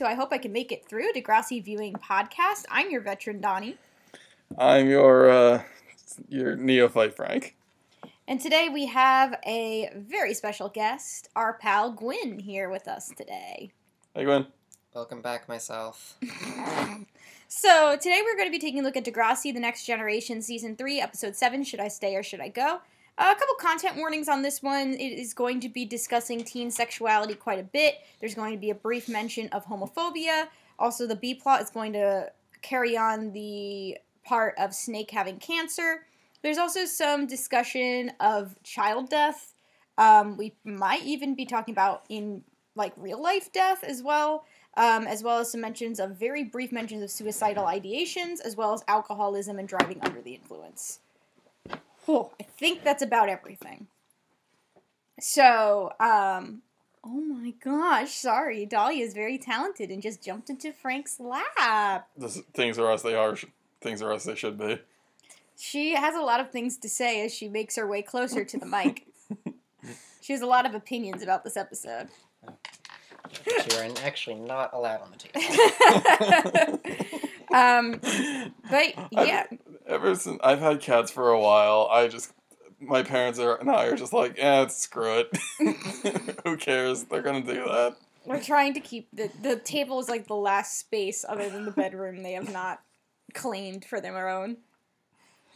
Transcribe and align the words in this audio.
and 0.00 0.06
welcome 0.06 0.16
to 0.16 0.22
I 0.22 0.22
Hope 0.22 0.32
I 0.32 0.38
Can 0.38 0.52
Make 0.52 0.70
It 0.70 0.84
Through 0.84 1.12
Degrassi 1.12 1.64
Viewing 1.64 1.94
Podcast. 1.94 2.64
I'm 2.70 2.90
your 2.90 3.00
veteran, 3.00 3.40
Donnie. 3.40 3.76
I'm 4.56 4.88
your 4.88 5.30
uh, 5.30 5.62
your 6.28 6.56
neophyte, 6.56 7.14
Frank. 7.14 7.56
And 8.26 8.40
today 8.40 8.68
we 8.68 8.86
have 8.86 9.34
a 9.46 9.90
very 9.96 10.34
special 10.34 10.68
guest, 10.68 11.30
our 11.34 11.54
pal 11.54 11.90
Gwyn, 11.90 12.38
here 12.38 12.70
with 12.70 12.86
us 12.86 13.10
today. 13.16 13.70
Hey, 14.14 14.24
Gwen. 14.24 14.46
Welcome 14.94 15.22
back, 15.22 15.48
myself. 15.48 16.16
So 17.50 17.96
today 17.96 18.20
we're 18.22 18.36
going 18.36 18.48
to 18.48 18.52
be 18.52 18.58
taking 18.58 18.80
a 18.80 18.82
look 18.82 18.98
at 18.98 19.06
Degrassi: 19.06 19.54
The 19.54 19.60
Next 19.60 19.86
Generation, 19.86 20.42
Season 20.42 20.76
Three, 20.76 21.00
Episode 21.00 21.34
Seven. 21.34 21.64
Should 21.64 21.80
I 21.80 21.88
stay 21.88 22.14
or 22.14 22.22
should 22.22 22.40
I 22.40 22.48
go? 22.48 22.82
A 23.18 23.34
couple 23.34 23.54
content 23.58 23.96
warnings 23.96 24.28
on 24.28 24.42
this 24.42 24.62
one. 24.62 24.94
It 24.94 25.18
is 25.18 25.34
going 25.34 25.58
to 25.60 25.68
be 25.68 25.84
discussing 25.84 26.44
teen 26.44 26.70
sexuality 26.70 27.34
quite 27.34 27.58
a 27.58 27.64
bit. 27.64 27.96
There's 28.20 28.34
going 28.34 28.52
to 28.52 28.58
be 28.58 28.70
a 28.70 28.74
brief 28.76 29.08
mention 29.08 29.48
of 29.48 29.66
homophobia. 29.66 30.46
Also, 30.78 31.04
the 31.04 31.16
B 31.16 31.34
plot 31.34 31.60
is 31.60 31.70
going 31.70 31.92
to 31.94 32.30
carry 32.62 32.96
on 32.96 33.32
the 33.32 33.98
part 34.24 34.54
of 34.56 34.72
Snake 34.72 35.10
having 35.10 35.38
cancer. 35.38 36.06
There's 36.42 36.58
also 36.58 36.84
some 36.84 37.26
discussion 37.26 38.12
of 38.20 38.54
child 38.62 39.10
death. 39.10 39.52
Um, 39.96 40.36
we 40.36 40.54
might 40.64 41.02
even 41.02 41.34
be 41.34 41.44
talking 41.44 41.74
about 41.74 42.04
in 42.08 42.44
like 42.76 42.92
real 42.96 43.20
life 43.20 43.52
death 43.52 43.82
as 43.82 44.00
well 44.00 44.44
um, 44.78 45.08
as 45.08 45.24
well 45.24 45.38
as 45.38 45.50
some 45.50 45.60
mentions 45.60 45.98
of 45.98 46.12
very 46.12 46.44
brief 46.44 46.70
mentions 46.70 47.02
of 47.02 47.10
suicidal 47.10 47.64
ideations, 47.64 48.40
as 48.44 48.56
well 48.56 48.72
as 48.72 48.84
alcoholism 48.86 49.58
and 49.58 49.66
driving 49.66 49.98
under 50.02 50.22
the 50.22 50.34
influence. 50.34 51.00
Oh, 52.08 52.30
I 52.40 52.44
think 52.44 52.82
that's 52.82 53.02
about 53.02 53.28
everything. 53.28 53.86
So, 55.20 55.92
um, 56.00 56.62
oh 57.04 57.20
my 57.20 57.52
gosh, 57.62 58.14
sorry, 58.14 58.64
Dahlia 58.64 59.04
is 59.04 59.12
very 59.12 59.36
talented 59.36 59.90
and 59.90 60.00
just 60.02 60.22
jumped 60.22 60.48
into 60.48 60.72
Frank's 60.72 61.20
lap. 61.20 62.08
This, 62.16 62.40
things 62.54 62.78
are 62.78 62.90
as 62.90 63.02
they 63.02 63.14
are. 63.14 63.36
Things 63.82 64.00
are 64.00 64.12
as 64.12 64.24
they 64.24 64.34
should 64.34 64.58
be. 64.58 64.78
She 65.56 65.94
has 65.94 66.14
a 66.14 66.20
lot 66.20 66.40
of 66.40 66.50
things 66.50 66.78
to 66.78 66.88
say 66.88 67.24
as 67.24 67.34
she 67.34 67.48
makes 67.48 67.76
her 67.76 67.86
way 67.86 68.00
closer 68.00 68.44
to 68.44 68.58
the 68.58 68.66
mic. 68.66 69.06
she 70.20 70.32
has 70.32 70.40
a 70.40 70.46
lot 70.46 70.66
of 70.66 70.74
opinions 70.74 71.22
about 71.22 71.44
this 71.44 71.56
episode. 71.56 72.08
you 73.46 73.78
are 73.78 73.90
actually 74.04 74.36
not 74.36 74.72
allowed 74.72 75.02
on 75.02 75.10
the 75.10 75.18
table. 75.18 76.80
um, 77.52 78.00
but 78.70 78.94
yeah. 79.10 79.46
I've, 79.50 79.58
ever 79.86 80.14
since 80.14 80.38
I've 80.42 80.60
had 80.60 80.80
cats 80.80 81.10
for 81.10 81.30
a 81.30 81.40
while, 81.40 81.88
I 81.90 82.08
just 82.08 82.32
my 82.80 83.02
parents 83.02 83.38
are 83.38 83.56
and 83.56 83.70
I 83.70 83.86
are 83.86 83.96
just 83.96 84.12
like, 84.12 84.34
eh, 84.38 84.66
screw 84.68 85.24
it. 85.24 85.38
Who 86.44 86.56
cares? 86.56 87.04
They're 87.04 87.22
gonna 87.22 87.42
do 87.42 87.64
that. 87.64 87.96
We're 88.24 88.42
trying 88.42 88.74
to 88.74 88.80
keep 88.80 89.08
the 89.12 89.30
the 89.42 89.56
table 89.56 90.00
is 90.00 90.08
like 90.08 90.26
the 90.26 90.34
last 90.34 90.78
space 90.78 91.24
other 91.28 91.48
than 91.48 91.64
the 91.64 91.70
bedroom 91.70 92.22
they 92.22 92.32
have 92.32 92.52
not 92.52 92.82
claimed 93.34 93.84
for 93.84 94.00
their 94.00 94.28
own. 94.28 94.58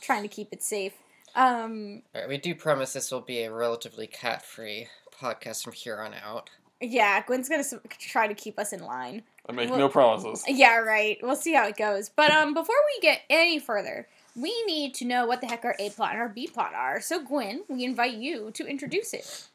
Trying 0.01 0.23
to 0.23 0.29
keep 0.29 0.49
it 0.53 0.63
safe. 0.63 0.95
Um, 1.35 2.03
right, 2.15 2.29
we 2.29 2.39
do 2.39 2.55
promise 2.55 2.93
this 2.93 3.11
will 3.11 3.21
be 3.21 3.43
a 3.43 3.53
relatively 3.53 4.07
cat 4.07 4.45
free 4.45 4.89
podcast 5.19 5.63
from 5.63 5.73
here 5.73 5.99
on 5.99 6.13
out. 6.15 6.51
Yeah, 6.81 7.23
Gwen's 7.23 7.49
gonna 7.49 7.65
try 7.99 8.27
to 8.27 8.35
keep 8.35 8.59
us 8.59 8.73
in 8.73 8.83
line. 8.83 9.23
I 9.49 9.53
make 9.53 9.71
no 9.71 9.89
promises. 9.89 10.45
Yeah, 10.47 10.79
right. 10.79 11.19
We'll 11.23 11.37
see 11.37 11.55
how 11.55 11.67
it 11.67 11.77
goes. 11.77 12.09
But 12.09 12.31
um, 12.31 12.55
before 12.55 12.77
we 12.95 13.01
get 13.01 13.23
any 13.29 13.59
further, 13.59 14.07
we 14.37 14.65
need 14.67 14.95
to 14.95 15.05
know 15.05 15.27
what 15.27 15.41
the 15.41 15.47
heck 15.49 15.65
our 15.65 15.75
A 15.79 15.91
plot 15.91 16.13
and 16.13 16.21
our 16.21 16.29
B 16.29 16.47
plot 16.47 16.75
are. 16.75 17.01
So, 17.01 17.25
Gwen, 17.25 17.65
we 17.69 17.85
invite 17.85 18.15
you 18.15 18.51
to 18.53 18.67
introduce 18.67 19.13
it. 19.13 19.49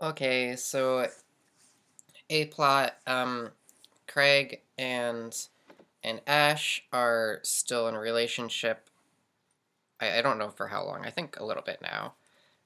Okay, 0.00 0.56
so 0.56 1.06
A 2.30 2.46
plot, 2.46 2.96
um, 3.06 3.50
Craig 4.06 4.60
and 4.78 5.36
and 6.04 6.20
Ash 6.26 6.84
are 6.92 7.40
still 7.42 7.88
in 7.88 7.94
a 7.94 8.00
relationship. 8.00 8.88
I, 10.00 10.18
I 10.18 10.22
don't 10.22 10.38
know 10.38 10.48
for 10.48 10.68
how 10.68 10.84
long. 10.84 11.04
I 11.04 11.10
think 11.10 11.38
a 11.38 11.44
little 11.44 11.62
bit 11.62 11.80
now 11.82 12.14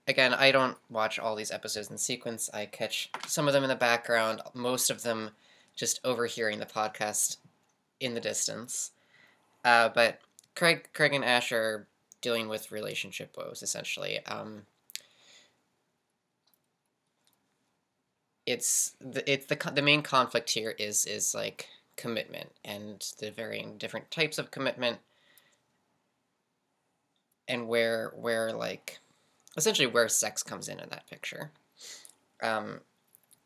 again, 0.06 0.34
I 0.34 0.50
don't 0.52 0.76
watch 0.90 1.18
all 1.18 1.36
these 1.36 1.50
episodes 1.50 1.90
in 1.90 1.98
sequence. 1.98 2.50
I 2.52 2.66
catch 2.66 3.10
some 3.26 3.46
of 3.46 3.54
them 3.54 3.62
in 3.62 3.68
the 3.68 3.76
background, 3.76 4.40
most 4.54 4.90
of 4.90 5.02
them 5.02 5.30
just 5.76 6.00
overhearing 6.04 6.58
the 6.58 6.66
podcast 6.66 7.36
in 8.00 8.14
the 8.14 8.20
distance. 8.20 8.92
Uh, 9.64 9.88
but 9.88 10.20
Craig, 10.54 10.88
Craig 10.92 11.14
and 11.14 11.24
Ash 11.24 11.52
are 11.52 11.86
dealing 12.20 12.48
with 12.48 12.72
relationship 12.72 13.36
woes 13.36 13.62
essentially. 13.62 14.24
Um, 14.26 14.62
it's 18.46 18.96
the 19.00 19.30
it's 19.30 19.46
the 19.46 19.72
the 19.72 19.82
main 19.82 20.02
conflict 20.02 20.50
here 20.50 20.74
is 20.78 21.06
is 21.06 21.34
like 21.34 21.68
commitment 21.96 22.50
and 22.64 23.12
the 23.18 23.30
varying 23.30 23.76
different 23.78 24.10
types 24.10 24.38
of 24.38 24.50
commitment 24.50 24.98
and 27.46 27.68
where 27.68 28.12
where 28.16 28.52
like 28.52 28.98
essentially 29.56 29.86
where 29.86 30.08
sex 30.08 30.42
comes 30.42 30.68
in 30.68 30.80
in 30.80 30.88
that 30.88 31.08
picture. 31.08 31.50
Um, 32.42 32.80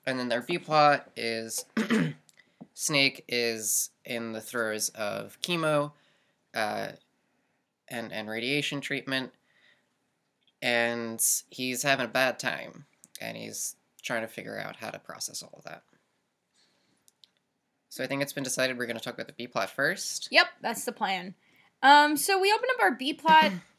and 0.07 0.19
then 0.19 0.29
their 0.29 0.43
B 0.43 0.59
plot 0.59 1.11
is 1.17 1.65
Snake 2.75 3.25
is 3.29 3.91
in 4.05 4.33
the 4.33 4.41
throes 4.41 4.91
of 4.91 5.39
chemo 5.43 5.93
uh, 6.55 6.89
and, 7.89 8.13
and 8.13 8.29
radiation 8.29 8.81
treatment, 8.81 9.33
and 10.63 11.21
he's 11.51 11.83
having 11.83 12.07
a 12.07 12.09
bad 12.09 12.39
time, 12.39 12.87
and 13.21 13.37
he's 13.37 13.77
trying 14.03 14.23
to 14.23 14.29
figure 14.29 14.59
out 14.59 14.77
how 14.77 14.91
to 14.91 14.99
process 14.99 15.43
all 15.43 15.55
of 15.59 15.65
that. 15.65 15.83
So 17.89 18.05
I 18.05 18.07
think 18.07 18.23
it's 18.23 18.33
been 18.33 18.45
decided 18.45 18.77
we're 18.77 18.87
going 18.87 18.99
to 18.99 19.03
talk 19.03 19.15
about 19.15 19.27
the 19.27 19.33
B 19.33 19.47
plot 19.47 19.71
first. 19.71 20.29
Yep, 20.31 20.47
that's 20.61 20.85
the 20.85 20.93
plan. 20.93 21.35
Um, 21.83 22.17
so 22.17 22.39
we 22.39 22.53
open 22.53 22.69
up 22.75 22.83
our 22.83 22.95
B 22.95 23.15
plot 23.15 23.53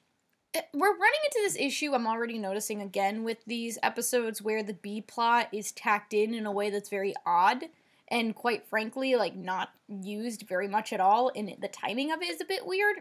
we're 0.74 0.92
running 0.92 1.20
into 1.26 1.40
this 1.42 1.58
issue 1.58 1.94
I'm 1.94 2.08
already 2.08 2.38
noticing 2.38 2.82
again 2.82 3.24
with 3.24 3.38
these 3.46 3.78
episodes 3.84 4.42
where 4.42 4.64
the 4.64 4.74
B 4.74 5.02
plot 5.02 5.50
is 5.52 5.72
tacked 5.72 6.14
in 6.14 6.34
in 6.34 6.46
a 6.46 6.52
way 6.52 6.70
that's 6.70 6.90
very 6.90 7.14
odd 7.26 7.66
and 8.10 8.36
quite 8.36 8.66
frankly 8.68 9.16
like 9.16 9.36
not 9.36 9.70
used 9.88 10.48
very 10.48 10.68
much 10.68 10.94
at 10.94 11.00
all 11.00 11.32
and 11.36 11.56
the 11.60 11.68
timing 11.68 12.12
of 12.12 12.22
it 12.22 12.30
is 12.30 12.42
a 12.42 12.46
bit 12.46 12.66
weird. 12.66 12.98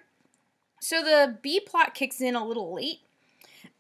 So 0.81 1.03
the 1.03 1.39
B 1.43 1.61
plot 1.61 1.95
kicks 1.95 2.21
in 2.21 2.37
a 2.37 2.47
little 2.47 2.75
late. 2.75 3.01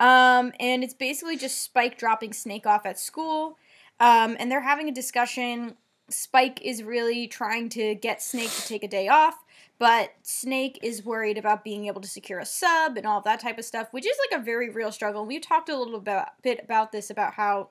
Um, 0.01 0.53
and 0.59 0.83
it's 0.83 0.95
basically 0.95 1.37
just 1.37 1.63
Spike 1.63 1.99
dropping 1.99 2.33
Snake 2.33 2.67
off 2.67 2.87
at 2.87 2.99
school. 2.99 3.59
Um, 4.01 4.37
and 4.39 4.51
they're 4.51 4.61
having 4.61 4.89
a 4.89 4.93
discussion. 4.93 5.77
Spike 6.09 6.61
is 6.63 6.83
really 6.83 7.27
trying 7.27 7.69
to 7.71 7.95
get 7.95 8.23
Snake 8.23 8.51
to 8.51 8.67
take 8.67 8.83
a 8.83 8.89
day 8.89 9.09
off. 9.09 9.45
But 9.79 10.15
Snake 10.23 10.79
is 10.83 11.05
worried 11.05 11.37
about 11.37 11.63
being 11.63 11.87
able 11.87 12.01
to 12.01 12.09
secure 12.09 12.39
a 12.39 12.47
sub 12.47 12.97
and 12.97 13.07
all 13.07 13.21
that 13.23 13.41
type 13.41 13.59
of 13.59 13.65
stuff, 13.65 13.89
which 13.91 14.07
is 14.07 14.17
like 14.31 14.41
a 14.41 14.45
very 14.45 14.71
real 14.71 14.91
struggle. 14.91 15.27
We've 15.27 15.43
talked 15.43 15.69
a 15.69 15.77
little 15.77 16.01
bit, 16.01 16.61
about 16.63 16.93
this 16.93 17.11
about 17.11 17.35
how 17.35 17.69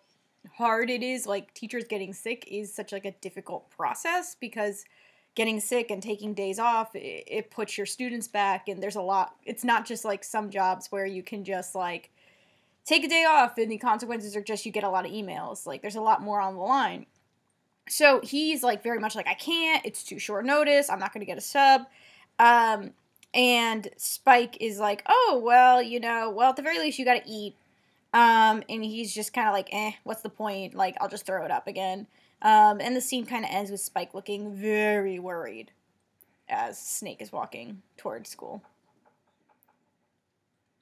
hard 0.58 0.90
it 0.92 1.02
is. 1.02 1.26
Like 1.26 1.54
teachers 1.54 1.86
getting 1.86 2.14
sick 2.14 2.48
is 2.48 2.72
such 2.74 2.92
like 2.92 3.06
a 3.06 3.12
difficult 3.12 3.72
process 3.72 4.36
because 4.40 4.86
getting 5.34 5.60
sick 5.60 5.90
and 5.90 6.02
taking 6.02 6.34
days 6.34 6.60
off 6.60 6.96
it, 6.96 7.24
it 7.28 7.52
puts 7.52 7.78
your 7.78 7.88
students 7.88 8.28
back, 8.28 8.68
and 8.68 8.82
there's 8.82 8.96
a 8.96 9.02
lot. 9.02 9.36
It's 9.44 9.64
not 9.64 9.86
just 9.86 10.06
like 10.06 10.24
some 10.24 10.52
jobs 10.52 10.92
where 10.92 11.08
you 11.08 11.24
can 11.24 11.44
just 11.44 11.74
like 11.74 12.12
take 12.86 13.04
a 13.04 13.10
day 13.10 13.25
off 13.25 13.58
and 13.58 13.72
the 13.72 13.78
consequences 13.80 14.36
are 14.36 14.44
just 14.44 14.66
you 14.66 14.72
get 14.72 14.84
a 14.84 14.90
lot 14.90 15.06
of 15.06 15.12
emails. 15.12 15.66
Like 15.66 15.81
there's 15.81 15.96
a 15.96 16.01
lot 16.01 16.22
more 16.22 16.40
on 16.40 16.54
the 16.54 16.62
line. 16.62 17.08
So 17.88 18.22
he's 18.22 18.64
like 18.64 18.82
very 18.84 19.00
much 19.00 19.16
like, 19.16 19.28
I 19.28 19.34
can't, 19.34 19.86
it's 19.86 20.04
too 20.04 20.20
short 20.20 20.46
notice, 20.46 20.90
I'm 20.90 21.00
not 21.00 21.14
gonna 21.14 21.26
get 21.26 21.38
a 21.38 21.42
sub. 21.42 21.86
Um, 22.40 22.92
and 23.34 23.90
Spike 23.98 24.58
is 24.62 24.80
like, 24.80 25.04
oh, 25.08 25.42
well, 25.44 25.82
you 25.82 26.00
know, 26.00 26.30
well, 26.30 26.50
at 26.50 26.56
the 26.56 26.62
very 26.62 26.80
least, 26.80 26.98
you 26.98 27.06
gotta 27.06 27.24
eat. 27.26 27.56
Um, 28.14 28.64
and 28.70 28.84
he's 28.84 29.14
just 29.14 29.34
kind 29.34 29.48
of 29.48 29.54
like, 29.54 29.70
eh, 29.74 29.92
what's 30.04 30.22
the 30.22 30.30
point? 30.30 30.74
Like, 30.74 30.96
I'll 31.02 31.10
just 31.10 31.26
throw 31.26 31.44
it 31.44 31.52
up 31.52 31.68
again. 31.68 32.08
Um, 32.42 32.80
and 32.80 32.96
the 32.96 33.02
scene 33.02 33.26
kind 33.26 33.44
of 33.44 33.52
ends 33.52 33.72
with 33.72 33.82
Spike 33.82 34.14
looking 34.14 34.56
very 34.56 35.20
worried 35.20 35.72
as 36.48 36.80
Snake 36.80 37.22
is 37.22 37.32
walking 37.32 37.82
towards 37.98 38.30
school 38.30 38.62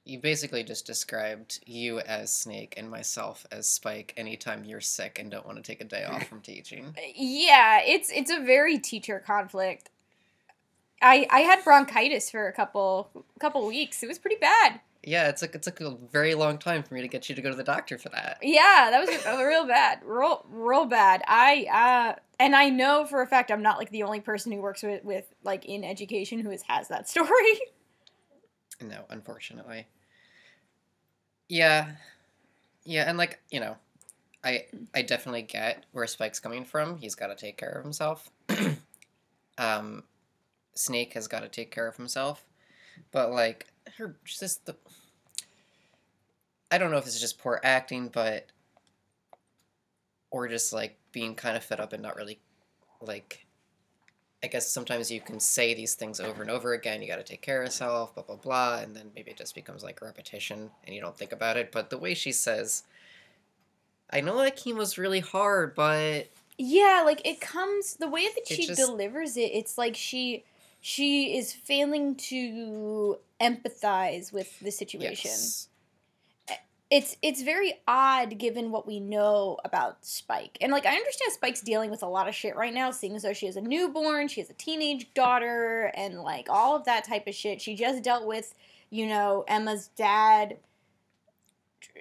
you 0.04 0.18
basically 0.18 0.62
just 0.62 0.86
described 0.86 1.60
you 1.66 1.98
as 2.00 2.30
Snake 2.30 2.74
and 2.76 2.90
myself 2.90 3.46
as 3.50 3.66
Spike 3.66 4.12
anytime 4.16 4.64
you're 4.64 4.80
sick 4.80 5.18
and 5.18 5.30
don't 5.30 5.46
want 5.46 5.56
to 5.56 5.62
take 5.62 5.80
a 5.80 5.84
day 5.84 6.04
off 6.04 6.24
from 6.28 6.40
teaching. 6.40 6.94
Yeah, 7.14 7.80
it's 7.82 8.10
it's 8.10 8.30
a 8.30 8.40
very 8.40 8.78
teacher 8.78 9.22
conflict. 9.24 9.90
I 11.00 11.26
I 11.30 11.40
had 11.40 11.64
bronchitis 11.64 12.30
for 12.30 12.46
a 12.46 12.52
couple 12.52 13.10
couple 13.40 13.66
weeks. 13.66 14.02
It 14.02 14.08
was 14.08 14.18
pretty 14.18 14.36
bad. 14.36 14.80
Yeah, 15.06 15.28
it's 15.28 15.42
like 15.42 15.54
it 15.54 15.62
took 15.62 15.80
a 15.80 15.96
very 16.12 16.34
long 16.34 16.56
time 16.56 16.82
for 16.82 16.94
me 16.94 17.02
to 17.02 17.08
get 17.08 17.28
you 17.28 17.34
to 17.34 17.42
go 17.42 17.50
to 17.50 17.56
the 17.56 17.64
doctor 17.64 17.98
for 17.98 18.08
that. 18.10 18.38
Yeah, 18.42 18.88
that 18.90 19.00
was 19.00 19.38
real 19.38 19.66
bad, 19.66 20.00
real 20.04 20.44
real 20.50 20.86
bad. 20.86 21.22
I 21.26 21.66
uh, 21.72 22.18
and 22.38 22.54
I 22.54 22.70
know 22.70 23.04
for 23.04 23.22
a 23.22 23.26
fact 23.26 23.50
I'm 23.50 23.62
not 23.62 23.78
like 23.78 23.90
the 23.90 24.02
only 24.02 24.20
person 24.20 24.52
who 24.52 24.60
works 24.60 24.82
with 24.82 25.04
with 25.04 25.26
like 25.42 25.66
in 25.66 25.84
education 25.84 26.40
who 26.40 26.50
has 26.50 26.62
has 26.62 26.88
that 26.88 27.08
story. 27.08 27.30
No, 28.88 29.04
unfortunately. 29.08 29.86
Yeah. 31.48 31.92
Yeah, 32.84 33.08
and 33.08 33.16
like, 33.16 33.40
you 33.50 33.60
know, 33.60 33.76
I 34.44 34.66
I 34.94 35.02
definitely 35.02 35.42
get 35.42 35.84
where 35.92 36.06
Spike's 36.06 36.40
coming 36.40 36.64
from. 36.64 36.98
He's 36.98 37.14
got 37.14 37.28
to 37.28 37.34
take 37.34 37.56
care 37.56 37.70
of 37.70 37.82
himself. 37.82 38.30
um, 39.58 40.04
Snake 40.74 41.14
has 41.14 41.28
got 41.28 41.40
to 41.40 41.48
take 41.48 41.70
care 41.70 41.88
of 41.88 41.96
himself, 41.96 42.44
but 43.10 43.32
like 43.32 43.68
her 43.96 44.16
just 44.24 44.66
the. 44.66 44.76
I 46.70 46.78
don't 46.78 46.90
know 46.90 46.98
if 46.98 47.06
it's 47.06 47.20
just 47.20 47.38
poor 47.38 47.60
acting, 47.62 48.08
but 48.08 48.48
or 50.30 50.48
just 50.48 50.72
like 50.72 50.98
being 51.12 51.34
kind 51.34 51.56
of 51.56 51.64
fed 51.64 51.80
up 51.80 51.92
and 51.92 52.02
not 52.02 52.16
really 52.16 52.40
like 53.00 53.46
I 54.44 54.46
guess 54.46 54.68
sometimes 54.68 55.10
you 55.10 55.22
can 55.22 55.40
say 55.40 55.72
these 55.72 55.94
things 55.94 56.20
over 56.20 56.42
and 56.42 56.50
over 56.50 56.74
again. 56.74 57.00
You 57.00 57.08
got 57.08 57.16
to 57.16 57.22
take 57.24 57.40
care 57.40 57.62
of 57.62 57.66
yourself, 57.66 58.14
blah 58.14 58.24
blah 58.24 58.36
blah, 58.36 58.78
and 58.80 58.94
then 58.94 59.10
maybe 59.16 59.30
it 59.30 59.38
just 59.38 59.54
becomes 59.54 59.82
like 59.82 60.02
repetition, 60.02 60.70
and 60.84 60.94
you 60.94 61.00
don't 61.00 61.16
think 61.16 61.32
about 61.32 61.56
it. 61.56 61.72
But 61.72 61.88
the 61.88 61.96
way 61.98 62.12
she 62.12 62.30
says, 62.30 62.82
"I 64.10 64.20
know 64.20 64.36
that 64.42 64.58
chemo's 64.58 64.98
really 64.98 65.20
hard, 65.20 65.74
but 65.74 66.26
Yeah, 66.58 67.02
like 67.04 67.26
it 67.26 67.40
comes 67.40 67.94
the 67.96 68.06
way 68.08 68.28
that 68.34 68.46
she 68.46 68.66
just- 68.66 68.78
delivers 68.78 69.36
it. 69.38 69.50
It's 69.52 69.78
like 69.78 69.96
she 69.96 70.44
she 70.80 71.38
is 71.38 71.54
failing 71.54 72.14
to 72.14 73.18
empathize 73.40 74.30
with 74.30 74.60
the 74.60 74.70
situation. 74.70 75.30
yes, 75.30 75.68
It's 76.90 77.16
it's 77.22 77.42
very 77.42 77.74
odd 77.88 78.38
given 78.38 78.70
what 78.70 78.86
we 78.86 79.00
know 79.00 79.58
about 79.64 80.04
Spike. 80.04 80.58
And 80.60 80.70
like 80.70 80.86
I 80.86 80.94
understand 80.94 81.32
Spike's 81.32 81.62
dealing 81.62 81.90
with 81.90 82.02
a 82.02 82.06
lot 82.06 82.28
of 82.28 82.34
shit 82.34 82.56
right 82.56 82.74
now, 82.74 82.90
seeing 82.90 83.16
as 83.16 83.22
though 83.22 83.32
she 83.32 83.46
has 83.46 83.56
a 83.56 83.60
newborn, 83.60 84.28
she 84.28 84.40
has 84.40 84.50
a 84.50 84.54
teenage 84.54 85.12
daughter, 85.14 85.90
and 85.96 86.20
like 86.20 86.48
all 86.50 86.76
of 86.76 86.84
that 86.84 87.04
type 87.04 87.26
of 87.26 87.34
shit. 87.34 87.60
She 87.60 87.74
just 87.74 88.02
dealt 88.02 88.26
with, 88.26 88.54
you 88.90 89.06
know, 89.06 89.44
Emma's 89.48 89.88
dad, 89.96 90.58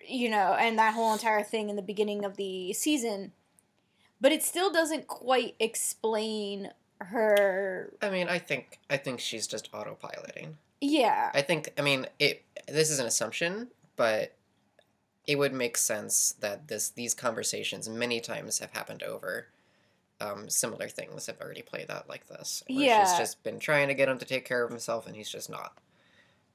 you 0.08 0.30
know, 0.30 0.56
and 0.60 0.78
that 0.78 0.94
whole 0.94 1.14
entire 1.14 1.44
thing 1.44 1.70
in 1.70 1.76
the 1.76 1.82
beginning 1.82 2.26
of 2.26 2.36
the 2.36 2.74
season. 2.74 3.32
But 4.20 4.32
it 4.32 4.44
still 4.44 4.72
doesn't 4.72 5.08
quite 5.08 5.56
explain 5.60 6.72
her. 7.00 7.94
I 8.02 8.10
mean, 8.10 8.28
I 8.30 8.40
think 8.40 8.80
I 8.90 8.98
think 8.98 9.20
she's 9.20 9.48
just 9.48 9.72
autopiloting. 9.72 10.56
Yeah. 10.82 11.32
I 11.34 11.42
think 11.42 11.72
I 11.78 11.82
mean 11.82 12.08
it. 12.20 12.44
This 12.68 12.90
is 12.90 13.00
an 13.00 13.06
assumption, 13.06 13.70
but 13.96 14.34
it 15.26 15.38
would 15.38 15.54
make 15.54 15.78
sense 15.78 16.34
that 16.40 16.68
this 16.68 16.90
these 16.90 17.14
conversations 17.14 17.88
many 17.90 18.20
times 18.20 18.60
have 18.60 18.72
happened 18.72 19.04
over. 19.04 19.48
Um, 20.22 20.48
similar 20.50 20.88
things 20.88 21.26
have 21.26 21.42
already 21.42 21.62
played 21.62 21.90
out 21.92 22.08
like 22.08 22.28
this. 22.28 22.64
Where 22.68 22.86
Yeah. 22.86 23.04
she's 23.06 23.18
just 23.18 23.44
been 23.44 23.60
trying 23.60 23.88
to 23.90 23.94
get 23.94 24.08
him 24.08 24.18
to 24.20 24.26
take 24.26 24.46
care 24.46 24.64
of 24.64 24.70
himself, 24.70 25.06
and 25.08 25.16
he's 25.16 25.30
just 25.30 25.50
not. 25.50 25.78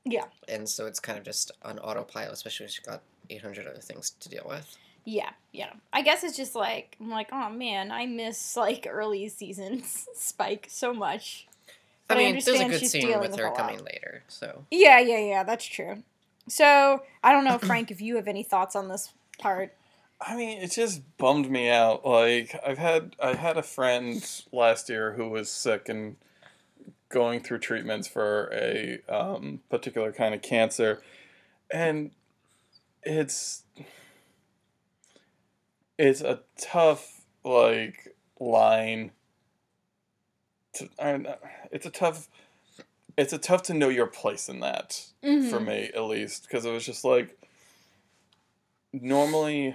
Yeah. 0.05 0.25
And 0.49 0.69
so 0.69 0.87
it's 0.87 1.01
kind 1.01 1.19
of 1.19 1.25
just 1.25 1.51
on 1.63 1.79
autopilot, 1.81 2.33
especially 2.33 2.65
when 2.65 2.71
she's 2.71 2.85
got 2.85 3.03
eight 3.31 3.43
hundred 3.43 3.67
other 3.67 3.81
things 3.81 4.11
to 4.21 4.29
deal 4.29 4.47
with. 4.49 4.77
Yeah, 5.05 5.31
yeah. 5.53 5.73
I 5.93 6.03
guess 6.03 6.23
it's 6.25 6.37
just 6.37 6.55
like 6.55 6.97
I'm 7.01 7.11
like, 7.11 7.29
oh 7.33 7.49
man, 7.51 7.91
I 7.91 8.07
miss 8.07 8.57
like 8.57 8.87
early 8.89 9.29
seasons 9.29 10.07
Spike 10.15 10.67
so 10.71 10.93
much. 10.95 11.47
I 11.69 11.73
But 12.09 12.17
I 12.17 12.21
mean, 12.21 12.33
there's 12.43 12.61
a 12.61 12.69
good 12.69 12.87
scene 12.87 13.19
with 13.19 13.37
her 13.37 13.51
coming 13.53 13.85
later, 13.85 14.23
so 14.29 14.65
Yeah, 14.71 14.99
yeah, 14.99 15.19
yeah. 15.19 15.43
That's 15.45 15.65
true. 15.67 16.03
So 16.49 17.03
I 17.23 17.33
don't 17.33 17.45
know, 17.45 17.59
Frank, 17.67 17.91
if 17.91 18.01
you 18.01 18.17
have 18.17 18.29
any 18.29 18.43
thoughts 18.43 18.77
on 18.77 18.89
this 18.89 19.13
part. 19.39 19.75
I 20.21 20.37
mean, 20.37 20.59
it 20.59 20.73
just 20.73 21.03
bummed 21.17 21.51
me 21.51 21.71
out. 21.71 22.05
Like 22.05 22.59
I've 22.67 22.79
had 22.79 23.15
I 23.23 23.35
had 23.35 23.57
a 23.57 23.63
friend 23.63 24.25
last 24.53 24.89
year 24.89 25.13
who 25.13 25.29
was 25.29 25.51
sick 25.51 25.89
and 25.89 26.17
going 27.09 27.41
through 27.41 27.59
treatments 27.59 28.09
for 28.09 28.51
a 28.53 29.01
um, 29.09 29.61
particular 29.71 30.13
kind 30.13 30.35
of 30.35 30.43
cancer, 30.43 31.03
and 31.71 32.11
it's 33.03 33.63
it's 35.99 36.21
a 36.21 36.41
tough 36.61 37.23
like 37.45 38.17
line. 38.41 39.13
To, 40.75 40.89
I 40.99 41.37
it's 41.71 41.87
a 41.87 41.91
tough. 41.91 42.29
It's 43.19 43.33
a 43.33 43.39
tough 43.39 43.65
to 43.65 43.75
know 43.75 43.89
your 43.89 44.07
place 44.07 44.49
in 44.49 44.61
that 44.61 45.05
for 45.23 45.59
Mhm. 45.59 45.67
me 45.67 45.91
at 45.93 46.05
least 46.05 46.45
because 46.45 46.65
it 46.65 46.71
was 46.71 46.87
just 46.87 47.05
like 47.05 47.37
normally 48.93 49.75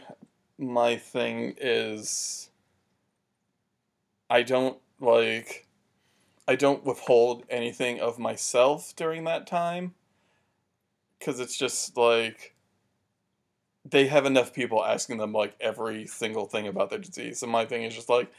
my 0.57 0.95
thing 0.95 1.55
is 1.59 2.49
I 4.29 4.43
don't 4.43 4.79
like 5.01 5.67
I 6.47 6.55
don't 6.55 6.85
withhold 6.85 7.43
anything 7.49 7.99
of 7.99 8.17
myself 8.17 8.95
during 8.95 9.25
that 9.25 9.45
time 9.45 9.93
cuz 11.19 11.41
it's 11.41 11.57
just 11.57 11.97
like 11.97 12.55
they 13.83 14.07
have 14.07 14.25
enough 14.25 14.53
people 14.53 14.85
asking 14.85 15.17
them 15.17 15.33
like 15.33 15.53
every 15.59 16.07
single 16.07 16.45
thing 16.45 16.65
about 16.67 16.89
their 16.89 16.99
disease. 16.99 17.43
And 17.43 17.51
my 17.51 17.65
thing 17.65 17.83
is 17.83 17.93
just 17.93 18.07
like 18.07 18.31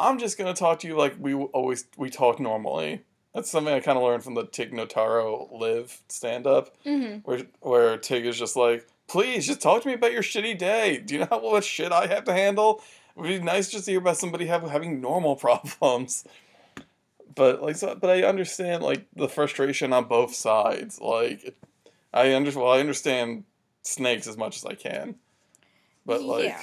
I'm 0.00 0.18
just 0.18 0.38
going 0.38 0.52
to 0.52 0.58
talk 0.58 0.78
to 0.80 0.86
you 0.86 0.96
like 0.96 1.16
we 1.18 1.34
always 1.34 1.84
we 1.98 2.08
talk 2.08 2.40
normally. 2.40 3.04
That's 3.34 3.50
something 3.50 3.72
I 3.72 3.80
kind 3.80 3.96
of 3.98 4.04
learned 4.04 4.24
from 4.24 4.34
the 4.34 4.46
Tig 4.46 4.72
Notaro 4.72 5.50
live 5.52 6.00
stand 6.08 6.46
up 6.46 6.76
Mhm. 6.84 7.22
where 7.24 7.42
where 7.60 7.96
Tig 7.98 8.26
is 8.26 8.38
just 8.38 8.56
like, 8.56 8.86
please 9.06 9.46
just 9.46 9.60
talk 9.60 9.82
to 9.82 9.88
me 9.88 9.94
about 9.94 10.12
your 10.12 10.22
shitty 10.22 10.56
day. 10.58 10.98
Do 10.98 11.14
you 11.14 11.20
know 11.20 11.26
how 11.30 11.50
much 11.52 11.64
shit 11.64 11.92
I 11.92 12.06
have 12.06 12.24
to 12.24 12.32
handle? 12.32 12.82
It 13.16 13.20
would 13.20 13.28
be 13.28 13.38
nice 13.40 13.68
just 13.70 13.84
to 13.86 13.90
hear 13.92 14.00
about 14.00 14.16
somebody 14.16 14.46
have, 14.46 14.62
having 14.70 15.00
normal 15.00 15.36
problems. 15.46 16.24
But 17.34 17.62
like, 17.62 17.76
so, 17.76 17.94
but 17.94 18.10
I 18.10 18.22
understand 18.22 18.82
like 18.82 19.06
the 19.14 19.28
frustration 19.28 19.92
on 19.92 20.04
both 20.04 20.34
sides. 20.34 21.00
Like, 21.00 21.54
I 22.12 22.34
under 22.34 22.50
well, 22.58 22.72
I 22.72 22.80
understand 22.80 23.44
snakes 23.82 24.26
as 24.26 24.36
much 24.36 24.56
as 24.56 24.64
I 24.64 24.74
can, 24.74 25.16
but 26.04 26.22
like, 26.22 26.44
Yeah. 26.44 26.62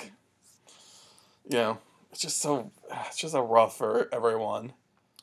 you 1.48 1.58
know, 1.58 1.78
it's 2.12 2.20
just 2.22 2.42
so 2.42 2.72
it's 3.08 3.18
just 3.18 3.36
a 3.36 3.42
rough 3.42 3.78
for 3.78 4.10
everyone. 4.12 4.74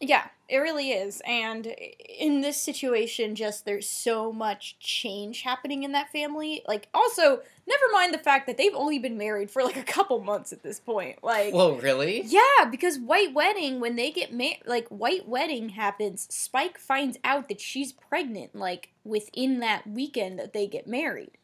Yeah, 0.01 0.27
it 0.53 0.59
really 0.59 0.91
is. 0.91 1.23
And 1.27 1.67
in 1.67 2.43
this 2.43 2.61
situation, 2.61 3.35
just 3.35 3.65
there's 3.65 3.89
so 3.89 4.31
much 4.31 4.79
change 4.79 5.41
happening 5.41 5.83
in 5.83 5.93
that 5.93 6.13
family. 6.13 6.63
Like, 6.69 6.89
also, 6.93 7.41
never 7.67 7.85
mind 7.91 8.13
the 8.13 8.19
fact 8.19 8.47
that 8.47 8.59
they've 8.59 8.75
only 8.75 8.99
been 8.99 9.17
married 9.17 9.51
for 9.51 9.63
like 9.65 9.79
a 9.79 9.83
couple 9.83 10.21
months 10.21 10.53
at 10.53 10.63
this 10.63 10.79
point. 10.79 11.25
Like, 11.25 11.55
Whoa, 11.55 11.77
really? 11.77 12.21
Yeah, 12.27 12.67
because 12.71 12.99
White 12.99 13.33
Wedding, 13.33 13.81
when 13.81 13.97
they 13.97 14.11
get 14.11 14.31
married, 14.31 14.61
like 14.67 14.87
White 14.89 15.27
Wedding 15.27 15.71
happens, 15.71 16.27
Spike 16.31 16.77
finds 16.77 17.17
out 17.25 17.49
that 17.49 17.59
she's 17.59 17.93
pregnant, 17.93 18.55
like 18.55 18.91
within 19.05 19.61
that 19.61 19.87
weekend 19.87 20.39
that 20.39 20.53
they 20.53 20.67
get 20.67 20.87
married. 20.87 21.39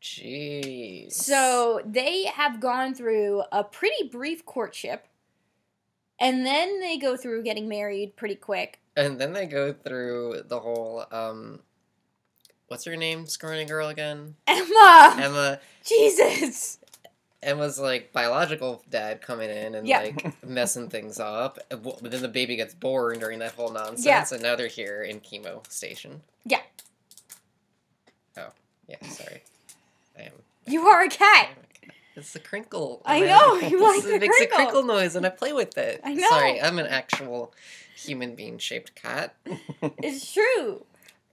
Jeez. 0.00 1.12
So 1.12 1.82
they 1.84 2.24
have 2.24 2.60
gone 2.60 2.94
through 2.94 3.42
a 3.52 3.62
pretty 3.62 4.08
brief 4.08 4.46
courtship, 4.46 5.06
and 6.18 6.44
then 6.46 6.80
they 6.80 6.96
go 6.98 7.16
through 7.16 7.42
getting 7.42 7.68
married 7.68 8.16
pretty 8.16 8.34
quick. 8.36 8.80
And 8.96 9.18
then 9.20 9.32
they 9.32 9.46
go 9.46 9.72
through 9.72 10.42
the 10.48 10.60
whole 10.60 11.04
um 11.10 11.60
what's 12.68 12.84
her 12.84 12.96
name? 12.96 13.26
Scrawny 13.26 13.64
girl 13.64 13.88
again? 13.88 14.34
Emma! 14.46 15.16
Emma 15.20 15.60
Jesus! 15.84 16.78
Emma's 17.42 17.78
like 17.78 18.12
biological 18.12 18.82
dad 18.90 19.20
coming 19.22 19.50
in 19.50 19.74
and 19.76 19.86
Yeah. 19.86 20.00
like 20.00 20.42
messing 20.46 20.88
things 20.88 21.20
up. 21.20 21.58
But 21.68 22.10
then 22.10 22.22
the 22.22 22.28
baby 22.28 22.56
gets 22.56 22.74
born 22.74 23.18
during 23.20 23.38
that 23.40 23.52
whole 23.52 23.70
nonsense, 23.70 24.04
Yeah. 24.04 24.26
and 24.32 24.42
now 24.42 24.56
they're 24.56 24.66
here 24.66 25.02
in 25.02 25.20
chemo 25.20 25.64
station. 25.70 26.22
Yeah. 26.44 26.62
Oh, 28.36 28.48
yeah. 28.88 28.96
Sorry, 29.08 29.42
I 30.18 30.22
am. 30.22 30.32
You 30.66 30.86
are 30.88 31.02
a 31.02 31.08
cat! 31.08 31.50
It's 32.16 32.32
the 32.32 32.38
crinkle. 32.40 33.02
I 33.04 33.20
know, 33.20 33.54
you 33.68 33.80
like 33.82 34.02
the 34.02 34.14
It 34.14 34.20
makes 34.22 34.36
crinkle. 34.38 34.54
a 34.56 34.62
crinkle 34.62 34.82
noise, 34.84 35.14
and 35.16 35.26
I 35.26 35.28
play 35.28 35.52
with 35.52 35.76
it. 35.76 36.00
I 36.02 36.14
know. 36.14 36.28
Sorry, 36.28 36.60
I'm 36.60 36.78
an 36.78 36.86
actual 36.86 37.52
human 37.94 38.34
being 38.34 38.58
shaped 38.58 38.94
cat. 38.94 39.34
It's 40.02 40.32
true. 40.32 40.84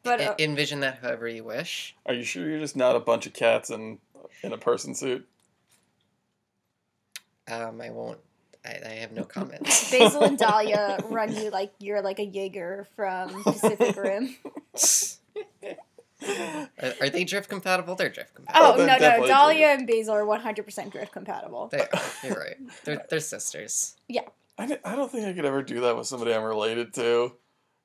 But 0.03 0.19
uh, 0.19 0.35
envision 0.39 0.81
that 0.81 0.99
however 1.01 1.27
you 1.29 1.45
wish. 1.45 1.95
Are 2.05 2.13
you 2.13 2.23
sure 2.25 2.47
you're 2.49 2.59
just 2.59 2.75
not 2.75 2.95
a 2.97 2.99
bunch 2.99 3.25
of 3.25 3.31
cats 3.33 3.69
in 3.69 3.99
in 4.43 4.51
a 4.51 4.57
person 4.57 4.93
suit? 4.93 5.25
Um, 7.49 7.79
I 7.81 7.89
won't. 7.89 8.19
I, 8.65 8.77
I 8.85 8.89
have 8.95 9.13
no 9.13 9.23
comment. 9.37 9.63
Basil 9.63 10.23
and 10.23 10.37
Dahlia 10.37 10.99
run 11.09 11.33
you 11.35 11.49
like 11.51 11.71
you're 11.79 12.01
like 12.01 12.19
a 12.19 12.25
Jaeger 12.25 12.87
from 12.97 13.43
Pacific 13.43 13.95
Rim. 13.95 14.35
Are, 16.81 16.93
are 17.01 17.09
they 17.09 17.23
drift 17.23 17.49
compatible? 17.49 17.95
They're 17.95 18.09
drift 18.09 18.31
Oh, 18.33 18.35
compatible. 18.37 18.77
they're 18.77 18.87
no, 18.87 18.93
no. 18.93 18.99
definitely 18.99 19.27
Dahlia 19.29 19.67
and 19.67 19.87
Basil 19.87 20.13
are 20.15 20.25
100% 20.25 20.91
drift 20.91 21.11
compatible. 21.11 21.67
They 21.67 21.79
are. 21.79 22.01
You're 22.23 22.35
right. 22.39 22.55
They're, 22.85 23.05
they're 23.09 23.19
sisters. 23.19 23.95
Yeah. 24.07 24.21
I, 24.57 24.77
I 24.85 24.95
don't 24.95 25.11
think 25.11 25.25
I 25.25 25.33
could 25.33 25.45
ever 25.45 25.63
do 25.63 25.81
that 25.81 25.97
with 25.97 26.07
somebody 26.07 26.33
I'm 26.33 26.43
related 26.43 26.93
to. 26.95 27.33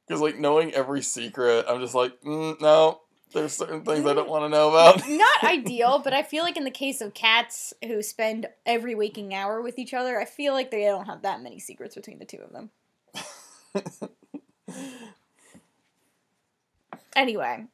Because, 0.07 0.21
like, 0.21 0.39
knowing 0.39 0.73
every 0.73 1.03
secret, 1.03 1.67
I'm 1.69 1.81
just 1.81 1.95
like, 1.95 2.19
mm, 2.23 2.59
no, 2.61 3.01
there's 3.35 3.53
certain 3.53 3.83
things 3.85 4.07
I 4.07 4.15
don't 4.15 4.29
want 4.29 4.45
to 4.45 4.49
know 4.49 4.71
about. 4.71 5.03
Not 5.09 5.43
ideal, 5.45 5.99
but 5.99 6.15
I 6.15 6.23
feel 6.23 6.45
like 6.45 6.57
in 6.57 6.65
the 6.65 6.71
case 6.71 7.01
of 7.03 7.13
cats 7.15 7.75
who 7.85 8.03
spend 8.03 8.47
every 8.65 8.95
waking 8.95 9.35
hour 9.35 9.61
with 9.61 9.79
each 9.79 9.93
other, 9.93 10.19
I 10.19 10.25
feel 10.25 10.55
like 10.55 10.71
they 10.71 10.85
don't 10.85 11.07
have 11.07 11.23
that 11.23 11.43
many 11.43 11.59
secrets 11.59 11.95
between 11.95 12.19
the 12.19 12.25
two 12.25 12.39
of 12.39 12.53
them. 12.53 12.71
Anyway, 17.19 17.65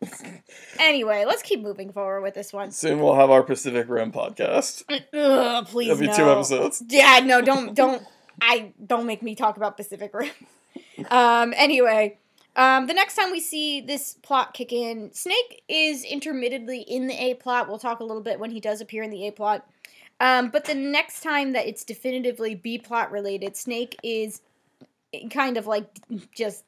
anyway, 0.79 1.27
let's 1.27 1.43
keep 1.43 1.61
moving 1.61 1.93
forward 1.93 2.23
with 2.23 2.33
this 2.33 2.51
one. 2.51 2.71
Soon 2.71 2.99
we'll 2.99 3.15
have 3.15 3.31
our 3.31 3.43
Pacific 3.43 3.87
Rim 3.91 4.11
podcast. 4.11 4.85
Ugh, 5.13 5.67
please 5.67 5.91
It'll 5.91 6.01
be 6.01 6.07
no. 6.07 6.17
two 6.17 6.31
episodes. 6.31 6.83
Yeah, 6.89 7.21
no, 7.23 7.43
don't 7.43 7.75
don't 7.75 8.03
I 8.41 8.73
don't 8.87 9.05
make 9.05 9.23
me 9.23 9.35
talk 9.35 9.59
about 9.59 9.77
Pacific 9.77 10.13
Rim. 10.15 10.31
um 11.11 11.53
anyway, 11.59 12.17
um 12.57 12.87
the 12.87 12.95
next 12.95 13.17
time 13.17 13.31
we 13.33 13.39
see 13.39 13.83
this 13.83 14.15
plot 14.23 14.55
kick 14.55 14.73
in, 14.73 15.13
Snake 15.13 15.63
is 15.69 16.05
intermittently 16.05 16.81
in 16.81 17.07
the 17.07 17.15
A 17.15 17.35
plot. 17.35 17.69
We'll 17.69 17.79
talk 17.79 18.01
a 18.01 18.05
little 18.05 18.23
bit 18.23 18.41
when 18.41 18.51
he 18.51 18.61
does 18.61 18.81
appear 18.81 19.03
in 19.03 19.11
the 19.11 19.27
A 19.27 19.31
plot. 19.33 19.67
Um 20.21 20.49
but 20.49 20.65
the 20.65 20.75
next 20.75 21.21
time 21.23 21.53
that 21.53 21.67
it's 21.67 21.85
definitively 21.85 22.55
B 22.55 22.79
plot 22.79 23.11
related, 23.13 23.59
Snake 23.59 23.95
is 24.03 24.41
kind 25.31 25.59
of 25.59 25.67
like 25.67 25.87
just 26.35 26.65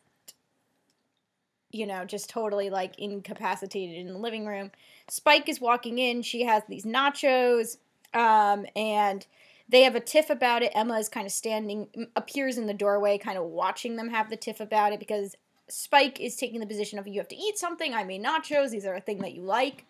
you 1.77 1.87
know, 1.87 2.05
just 2.05 2.31
totally 2.31 2.71
like 2.71 2.99
incapacitated 2.99 3.97
in 3.97 4.09
the 4.09 4.19
living 4.19 4.47
room. 4.47 4.71
Spike 5.09 5.49
is 5.49 5.61
walking 5.61 5.99
in, 5.99 6.23
she 6.23 6.45
has 6.45 6.63
these 6.69 6.85
nachos 6.85 7.79
um 8.15 8.67
and 8.75 9.27
they 9.69 9.83
have 9.83 9.97
a 9.97 10.01
tiff 10.01 10.31
about 10.31 10.63
it. 10.63 10.73
Emma 10.75 10.95
is 10.99 11.09
kind 11.09 11.27
of 11.27 11.33
standing, 11.33 11.89
appears 12.15 12.57
in 12.57 12.67
the 12.67 12.75
doorway, 12.75 13.19
kind 13.19 13.37
of 13.37 13.45
watching 13.45 13.97
them 13.97 14.11
have 14.11 14.31
the 14.31 14.37
tiff 14.37 14.61
about 14.61 14.93
it 14.93 15.01
because 15.01 15.35
Spike 15.69 16.21
is 16.21 16.37
taking 16.37 16.61
the 16.61 16.67
position 16.67 16.99
of 16.99 17.09
you 17.09 17.19
have 17.19 17.29
to 17.29 17.37
eat 17.37 17.59
something. 17.59 17.93
I 17.93 18.05
made 18.05 18.23
nachos. 18.23 18.71
These 18.71 18.87
are 18.87 18.95
a 18.95 19.01
thing 19.01 19.19
that 19.19 19.35
you 19.35 19.43
like. 19.43 19.85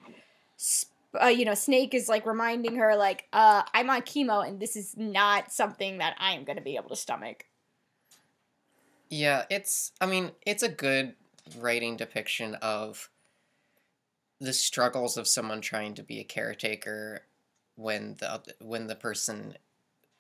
Uh, 1.20 1.26
you 1.26 1.44
know, 1.44 1.54
Snake 1.54 1.92
is 1.92 2.08
like 2.08 2.24
reminding 2.24 2.76
her, 2.76 2.96
like, 2.96 3.26
uh, 3.32 3.62
I'm 3.74 3.90
on 3.90 4.02
chemo 4.02 4.46
and 4.46 4.60
this 4.60 4.76
is 4.76 4.96
not 4.96 5.52
something 5.52 5.98
that 5.98 6.16
I 6.18 6.32
am 6.32 6.44
going 6.44 6.56
to 6.56 6.62
be 6.62 6.76
able 6.76 6.88
to 6.88 6.96
stomach. 6.96 7.44
Yeah, 9.10 9.44
it's. 9.50 9.92
I 10.00 10.06
mean, 10.06 10.32
it's 10.44 10.62
a 10.62 10.68
good 10.68 11.14
writing 11.58 11.96
depiction 11.96 12.54
of 12.56 13.08
the 14.40 14.52
struggles 14.52 15.16
of 15.16 15.26
someone 15.26 15.60
trying 15.60 15.94
to 15.94 16.02
be 16.02 16.20
a 16.20 16.24
caretaker 16.24 17.22
when 17.76 18.14
the 18.18 18.42
when 18.60 18.86
the 18.86 18.94
person 18.94 19.56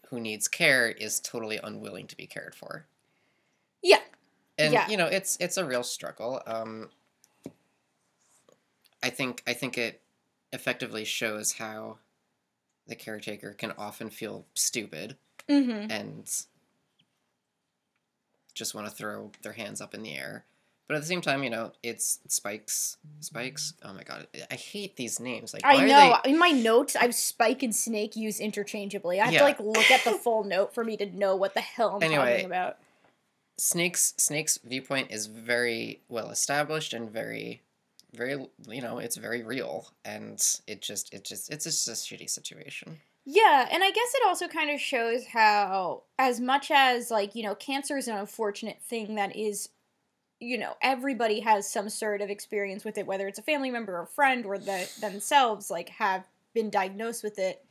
who 0.08 0.20
needs 0.20 0.46
care 0.48 0.88
is 0.88 1.20
totally 1.20 1.58
unwilling 1.62 2.06
to 2.06 2.16
be 2.16 2.26
cared 2.26 2.54
for. 2.54 2.86
Yeah. 3.82 4.00
And 4.58 4.72
Yeah. 4.72 4.88
you 4.88 4.96
know, 4.96 5.06
it's 5.06 5.36
it's 5.40 5.56
a 5.56 5.64
real 5.64 5.82
struggle. 5.82 6.42
Um 6.46 6.90
I 9.02 9.10
think 9.10 9.42
I 9.46 9.52
think 9.52 9.76
it 9.76 10.00
effectively 10.52 11.04
shows 11.04 11.52
how 11.54 11.98
the 12.86 12.94
caretaker 12.96 13.52
can 13.52 13.72
often 13.76 14.10
feel 14.10 14.46
stupid 14.54 15.16
Mm-hmm. 15.48 15.90
and 15.92 16.28
just 18.54 18.74
want 18.74 18.88
to 18.88 18.92
throw 18.92 19.30
their 19.42 19.52
hands 19.52 19.80
up 19.80 19.94
in 19.94 20.02
the 20.02 20.16
air. 20.16 20.44
But 20.88 20.94
at 20.96 21.00
the 21.02 21.06
same 21.08 21.20
time, 21.20 21.42
you 21.42 21.50
know, 21.50 21.72
it's 21.82 22.20
spikes. 22.28 22.96
Mm-hmm. 23.06 23.20
Spikes. 23.22 23.72
Oh 23.82 23.92
my 23.92 24.04
god, 24.04 24.28
I 24.50 24.54
hate 24.54 24.96
these 24.96 25.18
names. 25.18 25.52
Like, 25.52 25.64
why 25.64 25.74
I 25.82 25.84
know. 25.86 26.16
In 26.24 26.38
my 26.38 26.50
notes, 26.50 26.94
I've 26.94 27.14
Spike 27.14 27.62
and 27.64 27.74
Snake 27.74 28.14
used 28.14 28.40
interchangeably. 28.40 29.20
I 29.20 29.24
have 29.24 29.32
Yeah. 29.34 29.40
to 29.40 29.44
like 29.46 29.60
look 29.60 29.90
at 29.90 30.04
the 30.04 30.12
full 30.22 30.44
note 30.44 30.72
for 30.74 30.84
me 30.84 30.96
to 30.98 31.06
know 31.06 31.34
what 31.34 31.54
the 31.54 31.60
hell 31.60 31.96
I'm 31.96 32.02
Anyway. 32.02 32.30
talking 32.32 32.46
about. 32.46 32.78
Snake's 33.58 34.14
Snake's 34.18 34.58
viewpoint 34.62 35.10
is 35.10 35.26
very 35.26 36.02
well 36.08 36.30
established 36.30 36.92
and 36.92 37.10
very, 37.10 37.62
very. 38.14 38.46
You 38.68 38.82
know, 38.82 38.98
it's 38.98 39.16
very 39.16 39.42
real, 39.42 39.88
and 40.04 40.40
it 40.66 40.82
just, 40.82 41.12
it 41.14 41.24
just, 41.24 41.50
it's 41.50 41.64
just 41.64 41.88
a 41.88 41.92
shitty 41.92 42.28
situation. 42.30 43.00
Yeah, 43.28 43.66
and 43.72 43.82
I 43.82 43.90
guess 43.90 44.14
it 44.14 44.22
also 44.24 44.46
kind 44.46 44.70
of 44.70 44.78
shows 44.80 45.26
how, 45.32 46.04
as 46.16 46.38
much 46.38 46.70
as, 46.70 47.10
like, 47.10 47.34
you 47.34 47.42
know, 47.42 47.56
cancer 47.56 47.96
is 47.96 48.06
an 48.06 48.16
unfortunate 48.16 48.80
thing 48.80 49.16
that 49.16 49.34
is, 49.34 49.68
you 50.40 50.58
know, 50.58 50.74
everybody 50.82 51.40
has 51.40 51.70
some 51.70 51.88
sort 51.88 52.20
of 52.20 52.30
experience 52.30 52.84
with 52.84 52.98
it, 52.98 53.06
whether 53.06 53.26
it's 53.26 53.38
a 53.38 53.42
family 53.42 53.70
member 53.70 53.98
or 53.98 54.06
friend 54.06 54.46
or 54.46 54.58
the, 54.58 54.88
themselves, 55.00 55.70
like, 55.70 55.88
have 55.88 56.26
been 56.54 56.70
diagnosed 56.70 57.22
with 57.22 57.38
it. 57.38 57.64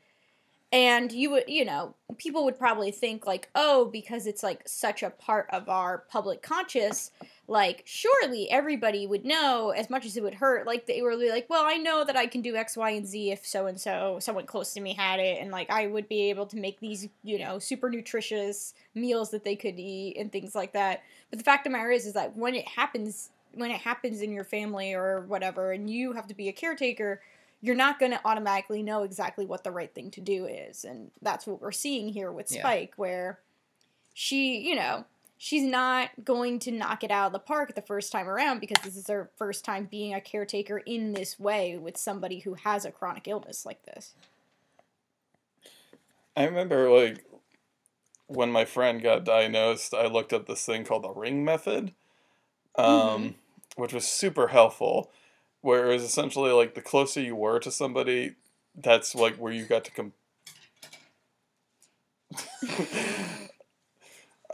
And 0.71 1.11
you 1.11 1.29
would, 1.29 1.45
you 1.47 1.63
know, 1.63 1.95
people 2.17 2.43
would 2.43 2.57
probably 2.57 2.91
think, 2.91 3.25
like, 3.25 3.49
oh, 3.55 3.85
because 3.85 4.27
it's, 4.27 4.43
like, 4.43 4.67
such 4.67 5.03
a 5.03 5.09
part 5.09 5.47
of 5.51 5.69
our 5.69 5.99
public 6.09 6.41
conscious, 6.41 7.11
like, 7.47 7.83
surely 7.85 8.49
everybody 8.49 9.07
would 9.07 9.23
know 9.23 9.69
as 9.69 9.89
much 9.89 10.05
as 10.05 10.17
it 10.17 10.23
would 10.23 10.33
hurt. 10.33 10.65
Like, 10.65 10.85
they 10.85 11.01
were 11.01 11.15
like, 11.15 11.49
well, 11.49 11.63
I 11.65 11.75
know 11.77 12.03
that 12.03 12.17
I 12.17 12.25
can 12.25 12.41
do 12.41 12.55
X, 12.55 12.75
Y, 12.75 12.89
and 12.89 13.07
Z 13.07 13.31
if 13.31 13.45
so 13.45 13.67
and 13.67 13.79
so, 13.79 14.17
someone 14.19 14.47
close 14.47 14.73
to 14.73 14.81
me 14.81 14.93
had 14.93 15.19
it, 15.19 15.39
and, 15.41 15.51
like, 15.51 15.69
I 15.69 15.87
would 15.87 16.09
be 16.09 16.29
able 16.29 16.47
to 16.47 16.57
make 16.57 16.79
these, 16.79 17.07
you 17.23 17.39
know, 17.39 17.57
super 17.57 17.89
nutritious 17.89 18.73
meals 18.95 19.29
that 19.31 19.45
they 19.45 19.55
could 19.55 19.79
eat 19.79 20.17
and 20.17 20.29
things 20.31 20.55
like 20.55 20.73
that. 20.73 21.03
But 21.29 21.39
the 21.39 21.45
fact 21.45 21.65
of 21.65 21.71
the 21.71 21.77
matter 21.77 21.91
is, 21.91 22.05
is 22.05 22.13
that 22.13 22.35
when 22.35 22.55
it 22.55 22.67
happens, 22.67 23.29
when 23.53 23.71
it 23.71 23.79
happens 23.79 24.21
in 24.21 24.33
your 24.33 24.43
family 24.43 24.93
or 24.93 25.21
whatever, 25.21 25.71
and 25.71 25.89
you 25.89 26.11
have 26.13 26.27
to 26.27 26.33
be 26.33 26.49
a 26.49 26.53
caretaker, 26.53 27.21
you're 27.65 27.75
not 27.75 27.99
going 27.99 28.11
to 28.11 28.21
automatically 28.23 28.83
know 28.83 29.01
exactly 29.01 29.45
what 29.45 29.63
the 29.63 29.71
right 29.71 29.91
thing 29.93 30.11
to 30.11 30.21
do 30.21 30.45
is. 30.45 30.85
And 30.85 31.09
that's 31.21 31.47
what 31.47 31.61
we're 31.61 31.71
seeing 31.71 32.09
here 32.09 32.31
with 32.31 32.51
Yeah. 32.51 32.59
Spike, 32.59 32.93
where 32.95 33.39
she, 34.13 34.59
you 34.59 34.75
know, 34.75 35.05
she's 35.39 35.63
not 35.63 36.11
going 36.23 36.59
to 36.59 36.71
knock 36.71 37.03
it 37.03 37.09
out 37.09 37.27
of 37.27 37.33
the 37.33 37.39
park 37.39 37.73
the 37.73 37.81
first 37.81 38.11
time 38.11 38.29
around 38.29 38.59
because 38.59 38.83
this 38.83 38.95
is 38.95 39.07
her 39.07 39.31
first 39.35 39.65
time 39.65 39.85
being 39.89 40.13
a 40.13 40.21
caretaker 40.21 40.77
in 40.77 41.13
this 41.13 41.39
way 41.39 41.75
with 41.75 41.97
somebody 41.97 42.39
who 42.39 42.53
has 42.53 42.85
a 42.85 42.91
chronic 42.91 43.27
illness 43.27 43.65
like 43.65 43.83
this. 43.83 44.13
I 46.37 46.43
remember 46.43 46.89
like 46.89 47.25
when 48.27 48.51
my 48.51 48.65
friend 48.65 49.01
got 49.01 49.23
diagnosed, 49.23 49.93
I 49.93 50.05
looked 50.05 50.33
up 50.33 50.45
this 50.45 50.65
thing 50.65 50.83
called 50.83 51.03
the 51.03 51.09
ring 51.09 51.43
method, 51.43 51.93
um, 52.75 52.85
Mhm. 52.85 53.35
which 53.75 53.93
was 53.93 54.07
super 54.07 54.49
helpful. 54.49 55.11
Where 55.65 55.89
it 55.89 55.93
was 55.95 56.03
essentially 56.03 56.51
like 56.51 56.75
the 56.75 56.81
closer 56.81 57.19
you 57.19 57.35
were 57.35 57.59
to 57.61 57.71
somebody, 57.71 58.35
that's 58.75 59.15
like 59.15 59.37
where 59.37 59.51
you 59.51 59.65
got 59.65 59.83
to 59.85 59.91
come. 59.91 60.13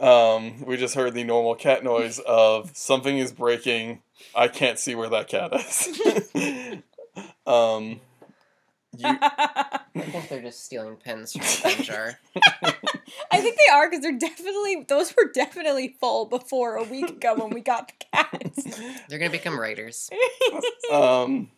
um, 0.00 0.64
we 0.64 0.78
just 0.78 0.94
heard 0.94 1.12
the 1.12 1.22
normal 1.22 1.54
cat 1.54 1.84
noise 1.84 2.18
of 2.20 2.74
something 2.74 3.18
is 3.18 3.30
breaking. 3.30 4.00
I 4.34 4.48
can't 4.48 4.78
see 4.78 4.94
where 4.94 5.10
that 5.10 5.28
cat 5.28 5.52
is. 5.52 6.82
um, 7.46 8.00
you, 8.96 9.06
I 9.20 9.80
think 9.94 10.28
they're 10.28 10.42
just 10.42 10.64
stealing 10.64 10.96
pens 10.96 11.32
from 11.32 11.42
the 11.42 11.60
pen 11.62 11.82
jar. 11.84 12.18
I 13.30 13.40
think 13.40 13.56
they 13.56 13.72
are 13.72 13.88
because 13.88 14.02
they're 14.02 14.18
definitely 14.18 14.84
those 14.88 15.14
were 15.16 15.30
definitely 15.32 15.96
full 16.00 16.26
before 16.26 16.76
a 16.76 16.84
week 16.84 17.08
ago 17.08 17.34
when 17.34 17.50
we 17.50 17.60
got 17.60 17.88
the 17.88 18.04
cats. 18.12 18.64
They're 19.08 19.18
gonna 19.18 19.30
become 19.30 19.58
writers. 19.58 20.10
um, 20.92 21.50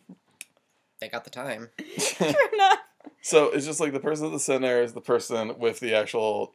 They 1.01 1.09
got 1.09 1.23
the 1.23 1.29
time. 1.29 1.69
True 1.97 2.27
enough. 2.53 2.79
So 3.21 3.49
it's 3.51 3.65
just 3.65 3.79
like 3.79 3.91
the 3.91 3.99
person 3.99 4.27
at 4.27 4.31
the 4.31 4.39
center 4.39 4.81
is 4.81 4.93
the 4.93 5.01
person 5.01 5.57
with 5.57 5.79
the 5.79 5.93
actual 5.95 6.53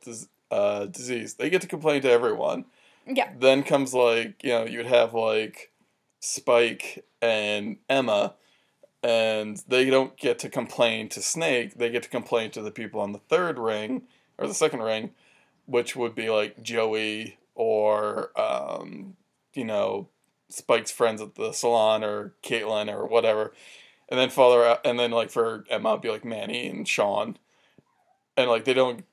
uh, 0.50 0.86
disease. 0.86 1.34
They 1.34 1.50
get 1.50 1.62
to 1.62 1.68
complain 1.68 2.02
to 2.02 2.10
everyone. 2.10 2.64
Yeah. 3.06 3.30
Then 3.38 3.62
comes 3.62 3.92
like 3.92 4.42
you 4.42 4.50
know 4.50 4.64
you'd 4.64 4.86
have 4.86 5.14
like 5.14 5.72
Spike 6.20 7.04
and 7.20 7.78
Emma, 7.88 8.34
and 9.02 9.62
they 9.68 9.88
don't 9.88 10.16
get 10.16 10.38
to 10.40 10.48
complain 10.48 11.08
to 11.10 11.22
Snake. 11.22 11.78
They 11.78 11.90
get 11.90 12.02
to 12.02 12.08
complain 12.08 12.50
to 12.52 12.62
the 12.62 12.70
people 12.70 13.00
on 13.00 13.12
the 13.12 13.18
third 13.18 13.58
ring 13.58 14.02
or 14.38 14.46
the 14.46 14.54
second 14.54 14.80
ring, 14.80 15.10
which 15.66 15.96
would 15.96 16.14
be 16.14 16.28
like 16.30 16.62
Joey 16.62 17.38
or 17.54 18.30
um, 18.40 19.16
you 19.54 19.64
know 19.64 20.08
Spike's 20.48 20.90
friends 20.90 21.22
at 21.22 21.34
the 21.34 21.52
salon 21.52 22.04
or 22.04 22.34
Caitlin 22.42 22.92
or 22.92 23.06
whatever. 23.06 23.54
And 24.08 24.18
then 24.18 24.30
out, 24.36 24.80
and 24.84 24.98
then 24.98 25.12
like 25.12 25.30
for 25.30 25.64
Emma, 25.70 25.96
be 25.96 26.10
like 26.10 26.24
Manny 26.24 26.66
and 26.66 26.86
Sean, 26.86 27.38
and 28.36 28.50
like 28.50 28.64
they 28.64 28.74
don't, 28.74 29.04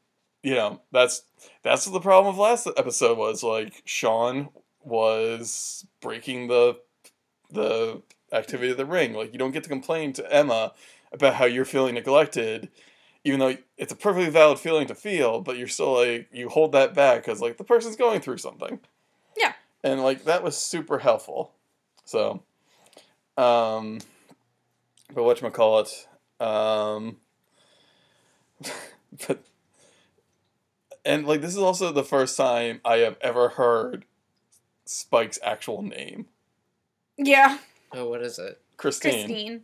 you 0.41 0.55
know, 0.55 0.81
that's 0.91 1.21
that's 1.61 1.85
what 1.85 1.93
the 1.93 1.99
problem 1.99 2.33
of 2.33 2.39
last 2.39 2.67
episode 2.77 3.17
was. 3.17 3.43
Like 3.43 3.83
Sean 3.85 4.49
was 4.83 5.85
breaking 6.01 6.47
the 6.47 6.79
the 7.51 8.01
activity 8.31 8.71
of 8.71 8.77
the 8.77 8.85
ring. 8.85 9.13
Like 9.13 9.33
you 9.33 9.39
don't 9.39 9.51
get 9.51 9.63
to 9.63 9.69
complain 9.69 10.13
to 10.13 10.33
Emma 10.33 10.73
about 11.11 11.35
how 11.35 11.45
you're 11.45 11.65
feeling 11.65 11.95
neglected, 11.95 12.69
even 13.23 13.39
though 13.39 13.57
it's 13.77 13.93
a 13.93 13.95
perfectly 13.95 14.29
valid 14.29 14.59
feeling 14.59 14.87
to 14.87 14.95
feel. 14.95 15.41
But 15.41 15.57
you're 15.57 15.67
still 15.67 15.93
like 15.93 16.27
you 16.31 16.49
hold 16.49 16.71
that 16.73 16.93
back 16.93 17.23
because 17.23 17.41
like 17.41 17.57
the 17.57 17.63
person's 17.63 17.95
going 17.95 18.21
through 18.21 18.37
something. 18.37 18.79
Yeah. 19.37 19.53
And 19.83 20.03
like 20.03 20.25
that 20.25 20.43
was 20.43 20.57
super 20.57 20.99
helpful. 20.99 21.53
So, 22.05 22.43
um, 23.37 23.99
but 25.13 25.23
what 25.23 25.41
you 25.41 25.49
call 25.49 25.79
it? 25.79 26.07
Um, 26.39 27.17
but 29.27 29.43
and 31.05 31.25
like 31.25 31.41
this 31.41 31.51
is 31.51 31.57
also 31.57 31.91
the 31.91 32.03
first 32.03 32.37
time 32.37 32.81
I 32.83 32.97
have 32.97 33.17
ever 33.21 33.49
heard 33.49 34.05
Spike's 34.85 35.39
actual 35.43 35.81
name, 35.81 36.27
Yeah. 37.17 37.57
Oh, 37.93 38.09
what 38.09 38.21
is 38.21 38.39
it? 38.39 38.59
Christine. 38.77 39.27
Christine. 39.27 39.61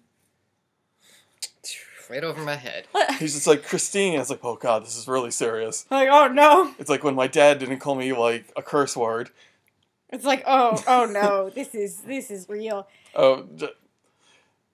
Right 2.10 2.24
over 2.24 2.42
my 2.44 2.56
head. 2.56 2.86
He's 3.20 3.34
just 3.34 3.48
like 3.48 3.64
Christine. 3.66 4.16
I 4.16 4.20
was 4.20 4.30
like, 4.30 4.44
oh 4.44 4.56
god, 4.56 4.84
this 4.84 4.98
is 4.98 5.08
really 5.08 5.32
serious. 5.32 5.86
like, 5.90 6.10
oh 6.12 6.28
no. 6.28 6.74
It's 6.78 6.90
like 6.90 7.04
when 7.04 7.16
my 7.16 7.28
dad 7.28 7.60
didn't 7.60 7.80
call 7.80 7.96
me 7.96 8.14
like 8.14 8.52
a 8.56 8.62
curse 8.62 8.96
word. 8.96 9.30
It's 10.10 10.26
like, 10.26 10.44
oh, 10.46 10.84
oh 10.86 11.06
no, 11.06 11.50
this 11.56 11.74
is 11.74 11.98
this 12.02 12.30
is 12.30 12.48
real. 12.50 12.88
Oh, 13.16 13.48
j- 13.56 13.70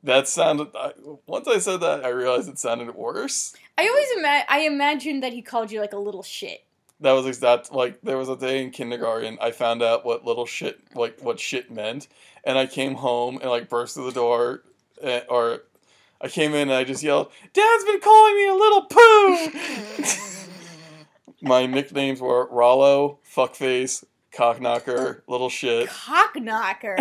that 0.03 0.27
sounded. 0.27 0.69
I, 0.75 0.91
once 1.27 1.47
I 1.47 1.59
said 1.59 1.81
that, 1.81 2.03
I 2.03 2.09
realized 2.09 2.49
it 2.49 2.57
sounded 2.59 2.93
worse. 2.95 3.53
I 3.77 3.87
always 3.87 4.07
ima- 4.17 4.45
I 4.49 4.59
imagined 4.61 5.23
that 5.23 5.31
he 5.33 5.41
called 5.41 5.71
you 5.71 5.79
like 5.79 5.93
a 5.93 5.99
little 5.99 6.23
shit. 6.23 6.63
That 7.01 7.13
was 7.13 7.25
exact. 7.25 7.71
Like 7.71 8.01
there 8.01 8.17
was 8.17 8.29
a 8.29 8.35
day 8.35 8.61
in 8.61 8.71
kindergarten, 8.71 9.37
I 9.41 9.51
found 9.51 9.81
out 9.81 10.05
what 10.05 10.25
little 10.25 10.45
shit, 10.45 10.79
like 10.95 11.21
what 11.21 11.39
shit 11.39 11.71
meant, 11.71 12.07
and 12.43 12.57
I 12.57 12.65
came 12.65 12.95
home 12.95 13.37
and 13.41 13.49
like 13.49 13.69
burst 13.69 13.95
through 13.95 14.05
the 14.07 14.11
door, 14.11 14.63
eh, 15.01 15.21
or 15.29 15.63
I 16.21 16.27
came 16.27 16.53
in 16.53 16.69
and 16.69 16.73
I 16.73 16.83
just 16.83 17.01
yelled, 17.01 17.31
"Dad's 17.53 17.85
been 17.85 18.01
calling 18.01 18.35
me 18.35 18.47
a 18.47 18.53
little 18.53 18.81
poo." 18.83 20.05
My 21.41 21.65
nicknames 21.65 22.19
were 22.19 22.49
Rollo, 22.51 23.19
Fuckface, 23.33 24.03
Cockknocker, 24.33 25.21
Little 25.27 25.49
Shit. 25.49 25.87
Cockknocker. 25.87 26.97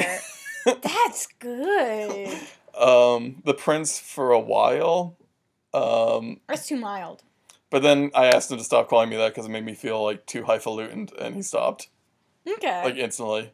That's 0.83 1.27
good. 1.41 2.39
Um, 2.79 3.43
the 3.45 3.55
Prince 3.55 3.99
for 3.99 4.31
a 4.31 4.39
while. 4.39 5.17
Um, 5.75 6.41
That's 6.49 6.69
too 6.69 6.77
mild. 6.77 7.25
But 7.71 7.83
then 7.83 8.11
I 8.15 8.27
asked 8.27 8.51
him 8.51 8.59
to 8.59 8.65
stop 8.65 8.89
calling 8.89 9.09
me 9.11 9.17
that 9.17 9.29
because 9.35 9.47
it 9.47 9.51
made 9.51 9.65
me 9.65 9.75
feel 9.75 10.03
like 10.03 10.27
too 10.27 10.45
highfalutin, 10.45 11.09
and 11.21 11.35
he 11.35 11.43
stopped 11.43 11.89
Okay. 12.47 12.85
like 12.85 12.97
instantly. 12.97 13.53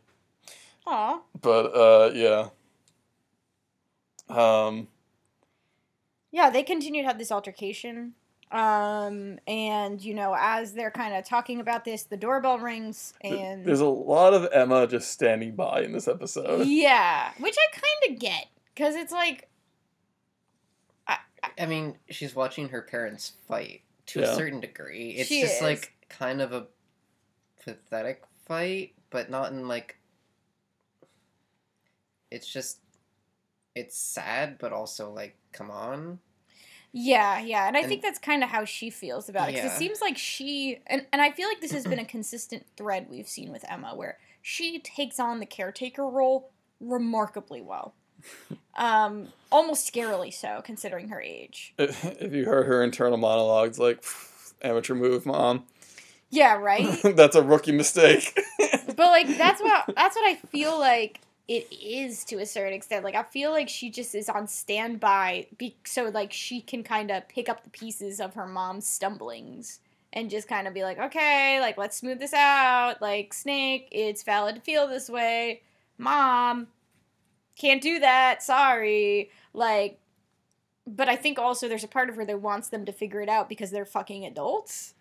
Aw. 0.87 1.21
But 1.41 1.67
uh, 1.75 2.11
yeah. 2.15 2.49
Um, 4.29 4.89
Yeah, 6.33 6.51
they 6.51 6.63
continue 6.63 7.03
to 7.03 7.09
have 7.09 7.19
this 7.19 7.33
altercation. 7.33 8.15
Um, 8.53 9.39
and 9.49 10.01
you 10.01 10.15
know, 10.15 10.37
as 10.39 10.75
they're 10.75 10.91
kind 10.93 11.15
of 11.15 11.25
talking 11.25 11.59
about 11.61 11.85
this, 11.85 12.05
the 12.05 12.17
doorbell 12.17 12.59
rings, 12.59 13.15
and 13.23 13.65
there's 13.65 13.81
a 13.81 13.87
lot 13.87 14.33
of 14.33 14.49
Emma 14.53 14.87
just 14.87 15.11
standing 15.11 15.57
by 15.57 15.81
in 15.83 15.93
this 15.93 16.07
episode. 16.07 16.67
yeah, 16.69 17.33
which 17.41 17.57
I 17.59 17.81
kind 17.81 18.15
of 18.15 18.21
get 18.21 18.47
because 18.73 18.95
it's 18.95 19.13
like, 19.13 19.49
I 21.59 21.67
mean, 21.67 21.97
she's 22.11 22.35
watching 22.35 22.69
her 22.71 22.83
parents 22.83 23.33
fight 23.49 23.83
to 24.07 24.21
Yeah. 24.21 24.27
a 24.33 24.35
certain 24.35 24.61
degree. 24.61 25.11
It's 25.11 25.29
She 25.29 25.41
just 25.43 25.57
is. 25.57 25.63
like 25.63 25.93
kind 26.09 26.41
of 26.41 26.53
a 26.53 26.67
pathetic 27.63 28.25
fight, 28.47 28.95
but 29.11 29.31
not 29.31 29.53
in 29.53 29.69
like. 29.69 29.99
It's 32.31 32.47
just. 32.47 32.81
It's 33.75 33.97
sad, 33.99 34.59
but 34.59 34.73
also 34.73 35.11
like, 35.13 35.37
come 35.53 35.69
on. 35.71 36.21
yeah, 36.93 37.41
yeah, 37.41 37.67
and 37.67 37.77
I 37.77 37.81
And- 37.81 37.89
think 37.89 38.03
that's 38.03 38.21
kind 38.21 38.45
of 38.45 38.51
how 38.51 38.65
she 38.65 38.89
feels 38.89 39.29
about 39.29 39.49
it. 39.49 39.55
Because 39.57 39.71
Yeah. 39.71 39.75
it 39.75 39.79
seems 39.79 40.01
like 40.01 40.17
she, 40.17 40.81
and 40.87 41.07
and 41.13 41.21
I 41.21 41.33
feel 41.33 41.49
like 41.49 41.61
this 41.61 41.73
has 41.73 41.85
been 41.85 41.99
a 41.99 42.05
consistent 42.05 42.67
thread 42.77 43.11
we've 43.11 43.29
seen 43.29 43.51
with 43.51 43.65
Emma, 43.69 43.97
where 43.97 44.19
she 44.43 44.79
takes 44.79 45.19
on 45.19 45.41
the 45.41 45.47
caretaker 45.47 46.07
role 46.07 46.53
remarkably 46.79 47.61
well. 47.61 47.97
Um, 48.77 49.29
almost 49.53 49.93
scarily 49.93 50.33
so, 50.33 50.63
considering 50.65 51.09
her 51.09 51.21
age. 51.21 51.75
if 51.79 52.33
you 52.33 52.45
heard 52.45 52.67
her 52.67 52.83
internal 52.83 53.19
monologues, 53.19 53.79
like 53.79 54.05
amateur 54.63 54.95
move, 54.95 55.27
mom. 55.27 55.65
Yeah, 56.31 56.57
right. 56.57 57.01
That's 57.17 57.37
a 57.37 57.43
rookie 57.43 57.73
mistake. 57.73 58.37
but 58.87 58.99
like 58.99 59.29
that's 59.39 59.63
what 59.63 59.85
that's 59.95 60.17
what 60.17 60.27
I 60.27 60.35
feel 60.49 60.79
like 60.79 61.21
it 61.47 61.69
is 61.73 62.25
to 62.25 62.39
a 62.39 62.47
certain 62.47 62.73
extent. 62.73 63.05
Like 63.05 63.15
I 63.15 63.23
feel 63.23 63.51
like 63.51 63.69
she 63.69 63.91
just 63.91 64.15
is 64.15 64.29
on 64.29 64.49
standby, 64.49 65.47
be- 65.59 65.77
so 65.85 66.11
like 66.13 66.33
she 66.33 66.61
can 66.61 66.83
kind 66.83 67.11
of 67.11 67.29
pick 67.29 67.49
up 67.49 67.63
the 67.63 67.71
pieces 67.71 68.21
of 68.21 68.35
her 68.35 68.47
mom's 68.47 68.87
stumblings 68.87 69.81
and 70.13 70.31
just 70.31 70.49
kind 70.49 70.67
of 70.67 70.75
be 70.75 70.83
like, 70.83 70.99
okay, 70.99 71.61
like 71.61 71.77
let's 71.79 71.97
smooth 71.97 72.19
this 72.19 72.35
out. 72.35 73.01
Like 73.01 73.33
Snake, 73.33 73.89
it's 73.93 74.23
valid 74.23 74.57
to 74.57 74.61
feel 74.61 74.89
this 74.89 75.09
way. 75.09 75.63
Mom, 75.99 76.67
can't 77.57 77.83
do 77.83 78.01
that. 78.01 78.43
Sorry. 78.43 79.31
Like, 79.53 79.99
but 80.87 81.09
I 81.09 81.17
think 81.17 81.39
also 81.39 81.69
there's 81.69 81.85
a 81.85 81.89
part 81.89 82.09
of 82.09 82.17
her 82.17 82.25
that 82.25 82.41
wants 82.41 82.69
them 82.69 82.85
to 82.85 82.93
figure 82.93 83.21
it 83.21 83.29
out 83.29 83.49
because 83.49 83.71
they're 83.71 83.87
fucking 83.87 84.25
adults. 84.25 84.95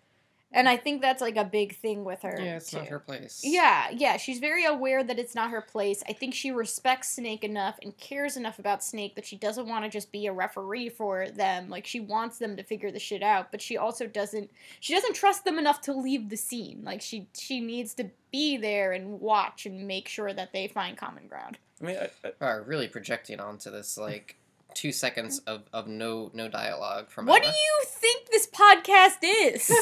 And 0.54 0.68
I 0.68 0.76
think 0.76 1.02
that's 1.02 1.20
like 1.20 1.36
a 1.36 1.44
big 1.44 1.74
thing 1.74 2.04
with 2.04 2.22
her. 2.22 2.38
Yeah, 2.40 2.56
it's 2.56 2.72
not 2.72 2.86
her 2.86 3.00
place. 3.00 3.40
Yeah, 3.42 3.88
yeah, 3.90 4.16
she's 4.16 4.38
very 4.38 4.64
aware 4.64 5.02
that 5.02 5.18
it's 5.18 5.34
not 5.34 5.50
her 5.50 5.60
place. 5.60 6.04
I 6.08 6.12
think 6.12 6.32
she 6.32 6.52
respects 6.52 7.10
Snake 7.10 7.42
enough 7.42 7.76
and 7.82 7.96
cares 7.96 8.36
enough 8.36 8.60
about 8.60 8.84
Snake 8.84 9.16
that 9.16 9.26
she 9.26 9.36
doesn't 9.36 9.66
want 9.66 9.84
to 9.84 9.90
just 9.90 10.12
be 10.12 10.26
a 10.26 10.32
referee 10.32 10.90
for 10.90 11.28
them. 11.28 11.68
Like 11.68 11.84
she 11.84 11.98
wants 11.98 12.38
them 12.38 12.56
to 12.56 12.62
figure 12.62 12.92
the 12.92 13.00
shit 13.00 13.22
out, 13.22 13.50
but 13.50 13.60
she 13.60 13.76
also 13.76 14.06
doesn't 14.06 14.48
she 14.78 14.94
doesn't 14.94 15.16
trust 15.16 15.44
them 15.44 15.58
enough 15.58 15.80
to 15.82 15.92
leave 15.92 16.30
the 16.30 16.36
scene. 16.36 16.82
Like 16.84 17.02
she 17.02 17.26
she 17.36 17.58
needs 17.58 17.92
to 17.94 18.10
be 18.30 18.56
there 18.56 18.92
and 18.92 19.20
watch 19.20 19.66
and 19.66 19.88
make 19.88 20.06
sure 20.06 20.32
that 20.32 20.52
they 20.52 20.68
find 20.68 20.96
common 20.96 21.26
ground. 21.26 21.58
I 21.80 21.84
mean, 21.84 21.96
I, 21.96 22.10
I, 22.26 22.32
Are 22.40 22.62
really 22.62 22.88
projecting 22.88 23.40
onto 23.40 23.70
this 23.70 23.98
like 23.98 24.36
two 24.74 24.92
seconds 24.92 25.38
of, 25.40 25.62
of 25.72 25.86
no 25.86 26.30
no 26.34 26.48
dialogue 26.48 27.08
from 27.08 27.26
What 27.26 27.42
do 27.42 27.48
you 27.48 27.84
think 27.86 28.28
this 28.30 28.46
podcast 28.48 29.18
is? 29.22 29.70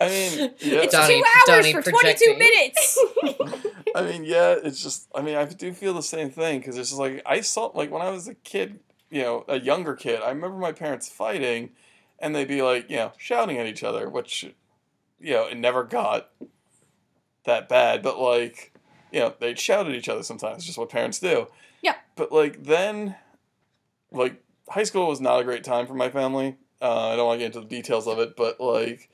I 0.00 0.08
mean, 0.08 0.54
yeah. 0.58 0.80
it's 0.82 0.92
Donnie- 0.92 1.20
2 1.20 1.24
hours 1.24 1.44
Donnie 1.46 1.72
for 1.72 1.82
22 1.82 2.36
minutes. 2.38 2.98
I 3.94 4.02
mean, 4.02 4.24
yeah, 4.24 4.56
it's 4.62 4.82
just. 4.82 5.08
I 5.14 5.22
mean, 5.22 5.36
I 5.36 5.44
do 5.44 5.72
feel 5.72 5.94
the 5.94 6.02
same 6.02 6.30
thing 6.30 6.58
because 6.58 6.76
it's 6.76 6.90
just 6.90 7.00
like 7.00 7.22
I 7.24 7.40
saw, 7.40 7.66
like 7.74 7.90
when 7.90 8.02
I 8.02 8.10
was 8.10 8.28
a 8.28 8.34
kid, 8.34 8.80
you 9.10 9.22
know, 9.22 9.44
a 9.48 9.60
younger 9.60 9.94
kid. 9.94 10.20
I 10.20 10.30
remember 10.30 10.58
my 10.58 10.72
parents 10.72 11.08
fighting, 11.08 11.70
and 12.18 12.34
they'd 12.34 12.48
be 12.48 12.62
like, 12.62 12.90
you 12.90 12.96
know, 12.96 13.12
shouting 13.16 13.58
at 13.58 13.66
each 13.66 13.84
other, 13.84 14.08
which, 14.08 14.42
you 15.20 15.32
know, 15.34 15.46
it 15.46 15.56
never 15.56 15.84
got 15.84 16.30
that 17.44 17.68
bad, 17.68 18.02
but 18.02 18.18
like, 18.18 18.72
you 19.14 19.20
know, 19.20 19.34
they'd 19.38 19.58
shout 19.60 19.86
at 19.86 19.94
each 19.94 20.08
other 20.08 20.24
sometimes. 20.24 20.66
Just 20.66 20.76
what 20.76 20.88
parents 20.88 21.20
do. 21.20 21.46
Yeah. 21.82 21.94
But 22.16 22.32
like 22.32 22.64
then, 22.64 23.14
like 24.10 24.42
high 24.68 24.82
school 24.82 25.06
was 25.08 25.20
not 25.20 25.38
a 25.40 25.44
great 25.44 25.62
time 25.62 25.86
for 25.86 25.94
my 25.94 26.10
family. 26.10 26.56
Uh, 26.82 27.10
I 27.10 27.16
don't 27.16 27.26
want 27.26 27.38
to 27.38 27.44
get 27.46 27.54
into 27.54 27.60
the 27.60 27.74
details 27.76 28.08
of 28.08 28.18
it, 28.18 28.34
but 28.36 28.60
like 28.60 29.08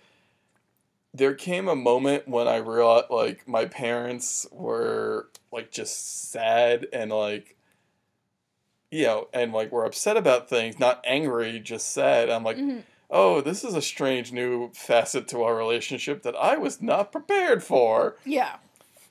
there 1.13 1.35
came 1.35 1.69
a 1.69 1.77
moment 1.77 2.27
when 2.27 2.49
I 2.49 2.57
realized 2.57 3.11
like 3.11 3.47
my 3.47 3.67
parents 3.67 4.47
were 4.51 5.29
like 5.53 5.71
just 5.71 6.31
sad 6.31 6.87
and 6.93 7.11
like 7.11 7.57
you 8.91 9.05
know 9.05 9.29
and 9.35 9.53
like 9.53 9.71
were 9.71 9.85
upset 9.85 10.17
about 10.17 10.49
things, 10.49 10.79
not 10.79 11.03
angry, 11.05 11.61
just 11.61 11.93
sad. 11.93 12.31
I'm 12.31 12.43
like, 12.45 12.57
Mhm. 12.57 12.85
oh, 13.11 13.41
this 13.43 13.65
is 13.65 13.75
a 13.75 13.83
strange 13.83 14.33
new 14.33 14.71
facet 14.73 15.29
to 15.29 15.43
our 15.43 15.55
relationship 15.55 16.23
that 16.23 16.37
I 16.37 16.57
was 16.57 16.81
not 16.81 17.13
prepared 17.13 17.63
for. 17.63 18.17
Yeah. 18.25 18.57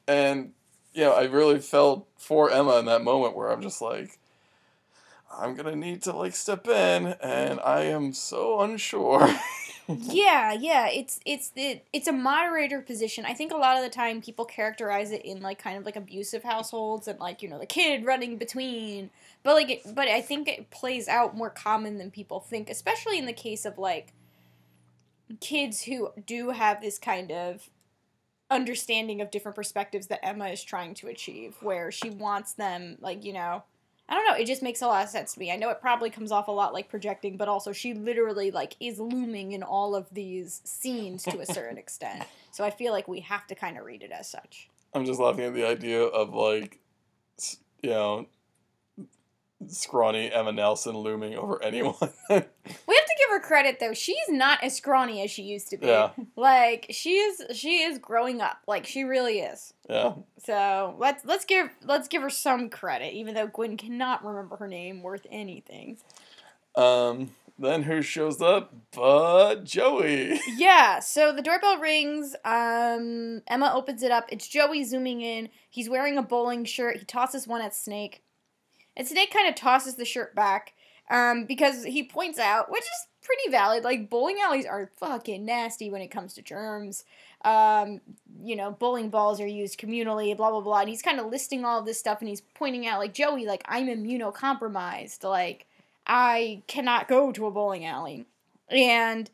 And 0.07 0.53
you 0.93 1.03
know, 1.03 1.13
I 1.13 1.25
really 1.25 1.59
felt 1.59 2.07
for 2.17 2.51
Emma 2.51 2.79
in 2.79 2.85
that 2.85 3.03
moment 3.03 3.35
where 3.35 3.49
I'm 3.51 3.61
just 3.61 3.81
like 3.81 4.19
I'm 5.31 5.55
gonna 5.55 5.75
need 5.75 6.03
to 6.03 6.13
like 6.13 6.35
step 6.35 6.67
in 6.67 7.07
and 7.21 7.59
I 7.59 7.81
am 7.81 8.13
so 8.13 8.61
unsure. 8.61 9.29
yeah 9.87 10.53
yeah 10.53 10.87
it's 10.87 11.19
it's 11.25 11.51
it, 11.55 11.83
it's 11.91 12.07
a 12.07 12.11
moderator 12.11 12.79
position 12.79 13.25
i 13.25 13.33
think 13.33 13.51
a 13.51 13.57
lot 13.57 13.75
of 13.75 13.81
the 13.81 13.89
time 13.89 14.21
people 14.21 14.45
characterize 14.45 15.09
it 15.11 15.25
in 15.25 15.41
like 15.41 15.57
kind 15.57 15.79
of 15.79 15.83
like 15.83 15.95
abusive 15.95 16.43
households 16.43 17.07
and 17.07 17.19
like 17.19 17.41
you 17.41 17.49
know 17.49 17.57
the 17.57 17.65
kid 17.65 18.05
running 18.05 18.37
between 18.37 19.09
but 19.41 19.55
like 19.55 19.69
it, 19.71 19.95
but 19.95 20.07
i 20.07 20.21
think 20.21 20.47
it 20.47 20.69
plays 20.69 21.07
out 21.07 21.35
more 21.35 21.49
common 21.49 21.97
than 21.97 22.11
people 22.11 22.39
think 22.39 22.69
especially 22.69 23.17
in 23.17 23.25
the 23.25 23.33
case 23.33 23.65
of 23.65 23.79
like 23.79 24.13
kids 25.39 25.83
who 25.83 26.11
do 26.23 26.51
have 26.51 26.81
this 26.81 26.99
kind 26.99 27.31
of 27.31 27.67
understanding 28.51 29.21
of 29.21 29.31
different 29.31 29.55
perspectives 29.55 30.07
that 30.07 30.23
emma 30.25 30.47
is 30.47 30.63
trying 30.63 30.93
to 30.93 31.07
achieve 31.07 31.55
where 31.61 31.91
she 31.91 32.09
wants 32.09 32.53
them 32.53 32.97
like 32.99 33.23
you 33.23 33.33
know 33.33 33.63
I 34.09 34.15
don't 34.15 34.25
know. 34.25 34.33
It 34.33 34.47
just 34.47 34.63
makes 34.63 34.81
a 34.81 34.87
lot 34.87 35.03
of 35.03 35.09
sense 35.09 35.35
to 35.35 35.39
me. 35.39 35.51
I 35.51 35.55
know 35.55 35.69
it 35.69 35.79
probably 35.81 36.09
comes 36.09 36.31
off 36.31 36.47
a 36.47 36.51
lot 36.51 36.73
like 36.73 36.89
projecting, 36.89 37.37
but 37.37 37.47
also 37.47 37.71
she 37.71 37.93
literally 37.93 38.49
like 38.49 38.75
is 38.79 38.99
looming 38.99 39.51
in 39.51 39.61
all 39.61 39.95
of 39.95 40.07
these 40.11 40.61
scenes 40.63 41.21
to 41.25 41.39
a 41.39 41.45
certain 41.45 41.77
extent. 41.85 42.23
So 42.49 42.63
I 42.63 42.71
feel 42.71 42.91
like 42.91 43.07
we 43.07 43.19
have 43.19 43.45
to 43.47 43.55
kind 43.55 43.77
of 43.77 43.85
read 43.85 44.01
it 44.01 44.11
as 44.11 44.27
such. 44.27 44.67
I'm 44.95 45.05
just 45.05 45.19
laughing 45.19 45.45
at 45.45 45.53
the 45.53 45.67
idea 45.67 46.01
of 46.01 46.33
like, 46.33 46.79
you 47.83 47.91
know, 47.91 48.25
scrawny 49.67 50.31
Emma 50.31 50.51
Nelson 50.51 50.95
looming 50.97 51.35
over 51.35 51.61
anyone. 51.63 51.95
We 52.01 52.35
have 52.35 52.45
to 52.47 53.15
give 53.17 53.29
her 53.31 53.39
credit 53.39 53.79
though. 53.79 53.93
She's 53.93 54.17
not 54.29 54.63
as 54.63 54.75
scrawny 54.75 55.21
as 55.23 55.31
she 55.31 55.43
used 55.43 55.69
to 55.69 55.77
be. 55.77 55.87
Yeah. 55.87 56.11
Like 56.35 56.87
she 56.89 57.15
is 57.15 57.43
she 57.57 57.81
is 57.83 57.97
growing 57.97 58.41
up. 58.41 58.57
Like 58.67 58.85
she 58.85 59.03
really 59.03 59.39
is. 59.39 59.73
yeah. 59.89 60.13
So 60.37 60.95
let's 60.97 61.25
let's 61.25 61.45
give 61.45 61.69
let's 61.83 62.07
give 62.07 62.21
her 62.21 62.29
some 62.29 62.69
credit, 62.69 63.13
even 63.13 63.33
though 63.35 63.47
Gwen 63.47 63.77
cannot 63.77 64.23
remember 64.25 64.55
her 64.57 64.67
name 64.67 65.01
worth 65.03 65.25
anything. 65.31 65.97
Um. 66.75 67.31
Then 67.61 67.83
who 67.83 68.01
shows 68.01 68.41
up? 68.41 68.73
But 68.95 69.65
Joey. 69.65 70.39
Yeah, 70.55 70.99
so 71.01 71.33
the 71.33 71.41
doorbell 71.41 71.77
rings. 71.77 72.33
Um, 72.45 73.41
Emma 73.49 73.73
opens 73.75 74.01
it 74.01 74.11
up. 74.11 74.27
It's 74.31 74.47
Joey 74.47 74.85
zooming 74.85 75.19
in. 75.19 75.49
He's 75.69 75.89
wearing 75.89 76.17
a 76.17 76.21
bowling 76.23 76.63
shirt. 76.63 76.99
He 76.99 77.03
tosses 77.03 77.49
one 77.49 77.61
at 77.61 77.75
Snake. 77.75 78.23
And 78.99 79.07
Snake 79.07 79.31
kind 79.31 79.47
of 79.47 79.55
tosses 79.55 79.95
the 79.95 80.05
shirt 80.05 80.35
back. 80.35 80.73
Um, 81.09 81.45
because 81.45 81.85
he 81.85 82.03
points 82.03 82.37
out, 82.37 82.69
which 82.69 82.83
is 82.83 83.07
pretty 83.23 83.49
valid, 83.49 83.83
like 83.83 84.11
bowling 84.11 84.37
alleys 84.43 84.67
are 84.67 84.91
fucking 84.97 85.43
nasty 85.43 85.89
when 85.89 86.03
it 86.03 86.09
comes 86.09 86.35
to 86.35 86.43
germs. 86.43 87.03
Um, 87.43 88.01
you 88.43 88.55
know, 88.55 88.69
bowling 88.69 89.09
balls 89.09 89.41
are 89.41 89.47
used 89.47 89.79
communally, 89.79 90.37
blah 90.37 90.51
blah 90.51 90.61
blah. 90.61 90.81
And 90.81 90.89
he's 90.89 91.01
kind 91.01 91.19
of 91.19 91.25
listing 91.25 91.65
all 91.65 91.79
of 91.79 91.87
this 91.87 91.97
stuff, 91.97 92.19
and 92.19 92.29
he's 92.29 92.41
pointing 92.41 92.85
out, 92.85 92.99
like 92.99 93.15
Joey, 93.15 93.47
like 93.47 93.63
I'm 93.67 93.87
immunocompromised, 93.87 95.23
like 95.23 95.65
I 96.05 96.61
cannot 96.67 97.07
go 97.07 97.31
to 97.31 97.47
a 97.47 97.51
bowling 97.51 97.85
alley, 97.85 98.25
and 98.69 99.31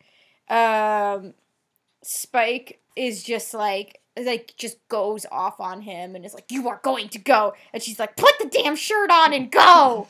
um, 0.49 1.33
Spike 2.03 2.79
is 2.95 3.21
just 3.21 3.53
like 3.53 3.99
like 4.21 4.53
just 4.57 4.77
goes 4.87 5.25
off 5.31 5.59
on 5.59 5.81
him 5.81 6.15
and 6.15 6.25
is 6.25 6.33
like, 6.33 6.51
"You 6.51 6.67
are 6.69 6.79
going 6.83 7.09
to 7.09 7.19
go," 7.19 7.53
and 7.73 7.81
she's 7.81 7.99
like, 7.99 8.15
"Put 8.15 8.33
the 8.39 8.47
damn 8.47 8.75
shirt 8.75 9.11
on 9.11 9.33
and 9.33 9.51
go." 9.51 10.07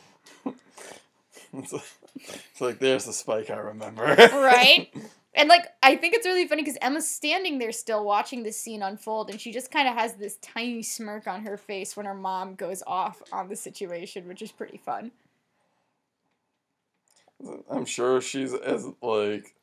It's, 1.57 1.73
it's 2.15 2.61
like 2.61 2.79
there's 2.79 3.05
the 3.05 3.13
spike 3.13 3.49
I 3.49 3.57
remember. 3.57 4.03
right? 4.03 4.93
And 5.37 5.49
like 5.49 5.67
I 5.83 5.97
think 5.97 6.13
it's 6.13 6.25
really 6.25 6.47
funny 6.47 6.63
because 6.63 6.77
Emma's 6.81 7.09
standing 7.09 7.59
there 7.59 7.73
still 7.73 8.05
watching 8.05 8.43
this 8.43 8.57
scene 8.57 8.81
unfold, 8.81 9.29
and 9.29 9.39
she 9.39 9.51
just 9.51 9.69
kind 9.69 9.87
of 9.87 9.93
has 9.93 10.13
this 10.13 10.37
tiny 10.37 10.81
smirk 10.81 11.27
on 11.27 11.43
her 11.43 11.57
face 11.57 11.97
when 11.97 12.05
her 12.05 12.13
mom 12.13 12.55
goes 12.55 12.81
off 12.87 13.21
on 13.33 13.49
the 13.49 13.55
situation, 13.57 14.29
which 14.29 14.41
is 14.41 14.53
pretty 14.53 14.77
fun. 14.77 15.11
I'm 17.69 17.83
sure 17.85 18.21
she's 18.21 18.53
as 18.53 18.87
like 19.01 19.55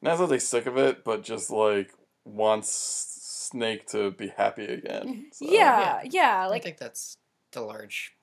not 0.00 0.12
exactly 0.12 0.38
sick 0.38 0.66
of 0.66 0.76
it, 0.76 1.02
but 1.02 1.24
just 1.24 1.50
like 1.50 1.92
wants 2.24 3.15
Snake 3.50 3.86
to 3.88 4.10
be 4.10 4.28
happy 4.28 4.64
again. 4.66 5.26
So. 5.32 5.46
Yeah, 5.48 6.02
yeah, 6.04 6.42
I 6.44 6.46
like 6.46 6.62
think 6.62 6.78
that's 6.78 7.16
the 7.52 7.60
large 7.62 8.14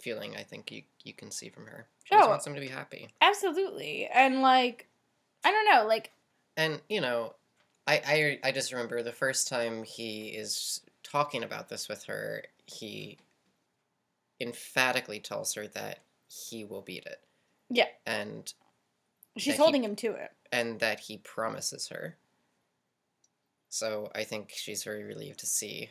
feeling 0.00 0.36
I 0.36 0.42
think 0.42 0.70
you 0.72 0.82
you 1.04 1.12
can 1.14 1.30
see 1.30 1.48
from 1.48 1.66
her. 1.66 1.86
She 2.04 2.14
just 2.14 2.24
Oh. 2.26 2.30
wants 2.30 2.46
him 2.46 2.54
to 2.54 2.60
be 2.60 2.68
happy. 2.68 3.08
absolutely, 3.20 4.06
and 4.06 4.42
like 4.42 4.88
I 5.44 5.50
don't 5.50 5.64
know, 5.70 5.86
like 5.86 6.12
And 6.56 6.80
you 6.88 7.00
know, 7.00 7.34
I, 7.86 8.38
I 8.44 8.48
I 8.48 8.52
just 8.52 8.72
remember 8.72 9.02
the 9.02 9.12
first 9.12 9.48
time 9.48 9.82
he 9.84 10.28
is 10.28 10.80
talking 11.02 11.42
about 11.42 11.68
this 11.68 11.88
with 11.88 12.04
her, 12.04 12.44
he 12.66 13.18
emphatically 14.40 15.20
tells 15.20 15.54
her 15.54 15.66
that 15.68 16.00
he 16.28 16.64
will 16.64 16.82
beat 16.82 17.06
it. 17.06 17.20
Yeah. 17.70 17.88
And 18.06 18.52
she's 19.36 19.46
That 19.46 19.52
he- 19.52 19.62
holding 19.62 19.84
him 19.84 19.96
to 19.96 20.12
it. 20.12 20.32
and 20.50 20.80
that 20.80 21.00
he 21.00 21.18
promises 21.18 21.88
her. 21.88 22.16
So 23.72 24.10
I 24.14 24.24
think 24.24 24.52
she's 24.54 24.84
very 24.84 25.02
relieved 25.02 25.38
to 25.40 25.46
see 25.46 25.88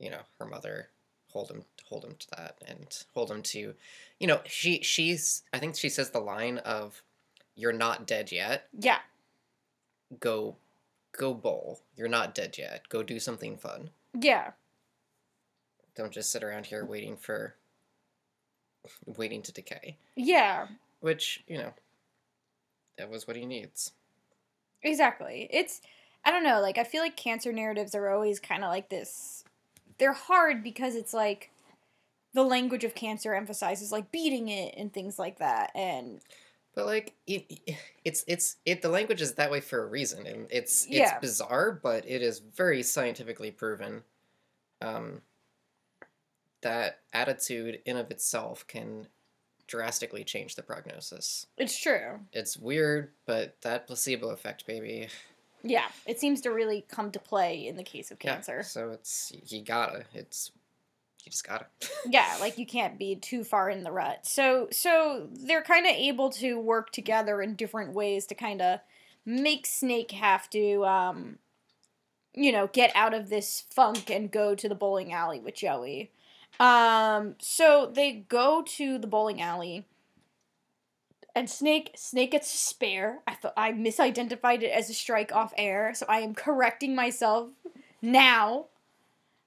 you 0.00 0.10
know, 0.10 0.22
her 0.40 0.44
mother 0.44 0.88
hold 1.32 1.50
him 1.50 1.62
hold 1.88 2.04
him 2.04 2.16
to 2.18 2.26
that 2.36 2.56
and 2.66 3.04
hold 3.14 3.30
him 3.30 3.42
to 3.42 3.74
you 4.18 4.26
know, 4.26 4.40
she 4.44 4.82
she's 4.82 5.44
I 5.52 5.58
think 5.60 5.76
she 5.76 5.88
says 5.88 6.10
the 6.10 6.18
line 6.18 6.58
of 6.58 7.00
you're 7.54 7.72
not 7.72 8.06
dead 8.08 8.32
yet. 8.32 8.66
Yeah, 8.78 8.98
go 10.18 10.56
go 11.16 11.32
bowl. 11.32 11.80
You're 11.96 12.08
not 12.08 12.34
dead 12.34 12.58
yet. 12.58 12.88
Go 12.88 13.04
do 13.04 13.20
something 13.20 13.56
fun. 13.56 13.90
yeah, 14.12 14.50
Don't 15.96 16.12
just 16.12 16.30
sit 16.32 16.42
around 16.42 16.66
here 16.66 16.84
waiting 16.84 17.16
for 17.16 17.54
waiting 19.06 19.42
to 19.42 19.52
decay. 19.52 19.96
yeah. 20.16 20.66
Which, 21.00 21.44
you 21.46 21.58
know, 21.58 21.72
that 22.98 23.10
was 23.10 23.26
what 23.28 23.36
he 23.36 23.46
needs. 23.46 23.92
Exactly. 24.82 25.48
It's 25.52 25.80
I 26.26 26.30
don't 26.32 26.44
know, 26.44 26.60
like 26.60 26.76
I 26.76 26.84
feel 26.84 27.02
like 27.02 27.16
cancer 27.16 27.52
narratives 27.52 27.94
are 27.94 28.10
always 28.10 28.38
kind 28.40 28.64
of 28.64 28.70
like 28.70 28.90
this. 28.90 29.44
They're 29.98 30.12
hard 30.12 30.62
because 30.62 30.94
it's 30.94 31.14
like 31.14 31.52
the 32.34 32.42
language 32.42 32.84
of 32.84 32.94
cancer 32.94 33.34
emphasizes 33.34 33.90
like 33.92 34.12
beating 34.12 34.48
it 34.48 34.74
and 34.76 34.92
things 34.92 35.18
like 35.18 35.38
that 35.38 35.70
and 35.74 36.20
But 36.74 36.84
like 36.86 37.14
it, 37.26 37.78
it's 38.04 38.24
it's 38.26 38.56
it 38.66 38.82
the 38.82 38.90
language 38.90 39.22
is 39.22 39.34
that 39.34 39.50
way 39.50 39.60
for 39.62 39.82
a 39.82 39.86
reason 39.86 40.26
and 40.26 40.46
it's 40.50 40.84
it's 40.92 41.12
Yeah. 41.12 41.18
bizarre 41.20 41.72
but 41.72 42.04
it 42.06 42.20
is 42.22 42.40
very 42.40 42.82
scientifically 42.82 43.50
proven 43.50 44.02
um 44.82 45.22
that 46.62 47.00
attitude 47.12 47.80
in 47.86 47.96
of 47.96 48.10
itself 48.10 48.66
can 48.66 49.08
drastically 49.66 50.24
change 50.24 50.54
the 50.56 50.62
prognosis. 50.62 51.46
it's 51.56 51.78
true. 51.78 52.20
It's 52.32 52.56
weird, 52.56 53.12
but 53.24 53.60
that 53.62 53.86
placebo 53.86 54.30
effect, 54.30 54.66
baby. 54.66 55.08
Yeah, 55.68 55.86
it 56.06 56.20
seems 56.20 56.40
to 56.42 56.50
really 56.50 56.84
come 56.88 57.10
to 57.10 57.18
play 57.18 57.66
in 57.66 57.76
the 57.76 57.82
case 57.82 58.10
of 58.10 58.18
Yeah, 58.22 58.34
cancer. 58.34 58.62
so 58.62 58.90
it's 58.90 59.32
you 59.46 59.62
gotta. 59.62 60.04
It's 60.14 60.52
you 61.24 61.30
just 61.32 61.46
gotta. 61.46 61.66
Yeah, 62.08 62.36
like 62.40 62.56
you 62.56 62.66
can't 62.66 62.98
be 62.98 63.16
too 63.16 63.42
far 63.42 63.68
in 63.68 63.82
the 63.82 63.90
rut. 63.90 64.26
So 64.26 64.68
so 64.70 65.28
they're 65.32 65.62
kind 65.62 65.86
of 65.86 65.92
able 65.92 66.30
to 66.30 66.58
work 66.58 66.90
together 66.92 67.42
in 67.42 67.54
different 67.56 67.94
ways 67.94 68.26
to 68.26 68.34
kind 68.34 68.62
of 68.62 68.80
make 69.24 69.66
Snake 69.66 70.12
have 70.12 70.48
to 70.50 70.84
um 70.84 71.38
you 72.32 72.52
know, 72.52 72.66
get 72.66 72.92
out 72.94 73.14
of 73.14 73.28
this 73.30 73.64
funk 73.70 74.10
and 74.10 74.30
go 74.30 74.54
to 74.54 74.68
the 74.68 74.74
bowling 74.74 75.12
alley 75.12 75.40
with 75.40 75.54
Joey. 75.56 76.10
Um 76.60 77.34
so 77.38 77.90
they 77.92 78.12
go 78.28 78.62
to 78.62 78.98
the 78.98 79.06
bowling 79.08 79.42
alley 79.42 79.84
and 81.36 81.48
Snake 81.50 81.92
Snake 81.94 82.32
gets 82.32 82.52
a 82.52 82.56
spare. 82.56 83.20
I 83.28 83.34
thought 83.34 83.52
I 83.56 83.70
misidentified 83.72 84.62
it 84.62 84.72
as 84.72 84.90
a 84.90 84.94
strike 84.94 85.32
off 85.32 85.52
air, 85.56 85.92
so 85.94 86.06
I 86.08 86.20
am 86.20 86.34
correcting 86.34 86.96
myself 86.96 87.50
now 88.00 88.66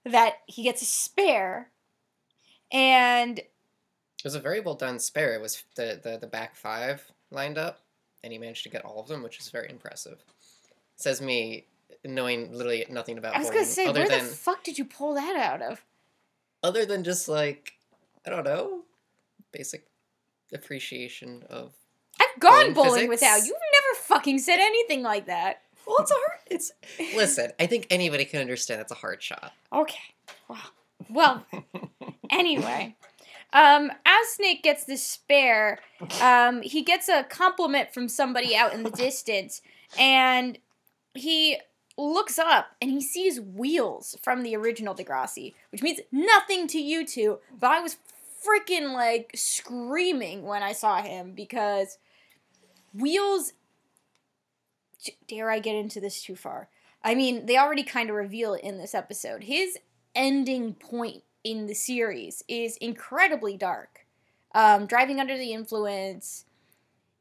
that 0.06 0.36
he 0.46 0.64
gets 0.64 0.82
a 0.84 0.86
spare. 0.86 1.72
And 2.72 3.40
It 3.40 4.24
was 4.24 4.36
a 4.36 4.40
very 4.40 4.60
well 4.60 4.76
done 4.76 5.00
spare. 5.00 5.34
It 5.34 5.42
was 5.42 5.64
the, 5.76 6.00
the 6.02 6.20
the 6.20 6.28
back 6.28 6.56
five 6.56 7.12
lined 7.32 7.58
up, 7.58 7.80
and 8.24 8.32
he 8.32 8.38
managed 8.38 8.64
to 8.64 8.70
get 8.70 8.86
all 8.86 9.00
of 9.00 9.08
them, 9.08 9.24
which 9.24 9.40
is 9.40 9.50
very 9.50 9.70
impressive. 9.70 10.24
Says 10.96 11.22
me 11.22 11.66
knowing 12.06 12.54
literally 12.54 12.86
nothing 12.90 13.18
about. 13.18 13.36
I 13.36 13.40
was 13.40 13.50
gonna 13.50 13.66
say, 13.66 13.86
where 13.92 14.08
than 14.08 14.26
the 14.26 14.32
fuck 14.32 14.64
did 14.64 14.78
you 14.78 14.86
pull 14.86 15.16
that 15.16 15.36
out 15.36 15.62
of? 15.62 15.84
other 16.62 16.86
than 16.86 17.04
just 17.04 17.28
like 17.28 17.80
I 18.28 18.30
don't 18.30 18.44
know, 18.44 18.84
basic 19.52 19.88
appreciation 20.54 21.44
of. 21.50 21.74
I've 22.40 22.52
gone 22.52 22.74
Bowling 22.74 22.90
bowling 22.90 23.10
without. 23.10 23.36
physics? 23.36 23.48
You've 23.48 23.58
never 23.58 24.02
fucking 24.04 24.40
said 24.40 24.60
anything 24.60 25.04
like 25.04 25.26
that. 25.28 25.62
Well, 25.86 25.98
it's 26.00 26.12
a 26.12 26.16
hard. 26.16 26.40
It's 26.48 26.72
listen. 27.16 27.52
I 27.60 27.66
think 27.66 27.88
anybody 27.90 28.26
can 28.26 28.40
understand 28.42 28.80
that's 28.80 28.92
a 28.92 28.96
hard 28.96 29.22
shot. 29.24 29.54
Okay. 29.74 29.98
Wow. 30.48 30.58
Well, 31.10 31.46
anyway. 32.30 32.96
Um, 33.52 33.92
as 34.06 34.28
Snake 34.30 34.62
gets 34.62 34.84
this 34.84 35.04
spare, 35.04 35.80
um, 36.22 36.62
he 36.62 36.84
gets 36.84 37.10
a 37.10 37.24
compliment 37.24 37.92
from 37.94 38.08
somebody 38.08 38.56
out 38.56 38.74
in 38.74 38.84
the 38.84 38.92
distance, 38.92 39.62
and 39.98 40.60
he 41.16 41.58
looks 41.98 42.38
up 42.40 42.68
and 42.82 42.92
he 42.92 43.02
sees 43.02 43.42
wheels 43.42 44.16
from 44.22 44.44
the 44.44 44.56
original 44.56 44.94
Degrassi, 44.96 45.54
which 45.72 45.82
means 45.82 46.00
nothing 46.12 46.68
to 46.68 46.80
you 46.80 47.06
two, 47.06 47.40
but 47.60 47.72
I 47.72 47.82
was 47.82 47.98
freaking 48.46 48.94
like 48.94 49.32
screaming 49.36 50.44
when 50.44 50.64
I 50.64 50.72
saw 50.72 51.02
him 51.02 51.34
because 51.34 51.98
wheels. 52.94 53.54
Dare 55.28 55.50
I 55.50 55.60
get 55.60 55.76
into 55.76 56.00
this 56.00 56.22
too 56.22 56.36
far? 56.36 56.70
I 57.04 57.16
mean, 57.16 57.46
they 57.46 57.58
already 57.58 57.84
kind 57.84 58.10
of 58.10 58.16
reveal 58.16 58.54
it 58.54 58.64
in 58.64 58.78
this 58.78 58.94
episode. 58.94 59.44
His 59.44 59.78
ending 60.16 60.74
point 60.74 61.24
in 61.44 61.68
the 61.68 61.74
series 61.74 62.44
is 62.48 62.78
incredibly 62.78 63.56
dark. 63.56 64.06
Um, 64.54 64.88
driving 64.88 65.20
under 65.20 65.38
the 65.38 65.54
influence, 65.54 66.46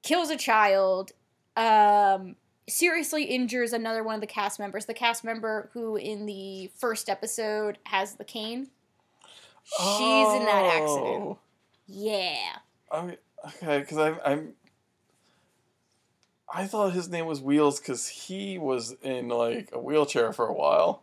kills 0.02 0.30
a 0.30 0.36
child, 0.36 1.12
um, 1.56 2.36
seriously 2.68 3.24
injures 3.24 3.72
another 3.72 4.02
one 4.02 4.14
of 4.14 4.20
the 4.20 4.26
cast 4.26 4.58
members. 4.58 4.86
The 4.86 4.94
cast 4.94 5.24
member 5.24 5.70
who 5.72 5.96
in 5.96 6.26
the 6.26 6.70
first 6.76 7.08
episode 7.08 7.78
has 7.84 8.14
the 8.14 8.24
cane. 8.24 8.68
She's 9.64 10.34
in 10.34 10.44
that 10.46 10.64
accident. 10.64 11.22
Oh. 11.22 11.38
Yeah. 11.86 12.56
Okay, 12.92 13.18
okay, 13.46 13.78
because 13.80 13.98
I'm, 13.98 14.18
I'm. 14.24 14.54
I 16.52 16.66
thought 16.66 16.92
his 16.92 17.08
name 17.08 17.26
was 17.26 17.40
Wheels 17.40 17.78
because 17.78 18.08
he 18.08 18.58
was 18.58 18.96
in 19.02 19.28
like 19.28 19.70
a 19.72 19.78
wheelchair 19.78 20.32
for 20.32 20.46
a 20.46 20.54
while. 20.54 21.02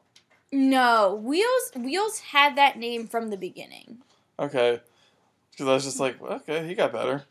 No, 0.52 1.16
Wheels 1.16 1.72
Wheels 1.76 2.20
had 2.20 2.56
that 2.58 2.78
name 2.78 3.08
from 3.08 3.30
the 3.30 3.38
beginning. 3.38 4.00
Okay, 4.40 4.82
because 5.52 5.68
I 5.68 5.74
was 5.74 5.84
just 5.84 6.00
like, 6.00 6.22
okay, 6.22 6.68
he 6.68 6.76
got 6.76 6.94
better. 6.94 7.24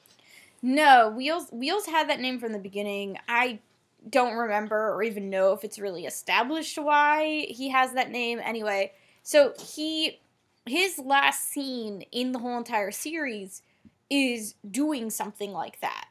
No, 0.62 1.10
Wheels 1.10 1.48
Wheels 1.50 1.86
had 1.86 2.08
that 2.08 2.20
name 2.20 2.38
from 2.38 2.52
the 2.52 2.58
beginning. 2.58 3.18
I 3.28 3.60
don't 4.08 4.34
remember 4.34 4.92
or 4.92 5.02
even 5.02 5.30
know 5.30 5.52
if 5.52 5.64
it's 5.64 5.78
really 5.78 6.04
established 6.06 6.78
why 6.78 7.46
he 7.48 7.70
has 7.70 7.92
that 7.92 8.10
name. 8.10 8.40
Anyway, 8.42 8.92
so 9.22 9.54
he 9.58 10.20
his 10.66 10.98
last 10.98 11.50
scene 11.50 12.02
in 12.12 12.32
the 12.32 12.38
whole 12.38 12.58
entire 12.58 12.90
series 12.90 13.62
is 14.08 14.54
doing 14.70 15.10
something 15.10 15.52
like 15.52 15.80
that. 15.80 16.08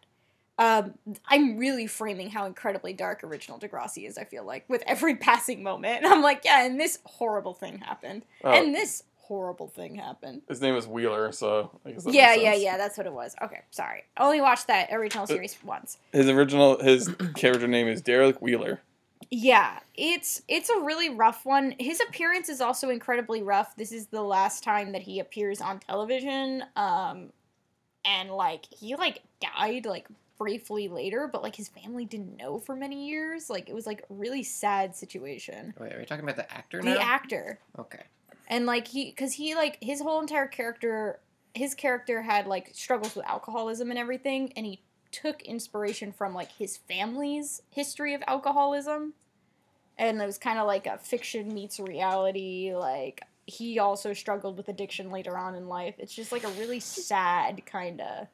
Um, 0.58 0.94
I'm 1.26 1.58
really 1.58 1.88
framing 1.88 2.30
how 2.30 2.46
incredibly 2.46 2.94
dark 2.94 3.24
original 3.24 3.60
Degrassi 3.60 4.08
is. 4.08 4.18
I 4.18 4.24
feel 4.24 4.44
like 4.46 4.66
with 4.70 4.84
every 4.86 5.16
passing 5.28 5.64
moment, 5.64 6.06
I'm 6.06 6.22
like, 6.22 6.44
yeah, 6.46 6.66
and 6.66 6.80
this 6.80 7.00
horrible 7.06 7.54
thing 7.54 7.80
happened, 7.80 8.24
Oh, 8.44 8.52
and 8.52 8.74
this 8.74 9.04
horrible 9.18 9.68
thing 9.68 9.96
happened. 9.96 10.42
His 10.48 10.62
name 10.62 10.76
is 10.76 10.86
Wheeler, 10.86 11.32
so 11.32 11.72
I 11.86 11.92
guess 11.92 12.04
that 12.04 12.14
Yeah, 12.14 12.36
yeah, 12.36 12.54
yeah. 12.54 12.78
That's 12.78 12.98
what 12.98 13.08
it 13.08 13.14
was. 13.14 13.36
Okay, 13.42 13.62
sorry. 13.72 14.04
I 14.18 14.24
only 14.24 14.42
watched 14.42 14.68
that 14.68 14.90
original 14.92 15.26
series 15.26 15.58
once. 15.64 15.98
His 16.12 16.30
original 16.30 16.80
his 16.80 17.10
character 17.36 17.68
name 17.68 17.88
is 17.88 18.02
Derek 18.02 18.42
Wheeler. 18.42 18.82
Yeah, 19.32 19.80
it's 19.96 20.44
it's 20.48 20.70
a 20.70 20.80
really 20.82 21.10
rough 21.10 21.46
one. 21.46 21.74
His 21.80 22.00
appearance 22.02 22.50
is 22.50 22.62
also 22.62 22.90
incredibly 22.90 23.42
rough. 23.42 23.76
This 23.76 23.92
is 23.92 24.08
the 24.08 24.22
last 24.22 24.64
time 24.64 24.92
that 24.92 25.02
he 25.02 25.20
appears 25.20 25.62
on 25.62 25.80
television. 25.80 26.64
Um 26.76 27.32
and 28.06 28.30
like 28.32 28.66
he 28.70 28.96
like 28.96 29.24
died 29.40 29.86
like 29.86 30.08
briefly 30.38 30.88
later, 30.88 31.30
but 31.32 31.42
like 31.44 31.56
his 31.56 31.68
family 31.70 32.06
didn't 32.06 32.38
know 32.38 32.60
for 32.60 32.76
many 32.76 33.08
years. 33.08 33.50
Like 33.50 33.70
it 33.70 33.76
was 33.76 33.86
like 33.86 34.02
a 34.10 34.14
really 34.14 34.44
sad 34.44 34.96
situation. 34.96 35.74
Wait, 35.80 35.94
are 35.94 36.00
we 36.00 36.06
talking 36.06 36.24
about 36.24 36.36
the 36.36 36.52
actor 36.54 36.82
The 36.82 36.96
now? 36.96 37.00
actor. 37.00 37.60
okay. 37.80 38.04
And 38.48 38.66
like 38.66 38.88
he 38.88 39.12
cuz 39.12 39.34
he 39.34 39.56
like 39.56 39.78
his 39.82 40.02
whole 40.02 40.20
entire 40.22 40.48
character 40.48 41.20
his 41.56 41.76
character 41.76 42.24
had 42.24 42.48
like 42.48 42.72
struggles 42.74 43.16
with 43.16 43.26
alcoholism 43.28 43.90
and 43.92 44.00
everything 44.00 44.52
and 44.56 44.66
he 44.66 44.82
took 45.12 45.42
inspiration 45.44 46.12
from 46.12 46.34
like 46.34 46.52
his 46.54 46.78
family's 46.78 47.62
history 47.70 48.16
of 48.16 48.24
alcoholism 48.28 49.14
and 49.98 50.20
it 50.20 50.26
was 50.26 50.40
kind 50.40 50.58
of 50.58 50.66
like 50.66 50.88
a 50.88 50.98
fiction 50.98 51.54
meets 51.54 51.80
reality 51.80 52.74
like 52.76 53.22
he 53.46 53.78
also 53.78 54.14
struggled 54.14 54.58
with 54.58 54.68
addiction 54.68 55.12
later 55.12 55.38
on 55.38 55.54
in 55.54 55.68
life 55.68 55.94
it's 56.00 56.16
just 56.16 56.32
like 56.32 56.44
a 56.44 56.50
really 56.60 56.80
sad 56.80 57.64
kind 57.68 58.02
of 58.02 58.28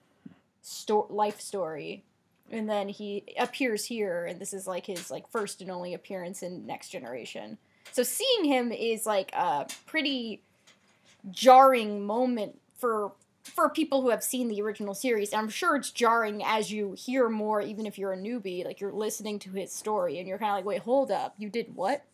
sto- 0.61 1.07
life 1.09 1.39
story 1.39 2.03
and 2.51 2.69
then 2.69 2.89
he 2.89 3.23
appears 3.37 3.85
here 3.85 4.25
and 4.25 4.39
this 4.39 4.53
is 4.53 4.67
like 4.67 4.85
his 4.85 5.11
like 5.11 5.29
first 5.29 5.61
and 5.61 5.69
only 5.69 5.93
appearance 5.93 6.43
in 6.43 6.65
next 6.65 6.89
generation 6.89 7.57
so 7.91 8.03
seeing 8.03 8.45
him 8.45 8.71
is 8.71 9.05
like 9.05 9.31
a 9.33 9.67
pretty 9.85 10.41
jarring 11.31 12.05
moment 12.05 12.59
for 12.77 13.11
for 13.43 13.69
people 13.69 14.01
who 14.01 14.09
have 14.09 14.23
seen 14.23 14.47
the 14.47 14.61
original 14.61 14.93
series. 14.93 15.33
I'm 15.33 15.49
sure 15.49 15.75
it's 15.75 15.91
jarring 15.91 16.43
as 16.43 16.71
you 16.71 16.93
hear 16.97 17.29
more, 17.29 17.61
even 17.61 17.85
if 17.85 17.97
you're 17.97 18.13
a 18.13 18.17
newbie. 18.17 18.63
Like 18.65 18.79
you're 18.79 18.91
listening 18.91 19.39
to 19.39 19.51
his 19.51 19.71
story 19.71 20.19
and 20.19 20.27
you're 20.27 20.37
kind 20.37 20.51
of 20.51 20.57
like, 20.57 20.65
wait, 20.65 20.81
hold 20.81 21.11
up, 21.11 21.35
you 21.37 21.49
did 21.49 21.75
what? 21.75 22.05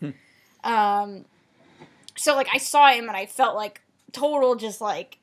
um, 0.64 1.24
so 2.16 2.36
like 2.36 2.48
I 2.52 2.58
saw 2.58 2.92
him 2.92 3.08
and 3.08 3.16
I 3.16 3.26
felt 3.26 3.56
like 3.56 3.82
total 4.12 4.54
just 4.54 4.80
like, 4.80 5.18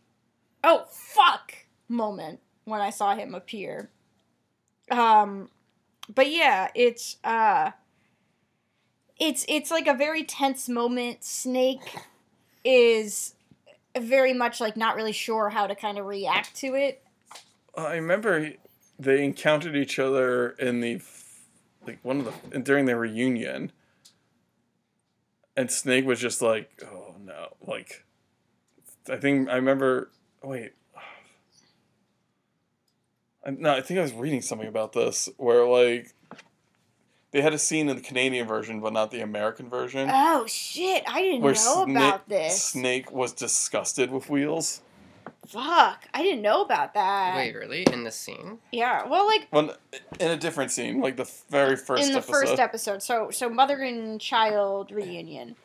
oh 0.63 0.85
fuck 0.89 1.53
moment 1.87 2.39
when 2.65 2.81
I 2.81 2.89
saw 2.89 3.15
him 3.15 3.33
appear. 3.35 3.89
Um, 4.89 5.49
but 6.13 6.31
yeah, 6.31 6.69
it's 6.75 7.17
uh, 7.23 7.71
it's 9.19 9.45
it's 9.47 9.71
like 9.71 9.87
a 9.87 9.93
very 9.93 10.23
tense 10.23 10.67
moment. 10.67 11.23
Snake 11.23 11.97
is 12.63 13.35
very 13.99 14.33
much 14.33 14.59
like 14.59 14.77
not 14.77 14.95
really 14.95 15.11
sure 15.11 15.49
how 15.49 15.67
to 15.67 15.75
kind 15.75 15.97
of 15.97 16.05
react 16.05 16.55
to 16.57 16.75
it. 16.75 17.03
I 17.75 17.95
remember 17.95 18.51
they 18.99 19.23
encountered 19.23 19.75
each 19.75 19.97
other 19.99 20.51
in 20.51 20.81
the 20.81 21.01
like 21.85 21.99
one 22.03 22.19
of 22.19 22.33
the 22.51 22.59
during 22.59 22.85
their 22.85 22.97
reunion, 22.97 23.71
and 25.55 25.71
Snake 25.71 26.05
was 26.05 26.19
just 26.19 26.41
like, 26.41 26.69
"Oh 26.83 27.15
no!" 27.23 27.53
Like, 27.65 28.03
I 29.09 29.17
think 29.17 29.49
I 29.49 29.55
remember. 29.55 30.09
Wait, 30.43 30.73
no, 33.49 33.73
I 33.73 33.81
think 33.81 33.99
I 33.99 34.03
was 34.03 34.13
reading 34.13 34.41
something 34.41 34.67
about 34.67 34.93
this 34.93 35.29
where 35.37 35.65
like 35.67 36.13
they 37.31 37.41
had 37.41 37.53
a 37.53 37.57
scene 37.57 37.87
in 37.89 37.95
the 37.95 38.01
Canadian 38.01 38.45
version, 38.47 38.81
but 38.81 38.93
not 38.93 39.09
the 39.11 39.21
American 39.21 39.69
version, 39.69 40.09
Oh 40.11 40.45
shit! 40.47 41.03
I 41.07 41.21
didn't 41.21 41.41
where 41.41 41.53
know 41.53 41.83
Snake 41.85 41.95
about 41.97 42.27
this. 42.29 42.61
Snake 42.63 43.11
was 43.11 43.31
disgusted 43.33 44.11
with 44.11 44.29
Wheels. 44.29 44.81
Fuck! 45.47 46.07
I 46.13 46.21
didn't 46.21 46.41
know 46.43 46.61
about 46.61 46.93
that. 46.93 47.35
Wait, 47.35 47.55
really? 47.55 47.83
In 47.91 48.03
the 48.03 48.11
scene? 48.11 48.59
Yeah. 48.71 49.07
Well, 49.07 49.25
like 49.25 49.47
Well, 49.51 49.75
in 50.19 50.31
a 50.31 50.37
different 50.37 50.71
scene, 50.71 51.01
like 51.01 51.17
the 51.17 51.29
very 51.49 51.75
first 51.75 52.03
in 52.03 52.11
the 52.11 52.17
episode. 52.19 52.31
first 52.31 52.59
episode. 52.59 53.01
So 53.03 53.31
so 53.31 53.49
mother 53.49 53.77
and 53.81 54.19
child 54.21 54.91
reunion. 54.91 55.55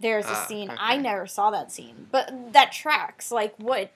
There's 0.00 0.26
a 0.26 0.30
Ah, 0.32 0.44
scene. 0.48 0.68
okay. 0.68 0.78
I 0.80 0.96
never 0.96 1.26
saw 1.28 1.50
that 1.52 1.70
scene, 1.70 2.08
but 2.10 2.52
that 2.52 2.72
tracks. 2.72 3.30
Like 3.30 3.54
what? 3.58 3.90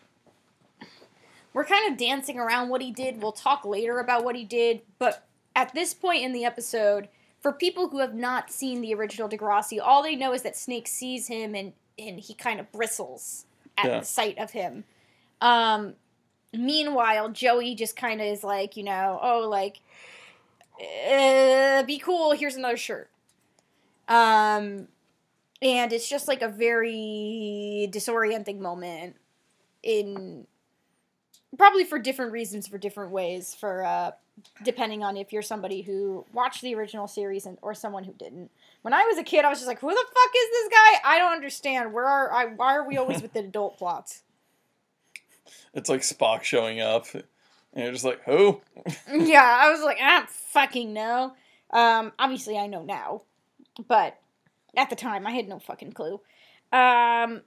We're 1.56 1.64
kind 1.64 1.90
of 1.90 1.96
dancing 1.96 2.38
around 2.38 2.68
what 2.68 2.82
he 2.82 2.90
did. 2.90 3.22
We'll 3.22 3.32
talk 3.32 3.64
later 3.64 3.98
about 3.98 4.24
what 4.24 4.36
he 4.36 4.44
did, 4.44 4.82
but 4.98 5.26
at 5.54 5.72
this 5.72 5.94
point 5.94 6.22
in 6.22 6.34
the 6.34 6.44
episode, 6.44 7.08
for 7.40 7.50
people 7.50 7.88
who 7.88 8.00
have 8.00 8.12
not 8.12 8.50
seen 8.50 8.82
the 8.82 8.92
original 8.92 9.26
Degrassi, 9.26 9.78
all 9.82 10.02
they 10.02 10.16
know 10.16 10.34
is 10.34 10.42
that 10.42 10.54
Snake 10.54 10.86
sees 10.86 11.28
him 11.28 11.54
and 11.54 11.72
and 11.98 12.20
he 12.20 12.34
kind 12.34 12.60
of 12.60 12.70
bristles 12.72 13.46
at 13.78 13.86
Yeah. 13.86 14.00
the 14.00 14.04
sight 14.04 14.36
of 14.36 14.50
him. 14.50 14.84
Um, 15.40 15.94
meanwhile, 16.52 17.30
Joey 17.30 17.74
just 17.74 17.96
kind 17.96 18.20
of 18.20 18.26
is 18.26 18.44
like, 18.44 18.76
you 18.76 18.82
know, 18.82 19.18
oh, 19.22 19.48
like, 19.48 19.80
uh, 20.78 21.84
be 21.84 21.96
cool. 21.96 22.32
Here's 22.32 22.56
another 22.56 22.76
shirt. 22.76 23.08
Um, 24.08 24.88
and 25.62 25.90
it's 25.90 26.06
just 26.06 26.28
like 26.28 26.42
a 26.42 26.48
very 26.48 27.88
disorienting 27.90 28.58
moment 28.58 29.16
in 29.82 30.46
probably 31.58 31.84
for 31.84 31.98
different 31.98 32.32
reasons 32.32 32.66
for 32.66 32.78
different 32.78 33.10
ways 33.10 33.54
for 33.54 33.84
uh 33.84 34.10
depending 34.64 35.02
on 35.02 35.16
if 35.16 35.32
you're 35.32 35.42
somebody 35.42 35.82
who 35.82 36.24
watched 36.32 36.60
the 36.62 36.74
original 36.74 37.06
series 37.08 37.46
and 37.46 37.56
or 37.62 37.72
someone 37.74 38.04
who 38.04 38.12
didn't 38.12 38.50
when 38.82 38.92
i 38.92 39.04
was 39.04 39.16
a 39.18 39.22
kid 39.22 39.44
i 39.44 39.48
was 39.48 39.58
just 39.58 39.68
like 39.68 39.80
who 39.80 39.88
the 39.88 39.94
fuck 39.94 40.30
is 40.36 40.50
this 40.50 40.68
guy 40.68 41.00
i 41.04 41.18
don't 41.18 41.32
understand 41.32 41.92
where 41.92 42.04
are 42.04 42.32
I, 42.32 42.46
why 42.46 42.76
are 42.76 42.86
we 42.86 42.96
always 42.96 43.22
with 43.22 43.32
the 43.32 43.40
adult 43.48 43.78
plots 43.78 44.22
It's 45.74 45.88
like 45.88 46.00
Spock 46.00 46.42
showing 46.42 46.80
up, 46.80 47.06
and 47.14 47.24
you're 47.84 47.92
just 47.92 48.04
like, 48.04 48.22
who? 48.24 48.60
yeah, 49.12 49.58
I 49.62 49.70
was 49.70 49.82
like, 49.82 49.98
I 50.00 50.18
don't 50.18 50.30
fucking 50.30 50.92
know. 50.92 51.34
Um, 51.70 52.12
obviously, 52.18 52.56
I 52.56 52.66
know 52.66 52.82
now, 52.82 53.22
but 53.86 54.18
at 54.76 54.88
the 54.90 54.96
time, 54.96 55.26
I 55.26 55.32
had 55.32 55.48
no 55.48 55.58
fucking 55.58 55.92
clue. 55.92 56.20
Um, 56.72 57.42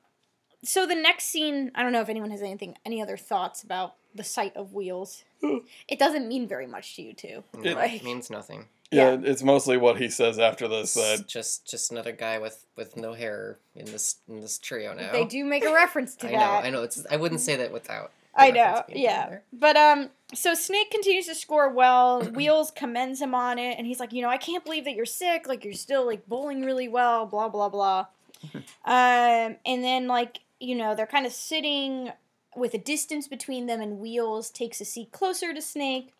so 0.63 0.85
the 0.85 0.95
next 0.95 1.25
scene, 1.25 1.71
I 1.73 1.81
don't 1.81 1.91
know 1.91 2.01
if 2.01 2.09
anyone 2.09 2.29
has 2.31 2.41
anything, 2.41 2.75
any 2.85 3.01
other 3.01 3.17
thoughts 3.17 3.63
about 3.63 3.95
the 4.15 4.23
sight 4.23 4.55
of 4.55 4.73
wheels. 4.73 5.23
it 5.41 5.99
doesn't 5.99 6.27
mean 6.27 6.47
very 6.47 6.67
much 6.67 6.95
to 6.95 7.01
you 7.01 7.13
two. 7.13 7.43
No, 7.53 7.73
Like- 7.73 7.93
it 7.93 8.03
means 8.03 8.29
nothing. 8.29 8.67
Yeah, 8.91 9.17
it's 9.21 9.43
mostly 9.43 9.77
what 9.77 9.97
he 10.01 10.09
says 10.09 10.39
after 10.39 10.67
this. 10.67 10.97
It's 10.97 11.19
That 11.19 11.27
just 11.27 11.67
just 11.69 11.91
another 11.91 12.11
guy 12.11 12.39
with 12.39 12.65
with 12.75 12.97
no 12.97 13.13
hair 13.13 13.59
in 13.75 13.85
this 13.85 14.15
in 14.27 14.41
this 14.41 14.57
trio 14.57 14.93
now. 14.95 15.11
They 15.11 15.25
do 15.25 15.45
make 15.45 15.63
a 15.63 15.71
reference 15.71 16.15
to 16.17 16.27
I 16.29 16.31
know, 16.31 16.37
that. 16.39 16.65
I 16.65 16.69
know. 16.71 16.81
It's 16.83 17.05
I 17.11 17.17
wouldn't 17.17 17.41
say 17.41 17.55
that 17.55 17.71
without. 17.71 18.11
I 18.35 18.49
know, 18.51 18.61
reference 18.63 18.87
being 18.87 18.97
in 18.99 19.03
yeah. 19.03 19.37
But 19.53 19.77
um, 19.77 20.09
so 20.33 20.55
Snake 20.55 20.89
continues 20.89 21.27
to 21.27 21.35
score 21.35 21.69
well. 21.69 22.21
Wheels 22.33 22.71
commends 22.71 23.21
him 23.21 23.35
on 23.35 23.59
it, 23.59 23.77
and 23.77 23.85
he's 23.85 23.99
like, 23.99 24.11
you 24.11 24.23
know, 24.23 24.29
I 24.29 24.37
can't 24.37 24.63
believe 24.63 24.85
that 24.85 24.95
you're 24.95 25.05
sick. 25.05 25.47
Like 25.47 25.63
you're 25.63 25.73
still 25.75 26.05
like 26.07 26.27
bowling 26.27 26.63
really 26.65 26.87
well. 26.87 27.27
Blah 27.27 27.49
blah 27.49 27.69
blah. 27.69 28.07
um, 28.85 29.55
and 29.65 29.83
then 29.83 30.07
like 30.07 30.39
you 30.59 30.73
know 30.73 30.95
they're 30.95 31.05
kind 31.05 31.27
of 31.27 31.31
sitting 31.31 32.11
with 32.59 32.73
a 32.73 32.77
distance 32.77 33.27
between 33.27 33.65
them, 33.65 33.81
and 33.81 33.99
Wheels 33.99 34.49
takes 34.49 34.81
a 34.81 34.85
seat 34.85 35.11
closer 35.11 35.53
to 35.53 35.61
Snake. 35.61 36.13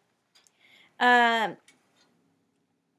Um, 1.00 1.58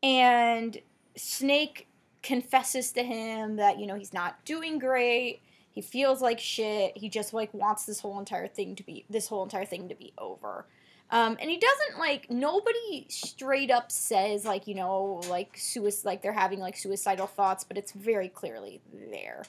and 0.03 0.79
Snake 1.17 1.87
confesses 2.23 2.93
to 2.93 3.03
him 3.03 3.57
that 3.57 3.79
you 3.79 3.87
know 3.87 3.95
he's 3.95 4.13
not 4.13 4.45
doing 4.45 4.79
great. 4.79 5.41
He 5.71 5.81
feels 5.81 6.21
like 6.21 6.39
shit. 6.39 6.97
He 6.97 7.09
just 7.09 7.33
like 7.33 7.53
wants 7.55 7.85
this 7.85 8.01
whole 8.01 8.19
entire 8.19 8.49
thing 8.49 8.75
to 8.77 8.83
be 8.83 9.05
this 9.09 9.29
whole 9.29 9.43
entire 9.43 9.65
thing 9.65 9.89
to 9.89 9.95
be 9.95 10.13
over. 10.19 10.67
Um, 11.13 11.37
and 11.41 11.51
he 11.51 11.59
doesn't 11.59 11.99
like 11.99 12.31
nobody 12.31 13.07
straight 13.09 13.71
up 13.71 13.91
says 13.91 14.45
like 14.45 14.69
you 14.69 14.75
know 14.75 15.21
like 15.29 15.57
suicide 15.57 16.07
like 16.07 16.23
they're 16.23 16.33
having 16.33 16.61
like 16.61 16.77
suicidal 16.77 17.27
thoughts 17.27 17.65
but 17.65 17.77
it's 17.77 17.93
very 17.93 18.29
clearly 18.29 18.81
there. 19.11 19.43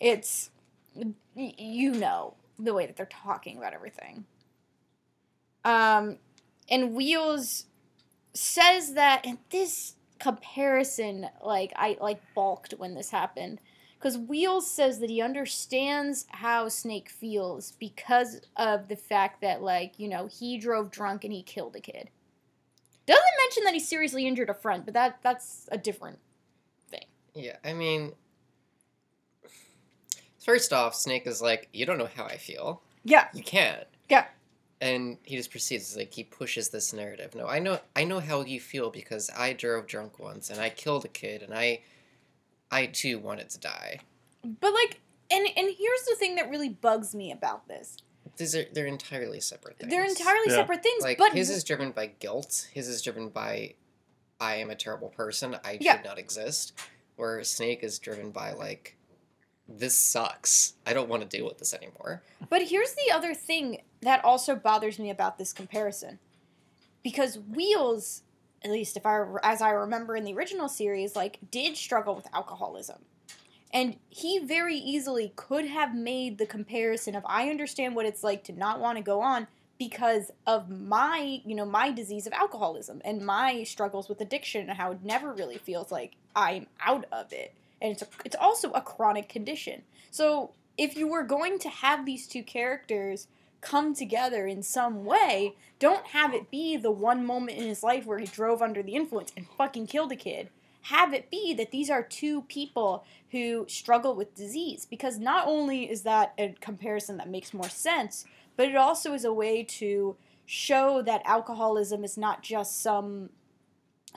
It's 0.00 0.50
you 1.34 1.92
know 1.92 2.34
the 2.58 2.74
way 2.74 2.86
that 2.86 2.96
they're 2.96 3.06
talking 3.06 3.58
about 3.58 3.74
everything. 3.74 4.24
Um 5.64 6.18
and 6.68 6.94
wheels 6.94 7.66
says 8.32 8.94
that 8.94 9.24
and 9.24 9.38
this 9.50 9.94
comparison 10.18 11.28
like 11.44 11.72
i 11.76 11.96
like 12.00 12.20
balked 12.34 12.72
when 12.78 12.94
this 12.94 13.10
happened. 13.10 13.60
Because 13.98 14.18
wheels 14.18 14.70
says 14.70 14.98
that 14.98 15.08
he 15.08 15.22
understands 15.22 16.26
how 16.28 16.68
snake 16.68 17.08
feels 17.08 17.72
because 17.72 18.42
of 18.54 18.88
the 18.88 18.96
fact 18.96 19.40
that 19.40 19.62
like 19.62 19.98
you 19.98 20.08
know 20.08 20.26
he 20.26 20.58
drove 20.58 20.90
drunk 20.90 21.24
and 21.24 21.32
he 21.32 21.42
killed 21.42 21.76
a 21.76 21.80
kid. 21.80 22.10
Doesn't 23.06 23.24
mention 23.38 23.64
that 23.64 23.74
he 23.74 23.80
seriously 23.80 24.26
injured 24.26 24.50
a 24.50 24.54
friend 24.54 24.84
but 24.84 24.94
that 24.94 25.18
that's 25.22 25.68
a 25.72 25.78
different 25.78 26.18
thing. 26.90 27.06
Yeah, 27.34 27.56
I 27.64 27.72
mean, 27.72 28.12
first 30.44 30.72
off, 30.72 30.94
Snake 30.94 31.26
is 31.26 31.40
like, 31.42 31.68
you 31.72 31.86
don't 31.86 31.98
know 31.98 32.08
how 32.14 32.24
I 32.24 32.36
feel. 32.36 32.82
yeah 33.04 33.28
You 33.34 33.42
can't. 33.42 33.86
Yeah. 34.08 34.26
And 34.80 35.16
he 35.22 35.36
just 35.36 35.50
proceeds 35.50 35.96
like 35.96 36.12
he 36.12 36.24
pushes 36.24 36.68
this 36.68 36.92
narrative. 36.92 37.34
No, 37.34 37.46
I 37.46 37.58
know 37.58 37.80
I 37.96 38.04
know 38.04 38.20
how 38.20 38.42
you 38.42 38.60
feel 38.60 38.90
because 38.90 39.30
I 39.36 39.52
drove 39.54 39.86
drunk 39.86 40.18
once 40.18 40.50
and 40.50 40.60
I 40.60 40.68
killed 40.68 41.04
a 41.04 41.08
kid 41.08 41.42
and 41.42 41.54
I 41.54 41.80
I 42.70 42.86
too 42.86 43.18
wanted 43.18 43.48
to 43.50 43.60
die. 43.60 44.00
but 44.42 44.72
like 44.74 45.00
and 45.30 45.46
and 45.56 45.68
here's 45.78 46.02
the 46.08 46.16
thing 46.18 46.34
that 46.36 46.50
really 46.50 46.68
bugs 46.68 47.14
me 47.14 47.32
about 47.32 47.66
this. 47.68 47.96
These 48.36 48.54
are 48.56 48.64
they're 48.72 48.86
entirely 48.86 49.40
separate 49.40 49.78
things. 49.78 49.90
They're 49.90 50.04
entirely 50.04 50.48
Yeah. 50.48 50.56
separate 50.56 50.82
things, 50.82 51.02
like 51.02 51.18
but 51.18 51.32
his 51.32 51.48
is 51.50 51.64
driven 51.64 51.92
by 51.92 52.06
guilt. 52.18 52.68
His 52.74 52.88
is 52.88 53.00
driven 53.00 53.28
by 53.30 53.74
I 54.40 54.56
am 54.56 54.68
a 54.70 54.74
terrible 54.74 55.08
person. 55.08 55.56
I 55.64 55.78
Yeah. 55.80 55.96
should 55.96 56.04
not 56.04 56.18
exist. 56.18 56.72
Where 57.16 57.42
Snake 57.44 57.82
is 57.84 57.98
driven 58.00 58.32
by 58.32 58.52
like 58.52 58.96
this 59.68 59.96
sucks. 59.96 60.74
I 60.86 60.92
don't 60.92 61.08
want 61.08 61.22
to 61.22 61.36
deal 61.36 61.46
with 61.46 61.58
this 61.58 61.74
anymore. 61.74 62.22
But 62.48 62.62
here's 62.62 62.94
the 62.94 63.12
other 63.12 63.34
thing 63.34 63.82
that 64.02 64.24
also 64.24 64.54
bothers 64.54 64.98
me 64.98 65.10
about 65.10 65.38
this 65.38 65.52
comparison. 65.52 66.18
Because 67.02 67.38
Wheels, 67.38 68.22
at 68.62 68.70
least 68.70 68.96
if 68.96 69.06
I 69.06 69.24
as 69.42 69.62
I 69.62 69.70
remember 69.70 70.16
in 70.16 70.24
the 70.24 70.34
original 70.34 70.68
series, 70.68 71.16
like 71.16 71.38
did 71.50 71.76
struggle 71.76 72.14
with 72.14 72.26
alcoholism. 72.34 73.02
And 73.72 73.96
he 74.08 74.38
very 74.38 74.76
easily 74.76 75.32
could 75.34 75.66
have 75.66 75.94
made 75.94 76.38
the 76.38 76.46
comparison 76.46 77.16
of 77.16 77.24
I 77.26 77.50
understand 77.50 77.96
what 77.96 78.06
it's 78.06 78.22
like 78.22 78.44
to 78.44 78.52
not 78.52 78.78
want 78.78 78.98
to 78.98 79.02
go 79.02 79.20
on 79.20 79.48
because 79.78 80.30
of 80.46 80.70
my, 80.70 81.40
you 81.44 81.56
know, 81.56 81.64
my 81.64 81.90
disease 81.90 82.26
of 82.28 82.32
alcoholism 82.32 83.02
and 83.04 83.26
my 83.26 83.64
struggles 83.64 84.08
with 84.08 84.20
addiction 84.20 84.68
and 84.68 84.78
how 84.78 84.92
it 84.92 85.02
never 85.02 85.32
really 85.32 85.58
feels 85.58 85.90
like 85.90 86.12
I'm 86.36 86.68
out 86.80 87.06
of 87.10 87.32
it. 87.32 87.52
And 87.80 87.92
it's 87.92 88.02
a, 88.02 88.06
it's 88.24 88.36
also 88.38 88.70
a 88.72 88.80
chronic 88.80 89.28
condition. 89.28 89.82
So 90.10 90.52
if 90.76 90.96
you 90.96 91.08
were 91.08 91.22
going 91.22 91.58
to 91.60 91.68
have 91.68 92.04
these 92.04 92.26
two 92.26 92.42
characters 92.42 93.28
come 93.60 93.94
together 93.94 94.46
in 94.46 94.62
some 94.62 95.04
way, 95.04 95.56
don't 95.78 96.06
have 96.08 96.34
it 96.34 96.50
be 96.50 96.76
the 96.76 96.90
one 96.90 97.24
moment 97.24 97.58
in 97.58 97.66
his 97.66 97.82
life 97.82 98.06
where 98.06 98.18
he 98.18 98.26
drove 98.26 98.62
under 98.62 98.82
the 98.82 98.94
influence 98.94 99.32
and 99.36 99.46
fucking 99.56 99.86
killed 99.86 100.12
a 100.12 100.16
kid. 100.16 100.50
Have 100.82 101.14
it 101.14 101.30
be 101.30 101.54
that 101.54 101.70
these 101.70 101.88
are 101.88 102.02
two 102.02 102.42
people 102.42 103.04
who 103.30 103.64
struggle 103.68 104.14
with 104.14 104.34
disease 104.34 104.86
because 104.88 105.18
not 105.18 105.46
only 105.46 105.90
is 105.90 106.02
that 106.02 106.34
a 106.38 106.54
comparison 106.60 107.16
that 107.16 107.30
makes 107.30 107.54
more 107.54 107.70
sense, 107.70 108.26
but 108.56 108.68
it 108.68 108.76
also 108.76 109.14
is 109.14 109.24
a 109.24 109.32
way 109.32 109.62
to 109.64 110.16
show 110.44 111.00
that 111.02 111.22
alcoholism 111.24 112.04
is 112.04 112.18
not 112.18 112.42
just 112.42 112.82
some 112.82 113.30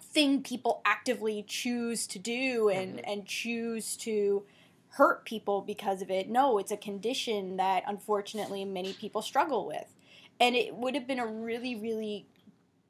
thing 0.02 0.44
people 0.44 0.82
actively 0.86 1.44
choose 1.48 2.08
to 2.08 2.20
do 2.20 2.70
and 2.70 3.00
Mhm. 3.00 3.04
and 3.06 3.26
choose 3.26 3.96
to 3.98 4.46
hurt 4.90 5.26
people 5.26 5.62
because 5.62 6.02
of 6.02 6.10
it. 6.10 6.30
No, 6.30 6.58
it's 6.58 6.72
a 6.72 6.78
condition 6.78 7.58
that 7.58 7.84
unfortunately 7.86 8.66
many 8.66 8.94
people 8.94 9.22
struggle 9.22 9.66
with. 9.66 9.94
And 10.40 10.56
it 10.56 10.76
would 10.76 10.96
have 10.96 11.08
been 11.08 11.20
a 11.20 11.28
really 11.28 11.76
really 11.76 12.26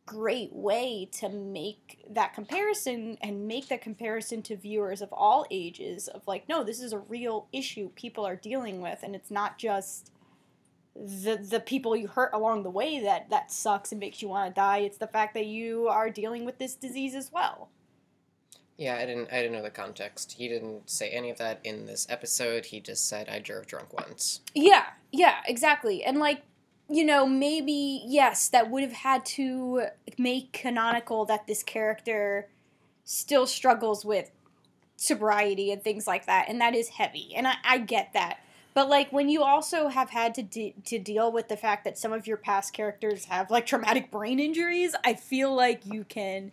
great 0.06 0.54
way 0.54 1.06
to 1.12 1.28
make 1.28 2.06
that 2.10 2.34
comparison 2.34 3.18
and 3.22 3.46
make 3.46 3.68
that 3.68 3.82
comparison 3.82 4.42
to 4.42 4.56
viewers 4.56 5.02
of 5.02 5.12
all 5.12 5.46
ages 5.52 6.08
of 6.08 6.26
like 6.28 6.48
no, 6.48 6.64
this 6.64 6.82
is 6.82 6.94
a 6.94 7.00
real 7.00 7.48
issue 7.52 7.90
people 7.90 8.26
are 8.26 8.36
dealing 8.38 8.80
with 8.82 9.00
and 9.04 9.16
it's 9.16 9.32
not 9.32 9.58
just 9.58 10.12
the 10.98 11.38
the 11.38 11.60
people 11.60 11.96
you 11.96 12.08
hurt 12.08 12.32
along 12.34 12.64
the 12.64 12.70
way 12.70 13.00
that 13.00 13.30
that 13.30 13.52
sucks 13.52 13.92
and 13.92 14.00
makes 14.00 14.22
you 14.22 14.28
want 14.28 14.54
to 14.54 14.60
die. 14.60 14.80
It's 14.80 14.98
the 14.98 15.08
fact 15.08 15.34
that 15.36 15.46
you 15.46 15.88
are 15.88 16.10
dealing 16.10 16.46
with 16.46 16.58
this 16.58 16.76
disease 16.76 17.14
as 17.14 17.32
well. 17.32 17.70
Yeah, 18.78 18.98
I 18.98 19.06
didn't 19.06 19.32
I 19.32 19.38
didn't 19.38 19.54
know 19.54 19.64
the 19.64 19.70
context. 19.70 20.34
He 20.34 20.48
didn't 20.48 20.90
say 20.90 21.10
any 21.10 21.30
of 21.30 21.38
that 21.38 21.60
in 21.64 21.86
this 21.86 22.08
episode. 22.10 22.66
He 22.66 22.80
just 22.80 23.08
said 23.08 23.28
I 23.30 23.40
drove 23.40 23.68
drunk 23.68 23.94
once. 23.94 24.42
Yeah, 24.54 24.86
yeah, 25.12 25.38
exactly. 25.48 26.04
And 26.04 26.20
like, 26.20 26.44
you 26.90 27.04
know, 27.04 27.26
maybe 27.26 28.04
yes, 28.06 28.50
that 28.50 28.70
would 28.70 28.84
have 28.84 28.94
had 28.94 29.26
to 29.26 29.88
make 30.18 30.54
canonical 30.54 31.26
that 31.26 31.48
this 31.48 31.64
character 31.64 32.50
still 33.04 33.48
struggles 33.48 34.06
with 34.06 34.32
sobriety 34.96 35.72
and 35.72 35.84
things 35.84 36.06
like 36.08 36.26
that, 36.28 36.48
and 36.48 36.62
that 36.62 36.76
is 36.76 36.90
heavy. 36.90 37.34
And 37.36 37.48
I, 37.48 37.56
I 37.64 37.78
get 37.80 38.14
that. 38.14 38.40
But 38.78 38.90
like 38.90 39.12
when 39.12 39.28
you 39.28 39.42
also 39.42 39.88
have 39.88 40.12
had 40.12 40.36
to 40.36 40.44
de- 40.44 40.76
to 40.86 41.00
deal 41.00 41.32
with 41.32 41.48
the 41.48 41.58
fact 41.58 41.84
that 41.86 41.98
some 41.98 42.14
of 42.14 42.28
your 42.28 42.38
past 42.38 42.74
characters 42.74 43.26
have 43.26 43.50
like 43.50 43.66
traumatic 43.66 44.12
brain 44.12 44.40
injuries, 44.40 44.94
I 45.04 45.16
feel 45.16 45.52
like 45.52 45.84
you 45.84 46.04
can 46.04 46.52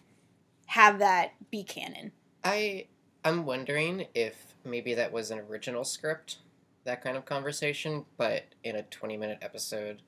have 0.68 1.00
that 1.00 1.32
be 1.50 1.62
canon. 1.64 2.12
I 2.42 2.87
I'm 3.26 3.44
wondering 3.44 4.06
if 4.14 4.54
maybe 4.64 4.94
that 4.94 5.12
was 5.12 5.30
an 5.30 5.38
original 5.38 5.84
script, 5.84 6.38
that 6.84 7.04
kind 7.04 7.18
of 7.18 7.26
conversation, 7.26 8.06
but 8.16 8.44
in 8.62 8.76
a 8.76 8.84
20 8.84 9.18
minute 9.18 9.40
episode 9.42 10.00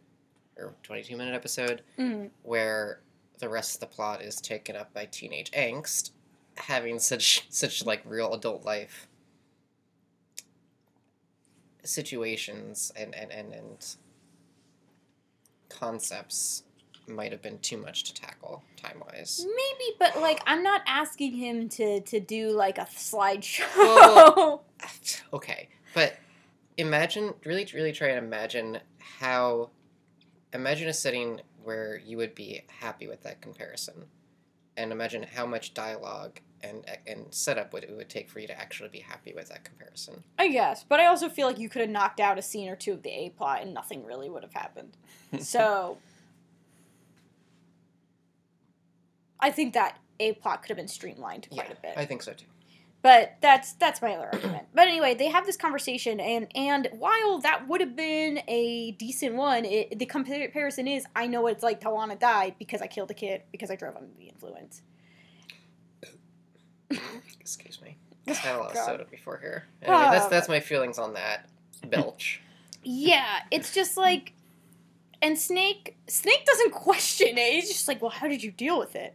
or 0.57 0.73
22 0.85 1.19
minute 1.19 1.35
episode 1.35 1.83
Mm. 1.99 2.31
where 2.45 3.01
the 3.41 3.51
rest 3.51 3.75
of 3.75 3.81
the 3.81 3.95
plot 3.95 4.23
is 4.23 4.37
taken 4.41 4.75
up 4.75 4.95
by 4.95 5.05
teenage 5.05 5.51
angst, 5.51 6.13
having 6.57 6.99
such 6.99 7.45
such 7.51 7.85
like 7.85 8.01
real 8.07 8.33
adult 8.33 8.65
life 8.65 9.07
situations 11.87 12.93
and 12.97 13.15
and, 13.15 13.33
and, 13.33 13.53
and 13.53 13.97
concepts 15.69 16.63
might 17.09 17.31
have 17.33 17.43
been 17.43 17.59
too 17.61 17.77
much 17.77 18.05
to 18.05 18.15
tackle 18.15 18.65
time 18.77 19.01
wise. 19.07 19.45
Maybe, 19.47 19.97
but 19.99 20.21
like 20.21 20.41
I'm 20.47 20.63
not 20.63 20.83
asking 20.87 21.33
him 21.33 21.69
to 21.71 22.01
to 22.01 22.21
do 22.21 22.51
like 22.51 22.79
a 22.79 22.83
slideshow. 22.83 23.77
Well- 23.77 24.65
okay, 25.33 25.69
but 25.95 26.17
imagine 26.77 27.35
really 27.45 27.67
really 27.75 27.93
try 27.93 28.09
and 28.09 28.25
imagine 28.25 28.81
how 29.19 29.71
imagine 30.53 30.89
a 30.89 30.93
setting 30.93 31.41
where 31.63 32.01
you 32.05 32.17
would 32.17 32.35
be 32.35 32.63
happy 32.81 33.07
with 33.07 33.23
that 33.23 33.41
comparison, 33.41 34.05
and 34.77 34.93
imagine 34.93 35.23
how 35.23 35.47
much 35.47 35.75
dialogue 35.75 36.41
and 36.69 36.85
and 37.07 37.27
setup 37.31 37.73
what 37.73 37.85
it 37.85 37.95
would 37.97 38.09
take 38.09 38.29
for 38.31 38.41
you 38.41 38.47
to 38.47 38.59
actually 38.59 38.89
be 38.89 39.01
happy 39.01 39.33
with 39.35 39.49
that 39.49 39.65
comparison. 39.65 40.23
I 40.39 40.49
guess, 40.49 40.85
but 40.85 41.01
I 41.01 41.07
also 41.07 41.29
feel 41.29 41.47
like 41.47 41.59
you 41.59 41.69
could 41.69 41.83
have 41.83 41.91
knocked 41.91 42.21
out 42.21 42.39
a 42.39 42.43
scene 42.43 42.69
or 42.69 42.77
two 42.77 42.93
of 42.93 43.03
the 43.03 43.11
A 43.11 43.31
plot 43.31 43.63
and 43.63 43.73
nothing 43.73 44.05
really 44.05 44.29
would 44.29 44.43
have 44.43 44.53
happened. 44.53 44.97
so 45.41 45.99
I 49.41 49.51
think 49.51 49.75
that 49.75 49.99
A 50.21 50.35
plot 50.35 50.63
could 50.63 50.71
have 50.71 50.79
been 50.79 50.89
streamlined 50.89 51.49
quite 51.51 51.69
yeah, 51.69 51.73
a 51.73 51.81
bit. 51.81 51.95
I 51.97 52.05
think 52.05 52.23
so 52.23 52.33
too. 52.33 52.47
But 53.03 53.37
that's 53.41 53.75
that's 53.75 54.03
my 54.03 54.15
other 54.15 54.29
argument. 54.33 54.67
But 54.75 54.89
anyway, 54.89 55.15
they 55.15 55.29
have 55.29 55.47
this 55.47 55.57
conversation, 55.57 56.19
and 56.19 56.49
and 56.57 56.89
while 56.93 57.39
that 57.39 57.69
would 57.69 57.81
have 57.81 57.95
been 57.95 58.41
a 58.49 58.93
decent 58.93 59.37
one, 59.37 59.65
it, 59.65 59.97
the 59.99 60.07
comparison 60.07 60.89
is 60.89 61.07
I 61.15 61.29
know 61.29 61.43
what 61.43 61.53
it's 61.53 61.63
like 61.63 61.81
to 61.83 61.91
want 61.91 62.11
to 62.11 62.19
die 62.19 62.57
because 62.59 62.83
I 62.83 62.89
killed 62.89 63.11
a 63.13 63.15
kid 63.15 63.43
because 63.53 63.71
I 63.71 63.77
drove 63.77 63.95
under 63.95 64.11
the 64.19 64.25
influence. 64.25 64.83
Excuse 67.41 67.81
me. 67.81 67.97
Just 68.27 68.41
had 68.41 68.57
a 68.57 68.59
lot 68.59 68.73
of 68.73 68.79
soda 68.79 69.05
before 69.11 69.39
here. 69.39 69.65
Anyway, 69.83 69.99
that's 70.11 70.27
Oh. 70.27 70.29
that's 70.31 70.49
my 70.49 70.61
feelings 70.61 70.99
on 70.99 71.15
that. 71.15 71.49
Belch. 71.89 72.41
Yeah, 72.83 73.41
it's 73.51 73.73
just 73.75 73.97
like, 73.97 74.33
and 75.23 75.39
Snake 75.39 75.97
Snake 76.09 76.45
doesn't 76.45 76.73
question 76.73 77.39
it. 77.39 77.53
He's 77.53 77.69
just 77.69 77.87
like, 77.89 78.03
well, 78.03 78.11
how 78.11 78.27
did 78.29 78.43
you 78.43 78.51
deal 78.51 78.79
with 78.79 78.97
it? 78.97 79.15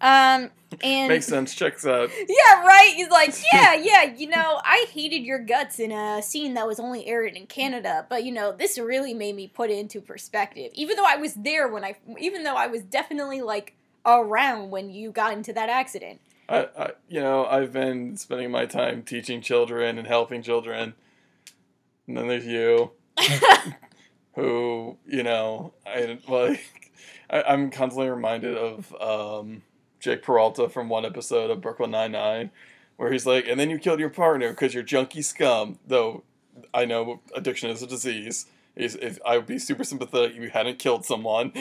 Um, 0.00 0.50
and 0.82 1.08
Makes 1.08 1.26
sense. 1.26 1.54
Checks 1.54 1.86
out. 1.86 2.10
Yeah, 2.28 2.64
right. 2.64 2.92
He's 2.94 3.08
like, 3.10 3.34
yeah, 3.52 3.74
yeah. 3.74 4.02
You 4.04 4.28
know, 4.28 4.60
I 4.64 4.86
hated 4.92 5.22
your 5.24 5.38
guts 5.38 5.78
in 5.80 5.90
a 5.92 6.22
scene 6.22 6.54
that 6.54 6.66
was 6.66 6.78
only 6.78 7.06
aired 7.06 7.34
in 7.34 7.46
Canada, 7.46 8.06
but 8.08 8.24
you 8.24 8.32
know, 8.32 8.52
this 8.52 8.78
really 8.78 9.12
made 9.14 9.34
me 9.34 9.48
put 9.48 9.70
it 9.70 9.78
into 9.78 10.00
perspective. 10.00 10.70
Even 10.74 10.96
though 10.96 11.06
I 11.06 11.16
was 11.16 11.34
there 11.34 11.68
when 11.68 11.84
I, 11.84 11.96
even 12.18 12.44
though 12.44 12.56
I 12.56 12.66
was 12.66 12.82
definitely 12.82 13.40
like 13.42 13.74
around 14.06 14.70
when 14.70 14.90
you 14.90 15.10
got 15.10 15.32
into 15.32 15.52
that 15.54 15.68
accident. 15.68 16.20
I, 16.48 16.68
I, 16.78 16.90
you 17.08 17.20
know, 17.20 17.46
I've 17.46 17.72
been 17.72 18.16
spending 18.16 18.50
my 18.50 18.66
time 18.66 19.02
teaching 19.02 19.40
children 19.40 19.98
and 19.98 20.06
helping 20.06 20.42
children, 20.42 20.94
and 22.06 22.16
then 22.16 22.28
there's 22.28 22.46
you, 22.46 22.92
who, 24.34 24.96
you 25.06 25.22
know, 25.22 25.72
I 25.86 26.18
like. 26.28 26.92
I, 27.30 27.42
I'm 27.42 27.70
constantly 27.70 28.10
reminded 28.10 28.56
of 28.56 28.94
um, 29.00 29.62
Jake 30.00 30.22
Peralta 30.22 30.68
from 30.68 30.88
one 30.88 31.04
episode 31.04 31.50
of 31.50 31.60
Brooklyn 31.60 31.90
Nine 31.90 32.12
Nine, 32.12 32.50
where 32.96 33.12
he's 33.12 33.26
like, 33.26 33.46
"And 33.48 33.58
then 33.58 33.70
you 33.70 33.78
killed 33.78 34.00
your 34.00 34.10
partner 34.10 34.50
because 34.50 34.74
you're 34.74 34.82
junkie 34.82 35.22
scum." 35.22 35.78
Though 35.86 36.24
I 36.74 36.84
know 36.84 37.20
addiction 37.34 37.70
is 37.70 37.82
a 37.82 37.86
disease. 37.86 38.46
Is 38.74 38.96
if 38.96 39.18
I 39.24 39.36
would 39.36 39.46
be 39.46 39.58
super 39.58 39.84
sympathetic 39.84 40.34
if 40.34 40.42
you 40.42 40.50
hadn't 40.50 40.78
killed 40.78 41.04
someone. 41.04 41.52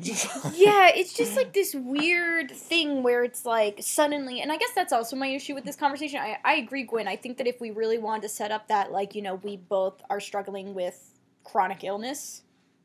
Just- 0.00 0.26
yeah, 0.56 0.90
it's 0.94 1.12
just 1.12 1.36
like 1.36 1.52
this 1.52 1.74
weird 1.74 2.50
thing 2.50 3.02
where 3.02 3.24
it's 3.24 3.44
like 3.46 3.78
suddenly, 3.80 4.40
and 4.40 4.52
I 4.52 4.56
guess 4.56 4.72
that's 4.74 4.92
also 4.92 5.16
my 5.16 5.28
issue 5.28 5.54
with 5.54 5.64
this 5.64 5.76
conversation. 5.76 6.20
I, 6.20 6.38
I 6.44 6.54
agree, 6.56 6.84
Gwen. 6.84 7.08
I 7.08 7.16
think 7.16 7.38
that 7.38 7.46
if 7.46 7.60
we 7.60 7.70
really 7.70 7.98
wanted 7.98 8.22
to 8.22 8.28
set 8.28 8.50
up 8.50 8.68
that, 8.68 8.92
like, 8.92 9.14
you 9.14 9.22
know, 9.22 9.36
we 9.36 9.56
both 9.56 10.02
are 10.10 10.20
struggling 10.20 10.74
with 10.74 11.18
chronic 11.44 11.84
illness 11.84 12.42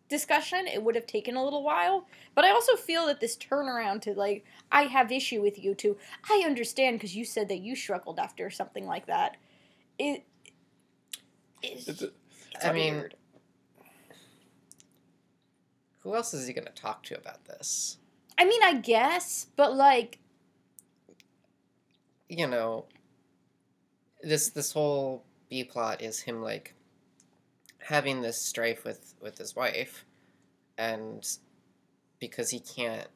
discussion, 0.10 0.68
it 0.68 0.82
would 0.82 0.96
have 0.96 1.06
taken 1.06 1.36
a 1.36 1.44
little 1.44 1.64
while. 1.64 2.06
But 2.34 2.46
I 2.46 2.52
also 2.52 2.76
feel 2.76 3.08
that 3.08 3.20
this 3.20 3.36
turnaround 3.36 4.02
to, 4.04 4.14
like, 4.14 4.46
I 4.72 4.84
have 4.84 5.12
issue 5.12 5.42
with 5.42 5.62
you 5.62 5.76
too, 5.76 5.98
I 6.30 6.44
understand 6.46 6.98
because 6.98 7.16
you 7.16 7.26
said 7.26 7.50
that 7.50 7.60
you 7.60 7.76
struggled 7.76 8.20
after 8.20 8.50
something 8.50 8.86
like 8.86 9.08
that. 9.08 9.38
It. 10.00 10.24
It's, 11.62 11.88
It's 11.88 12.02
it's 12.02 12.66
I 12.66 12.72
mean, 12.72 12.94
weird. 12.96 13.16
Who 16.00 16.16
else 16.16 16.34
is 16.34 16.48
he 16.48 16.54
going 16.54 16.68
to 16.68 16.72
talk 16.72 17.04
to 17.04 17.18
about 17.18 17.46
this? 17.46 17.98
I 18.38 18.46
mean, 18.46 18.62
I 18.64 18.76
guess, 18.76 19.48
but 19.56 19.76
like, 19.76 20.20
you 22.30 22.48
know, 22.48 22.86
this 24.22 24.50
this 24.50 24.72
whole 24.72 25.24
B 25.50 25.64
plot 25.64 26.02
is 26.02 26.22
him 26.22 26.42
like 26.42 26.76
having 27.80 28.22
this 28.22 28.42
strife 28.42 28.84
with 28.84 29.16
with 29.22 29.38
his 29.38 29.56
wife, 29.56 30.06
and 30.78 31.26
because 32.20 32.50
he 32.50 32.60
can't, 32.60 33.08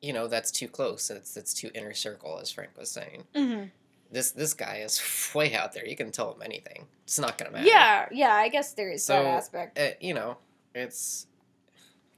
you 0.00 0.12
know, 0.12 0.26
that's 0.26 0.50
too 0.50 0.68
close. 0.68 1.10
It's 1.10 1.36
it's 1.36 1.52
too 1.52 1.70
inner 1.74 1.94
circle, 1.94 2.38
as 2.40 2.50
Frank 2.50 2.70
was 2.78 2.90
saying. 2.90 3.24
Mm-hmm. 3.34 3.64
This 4.10 4.30
this 4.30 4.54
guy 4.54 4.78
is 4.78 5.02
way 5.34 5.54
out 5.54 5.74
there. 5.74 5.86
You 5.86 5.96
can 5.96 6.12
tell 6.12 6.32
him 6.32 6.42
anything. 6.42 6.86
It's 7.04 7.18
not 7.18 7.36
gonna 7.36 7.50
matter. 7.50 7.66
Yeah, 7.66 8.08
yeah. 8.10 8.34
I 8.34 8.48
guess 8.48 8.72
there 8.72 8.90
is 8.90 9.06
that 9.06 9.24
aspect. 9.24 9.78
Uh, 9.78 9.90
you 10.00 10.14
know, 10.14 10.38
it's 10.74 11.26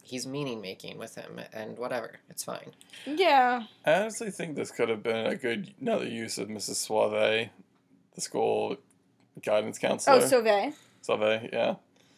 he's 0.02 0.26
meaning 0.26 0.60
making 0.60 0.98
with 0.98 1.14
him, 1.14 1.40
and 1.52 1.78
whatever. 1.78 2.18
It's 2.28 2.44
fine. 2.44 2.72
Yeah. 3.06 3.64
I 3.86 3.92
honestly 3.94 4.30
think 4.30 4.56
this 4.56 4.70
could 4.70 4.88
have 4.88 5.02
been 5.02 5.26
a 5.26 5.36
good 5.36 5.72
another 5.80 6.06
use 6.06 6.38
of 6.38 6.48
Mrs. 6.48 6.76
Suave, 6.76 7.50
the 8.14 8.20
school 8.20 8.76
guidance 9.42 9.78
counselor. 9.78 10.16
Oh, 10.16 10.20
Sauve. 10.20 10.74
Suave, 11.02 11.48
yeah. 11.52 11.76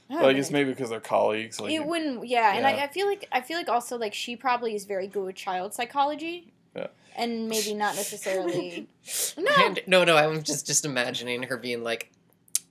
But 0.09 0.27
I 0.27 0.33
guess 0.35 0.51
maybe 0.51 0.71
because 0.71 0.91
they're 0.91 1.01
colleagues. 1.01 1.59
Like, 1.61 1.73
it 1.73 1.85
wouldn't 1.87 2.27
yeah, 2.27 2.55
and 2.55 2.67
I, 2.67 2.85
I 2.85 2.89
feel 2.89 3.07
like 3.07 3.27
I 3.33 3.41
feel 3.41 3.57
like 3.57 3.69
also 3.69 3.97
like 3.97 4.13
she 4.13 4.37
probably 4.37 4.75
is 4.75 4.85
very 4.85 5.07
good 5.07 5.25
with 5.25 5.37
child 5.37 5.73
psychology. 5.73 6.53
Yeah. 6.77 6.89
And 7.17 7.49
maybe 7.49 7.75
not 7.75 7.95
necessarily 7.95 8.89
No. 9.39 9.51
And, 9.59 9.81
no, 9.87 10.05
no. 10.05 10.17
I'm 10.17 10.43
just 10.43 10.67
just 10.67 10.85
imagining 10.85 11.45
her 11.45 11.57
being 11.57 11.83
like, 11.83 12.11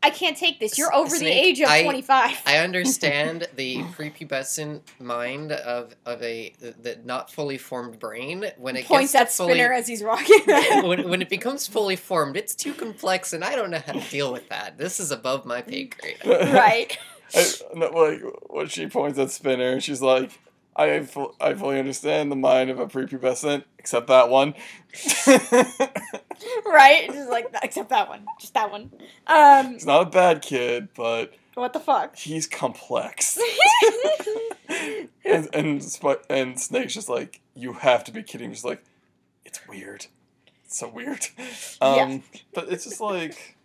I 0.04 0.10
can't 0.10 0.36
take 0.36 0.60
this. 0.60 0.78
You're 0.78 0.94
over 0.94 1.18
the 1.18 1.28
age 1.28 1.60
of 1.60 1.70
I- 1.70 1.84
twenty 1.84 2.02
five. 2.02 2.42
I 2.46 2.58
understand 2.58 3.48
the 3.56 3.78
prepubescent 3.84 4.82
mind 5.00 5.52
of 5.52 5.96
of 6.06 6.22
a 6.24 6.54
the 6.60 7.00
not 7.04 7.32
fully 7.32 7.58
formed 7.58 8.00
brain 8.00 8.46
when 8.58 8.76
it 8.76 8.86
Points 8.86 9.14
gets 9.14 9.22
at 9.22 9.32
fully, 9.32 9.54
spinner 9.54 9.74
as 9.74 9.88
he's 9.88 10.04
rocking. 10.04 10.42
when, 10.84 11.10
when 11.10 11.22
it 11.22 11.30
becomes 11.30 11.68
fully 11.68 11.96
formed, 11.96 12.36
it's 12.36 12.56
too 12.56 12.74
complex, 12.74 13.34
and 13.34 13.44
I 13.44 13.56
don't 13.56 13.70
know 13.70 13.82
how 13.86 13.94
to 13.94 14.10
deal 14.10 14.32
with 14.32 14.50
that. 14.50 14.78
This 14.78 15.00
is 15.00 15.12
above 15.12 15.46
my 15.46 15.62
pay 15.62 15.88
mm. 15.88 16.00
grade. 16.00 16.54
right. 16.54 16.98
I, 17.34 17.46
no, 17.76 17.90
like 17.90 18.22
when 18.50 18.68
she 18.68 18.88
points 18.88 19.18
at 19.18 19.32
Spinner, 19.32 19.80
she's 19.80 20.02
like, 20.02 20.38
"I 20.76 21.02
fu- 21.02 21.34
I 21.40 21.54
fully 21.54 21.80
understand 21.80 22.32
the 22.32 22.36
mind 22.36 22.70
of 22.70 22.80
a 22.80 22.88
prepubescent, 22.88 23.64
except 23.80 24.08
that 24.08 24.30
one." 24.30 24.54
Right. 26.66 27.08
Just 27.12 27.30
like 27.30 27.54
except 27.64 27.90
that 27.90 28.10
one. 28.10 28.26
Just 28.40 28.54
that 28.56 28.72
one. 28.72 28.92
Um 29.28 29.74
He's 29.74 29.86
not 29.86 30.02
a 30.08 30.10
bad 30.10 30.42
kid, 30.42 30.90
but 30.96 31.34
what 31.54 31.74
the 31.74 31.80
fuck? 31.80 32.16
he's 32.16 32.48
complex. 32.48 33.38
and 35.26 35.50
and 35.54 35.84
Sp- 35.84 36.24
and 36.30 36.60
Snake's 36.60 36.94
just 36.94 37.10
like, 37.10 37.42
"You 37.56 37.74
have 37.74 38.04
to 38.06 38.12
be 38.12 38.24
kidding!" 38.24 38.52
She's 38.52 38.66
like, 38.66 38.84
"It's 39.46 39.60
weird. 39.68 40.08
It's 40.66 40.80
so 40.80 40.88
weird." 40.88 41.28
Um, 41.82 41.96
Yeah. 41.96 42.18
but 42.54 42.70
it's 42.72 42.86
just 42.86 43.02
like. 43.02 43.58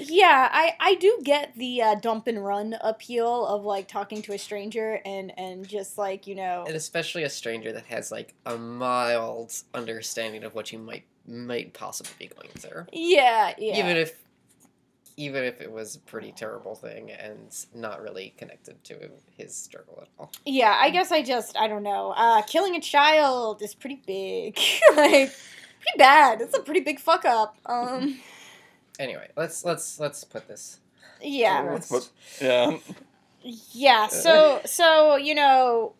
Yeah, 0.00 0.48
I 0.52 0.74
I 0.80 0.94
do 0.96 1.18
get 1.22 1.54
the 1.56 1.82
uh, 1.82 1.94
dump 1.94 2.26
and 2.26 2.44
run 2.44 2.76
appeal 2.80 3.46
of 3.46 3.64
like 3.64 3.88
talking 3.88 4.20
to 4.22 4.32
a 4.32 4.38
stranger 4.38 5.00
and 5.04 5.32
and 5.38 5.66
just 5.66 5.96
like 5.96 6.26
you 6.26 6.34
know 6.34 6.64
and 6.66 6.74
especially 6.76 7.22
a 7.22 7.30
stranger 7.30 7.72
that 7.72 7.86
has 7.86 8.10
like 8.10 8.34
a 8.46 8.56
mild 8.56 9.52
understanding 9.72 10.44
of 10.44 10.54
what 10.54 10.72
you 10.72 10.78
might 10.78 11.04
might 11.26 11.72
possibly 11.72 12.12
be 12.18 12.26
going 12.26 12.48
through. 12.56 12.86
yeah 12.92 13.54
yeah 13.58 13.78
even 13.78 13.96
if 13.96 14.18
even 15.16 15.44
if 15.44 15.60
it 15.60 15.70
was 15.70 15.96
a 15.96 15.98
pretty 16.00 16.32
terrible 16.32 16.74
thing 16.74 17.10
and 17.10 17.66
not 17.74 18.00
really 18.00 18.32
connected 18.38 18.82
to 18.84 19.10
his 19.36 19.54
struggle 19.54 19.98
at 20.02 20.08
all. 20.18 20.32
yeah 20.46 20.76
I 20.80 20.90
guess 20.90 21.12
I 21.12 21.22
just 21.22 21.56
I 21.56 21.68
don't 21.68 21.82
know 21.82 22.12
uh, 22.16 22.42
killing 22.42 22.74
a 22.74 22.80
child 22.80 23.62
is 23.62 23.74
pretty 23.74 24.00
big 24.06 24.58
like 24.96 25.30
pretty 25.80 25.98
bad 25.98 26.40
it's 26.40 26.56
a 26.56 26.60
pretty 26.62 26.80
big 26.80 26.98
fuck 26.98 27.24
up 27.24 27.56
um 27.66 28.18
Anyway, 29.00 29.28
let's 29.34 29.64
let's 29.64 29.98
let's 29.98 30.22
put 30.24 30.46
this. 30.46 30.78
yeah 31.22 31.62
Let's 31.62 31.88
put- 31.88 32.10
yeah. 32.40 32.76
Yeah, 33.72 34.08
so 34.08 34.60
so 34.66 35.16
you 35.16 35.34
know 35.34 35.94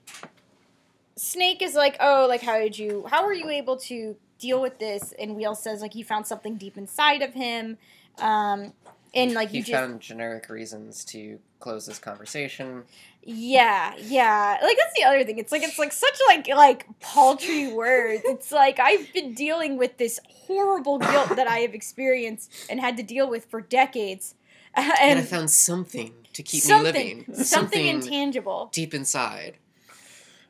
Snake 1.17 1.63
is 1.63 1.75
like, 1.75 1.97
"Oh, 1.99 2.27
like 2.29 2.43
how 2.43 2.59
did 2.59 2.79
you 2.79 3.07
how 3.11 3.25
were 3.25 3.33
you 3.33 3.49
able 3.49 3.79
to 3.79 4.17
deal 4.39 4.61
with 4.61 4.79
this?" 4.79 5.15
And 5.19 5.35
Wheel 5.35 5.55
says 5.55 5.81
like 5.81 5.95
he 5.95 6.03
found 6.03 6.27
something 6.27 6.57
deep 6.57 6.77
inside 6.77 7.23
of 7.23 7.33
him. 7.33 7.79
Um 8.19 8.75
and 9.15 9.33
like 9.33 9.49
he 9.49 9.59
you 9.59 9.65
just 9.65 9.73
found 9.73 10.01
generic 10.01 10.51
reasons 10.51 11.03
to 11.07 11.39
close 11.59 11.87
this 11.87 11.99
conversation. 11.99 12.85
Yeah, 13.23 13.95
yeah. 13.99 14.59
Like 14.63 14.77
that's 14.77 14.95
the 14.97 15.05
other 15.05 15.25
thing. 15.25 15.39
It's 15.39 15.53
like 15.53 15.63
it's 15.63 15.79
like 15.79 15.93
such 15.93 16.19
like 16.29 16.49
like 16.49 16.87
paltry 17.01 17.73
words. 17.73 18.23
It's 18.25 18.51
like 18.53 18.79
I've 18.79 19.13
been 19.13 19.35
dealing 19.35 19.77
with 19.77 19.99
this 19.99 20.19
horrible 20.29 20.99
guilt 20.99 21.37
that 21.37 21.47
I 21.47 21.59
have 21.59 21.75
experienced 21.75 22.53
and 22.71 22.81
had 22.81 22.97
to 22.97 23.03
deal 23.03 23.29
with 23.29 23.45
for 23.47 23.61
decades. 23.61 24.35
And, 24.77 24.93
And, 25.01 25.19
I 25.19 25.23
found 25.23 25.51
something 25.51 26.15
to 26.33 26.45
keep 26.45 26.63
something, 26.63 26.95
me 26.95 27.25
living. 27.27 27.45
something 27.45 27.87
intangible. 27.87 28.69
deep 28.73 28.95
inside. 28.95 29.57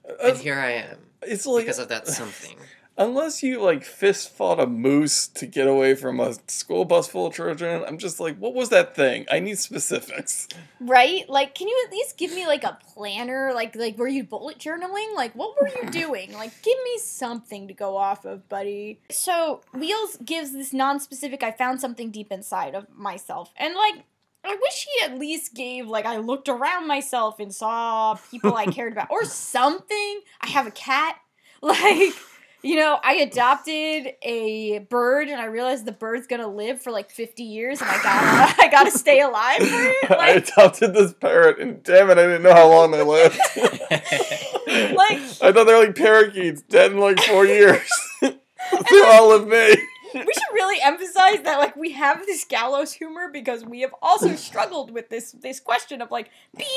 Uh, 0.07 0.13
and 0.23 0.33
uh, 0.33 0.35
here 0.37 0.59
I 0.59 0.73
am 0.73 0.99
it's 1.23 1.47
like 1.47 1.65
because 1.65 1.79
of 1.79 1.89
that 1.89 2.07
something. 2.07 2.57
Unless 3.01 3.43
you 3.43 3.61
like 3.61 3.83
fist 3.83 4.29
fought 4.29 4.61
a 4.61 4.67
moose 4.67 5.27
to 5.27 5.47
get 5.47 5.67
away 5.67 5.95
from 5.95 6.21
a 6.21 6.35
school 6.47 6.85
bus 6.85 7.09
full 7.09 7.27
of 7.27 7.35
children, 7.35 7.83
I'm 7.89 7.99
just 7.99 8.21
like, 8.21 8.37
what 8.37 8.55
was 8.55 8.69
that 8.69 8.95
thing? 8.95 9.27
I 9.33 9.41
need 9.41 9.59
specifics. 9.59 10.47
Right? 10.79 11.29
Like, 11.29 11.55
can 11.55 11.67
you 11.67 11.83
at 11.87 11.91
least 11.91 12.19
give 12.19 12.33
me 12.33 12.47
like 12.47 12.63
a 12.63 12.79
planner? 12.93 13.53
Like, 13.55 13.75
like 13.75 13.99
were 13.99 14.07
you 14.07 14.23
bullet 14.23 14.59
journaling? 14.59 15.15
Like, 15.17 15.35
what 15.35 15.57
were 15.61 15.69
you 15.69 15.91
doing? 15.91 16.33
Like, 16.35 16.53
give 16.63 16.77
me 16.85 16.99
something 16.99 17.67
to 17.69 17.75
go 17.75 17.97
off 17.97 18.25
of, 18.27 18.49
buddy. 18.49 19.01
So 19.11 19.63
Wheels 19.73 20.19
gives 20.23 20.53
this 20.53 20.73
non-specific. 20.73 21.43
I 21.43 21.53
found 21.53 21.81
something 21.81 22.11
deep 22.11 22.31
inside 22.31 22.75
of 22.75 22.87
myself, 22.95 23.53
and 23.57 23.75
like. 23.75 24.05
I 24.43 24.55
wish 24.55 24.87
he 24.87 25.05
at 25.05 25.19
least 25.19 25.55
gave 25.55 25.87
like 25.87 26.07
I 26.07 26.17
looked 26.17 26.49
around 26.49 26.89
myself 26.89 27.41
and 27.41 27.55
saw 27.55 28.15
people 28.31 28.57
I 28.57 28.65
cared 28.65 28.95
about 28.95 29.11
or 29.11 29.27
something. 29.27 30.21
I 30.41 30.47
have 30.47 30.67
a 30.67 30.71
cat. 30.71 31.17
Like, 31.63 32.15
you 32.63 32.77
know, 32.77 32.99
I 33.03 33.15
adopted 33.15 34.15
a 34.23 34.81
bird 34.91 35.29
and 35.29 35.41
I 35.41 35.47
realized 35.47 35.85
the 35.87 35.93
bird's 35.93 36.27
gonna 36.27 36.49
live 36.49 36.83
for 36.83 36.91
like 36.91 37.11
50 37.11 37.43
years 37.43 37.81
and 37.81 37.91
I 37.91 38.03
gotta 38.03 38.55
I 38.63 38.69
gotta 38.69 38.91
stay 38.91 39.21
alive 39.21 39.59
for 39.59 39.65
it. 39.65 40.11
I 40.11 40.17
Like, 40.17 40.49
adopted 40.49 40.95
this 40.95 41.13
parrot, 41.15 41.59
and 41.59 41.83
damn 41.83 42.11
it, 42.11 42.19
I 42.19 42.23
didn't 42.23 42.43
know 42.43 42.55
how 42.55 42.69
long 42.69 42.91
they 42.91 43.03
lived. 43.03 43.39
like 43.57 45.19
I 45.43 45.53
thought 45.53 45.65
they 45.65 45.73
were 45.73 45.87
like 45.87 45.97
parakeets, 45.97 46.63
dead 46.63 46.93
in 46.93 46.99
like 46.99 47.21
four 47.21 47.47
years. 47.47 47.89
they 48.21 49.03
all 49.05 49.29
live 49.31 49.47
me. 49.49 49.77
we 50.13 50.21
should 50.21 50.53
really 50.55 50.81
emphasize 50.83 51.41
that 51.43 51.59
like 51.59 51.77
we 51.77 51.93
have 51.93 52.27
this 52.27 52.45
gallows 52.45 52.93
humor 52.93 53.29
because 53.33 53.65
we 53.65 53.81
have 53.81 53.95
also 54.03 54.35
struggled 54.35 54.91
with 54.91 55.09
this 55.09 55.33
this 55.33 55.61
question 55.61 56.03
of 56.03 56.11
like 56.11 56.31
being 56.57 56.69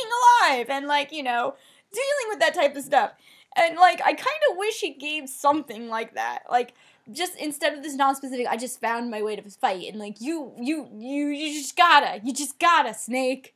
alive 0.44 0.68
and 0.70 0.88
like 0.88 1.12
you 1.12 1.24
know 1.24 1.56
dealing 1.92 2.30
with 2.30 2.40
that 2.40 2.54
type 2.54 2.76
of 2.76 2.84
stuff 2.84 3.12
and 3.56 3.78
like 3.78 4.02
i 4.02 4.14
kind 4.14 4.42
of 4.52 4.58
wish 4.58 4.80
he 4.80 4.92
gave 4.94 5.28
something 5.30 5.88
like 5.90 6.16
that 6.16 6.40
like 6.50 6.74
just 7.12 7.36
instead 7.38 7.74
of 7.74 7.84
this 7.84 7.96
non-specific 7.96 8.48
i 8.48 8.56
just 8.58 8.80
found 8.80 9.12
my 9.12 9.22
way 9.22 9.36
to 9.36 9.42
fight 9.50 9.88
and 9.90 10.00
like 10.00 10.20
you 10.22 10.54
you 10.60 10.88
you 10.98 11.28
you 11.28 11.54
just 11.62 11.76
gotta 11.76 12.20
you 12.24 12.34
just 12.34 12.58
gotta 12.60 12.94
snake 12.94 13.54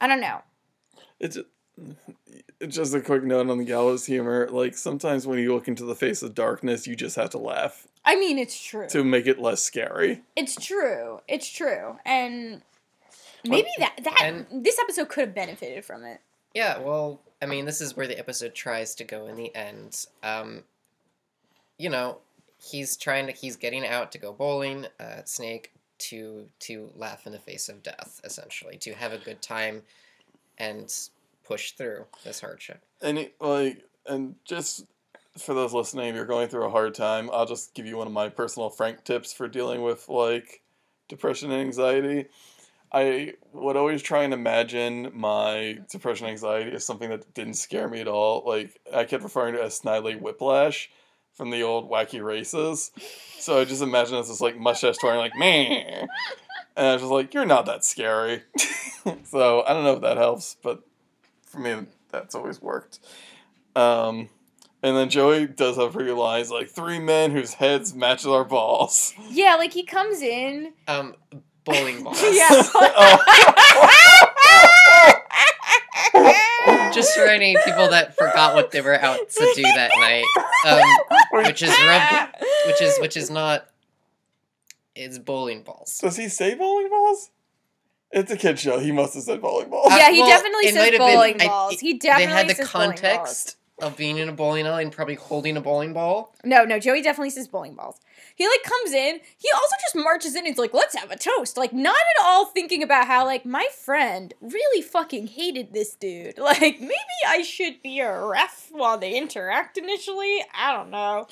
i 0.00 0.06
don't 0.06 0.20
know 0.20 0.40
It's 1.20 1.36
just, 1.36 1.46
it's 2.60 2.74
just 2.74 2.94
a 2.94 3.00
quick 3.00 3.22
note 3.22 3.48
on 3.48 3.58
the 3.58 3.64
gallows 3.64 4.04
humor. 4.04 4.48
Like 4.50 4.76
sometimes 4.76 5.26
when 5.28 5.38
you 5.38 5.54
look 5.54 5.68
into 5.68 5.84
the 5.84 5.94
face 5.94 6.22
of 6.22 6.34
darkness, 6.34 6.86
you 6.88 6.96
just 6.96 7.14
have 7.16 7.30
to 7.30 7.38
laugh 7.38 7.86
i 8.04 8.16
mean 8.16 8.38
it's 8.38 8.60
true 8.60 8.88
to 8.88 9.04
make 9.04 9.26
it 9.26 9.38
less 9.38 9.62
scary. 9.62 10.22
It's 10.34 10.56
true. 10.56 11.20
It's 11.28 11.48
true. 11.48 11.96
And 12.04 12.62
maybe 13.44 13.68
that 13.78 13.94
that 14.02 14.20
and- 14.22 14.64
this 14.64 14.78
episode 14.80 15.08
could 15.08 15.20
have 15.26 15.34
benefited 15.34 15.84
from 15.84 16.04
it. 16.04 16.20
Yeah, 16.54 16.78
well, 16.78 17.20
I 17.40 17.46
mean, 17.46 17.64
this 17.64 17.80
is 17.80 17.96
where 17.96 18.06
the 18.06 18.18
episode 18.18 18.54
tries 18.54 18.94
to 18.96 19.04
go 19.04 19.26
in 19.26 19.36
the 19.36 19.54
end. 19.54 20.06
Um, 20.22 20.64
you 21.78 21.88
know, 21.88 22.18
he's 22.58 22.96
trying 22.96 23.26
to 23.26 23.32
he's 23.32 23.56
getting 23.56 23.86
out 23.86 24.12
to 24.12 24.18
go 24.18 24.32
bowling. 24.32 24.86
Uh, 24.98 25.22
Snake 25.24 25.72
to 25.98 26.48
to 26.60 26.90
laugh 26.96 27.26
in 27.26 27.32
the 27.32 27.38
face 27.38 27.68
of 27.68 27.82
death, 27.82 28.20
essentially, 28.24 28.76
to 28.78 28.94
have 28.94 29.12
a 29.12 29.18
good 29.18 29.40
time, 29.40 29.82
and 30.58 30.92
push 31.44 31.72
through 31.72 32.04
this 32.24 32.40
hardship. 32.40 32.80
And 33.00 33.18
it, 33.18 33.34
like, 33.40 33.84
and 34.06 34.34
just 34.44 34.84
for 35.38 35.54
those 35.54 35.72
listening, 35.72 36.08
if 36.08 36.14
you're 36.14 36.24
going 36.24 36.48
through 36.48 36.64
a 36.64 36.70
hard 36.70 36.94
time, 36.94 37.30
I'll 37.32 37.46
just 37.46 37.74
give 37.74 37.86
you 37.86 37.96
one 37.96 38.06
of 38.06 38.12
my 38.12 38.28
personal 38.28 38.70
Frank 38.70 39.04
tips 39.04 39.32
for 39.32 39.48
dealing 39.48 39.82
with 39.82 40.08
like 40.08 40.62
depression 41.08 41.50
and 41.50 41.60
anxiety. 41.60 42.26
I 42.92 43.34
would 43.52 43.76
always 43.76 44.02
try 44.02 44.22
and 44.24 44.32
imagine 44.32 45.10
my 45.14 45.78
depression 45.90 46.26
anxiety 46.26 46.72
as 46.72 46.84
something 46.84 47.10
that 47.10 47.34
didn't 47.34 47.54
scare 47.54 47.88
me 47.88 48.00
at 48.00 48.08
all. 48.08 48.44
Like 48.46 48.78
I 48.94 49.04
kept 49.04 49.22
referring 49.22 49.54
to 49.54 49.60
it 49.60 49.64
as 49.66 49.80
Snidely 49.80 50.18
Whiplash 50.20 50.90
from 51.34 51.50
the 51.50 51.62
old 51.62 51.90
Wacky 51.90 52.22
Races. 52.24 52.90
So 53.38 53.60
I 53.60 53.64
just 53.64 53.82
imagine 53.82 54.14
this 54.16 54.30
as 54.30 54.40
like 54.40 54.58
mustache 54.58 54.96
twirling, 54.96 55.20
like 55.20 55.36
meh. 55.36 56.06
And 56.76 56.86
I 56.86 56.92
was 56.92 57.02
just 57.02 57.12
like, 57.12 57.34
"You're 57.34 57.44
not 57.44 57.66
that 57.66 57.84
scary." 57.84 58.42
so 59.24 59.62
I 59.64 59.72
don't 59.72 59.84
know 59.84 59.94
if 59.94 60.00
that 60.02 60.16
helps, 60.16 60.56
but 60.62 60.80
for 61.44 61.58
me, 61.58 61.86
that's 62.10 62.34
always 62.34 62.62
worked. 62.62 63.00
Um, 63.76 64.28
And 64.82 64.96
then 64.96 65.08
Joey 65.10 65.46
does 65.48 65.76
have 65.76 65.92
three 65.92 66.12
lines 66.12 66.50
like 66.50 66.68
three 66.68 67.00
men 67.00 67.32
whose 67.32 67.54
heads 67.54 67.94
match 67.94 68.24
our 68.24 68.44
balls. 68.44 69.12
Yeah, 69.28 69.56
like 69.56 69.72
he 69.72 69.82
comes 69.82 70.22
in. 70.22 70.72
Um, 70.86 71.14
bowling 71.68 72.02
balls. 72.04 72.20
Yeah. 72.32 72.48
Oh. 76.14 76.92
Just 76.94 77.14
for 77.14 77.26
any 77.26 77.56
people 77.64 77.88
that 77.90 78.16
forgot 78.16 78.54
what 78.54 78.70
they 78.70 78.80
were 78.80 78.94
out 79.00 79.18
to 79.30 79.52
do 79.54 79.62
that 79.62 79.90
night, 79.98 80.24
um, 80.66 81.44
which 81.44 81.62
is 81.62 81.70
rub- 81.70 82.28
which 82.66 82.82
is 82.82 82.98
which 82.98 83.16
is 83.16 83.30
not. 83.30 83.66
It's 84.94 85.18
bowling 85.18 85.62
balls. 85.62 85.98
Does 85.98 86.16
he 86.16 86.28
say 86.28 86.54
bowling 86.54 86.88
balls? 86.90 87.30
It's 88.10 88.32
a 88.32 88.36
kid 88.36 88.58
show. 88.58 88.80
He 88.80 88.90
must 88.90 89.14
have 89.14 89.22
said 89.22 89.40
bowling 89.40 89.70
balls. 89.70 89.92
Uh, 89.92 89.96
yeah, 89.96 90.10
he 90.10 90.20
well, 90.22 90.28
definitely 90.30 90.64
it 90.64 90.74
says 90.74 90.82
might 90.82 90.92
have 90.94 91.00
been- 91.00 91.14
bowling 91.14 91.40
I- 91.42 91.46
balls. 91.46 91.72
it- 91.74 91.80
he 91.80 91.92
They 91.92 91.98
definitely 91.98 92.34
had 92.34 92.48
the 92.48 92.54
says 92.54 92.68
context 92.68 93.56
of 93.80 93.96
being 93.96 94.16
in 94.18 94.28
a 94.28 94.32
bowling 94.32 94.66
alley 94.66 94.82
and 94.82 94.90
probably 94.92 95.14
holding 95.14 95.56
a 95.56 95.60
bowling 95.60 95.92
ball. 95.92 96.34
No, 96.42 96.64
no, 96.64 96.80
Joey 96.80 97.00
definitely 97.02 97.30
says 97.30 97.46
bowling 97.46 97.74
balls. 97.74 98.00
He 98.38 98.46
like 98.46 98.62
comes 98.62 98.92
in. 98.92 99.18
He 99.36 99.48
also 99.52 99.74
just 99.82 99.96
marches 99.96 100.34
in. 100.34 100.38
and 100.38 100.46
He's 100.46 100.58
like, 100.58 100.72
"Let's 100.72 100.94
have 100.94 101.10
a 101.10 101.18
toast." 101.18 101.56
Like, 101.56 101.72
not 101.72 101.96
at 101.96 102.24
all 102.24 102.46
thinking 102.46 102.84
about 102.84 103.08
how 103.08 103.26
like 103.26 103.44
my 103.44 103.66
friend 103.84 104.32
really 104.40 104.80
fucking 104.80 105.26
hated 105.26 105.74
this 105.74 105.94
dude. 105.94 106.38
Like, 106.48 106.80
maybe 106.80 107.18
I 107.26 107.42
should 107.42 107.82
be 107.82 107.98
a 108.00 108.24
ref 108.26 108.68
while 108.70 108.96
they 108.96 109.14
interact 109.18 109.76
initially. 109.76 110.38
I 110.54 110.72
don't 110.72 110.90
know. 110.90 111.26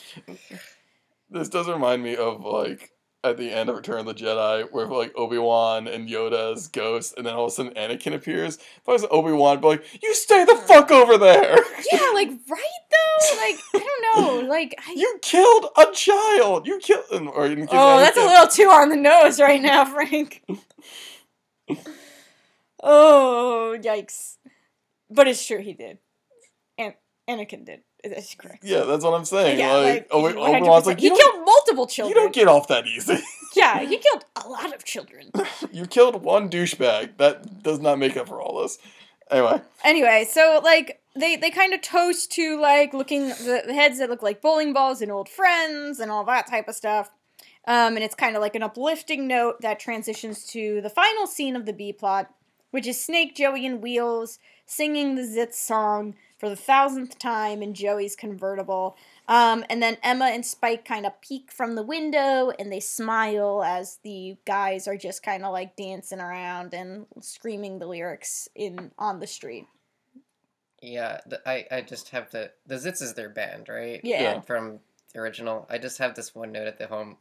This 1.31 1.49
does 1.49 1.69
remind 1.69 2.03
me 2.03 2.17
of 2.17 2.45
like 2.45 2.91
at 3.31 3.37
the 3.37 3.53
end 3.53 3.69
of 3.69 3.77
Return 3.77 4.01
of 4.01 4.07
the 4.07 4.15
Jedi, 4.15 4.71
where 4.73 4.87
like 4.87 5.13
Obi 5.17 5.39
Wan 5.39 5.87
and 5.87 6.09
Yoda's 6.09 6.61
as 6.63 6.69
ghosts, 6.69 7.15
and 7.17 7.27
then 7.27 7.35
all 7.35 7.45
of 7.45 7.53
a 7.53 7.55
sudden 7.55 7.75
Anakin 7.75 8.15
appears. 8.15 8.57
If 8.57 8.89
I 8.89 8.93
was 8.93 9.07
Obi 9.11 9.33
Wan, 9.33 9.57
I'd 9.57 9.61
be 9.61 9.67
like, 9.69 10.03
"You 10.03 10.15
stay 10.15 10.45
the 10.45 10.57
fuck 10.57 10.91
over 10.91 11.19
there! 11.19 11.57
Yeah, 11.93 12.11
like 12.15 12.31
right 12.49 12.83
though. 12.91 13.37
Like 13.37 13.59
I 13.75 13.79
don't 13.79 14.03
know. 14.03 14.47
Like 14.57 14.79
I, 14.87 14.93
you 14.93 15.19
killed 15.23 15.67
a 15.77 15.87
child. 15.93 16.67
You 16.67 16.79
killed." 16.79 17.05
Or 17.11 17.47
in 17.47 17.61
the 17.61 17.67
case 17.67 17.75
of 17.75 17.81
oh, 17.81 17.99
that's 17.99 18.17
a 18.17 18.25
little 18.25 18.47
too 18.47 18.71
on 18.71 18.91
the 18.91 18.97
nose 18.97 19.41
right 19.41 19.61
now, 19.61 19.85
Frank. 19.93 20.45
oh 22.83 23.77
yikes! 23.81 24.37
But 25.11 25.29
it's 25.29 25.45
true 25.45 25.61
he 25.61 25.73
did, 25.73 25.99
and 26.79 26.95
Anakin 27.29 27.65
did. 27.65 27.81
That's 28.09 28.35
correct. 28.35 28.65
Yeah, 28.65 28.85
that's 28.85 29.05
what 29.05 29.15
I'm 29.15 29.25
saying. 29.25 29.59
Yeah, 29.59 29.77
like, 29.77 30.09
Obi 30.11 30.35
100%. 30.35 30.67
Wan's 30.67 30.87
like, 30.87 31.01
he 31.01 31.07
you 31.07 31.11
don't, 31.11 31.33
killed 31.33 31.47
multiple 31.47 31.87
children. 31.87 32.17
you 32.17 32.23
don't 32.23 32.35
get 32.35 32.49
off 32.49 32.69
that 32.69 32.87
easy. 32.87 33.19
yeah, 33.57 33.81
he 33.81 33.99
killed 33.99 34.25
a 34.37 34.49
lot 34.49 34.75
of 34.75 34.85
children. 34.85 35.31
you 35.73 35.87
killed 35.87 36.23
one 36.23 36.49
douchebag. 36.49 37.17
That 37.19 37.63
does 37.63 37.81
not 37.81 37.99
make 37.99 38.17
up 38.17 38.29
for 38.29 38.41
all 38.41 38.63
this. 38.63 38.79
Anyway, 39.31 39.61
Anyway, 39.83 40.27
so 40.31 40.61
like 40.63 41.01
they 41.17 41.35
they 41.37 41.51
kind 41.51 41.75
of 41.75 41.83
toast 41.83 42.31
to 42.33 42.61
like 42.61 42.95
looking 42.95 43.29
the, 43.29 43.63
the 43.67 43.75
heads 43.75 43.99
that 43.99 44.09
look 44.09 44.23
like 44.23 44.41
bowling 44.41 44.73
balls 44.73 45.03
and 45.03 45.11
old 45.11 45.29
friends 45.29 45.99
and 45.99 46.13
all 46.13 46.25
that 46.25 46.47
type 46.47 46.69
of 46.69 46.77
stuff. 46.77 47.11
Um, 47.67 47.97
and 47.97 48.05
it's 48.05 48.15
kind 48.15 48.37
of 48.37 48.43
like 48.43 48.55
an 48.55 48.63
uplifting 48.63 49.27
note 49.27 49.61
that 49.63 49.81
transitions 49.81 50.45
to 50.49 50.81
the 50.81 50.91
final 50.91 51.27
scene 51.27 51.57
of 51.57 51.67
the 51.67 51.73
B 51.73 51.93
plot, 51.93 52.33
which 52.71 52.87
is 52.87 53.03
Snake, 53.05 53.35
Joey, 53.35 53.67
and 53.67 53.83
Wheels 53.83 54.39
singing 54.67 55.17
the 55.17 55.23
Zitz 55.23 55.55
song 55.55 56.15
for 56.39 56.49
the 56.49 56.57
thousandth 56.57 57.19
time 57.19 57.63
in 57.63 57.75
Joey's 57.75 58.15
convertible. 58.17 58.97
Um, 59.29 59.65
and 59.71 59.83
then 59.83 59.97
Emma 60.03 60.27
and 60.27 60.45
Spike 60.45 60.85
kind 60.85 61.07
of 61.07 61.21
peek 61.21 61.51
from 61.51 61.75
the 61.75 61.83
window 61.83 62.53
and 62.59 62.71
they 62.71 62.81
smile 62.81 63.63
as 63.65 63.99
the 64.03 64.37
guys 64.47 64.87
are 64.87 64.97
just 64.97 65.23
kind 65.23 65.45
of 65.45 65.53
like 65.53 65.77
dancing 65.77 66.21
around 66.21 66.75
and 66.75 67.07
screaming 67.21 67.79
the 67.79 67.87
lyrics 67.87 68.49
in 68.55 68.93
on 68.99 69.21
the 69.21 69.27
street. 69.27 69.67
Yeah, 70.83 71.21
I 71.47 71.65
I 71.71 71.81
just 71.81 72.11
have 72.11 72.31
the 72.31 72.53
the 72.67 72.77
Zitz 72.77 73.01
is 73.01 73.15
their 73.15 73.31
band, 73.31 73.69
right? 73.69 74.01
Yeah. 74.05 74.23
Yeah. 74.23 74.41
From 74.43 74.81
the 75.17 75.21
original. 75.21 75.67
I 75.71 75.79
just 75.79 75.99
have 75.99 76.15
this 76.15 76.35
one 76.35 76.53
note 76.53 76.67
at 76.67 76.79
the 76.79 76.87
home. 76.87 77.17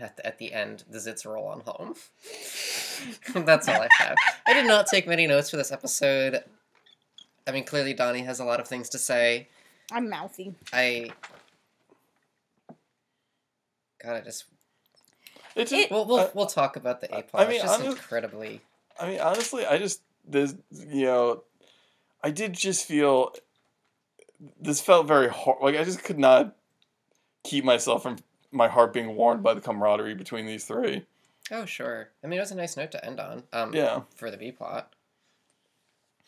At 0.00 0.16
the, 0.16 0.26
at 0.26 0.38
the 0.38 0.54
end, 0.54 0.84
the 0.88 0.96
zits 0.96 1.26
roll 1.26 1.48
on 1.48 1.60
home. 1.60 1.96
That's 3.44 3.68
all 3.68 3.82
I 3.82 3.88
have. 3.98 4.16
I 4.46 4.54
did 4.54 4.66
not 4.66 4.86
take 4.86 5.06
many 5.06 5.26
notes 5.26 5.50
for 5.50 5.58
this 5.58 5.70
episode. 5.70 6.42
I 7.46 7.52
mean, 7.52 7.64
clearly 7.64 7.94
Donnie 7.94 8.22
has 8.22 8.40
a 8.40 8.44
lot 8.44 8.60
of 8.60 8.66
things 8.68 8.88
to 8.90 8.98
say. 8.98 9.48
I'm 9.92 10.08
mouthy. 10.10 10.54
I. 10.72 11.10
God, 14.02 14.16
I 14.16 14.20
just 14.20 14.44
it 15.54 15.68
just. 15.68 15.72
It- 15.72 15.90
we'll 15.90 16.04
we'll, 16.06 16.18
uh, 16.18 16.30
we'll 16.34 16.46
talk 16.46 16.76
about 16.76 17.00
the 17.00 17.14
I 17.14 17.18
A 17.20 17.22
plot. 17.22 17.46
mean, 17.48 17.56
it's 17.56 17.64
just 17.64 17.78
I'm 17.78 17.84
just- 17.84 17.96
incredibly. 17.98 18.60
I 18.98 19.08
mean, 19.08 19.20
honestly, 19.20 19.66
I 19.66 19.78
just 19.78 20.00
this 20.26 20.54
you 20.70 21.04
know, 21.06 21.42
I 22.22 22.30
did 22.30 22.52
just 22.54 22.86
feel 22.86 23.32
this 24.60 24.80
felt 24.80 25.06
very 25.06 25.28
hard. 25.28 25.58
Like 25.62 25.76
I 25.76 25.84
just 25.84 26.02
could 26.02 26.18
not 26.18 26.56
keep 27.44 27.64
myself 27.64 28.02
from 28.02 28.16
my 28.52 28.68
heart 28.68 28.92
being 28.92 29.14
warmed 29.16 29.42
by 29.42 29.54
the 29.54 29.60
camaraderie 29.60 30.14
between 30.14 30.46
these 30.46 30.64
three. 30.64 31.04
Oh 31.50 31.64
sure. 31.64 32.08
I 32.24 32.26
mean, 32.26 32.38
it 32.38 32.42
was 32.42 32.50
a 32.50 32.56
nice 32.56 32.76
note 32.76 32.90
to 32.92 33.04
end 33.04 33.20
on. 33.20 33.44
Um, 33.52 33.72
Yeah. 33.74 34.02
For 34.16 34.30
the 34.30 34.36
B 34.36 34.50
plot. 34.50 34.92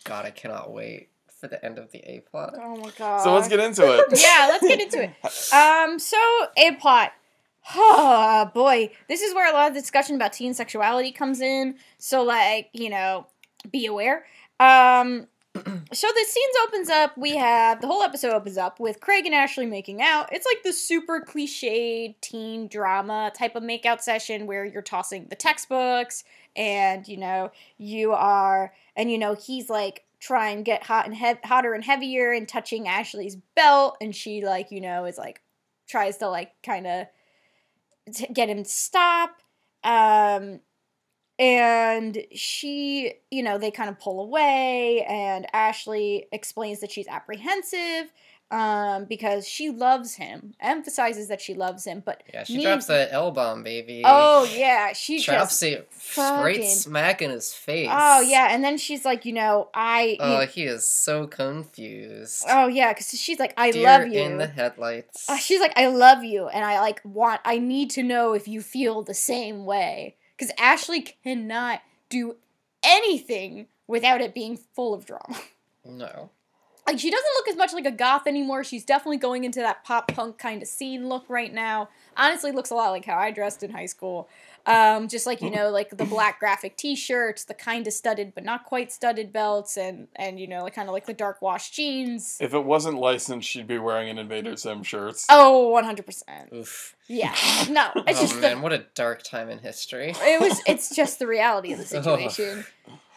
God, 0.05 0.24
I 0.24 0.30
cannot 0.30 0.72
wait 0.72 1.09
for 1.40 1.49
the 1.49 1.64
end 1.64 1.78
of 1.78 1.90
the 1.92 1.99
A 1.99 2.20
plot. 2.20 2.55
Oh 2.61 2.76
my 2.76 2.90
god. 2.99 3.22
So 3.22 3.34
let's 3.34 3.49
get 3.49 3.61
into 3.61 3.82
it. 3.82 4.07
yeah, 4.20 4.46
let's 4.49 4.66
get 4.66 4.80
into 4.80 5.03
it. 5.03 5.55
Um, 5.55 5.99
so 5.99 6.18
a 6.57 6.72
plot. 6.72 7.12
Oh 7.70 8.51
boy, 8.55 8.90
this 9.09 9.20
is 9.20 9.34
where 9.34 9.51
a 9.51 9.53
lot 9.53 9.68
of 9.68 9.74
discussion 9.74 10.16
about 10.16 10.32
teen 10.32 10.55
sexuality 10.55 11.12
comes 11.12 11.42
in. 11.42 11.74
So 11.99 12.22
like, 12.22 12.70
you 12.72 12.88
know, 12.88 13.26
be 13.70 13.84
aware. 13.84 14.24
Um, 14.59 15.26
so 15.92 16.09
the 16.09 16.26
scenes 16.26 16.54
opens 16.66 16.90
up. 16.90 17.16
We 17.16 17.36
have 17.36 17.80
the 17.80 17.86
whole 17.86 18.02
episode 18.02 18.32
opens 18.32 18.59
up 18.59 18.80
with 18.80 19.00
Craig 19.00 19.26
and 19.26 19.34
Ashley 19.34 19.66
making 19.66 20.02
out. 20.02 20.32
It's 20.32 20.46
like 20.46 20.62
the 20.62 20.72
super 20.72 21.20
cliched 21.20 22.14
teen 22.20 22.68
drama 22.68 23.32
type 23.36 23.56
of 23.56 23.62
makeout 23.62 24.00
session 24.00 24.46
where 24.46 24.64
you're 24.64 24.82
tossing 24.82 25.26
the 25.28 25.36
textbooks 25.36 26.24
and 26.56 27.06
you 27.06 27.16
know 27.16 27.50
you 27.76 28.12
are 28.12 28.72
and 28.96 29.11
you 29.11 29.18
know 29.18 29.34
he's 29.34 29.70
like 29.70 30.04
trying 30.20 30.59
to 30.59 30.62
get 30.62 30.82
hot 30.82 31.06
and 31.06 31.14
he- 31.14 31.34
hotter 31.44 31.72
and 31.72 31.84
heavier 31.84 32.32
and 32.32 32.48
touching 32.48 32.88
Ashley's 32.88 33.36
belt 33.54 33.96
and 34.00 34.14
she 34.14 34.44
like 34.44 34.70
you 34.70 34.80
know 34.80 35.04
is 35.04 35.18
like 35.18 35.40
tries 35.88 36.18
to 36.18 36.28
like 36.28 36.52
kind 36.62 36.86
of 36.86 37.06
t- 38.12 38.26
get 38.32 38.48
him 38.48 38.64
to 38.64 38.68
stop 38.68 39.36
um 39.84 40.61
and 41.39 42.18
she 42.34 43.14
you 43.30 43.43
know 43.43 43.59
they 43.59 43.70
kind 43.70 43.89
of 43.91 43.99
pull 43.99 44.20
away 44.20 45.05
and 45.09 45.47
Ashley 45.53 46.26
explains 46.32 46.80
that 46.80 46.91
she's 46.91 47.07
apprehensive 47.09 48.12
um 48.51 49.05
because 49.05 49.47
she 49.47 49.68
loves 49.68 50.14
him 50.14 50.55
emphasizes 50.59 51.28
that 51.28 51.39
she 51.39 51.53
loves 51.53 51.84
him 51.84 52.03
but 52.05 52.22
Yeah, 52.32 52.45
she 52.45 52.55
needs- 52.55 52.64
drops 52.64 52.86
that 52.86 53.12
L 53.12 53.30
bomb, 53.30 53.62
baby. 53.62 54.01
oh 54.07 54.49
yeah 54.57 54.95
she 54.95 55.20
drops 55.22 55.62
it 55.62 55.86
fucking- 55.91 56.43
right 56.45 56.64
smack 56.64 57.20
in 57.20 57.30
his 57.30 57.53
face. 57.53 57.91
oh 57.93 58.22
yeah 58.22 58.49
and 58.51 58.64
then 58.64 58.78
she's 58.78 59.05
like 59.05 59.26
you 59.26 59.34
know 59.34 59.68
i 59.74 60.16
Oh, 60.18 60.41
you- 60.41 60.47
he 60.47 60.62
is 60.64 60.84
so 60.89 61.26
confused. 61.26 62.45
oh 62.49 62.68
yeah 62.68 62.93
because 62.95 63.09
she's 63.20 63.39
like 63.39 63.53
i 63.59 63.70
Deer 63.70 63.84
love 63.84 64.09
you 64.09 64.20
in 64.22 64.39
the 64.39 64.47
headlights. 64.47 65.28
Uh, 65.28 65.36
she's 65.36 65.61
like, 65.61 65.74
I 65.76 65.89
love 65.89 66.24
you, 66.24 66.49
and 66.49 66.64
I 66.64 66.80
like 66.80 67.01
want. 67.05 67.41
I 67.45 67.59
need 67.59 67.91
to 67.91 68.03
know 68.03 68.32
if 68.32 68.49
you 68.49 68.62
feel 68.62 69.03
the 69.03 69.12
same 69.14 69.64
way, 69.66 70.16
because 70.39 70.55
Ashley 70.59 71.01
cannot 71.03 71.82
do 72.09 72.36
anything 72.82 73.66
without 73.86 74.20
it 74.20 74.34
being 74.34 74.57
full 74.57 74.95
of 74.95 75.05
drama. 75.05 75.41
no. 75.84 76.30
Like 76.86 76.99
she 76.99 77.11
doesn't 77.11 77.32
look 77.34 77.49
as 77.49 77.57
much 77.57 77.74
like 77.74 77.84
a 77.84 77.91
goth 77.91 78.26
anymore. 78.26 78.64
She's 78.64 78.82
definitely 78.82 79.18
going 79.18 79.45
into 79.45 79.61
that 79.61 79.84
pop 79.84 80.09
punk 80.09 80.39
kind 80.39 80.62
of 80.62 80.68
scene 80.68 81.07
look 81.07 81.26
right 81.28 81.53
now. 81.53 81.91
Honestly, 82.16 82.51
looks 82.51 82.70
a 82.70 82.74
lot 82.74 82.93
like 82.93 83.05
how 83.05 83.18
I 83.18 83.30
dressed 83.30 83.62
in 83.62 83.72
high 83.72 83.84
school. 83.84 84.26
Um, 84.68 85.08
just 85.08 85.26
like 85.26 85.40
you 85.40 85.50
know, 85.50 85.70
like 85.70 85.96
the 85.96 86.04
black 86.16 86.38
graphic 86.40 86.76
T-shirts, 86.76 87.44
the 87.44 87.54
kind 87.54 87.86
of 87.86 87.92
studded 87.92 88.32
but 88.34 88.44
not 88.44 88.64
quite 88.64 88.92
studded 88.92 89.32
belts, 89.32 89.78
and 89.78 90.08
and 90.14 90.38
you 90.38 90.46
know, 90.46 90.62
like 90.62 90.74
kind 90.74 90.88
of 90.88 90.92
like 90.92 91.06
the 91.06 91.14
dark 91.14 91.40
wash 91.40 91.70
jeans. 91.70 92.36
If 92.40 92.52
it 92.52 92.64
wasn't 92.64 92.98
licensed, 92.98 93.48
she'd 93.48 93.66
be 93.66 93.78
wearing 93.78 94.10
an 94.10 94.18
Invader 94.18 94.56
Zim 94.56 94.82
shirts. 94.82 95.26
Oh, 95.30 95.68
100 95.68 96.04
percent. 96.04 96.52
Oof. 96.52 96.94
Yeah, 97.08 97.34
no, 97.70 97.90
it's 98.06 98.18
oh 98.18 98.22
just 98.22 98.34
the 98.34 98.40
man, 98.42 98.60
what 98.60 98.74
a 98.74 98.84
dark 98.94 99.22
time 99.22 99.48
in 99.48 99.58
history. 99.58 100.12
it 100.14 100.40
was 100.40 100.60
it's 100.66 100.94
just 100.94 101.18
the 101.18 101.26
reality 101.26 101.72
of 101.72 101.78
the 101.78 101.86
situation. 101.86 102.64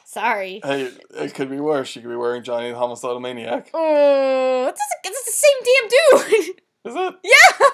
Sorry. 0.05 0.61
Hey, 0.63 0.91
it 1.15 1.33
could 1.33 1.49
be 1.49 1.59
worse. 1.59 1.87
She 1.87 2.01
could 2.01 2.09
be 2.09 2.15
wearing 2.15 2.43
Johnny 2.43 2.69
the 2.69 2.77
Homicidal 2.77 3.19
Maniac. 3.21 3.69
Oh, 3.73 4.67
it's, 4.67 4.81
it's 5.05 5.25
the 5.25 5.31
same 5.31 5.57
damn 5.63 6.49
dude. 6.49 6.61
Is 6.83 6.95
it? 6.95 7.15
yeah. 7.23 7.67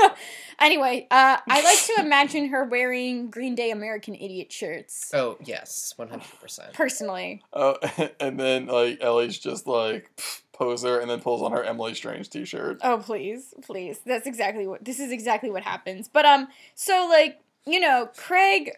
Well, 0.00 0.16
Anyway, 0.60 1.06
uh, 1.10 1.38
I 1.48 1.62
like 1.62 1.78
to 1.86 1.94
imagine 2.04 2.50
her 2.50 2.64
wearing 2.64 3.30
Green 3.30 3.54
Day 3.54 3.70
American 3.70 4.14
Idiot 4.14 4.52
shirts. 4.52 5.10
oh 5.14 5.38
yes, 5.42 5.94
one 5.96 6.08
hundred 6.08 6.38
percent. 6.40 6.74
Personally. 6.74 7.42
Oh, 7.52 7.76
and 8.20 8.38
then 8.38 8.66
like 8.66 8.98
Ellie's 9.00 9.38
just 9.38 9.66
like 9.66 10.10
pff, 10.16 10.42
poser, 10.52 10.98
and 10.98 11.10
then 11.10 11.20
pulls 11.20 11.40
on 11.40 11.52
her 11.52 11.64
Emily 11.64 11.94
Strange 11.94 12.28
T-shirt. 12.28 12.80
Oh 12.82 12.98
please, 12.98 13.54
please. 13.62 14.00
That's 14.04 14.26
exactly 14.26 14.66
what 14.66 14.84
this 14.84 15.00
is 15.00 15.10
exactly 15.10 15.50
what 15.50 15.62
happens. 15.62 16.08
But 16.08 16.26
um, 16.26 16.48
so 16.74 17.08
like 17.08 17.40
you 17.66 17.78
know, 17.78 18.08
Craig 18.16 18.72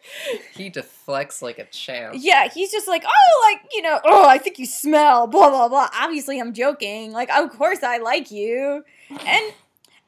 He 0.54 0.68
deflects 0.68 1.40
like 1.40 1.58
a 1.58 1.64
champ. 1.66 2.16
Yeah, 2.18 2.48
he's 2.48 2.72
just 2.72 2.88
like, 2.88 3.04
oh, 3.06 3.50
like, 3.52 3.62
you 3.72 3.80
know, 3.80 4.00
oh, 4.04 4.28
I 4.28 4.38
think 4.38 4.58
you 4.58 4.66
smell, 4.66 5.28
blah, 5.28 5.50
blah, 5.50 5.68
blah. 5.68 5.88
Obviously, 5.94 6.40
I'm 6.40 6.52
joking. 6.52 7.12
Like, 7.12 7.30
of 7.30 7.50
course, 7.50 7.84
I 7.84 7.98
like 7.98 8.32
you. 8.32 8.84
And 9.24 9.54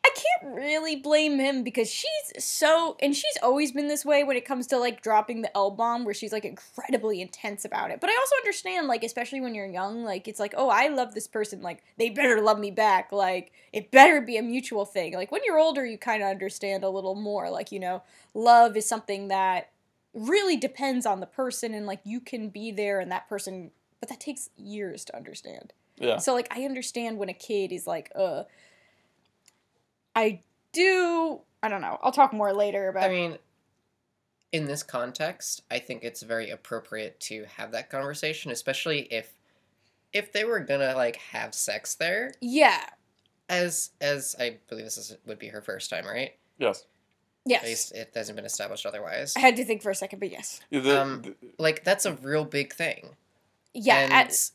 I 0.05 0.11
can't 0.15 0.55
really 0.55 0.97
blame 0.97 1.39
him 1.39 1.63
because 1.63 1.91
she's 1.91 2.45
so, 2.45 2.97
and 3.01 3.17
she's 3.17 3.39
always 3.43 3.73
been 3.73 3.89
this 3.89 4.05
way 4.05 4.23
when 4.23 4.37
it 4.37 4.45
comes 4.45 4.67
to 4.67 4.79
like 4.79 5.01
dropping 5.01 5.41
the 5.41 5.57
L 5.57 5.71
bomb, 5.71 6.05
where 6.05 6.13
she's 6.13 6.33
like 6.33 6.45
incredibly 6.45 7.23
intense 7.23 7.65
about 7.65 7.91
it. 7.91 8.01
But 8.01 8.11
I 8.11 8.17
also 8.21 8.37
understand, 8.37 8.87
like, 8.87 9.03
especially 9.03 9.41
when 9.41 9.55
you're 9.55 9.67
young, 9.67 10.05
like, 10.05 10.29
it's 10.29 10.39
like, 10.39 10.53
oh, 10.57 10.69
I 10.69 10.89
love 10.89 11.15
this 11.15 11.27
person. 11.27 11.63
Like, 11.63 11.83
they 11.97 12.11
better 12.11 12.43
love 12.43 12.59
me 12.59 12.71
back. 12.71 13.13
Like, 13.13 13.53
it 13.73 13.91
better 13.91 14.21
be 14.21 14.37
a 14.37 14.43
mutual 14.43 14.85
thing. 14.85 15.15
Like, 15.15 15.33
when 15.33 15.41
you're 15.47 15.59
older, 15.59 15.87
you 15.87 15.97
kind 15.97 16.23
of 16.23 16.29
understand 16.29 16.85
a 16.85 16.91
little 16.91 17.15
more. 17.15 17.49
Like, 17.51 17.73
you 17.73 17.81
know, 17.81 18.03
love 18.35 18.77
is 18.77 18.87
something 18.87 19.29
that 19.29 19.71
really 20.13 20.57
depends 20.57 21.07
on 21.07 21.21
the 21.21 21.27
person 21.27 21.75
and 21.75 21.87
like 21.87 22.01
you 22.05 22.21
can 22.21 22.49
be 22.49 22.71
there 22.71 23.01
and 23.01 23.11
that 23.11 23.29
person 23.29 23.73
but 23.99 24.09
that 24.09 24.21
takes 24.21 24.49
years 24.57 25.05
to 25.05 25.17
understand 25.17 25.73
Yeah. 25.97 26.19
so 26.19 26.35
like 26.35 26.47
i 26.57 26.63
understand 26.65 27.19
when 27.19 27.29
a 27.29 27.35
kid 27.35 27.73
is 27.73 27.85
like 27.87 28.13
uh 28.15 28.45
i 30.15 30.41
do 30.73 31.41
i 31.63 31.69
don't 31.69 31.81
know 31.81 31.99
i'll 32.03 32.13
talk 32.13 32.33
more 32.33 32.53
later 32.53 32.89
about 32.89 33.05
I 33.05 33.09
mean, 33.09 33.39
in 34.53 34.67
this 34.67 34.85
context, 34.85 35.63
I 35.69 35.81
think 35.81 36.05
it's 36.05 36.23
very 36.23 36.51
appropriate 36.51 37.19
to 37.23 37.45
have 37.57 37.73
that 37.73 37.91
conversation, 37.91 38.53
especially 38.53 39.01
if 39.13 39.35
if 40.13 40.33
they 40.33 40.45
were 40.45 40.61
gonna 40.61 40.95
like 40.95 41.17
have 41.17 41.55
sex 41.55 41.95
there, 41.97 42.31
yeah 42.41 42.85
as 43.49 43.91
as 44.01 44.37
I 44.39 44.59
believe 44.69 44.85
this 44.85 44.97
is, 44.97 45.17
would 45.27 45.39
be 45.41 45.49
her 45.49 45.61
first 45.61 45.91
time, 45.91 46.07
right? 46.07 46.37
Yes. 46.59 46.87
Yes. 47.45 47.63
At 47.63 47.69
least 47.69 47.93
it 47.95 48.13
hasn't 48.15 48.37
been 48.37 48.45
established 48.47 48.87
otherwise. 48.87 49.35
i 49.37 49.41
had 49.41 49.57
to 49.57 49.65
think 49.65 49.83
for 49.83 49.91
a 49.91 49.95
second 49.95 50.19
but 50.21 50.31
yes 50.31 50.61
the- 50.71 51.01
Um, 51.03 51.23
the- 51.23 51.35
Like 51.59 51.83
that's 51.85 52.07
a 52.07 52.13
real 52.15 52.45
big 52.45 52.73
thing. 52.73 53.17
yeah 53.75 53.99
and 53.99 54.13
at- 54.13 54.51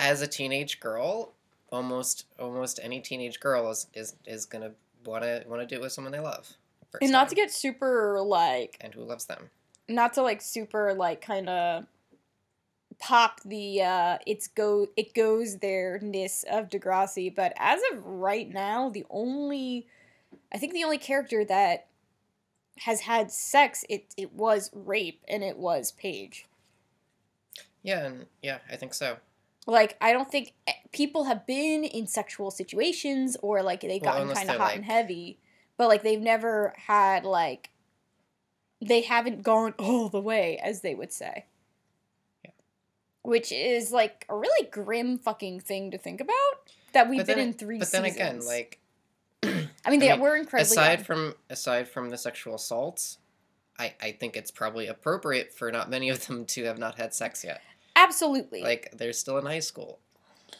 as 0.00 0.20
a 0.20 0.26
teenage 0.26 0.80
girl, 0.80 1.32
almost 1.70 2.26
almost 2.40 2.80
any 2.82 3.00
teenage 3.00 3.38
girl 3.38 3.70
is 3.70 3.86
is, 3.94 4.16
is 4.26 4.46
gonna 4.46 4.72
wanna 5.04 5.42
wanna 5.46 5.66
do 5.66 5.76
it 5.76 5.80
with 5.80 5.92
someone 5.92 6.12
they 6.12 6.20
love. 6.20 6.56
and 7.00 7.10
not 7.12 7.28
to 7.28 7.34
get 7.34 7.50
super 7.50 8.20
like 8.20 8.76
and 8.80 8.94
who 8.94 9.04
loves 9.04 9.26
them. 9.26 9.50
not 9.88 10.14
to 10.14 10.22
like 10.22 10.40
super 10.40 10.94
like 10.94 11.20
kind 11.20 11.48
of 11.48 11.86
pop 12.98 13.40
the 13.44 13.80
uh 13.82 14.18
it's 14.26 14.48
go 14.48 14.86
it 14.96 15.14
goes 15.14 15.58
there 15.58 15.98
ness 16.02 16.44
of 16.50 16.68
Degrassi, 16.68 17.34
but 17.34 17.52
as 17.56 17.80
of 17.92 18.04
right 18.04 18.52
now, 18.52 18.88
the 18.88 19.04
only 19.10 19.86
I 20.52 20.58
think 20.58 20.72
the 20.72 20.84
only 20.84 20.98
character 20.98 21.44
that 21.44 21.86
has 22.78 23.00
had 23.02 23.30
sex 23.30 23.84
it 23.88 24.06
it 24.16 24.32
was 24.32 24.70
rape 24.72 25.20
and 25.28 25.44
it 25.44 25.58
was 25.58 25.92
Paige. 25.92 26.46
Yeah, 27.82 28.04
and 28.04 28.26
yeah, 28.42 28.58
I 28.70 28.76
think 28.76 28.94
so. 28.94 29.18
Like 29.68 29.98
I 30.00 30.14
don't 30.14 30.30
think 30.30 30.54
eh, 30.66 30.72
people 30.92 31.24
have 31.24 31.46
been 31.46 31.84
in 31.84 32.06
sexual 32.06 32.50
situations 32.50 33.36
or 33.42 33.62
like 33.62 33.82
they've 33.82 34.00
Well, 34.00 34.14
gotten 34.14 34.34
kind 34.34 34.48
of 34.50 34.56
hot 34.56 34.74
and 34.74 34.84
heavy, 34.84 35.38
but 35.76 35.88
like 35.88 36.02
they've 36.02 36.20
never 36.20 36.72
had 36.86 37.24
like 37.24 37.70
they 38.80 39.02
haven't 39.02 39.42
gone 39.42 39.74
all 39.78 40.08
the 40.08 40.20
way 40.22 40.58
as 40.58 40.80
they 40.80 40.94
would 40.94 41.12
say. 41.12 41.44
Yeah. 42.44 42.52
Which 43.22 43.52
is 43.52 43.92
like 43.92 44.24
a 44.30 44.36
really 44.36 44.68
grim 44.70 45.18
fucking 45.18 45.60
thing 45.60 45.90
to 45.90 45.98
think 45.98 46.22
about 46.22 46.34
that 46.94 47.10
we've 47.10 47.18
But 47.18 47.26
been 47.26 47.38
in 47.38 47.52
three 47.52 47.78
But 47.78 47.92
then 47.92 48.04
seasons. 48.04 48.16
again, 48.16 48.46
like 48.46 48.78
I 49.84 49.90
mean, 49.90 50.00
they 50.00 50.10
I 50.10 50.14
mean, 50.14 50.20
were 50.22 50.34
incredibly 50.36 50.72
aside 50.72 50.98
young. 51.00 51.04
from 51.04 51.34
aside 51.50 51.88
from 51.88 52.08
the 52.08 52.16
sexual 52.16 52.54
assaults, 52.54 53.18
I 53.78 53.92
I 54.00 54.12
think 54.12 54.34
it's 54.34 54.50
probably 54.50 54.86
appropriate 54.86 55.52
for 55.52 55.70
not 55.70 55.90
many 55.90 56.08
of 56.08 56.26
them 56.26 56.46
to 56.46 56.64
have 56.64 56.78
not 56.78 56.94
had 56.96 57.12
sex 57.12 57.44
yet. 57.44 57.60
Absolutely 57.98 58.62
Like 58.62 58.90
they're 58.96 59.12
still 59.12 59.38
in 59.38 59.44
high 59.46 59.58
school. 59.60 59.98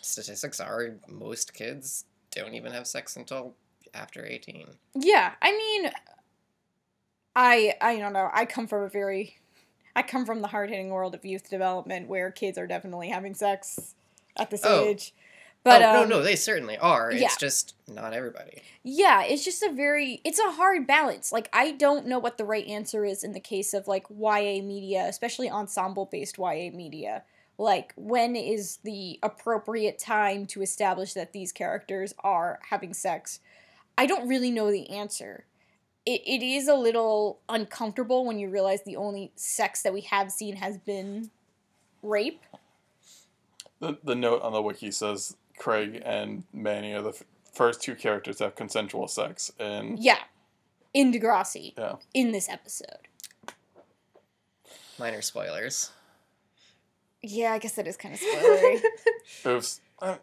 Statistics 0.03 0.61
are 0.61 0.97
most 1.09 1.55
kids 1.55 2.05
don't 2.30 2.55
even 2.55 2.72
have 2.72 2.86
sex 2.86 3.16
until 3.16 3.55
after 3.95 4.24
18. 4.24 4.66
Yeah, 4.95 5.32
I 5.41 5.53
mean, 5.53 5.91
I 7.34 7.74
I 7.80 7.99
don't 7.99 8.12
know. 8.12 8.28
I 8.32 8.45
come 8.45 8.66
from 8.66 8.82
a 8.82 8.89
very, 8.89 9.36
I 9.97 10.03
come 10.03 10.26
from 10.26 10.41
the 10.43 10.49
hard 10.49 10.70
hitting 10.70 10.91
world 10.91 11.14
of 11.14 11.24
youth 11.24 11.49
development 11.49 12.09
where 12.09 12.30
kids 12.30 12.59
are 12.59 12.66
definitely 12.66 13.09
having 13.09 13.34
sex 13.34 13.95
at 14.36 14.51
this 14.51 14.62
Oh. 14.64 14.84
age. 14.84 15.14
But 15.69 15.83
oh, 15.83 16.03
um, 16.03 16.09
no, 16.09 16.16
no, 16.16 16.23
they 16.23 16.35
certainly 16.35 16.79
are. 16.79 17.12
yeah. 17.12 17.27
It's 17.27 17.37
just 17.37 17.75
not 17.87 18.14
everybody. 18.14 18.62
yeah, 18.83 19.23
it's 19.23 19.45
just 19.45 19.62
a 19.62 19.71
very, 19.71 20.21
it's 20.25 20.39
a 20.39 20.53
hard 20.53 20.87
balance. 20.87 21.31
Like 21.31 21.51
I 21.53 21.73
don't 21.73 22.07
know 22.07 22.19
what 22.19 22.39
the 22.39 22.45
right 22.45 22.66
answer 22.66 23.05
is 23.05 23.23
in 23.23 23.33
the 23.33 23.41
case 23.41 23.75
of 23.75 23.87
like 23.87 24.07
YA 24.09 24.62
media, 24.62 25.05
especially 25.07 25.51
ensemble 25.51 26.07
based 26.07 26.39
YA 26.39 26.71
media. 26.73 27.23
Like 27.59 27.93
when 27.97 28.35
is 28.35 28.79
the 28.85 29.19
appropriate 29.23 29.99
time 29.99 30.47
to 30.47 30.62
establish 30.62 31.12
that 31.12 31.33
these 31.35 31.53
characters 31.53 32.14
are 32.21 32.61
having 32.71 32.95
sex? 32.95 33.41
I 33.99 34.07
don't 34.07 34.27
really 34.27 34.51
know 34.51 34.71
the 34.71 34.89
answer. 34.89 35.45
It, 36.07 36.23
it 36.25 36.43
is 36.43 36.69
a 36.69 36.75
little 36.75 37.41
uncomfortable 37.49 38.25
when 38.25 38.39
you 38.39 38.49
realize 38.49 38.85
the 38.85 38.97
only 38.97 39.33
sex 39.37 39.83
that 39.83 39.93
we 39.93 40.01
have 40.03 40.33
seen 40.33 40.57
has 40.57 40.79
been 40.79 41.31
rape. 42.03 42.43
the, 43.81 43.99
the 44.03 44.14
note 44.14 44.41
on 44.43 44.53
the 44.53 44.62
wiki 44.62 44.91
says 44.91 45.37
Craig 45.59 46.03
and 46.05 46.45
Manny 46.53 46.93
are 46.95 47.03
the 47.03 47.11
f- 47.11 47.23
first 47.53 47.83
two 47.83 47.95
characters 47.95 48.37
to 48.37 48.45
have 48.45 48.55
consensual 48.57 49.09
sex, 49.09 49.53
and 49.59 49.99
Yeah, 49.99 50.19
in 50.95 51.13
Degrassi. 51.13 51.75
Yeah. 51.77 51.97
In 52.15 52.33
this 52.33 52.49
episode. 52.49 53.09
Minor 54.99 55.23
spoilers. 55.23 55.91
Yeah, 57.23 57.53
I 57.53 57.59
guess 57.59 57.73
that 57.73 57.87
is 57.87 57.97
kind 57.97 58.15
of 58.15 58.21
spoilery. 58.21 58.81
oops. 59.47 59.81
Uh, 60.01 60.17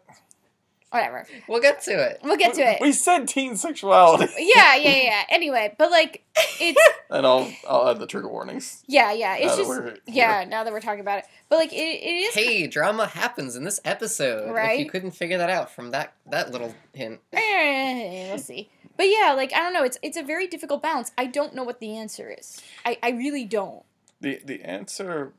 Whatever. 0.90 1.26
We'll 1.48 1.60
get 1.60 1.82
to 1.82 1.90
it. 1.92 2.20
We'll 2.22 2.36
get 2.36 2.54
to 2.54 2.62
it. 2.62 2.78
We 2.80 2.92
said 2.92 3.26
teen 3.28 3.56
sexuality, 3.56 4.32
Yeah, 4.38 4.76
yeah, 4.76 4.96
yeah. 4.96 5.22
Anyway, 5.30 5.74
but 5.78 5.90
like, 5.90 6.24
it's 6.60 6.80
and 7.10 7.26
I'll 7.26 7.50
I'll 7.68 7.88
add 7.88 7.98
the 7.98 8.06
trigger 8.06 8.28
warnings. 8.28 8.82
yeah, 8.86 9.12
yeah. 9.12 9.36
It's 9.36 9.56
just 9.56 10.00
yeah. 10.06 10.44
Now 10.48 10.64
that 10.64 10.72
we're 10.72 10.80
talking 10.80 11.00
about 11.00 11.18
it, 11.18 11.24
but 11.48 11.56
like, 11.56 11.72
it, 11.72 11.76
it 11.76 12.28
is. 12.28 12.34
Hey, 12.34 12.66
drama 12.68 13.06
happens 13.06 13.56
in 13.56 13.64
this 13.64 13.80
episode. 13.84 14.54
If 14.56 14.78
you 14.80 14.88
couldn't 14.88 15.10
figure 15.10 15.38
that 15.38 15.50
out 15.50 15.70
from 15.70 15.90
that 15.90 16.14
that 16.30 16.52
little 16.52 16.74
hint. 16.94 17.20
Eh, 17.32 18.28
we'll 18.28 18.38
see. 18.38 18.70
But 18.96 19.04
yeah, 19.08 19.34
like 19.36 19.52
I 19.52 19.58
don't 19.58 19.72
know. 19.74 19.84
It's 19.84 19.98
it's 20.02 20.16
a 20.16 20.22
very 20.22 20.46
difficult 20.46 20.82
balance. 20.82 21.10
I 21.18 21.26
don't 21.26 21.54
know 21.54 21.64
what 21.64 21.80
the 21.80 21.96
answer 21.96 22.30
is. 22.30 22.62
I 22.84 22.96
I 23.02 23.10
really 23.10 23.44
don't. 23.44 23.82
The 24.20 24.40
the 24.44 24.62
answer, 24.62 25.32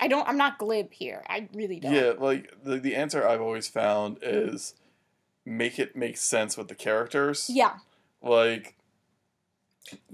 I 0.00 0.08
don't. 0.08 0.26
I'm 0.28 0.36
not 0.36 0.58
glib 0.58 0.92
here. 0.92 1.22
I 1.28 1.48
really 1.54 1.80
don't. 1.80 1.92
yeah, 1.92 2.12
like 2.18 2.52
the 2.62 2.78
the 2.78 2.96
answer 2.96 3.26
I've 3.26 3.40
always 3.40 3.68
found 3.68 4.18
is 4.22 4.74
make 5.44 5.78
it 5.78 5.96
make 5.96 6.16
sense 6.16 6.56
with 6.56 6.68
the 6.68 6.74
characters. 6.74 7.50
Yeah. 7.52 7.76
Like 8.22 8.76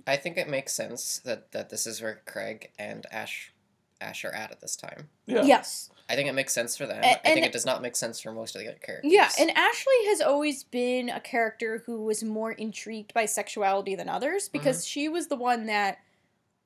I 0.07 0.17
think 0.17 0.37
it 0.37 0.49
makes 0.49 0.73
sense 0.73 1.21
that, 1.25 1.53
that 1.53 1.71
this 1.71 1.87
is 1.87 2.01
where 2.01 2.21
Craig 2.27 2.71
and 2.79 3.07
Ash 3.11 3.53
Ash 4.01 4.25
are 4.25 4.35
at 4.35 4.51
at 4.51 4.61
this 4.61 4.77
time. 4.77 5.09
yeah. 5.27 5.45
Yes. 5.45 5.91
I 6.09 6.15
think 6.15 6.29
it 6.29 6.35
makes 6.35 6.53
sense 6.53 6.77
for 6.77 6.87
them. 6.87 7.03
I 7.03 7.19
think 7.25 7.45
it 7.45 7.51
does 7.51 7.67
not 7.67 7.83
make 7.83 7.97
sense 7.97 8.21
for 8.21 8.31
most 8.31 8.55
of 8.55 8.61
the 8.61 8.69
other 8.69 8.79
characters. 8.79 9.13
Yeah, 9.13 9.29
and 9.41 9.51
Ashley 9.51 10.07
has 10.07 10.21
always 10.21 10.63
been 10.63 11.09
a 11.09 11.19
character 11.19 11.83
who 11.85 12.05
was 12.05 12.23
more 12.23 12.53
intrigued 12.53 13.13
by 13.13 13.25
sexuality 13.25 13.97
than 13.97 14.09
others 14.09 14.49
because 14.49 14.79
mm-hmm. 14.79 14.87
she 14.87 15.09
was 15.09 15.27
the 15.27 15.35
one 15.35 15.67
that 15.67 15.99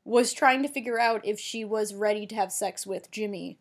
was 0.04 0.32
trying 0.32 0.62
to 0.62 0.68
figure 0.68 0.98
out 0.98 1.26
if 1.26 1.38
she 1.38 1.64
was 1.64 1.94
ready 1.94 2.26
to 2.26 2.34
have 2.34 2.52
sex 2.52 2.86
with 2.86 3.10
Jimmy 3.10 3.58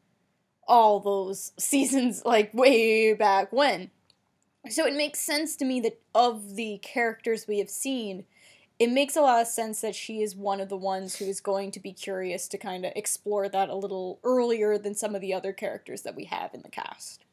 all 0.69 0.99
those 0.99 1.51
seasons 1.59 2.23
like 2.23 2.53
way 2.53 3.13
back 3.13 3.51
when. 3.51 3.89
So 4.69 4.85
it 4.85 4.93
makes 4.93 5.19
sense 5.19 5.55
to 5.57 5.65
me 5.65 5.81
that 5.81 5.99
of 6.13 6.55
the 6.55 6.79
characters 6.79 7.47
we 7.47 7.59
have 7.59 7.69
seen, 7.69 8.25
it 8.77 8.91
makes 8.91 9.15
a 9.15 9.21
lot 9.21 9.41
of 9.41 9.47
sense 9.47 9.81
that 9.81 9.95
she 9.95 10.21
is 10.21 10.35
one 10.35 10.61
of 10.61 10.69
the 10.69 10.77
ones 10.77 11.15
who 11.15 11.25
is 11.25 11.41
going 11.41 11.71
to 11.71 11.79
be 11.79 11.91
curious 11.91 12.47
to 12.49 12.57
kind 12.57 12.85
of 12.85 12.93
explore 12.95 13.49
that 13.49 13.69
a 13.69 13.75
little 13.75 14.19
earlier 14.23 14.77
than 14.77 14.95
some 14.95 15.15
of 15.15 15.21
the 15.21 15.33
other 15.33 15.53
characters 15.53 16.03
that 16.03 16.15
we 16.15 16.25
have 16.25 16.53
in 16.53 16.61
the 16.61 16.69
cast. 16.69 17.25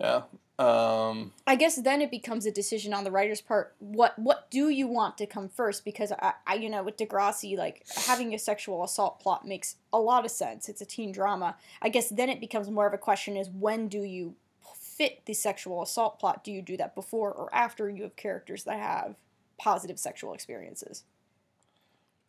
Yeah. 0.00 0.22
Um. 0.62 1.32
I 1.46 1.56
guess 1.56 1.76
then 1.76 2.00
it 2.02 2.10
becomes 2.10 2.46
a 2.46 2.52
decision 2.52 2.94
on 2.94 3.04
the 3.04 3.10
writer's 3.10 3.40
part. 3.40 3.74
What 3.80 4.18
what 4.18 4.50
do 4.50 4.68
you 4.68 4.86
want 4.86 5.18
to 5.18 5.26
come 5.26 5.48
first? 5.48 5.84
Because 5.84 6.12
I, 6.12 6.34
I 6.46 6.54
you 6.54 6.70
know 6.70 6.82
with 6.82 6.96
Degrassi, 6.96 7.56
like 7.56 7.84
having 8.06 8.32
a 8.32 8.38
sexual 8.38 8.84
assault 8.84 9.18
plot 9.18 9.46
makes 9.46 9.76
a 9.92 9.98
lot 9.98 10.24
of 10.24 10.30
sense. 10.30 10.68
It's 10.68 10.80
a 10.80 10.86
teen 10.86 11.10
drama. 11.10 11.56
I 11.80 11.88
guess 11.88 12.08
then 12.10 12.28
it 12.28 12.40
becomes 12.40 12.70
more 12.70 12.86
of 12.86 12.94
a 12.94 12.98
question: 12.98 13.36
is 13.36 13.50
when 13.50 13.88
do 13.88 14.02
you 14.02 14.36
fit 14.74 15.26
the 15.26 15.34
sexual 15.34 15.82
assault 15.82 16.20
plot? 16.20 16.44
Do 16.44 16.52
you 16.52 16.62
do 16.62 16.76
that 16.76 16.94
before 16.94 17.32
or 17.32 17.52
after 17.52 17.90
you 17.90 18.04
have 18.04 18.14
characters 18.14 18.64
that 18.64 18.78
have 18.78 19.16
positive 19.58 19.98
sexual 19.98 20.32
experiences? 20.32 21.02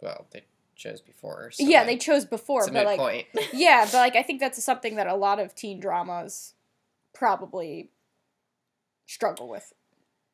Well, 0.01 0.25
they 0.31 0.45
chose 0.75 1.01
before. 1.01 1.51
So 1.51 1.63
yeah, 1.63 1.79
like, 1.79 1.87
they 1.87 1.97
chose 1.97 2.25
before, 2.25 2.61
It's 2.61 2.71
but 2.71 2.79
moot 2.79 2.85
like 2.85 2.99
point. 2.99 3.27
yeah, 3.53 3.85
but 3.85 3.93
like 3.93 4.15
I 4.15 4.23
think 4.23 4.39
that's 4.39 4.63
something 4.63 4.95
that 4.95 5.05
a 5.05 5.15
lot 5.15 5.39
of 5.39 5.53
teen 5.53 5.79
dramas 5.79 6.53
probably 7.13 7.91
struggle 9.05 9.47
with. 9.47 9.73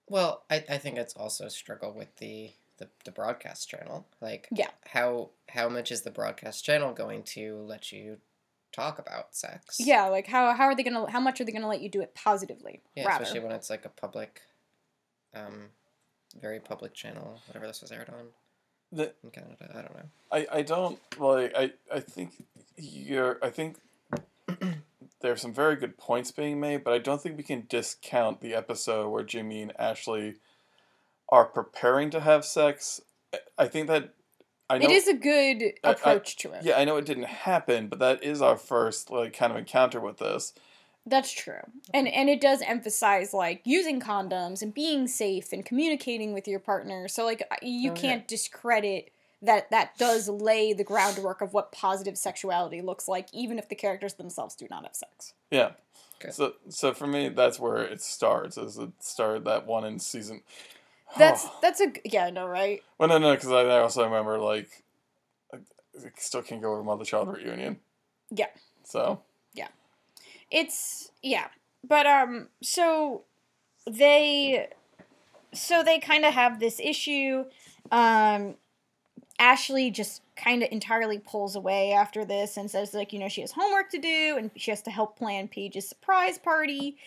well, 0.07 0.43
I, 0.49 0.63
I 0.69 0.77
think 0.77 0.97
it's 0.97 1.13
also 1.15 1.45
a 1.45 1.49
struggle 1.49 1.93
with 1.93 2.15
the 2.17 2.51
the, 2.77 2.87
the 3.03 3.11
broadcast 3.11 3.69
channel. 3.69 4.07
Like 4.21 4.47
Yeah. 4.51 4.69
how 4.87 5.31
how 5.49 5.67
much 5.69 5.91
is 5.91 6.03
the 6.03 6.11
broadcast 6.11 6.63
channel 6.63 6.93
going 6.93 7.23
to 7.35 7.57
let 7.57 7.91
you 7.91 8.17
talk 8.71 8.99
about 8.99 9.35
sex? 9.35 9.77
Yeah, 9.79 10.05
like 10.05 10.27
how 10.27 10.53
how 10.53 10.65
are 10.65 10.75
they 10.75 10.83
gonna 10.83 11.09
how 11.11 11.19
much 11.19 11.41
are 11.41 11.43
they 11.45 11.51
gonna 11.51 11.67
let 11.67 11.81
you 11.81 11.89
do 11.89 12.01
it 12.01 12.15
positively? 12.15 12.81
Yeah, 12.95 13.05
rather. 13.07 13.23
especially 13.23 13.41
when 13.45 13.51
it's 13.51 13.69
like 13.69 13.83
a 13.85 13.89
public, 13.89 14.41
um, 15.35 15.69
very 16.39 16.59
public 16.59 16.93
channel, 16.93 17.39
whatever 17.47 17.67
this 17.67 17.81
was 17.81 17.91
aired 17.91 18.09
on 18.09 18.27
The, 18.91 19.13
in 19.23 19.31
Canada. 19.31 19.69
I 19.71 19.81
don't 19.81 19.95
know. 19.95 20.09
I, 20.31 20.47
I 20.59 20.61
don't 20.61 20.99
like 21.19 21.53
I, 21.57 21.73
I 21.93 21.99
think 21.99 22.45
you're 22.77 23.39
I 23.41 23.49
think 23.49 23.77
there's 25.21 25.41
some 25.41 25.53
very 25.53 25.75
good 25.75 25.97
points 25.97 26.31
being 26.31 26.59
made, 26.59 26.83
but 26.83 26.93
I 26.93 26.97
don't 26.99 27.21
think 27.21 27.37
we 27.37 27.43
can 27.43 27.65
discount 27.67 28.41
the 28.41 28.53
episode 28.55 29.09
where 29.09 29.23
Jimmy 29.23 29.61
and 29.61 29.73
Ashley 29.79 30.35
are 31.29 31.45
preparing 31.45 32.09
to 32.11 32.19
have 32.21 32.45
sex. 32.45 33.01
I- 33.33 33.39
I 33.57 33.67
think 33.67 33.87
that 33.87 34.13
I 34.69 34.77
know 34.77 34.85
it 34.85 34.91
is 34.91 35.07
a 35.07 35.13
good 35.13 35.63
I- 35.83 35.89
I- 35.89 35.91
approach 35.91 36.35
to 36.37 36.51
it. 36.53 36.63
yeah, 36.63 36.77
I 36.77 36.85
know 36.85 36.97
it 36.97 37.05
didn't 37.05 37.23
happen, 37.23 37.87
but 37.87 37.99
that 37.99 38.23
is 38.23 38.41
our 38.41 38.55
first 38.57 39.09
like 39.11 39.33
kind 39.33 39.51
of 39.51 39.57
encounter 39.57 39.99
with 39.99 40.17
this. 40.17 40.53
That's 41.05 41.31
true. 41.31 41.61
And 41.93 42.07
and 42.07 42.29
it 42.29 42.39
does 42.39 42.61
emphasize 42.61 43.33
like 43.33 43.61
using 43.65 43.99
condoms 43.99 44.61
and 44.61 44.73
being 44.73 45.07
safe 45.07 45.51
and 45.51 45.65
communicating 45.65 46.33
with 46.33 46.47
your 46.47 46.59
partner. 46.59 47.07
So 47.07 47.25
like 47.25 47.41
you 47.63 47.91
Oh, 47.91 47.95
can't 47.95 48.27
discredit 48.27 49.11
that 49.41 49.69
that 49.71 49.97
does 49.97 50.27
lay 50.27 50.73
the 50.73 50.83
groundwork 50.83 51.41
of 51.41 51.53
what 51.53 51.71
positive 51.71 52.17
sexuality 52.17 52.81
looks 52.81 53.07
like 53.07 53.27
even 53.33 53.57
if 53.57 53.69
the 53.69 53.75
characters 53.75 54.15
themselves 54.15 54.55
do 54.55 54.67
not 54.69 54.83
have 54.83 54.95
sex. 54.95 55.33
Yeah. 55.49 55.71
Good. 56.19 56.33
So 56.33 56.53
so 56.69 56.93
for 56.93 57.07
me 57.07 57.29
that's 57.29 57.59
where 57.59 57.77
it 57.77 58.01
starts. 58.01 58.57
As 58.57 58.77
it 58.77 58.91
started 58.99 59.45
that 59.45 59.65
one 59.65 59.85
in 59.85 59.99
season 59.99 60.41
That's 61.17 61.47
that's 61.61 61.81
a 61.81 61.91
yeah, 62.05 62.25
I 62.25 62.29
know, 62.29 62.47
right? 62.47 62.81
Well, 62.97 63.09
no, 63.09 63.17
no, 63.17 63.33
because 63.33 63.51
I, 63.51 63.61
I 63.61 63.79
also 63.79 64.03
remember 64.03 64.39
like, 64.39 64.83
I, 65.53 65.57
I 65.57 66.11
still 66.17 66.41
can't 66.41 66.61
go 66.61 66.71
over 66.71 66.83
mother 66.83 67.05
child 67.05 67.29
reunion. 67.29 67.79
Yeah. 68.29 68.47
So 68.83 69.21
Yeah. 69.53 69.69
It's 70.51 71.11
yeah. 71.21 71.47
But 71.87 72.05
um 72.05 72.49
so 72.61 73.23
they 73.89 74.67
so 75.53 75.83
they 75.83 75.99
kind 75.99 76.25
of 76.25 76.33
have 76.33 76.59
this 76.59 76.79
issue 76.79 77.45
um 77.91 78.55
Ashley 79.39 79.89
just 79.89 80.21
kind 80.35 80.61
of 80.61 80.69
entirely 80.71 81.19
pulls 81.19 81.55
away 81.55 81.91
after 81.93 82.23
this 82.25 82.57
and 82.57 82.69
says 82.69 82.93
like 82.93 83.13
you 83.13 83.19
know 83.19 83.29
she 83.29 83.41
has 83.41 83.51
homework 83.51 83.89
to 83.91 83.99
do 83.99 84.35
and 84.37 84.51
she 84.55 84.71
has 84.71 84.81
to 84.83 84.91
help 84.91 85.17
plan 85.17 85.47
Paige's 85.47 85.87
surprise 85.87 86.37
party. 86.37 86.97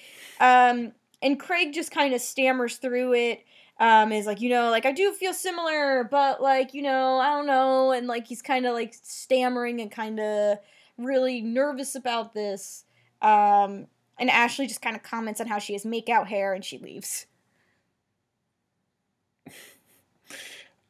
Um 0.41 0.93
and 1.22 1.39
Craig 1.39 1.72
just 1.72 1.91
kind 1.93 2.14
of 2.14 2.20
stammers 2.20 2.76
through 2.76 3.14
it. 3.14 3.45
Um, 3.78 4.12
is 4.12 4.26
like, 4.26 4.41
you 4.41 4.49
know, 4.49 4.70
like 4.70 4.87
I 4.87 4.93
do 4.93 5.12
feel 5.12 5.33
similar, 5.33 6.05
but 6.05 6.41
like, 6.41 6.72
you 6.74 6.83
know, 6.83 7.18
I 7.18 7.30
don't 7.30 7.47
know, 7.47 7.91
and 7.91 8.07
like 8.07 8.28
he's 8.28 8.43
kind 8.43 8.66
of 8.66 8.74
like 8.74 8.95
stammering 9.03 9.80
and 9.80 9.91
kind 9.91 10.20
of 10.20 10.59
really 10.99 11.41
nervous 11.41 11.95
about 11.95 12.33
this. 12.33 12.85
Um, 13.22 13.87
and 14.18 14.30
Ashley 14.30 14.66
just 14.66 14.83
kind 14.83 14.95
of 14.95 15.03
comments 15.03 15.41
on 15.41 15.47
how 15.49 15.59
she 15.59 15.72
has 15.72 15.85
makeout 15.85 16.26
hair 16.26 16.53
and 16.53 16.64
she 16.64 16.78
leaves. 16.78 17.26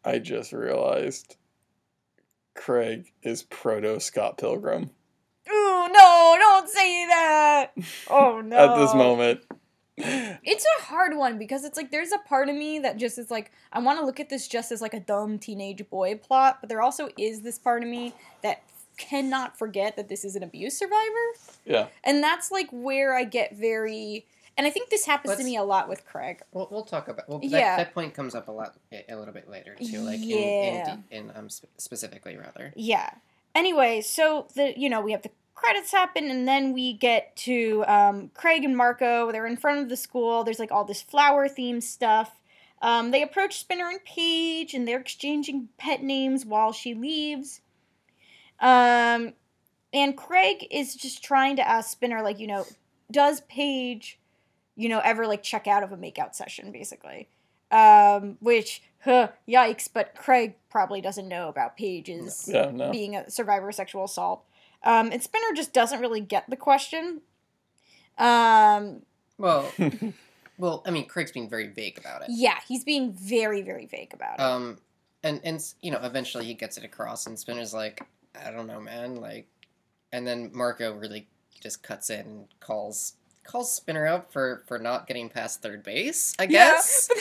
I 0.04 0.18
just 0.18 0.52
realized 0.52 1.36
Craig 2.54 3.12
is 3.22 3.42
proto 3.42 4.00
Scott 4.00 4.38
Pilgrim 4.38 4.90
Ooh, 5.50 5.88
no, 5.92 6.36
don't 6.38 6.68
say 6.68 7.06
that. 7.06 7.72
Oh 8.08 8.40
no. 8.40 8.56
at 8.56 8.78
this 8.78 8.94
moment. 8.94 9.40
It's 9.96 10.64
a 10.78 10.82
hard 10.84 11.16
one 11.16 11.38
because 11.38 11.64
it's 11.64 11.76
like 11.76 11.90
there's 11.90 12.12
a 12.12 12.18
part 12.18 12.48
of 12.48 12.56
me 12.56 12.78
that 12.80 12.96
just 12.96 13.18
is 13.18 13.30
like 13.30 13.52
I 13.72 13.78
want 13.78 13.98
to 14.00 14.06
look 14.06 14.20
at 14.20 14.30
this 14.30 14.48
just 14.48 14.72
as 14.72 14.80
like 14.80 14.94
a 14.94 15.00
dumb 15.00 15.38
teenage 15.38 15.88
boy 15.90 16.16
plot, 16.16 16.58
but 16.60 16.68
there 16.68 16.82
also 16.82 17.08
is 17.18 17.42
this 17.42 17.58
part 17.58 17.82
of 17.82 17.88
me 17.88 18.14
that 18.42 18.62
cannot 18.96 19.58
forget 19.58 19.96
that 19.96 20.08
this 20.08 20.24
is 20.24 20.36
an 20.36 20.42
abuse 20.42 20.78
survivor. 20.78 21.26
Yeah. 21.64 21.88
And 22.04 22.22
that's 22.22 22.50
like 22.50 22.68
where 22.70 23.14
I 23.14 23.24
get 23.24 23.56
very 23.56 24.26
and 24.56 24.66
I 24.66 24.70
think 24.70 24.90
this 24.90 25.06
happens 25.06 25.32
to 25.32 25.38
Let's- 25.38 25.44
me 25.44 25.56
a 25.56 25.62
lot 25.62 25.88
with 25.88 26.04
Craig. 26.04 26.42
We'll, 26.52 26.68
we'll 26.70 26.84
talk 26.84 27.08
about. 27.08 27.28
Well, 27.28 27.40
Yeah. 27.42 27.76
that, 27.76 27.86
that 27.86 27.94
point 27.94 28.14
comes 28.14 28.34
up 28.34 28.48
a 28.48 28.52
lot, 28.52 28.76
a 28.92 29.04
a 29.12 29.16
little 29.16 29.34
bit 29.34 29.48
later 29.48 29.74
too. 29.76 30.00
Like 30.00 30.18
Yeah. 30.20 30.36
in 30.94 31.04
in, 31.10 31.30
in 31.30 31.36
um 31.36 31.48
specifically 31.50 32.36
rather. 32.36 32.72
Yeah. 32.76 33.10
Anyway, 33.54 34.00
so 34.00 34.46
the 34.54 34.78
you 34.78 34.88
know 34.88 35.00
we 35.00 35.12
have 35.12 35.22
the 35.22 35.30
credits 35.54 35.92
happen, 35.92 36.30
and 36.30 36.48
then 36.48 36.72
we 36.72 36.92
get 36.94 37.36
to 37.36 37.84
um, 37.86 38.30
Craig 38.34 38.64
and 38.64 38.76
Marco. 38.76 39.30
They're 39.30 39.46
in 39.46 39.56
front 39.56 39.80
of 39.80 39.88
the 39.88 39.96
school. 39.96 40.42
There's 40.42 40.58
like 40.58 40.72
all 40.72 40.84
this 40.84 41.02
flower 41.02 41.46
theme 41.48 41.80
stuff. 41.80 42.38
Um, 42.80 43.12
they 43.12 43.22
approach 43.22 43.58
Spinner 43.60 43.88
and 43.88 44.04
Paige, 44.04 44.74
and 44.74 44.88
they're 44.88 44.98
exchanging 44.98 45.68
pet 45.78 46.02
names 46.02 46.44
while 46.44 46.72
she 46.72 46.94
leaves. 46.94 47.60
Um, 48.60 49.34
and 49.92 50.16
Craig 50.16 50.66
is 50.70 50.94
just 50.94 51.22
trying 51.22 51.56
to 51.56 51.68
ask 51.68 51.90
Spinner, 51.90 52.22
like, 52.22 52.38
you 52.40 52.46
know, 52.46 52.66
does 53.10 53.42
Paige, 53.42 54.18
you 54.76 54.88
know, 54.88 55.00
ever 55.04 55.26
like 55.26 55.42
check 55.42 55.66
out 55.66 55.82
of 55.82 55.92
a 55.92 55.96
makeout 55.96 56.34
session, 56.34 56.72
basically? 56.72 57.28
Um, 57.70 58.36
which, 58.40 58.82
huh, 59.04 59.28
yikes, 59.48 59.88
but 59.92 60.14
Craig 60.14 60.54
probably 60.70 61.00
doesn't 61.00 61.26
know 61.28 61.48
about 61.48 61.76
Paige's 61.76 62.46
Yeah. 62.46 62.70
No. 62.70 62.90
being 62.90 63.16
a 63.16 63.30
survivor 63.30 63.68
of 63.70 63.74
sexual 63.74 64.04
assault. 64.04 64.44
Um, 64.84 65.10
and 65.12 65.22
Spinner 65.22 65.52
just 65.54 65.72
doesn't 65.72 66.00
really 66.00 66.20
get 66.20 66.48
the 66.50 66.56
question. 66.56 67.20
Um, 68.18 69.02
Well, 69.38 69.70
well, 70.58 70.82
I 70.86 70.90
mean, 70.90 71.06
Craig's 71.06 71.32
being 71.32 71.48
very 71.48 71.68
vague 71.68 71.98
about 71.98 72.22
it. 72.22 72.28
yeah, 72.30 72.58
he's 72.68 72.84
being 72.84 73.12
very, 73.12 73.62
very 73.62 73.86
vague 73.86 74.12
about 74.12 74.38
it. 74.38 74.42
Um, 74.42 74.78
and 75.22 75.40
and 75.44 75.62
you 75.82 75.90
know, 75.90 76.00
eventually 76.02 76.44
he 76.44 76.54
gets 76.54 76.76
it 76.76 76.84
across, 76.84 77.26
and 77.26 77.38
Spinner's 77.38 77.72
like, 77.72 78.02
I 78.44 78.50
don't 78.50 78.66
know, 78.66 78.80
man, 78.80 79.16
like, 79.16 79.46
and 80.12 80.26
then 80.26 80.50
Marco 80.52 80.92
really 80.94 81.28
just 81.60 81.82
cuts 81.82 82.10
in 82.10 82.20
and 82.20 82.44
calls 82.60 83.14
calls 83.44 83.72
Spinner 83.72 84.06
out 84.06 84.32
for 84.32 84.62
for 84.66 84.78
not 84.78 85.06
getting 85.06 85.28
past 85.28 85.62
third 85.62 85.82
base. 85.82 86.34
I 86.38 86.46
guess. 86.46 87.08
but 87.08 87.16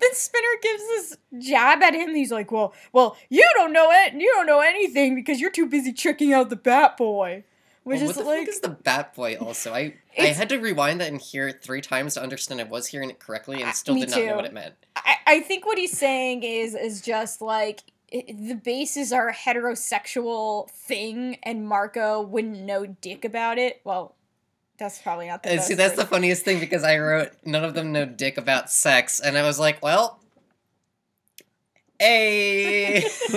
then 0.00 0.10
Spinner 0.14 0.48
gives 0.62 0.82
this 0.82 1.16
jab 1.38 1.82
at 1.82 1.94
him. 1.94 2.14
He's 2.14 2.32
like, 2.32 2.50
"Well, 2.50 2.74
well, 2.92 3.16
you 3.28 3.48
don't 3.54 3.72
know 3.72 3.88
it. 3.90 4.14
You 4.14 4.32
don't 4.34 4.46
know 4.46 4.60
anything 4.60 5.14
because 5.14 5.40
you're 5.40 5.50
too 5.50 5.66
busy 5.66 5.92
checking 5.92 6.32
out 6.32 6.50
the 6.50 6.56
Bat 6.56 6.96
Boy." 6.96 7.44
Which 7.86 8.00
Well, 8.00 8.10
is 8.10 8.16
what 8.16 8.24
the 8.24 8.28
like, 8.28 8.40
fuck 8.40 8.48
is 8.48 8.60
the 8.60 8.68
Bat 8.70 9.14
Boy? 9.14 9.36
Also, 9.36 9.72
I 9.72 9.94
I 10.18 10.26
had 10.26 10.48
to 10.48 10.58
rewind 10.58 11.00
that 11.00 11.06
and 11.08 11.20
hear 11.20 11.46
it 11.46 11.62
three 11.62 11.80
times 11.80 12.14
to 12.14 12.22
understand 12.22 12.60
I 12.60 12.64
was 12.64 12.88
hearing 12.88 13.10
it 13.10 13.20
correctly, 13.20 13.62
and 13.62 13.72
still 13.76 13.94
did 13.94 14.10
not 14.10 14.24
know 14.24 14.34
what 14.34 14.44
it 14.44 14.52
meant. 14.52 14.74
I, 14.96 15.16
I 15.24 15.40
think 15.40 15.64
what 15.64 15.78
he's 15.78 15.96
saying 15.96 16.42
is 16.42 16.74
is 16.74 17.00
just 17.00 17.40
like 17.40 17.84
i 18.12 18.24
the 18.28 18.54
bases 18.54 19.12
are 19.12 19.28
a 19.28 19.32
heterosexual 19.34 20.68
thing, 20.68 21.38
and 21.44 21.68
Marco 21.68 22.20
wouldn't 22.22 22.58
know 22.58 22.86
dick 22.86 23.24
about 23.24 23.56
it. 23.56 23.80
Well, 23.84 24.15
that's 24.78 25.00
probably 25.00 25.28
not 25.28 25.42
the 25.42 25.50
And 25.50 25.58
best 25.58 25.68
see, 25.68 25.74
that's 25.74 25.96
the 25.96 26.04
funniest 26.06 26.44
thing 26.44 26.60
because 26.60 26.84
I 26.84 26.98
wrote 26.98 27.30
none 27.44 27.64
of 27.64 27.74
them 27.74 27.92
know 27.92 28.04
dick 28.06 28.36
about 28.38 28.70
sex, 28.70 29.20
and 29.20 29.36
I 29.38 29.42
was 29.42 29.58
like, 29.58 29.82
well, 29.82 30.20
hey, 31.98 33.00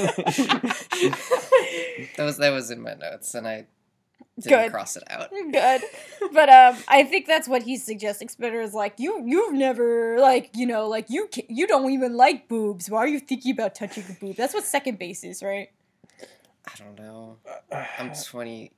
that 2.13 2.15
was 2.19 2.37
that 2.37 2.49
was 2.51 2.71
in 2.71 2.81
my 2.81 2.93
notes, 2.93 3.33
and 3.35 3.47
I 3.47 3.67
didn't 4.39 4.59
Good. 4.65 4.71
cross 4.71 4.95
it 4.95 5.03
out. 5.09 5.29
good. 5.31 5.81
But 6.33 6.49
um 6.49 6.77
i 6.87 7.03
think 7.03 7.25
that's 7.27 7.47
what 7.47 7.63
he's 7.63 7.83
suggesting. 7.83 8.29
Spinner 8.29 8.61
is 8.61 8.73
like 8.73 8.93
you 8.97 9.23
you've 9.25 9.53
never 9.53 10.17
like 10.19 10.51
you 10.53 10.65
know 10.67 10.87
like 10.87 11.09
you 11.09 11.27
ca- 11.33 11.45
you 11.49 11.65
don't 11.67 11.89
even 11.91 12.15
like 12.15 12.47
boobs. 12.47 12.89
Why 12.89 12.99
are 12.99 13.07
you 13.07 13.19
thinking 13.19 13.51
about 13.53 13.75
touching 13.75 14.03
a 14.09 14.13
boob? 14.13 14.35
That's 14.35 14.53
what 14.53 14.63
second 14.65 14.99
base 14.99 15.23
is 15.23 15.41
right? 15.43 15.69
I 16.67 16.71
don't 16.77 16.97
know. 16.99 17.37
I'm 17.97 18.11
20, 18.13 18.71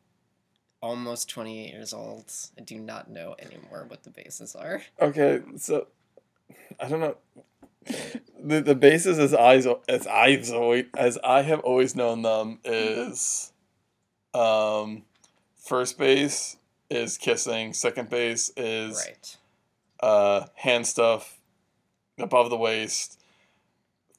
almost 0.82 1.30
28 1.30 1.72
years 1.72 1.94
old. 1.94 2.32
I 2.58 2.62
do 2.62 2.78
not 2.80 3.10
know 3.10 3.36
anymore 3.40 3.86
what 3.88 4.04
the 4.04 4.10
bases 4.10 4.56
are. 4.56 4.82
Okay, 5.00 5.42
so 5.58 5.88
I 6.80 6.88
don't 6.88 7.00
know. 7.00 7.16
The 8.44 8.62
the 8.62 8.76
basis 8.76 9.18
as 9.18 9.34
I 9.34 9.56
as 9.88 10.08
I've 10.08 10.52
always 10.52 10.86
as 10.98 11.18
I 11.24 11.42
have 11.44 11.60
always 11.62 11.96
known 11.96 12.22
them 12.22 12.60
is, 12.64 13.52
um, 14.34 15.04
first 15.56 15.98
base 15.98 16.58
is 16.90 17.18
kissing, 17.18 17.74
second 17.74 18.10
base 18.10 18.52
is 18.58 19.04
Right. 19.08 19.38
uh 20.02 20.46
hand 20.56 20.86
stuff 20.86 21.40
above 22.20 22.50
the 22.52 22.58
waist, 22.58 23.20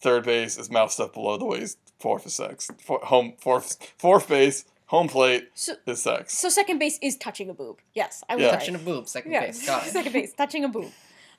third 0.01 0.25
base 0.25 0.59
is 0.59 0.71
mouth 0.71 0.91
stuff 0.91 1.13
below 1.13 1.37
the 1.37 1.45
waist, 1.45 1.79
fourth 2.01 2.27
is 2.27 2.35
sex, 2.35 2.69
Four, 2.81 2.99
home 3.05 3.35
fourth 3.39 3.93
fourth 3.99 4.29
base 4.29 4.65
home 4.93 5.09
plate 5.09 5.49
so 5.55 5.74
is 5.86 6.03
sex. 6.03 6.36
so 6.38 6.49
second 6.49 6.78
base 6.78 6.99
is 7.03 7.16
touching 7.16 7.49
a 7.51 7.55
boob 7.55 7.78
yes 7.95 8.22
i 8.28 8.36
was 8.36 8.43
Yeah. 8.43 8.51
right 8.51 8.59
Touching 8.61 8.74
a 8.74 8.78
boob, 8.78 9.09
second 9.09 9.32
yeah 9.32 9.47
base. 9.47 9.66
Got 9.66 9.86
it. 9.86 9.90
second 9.93 10.12
base 10.12 10.32
touching 10.34 10.64
a 10.64 10.68
boob 10.68 10.90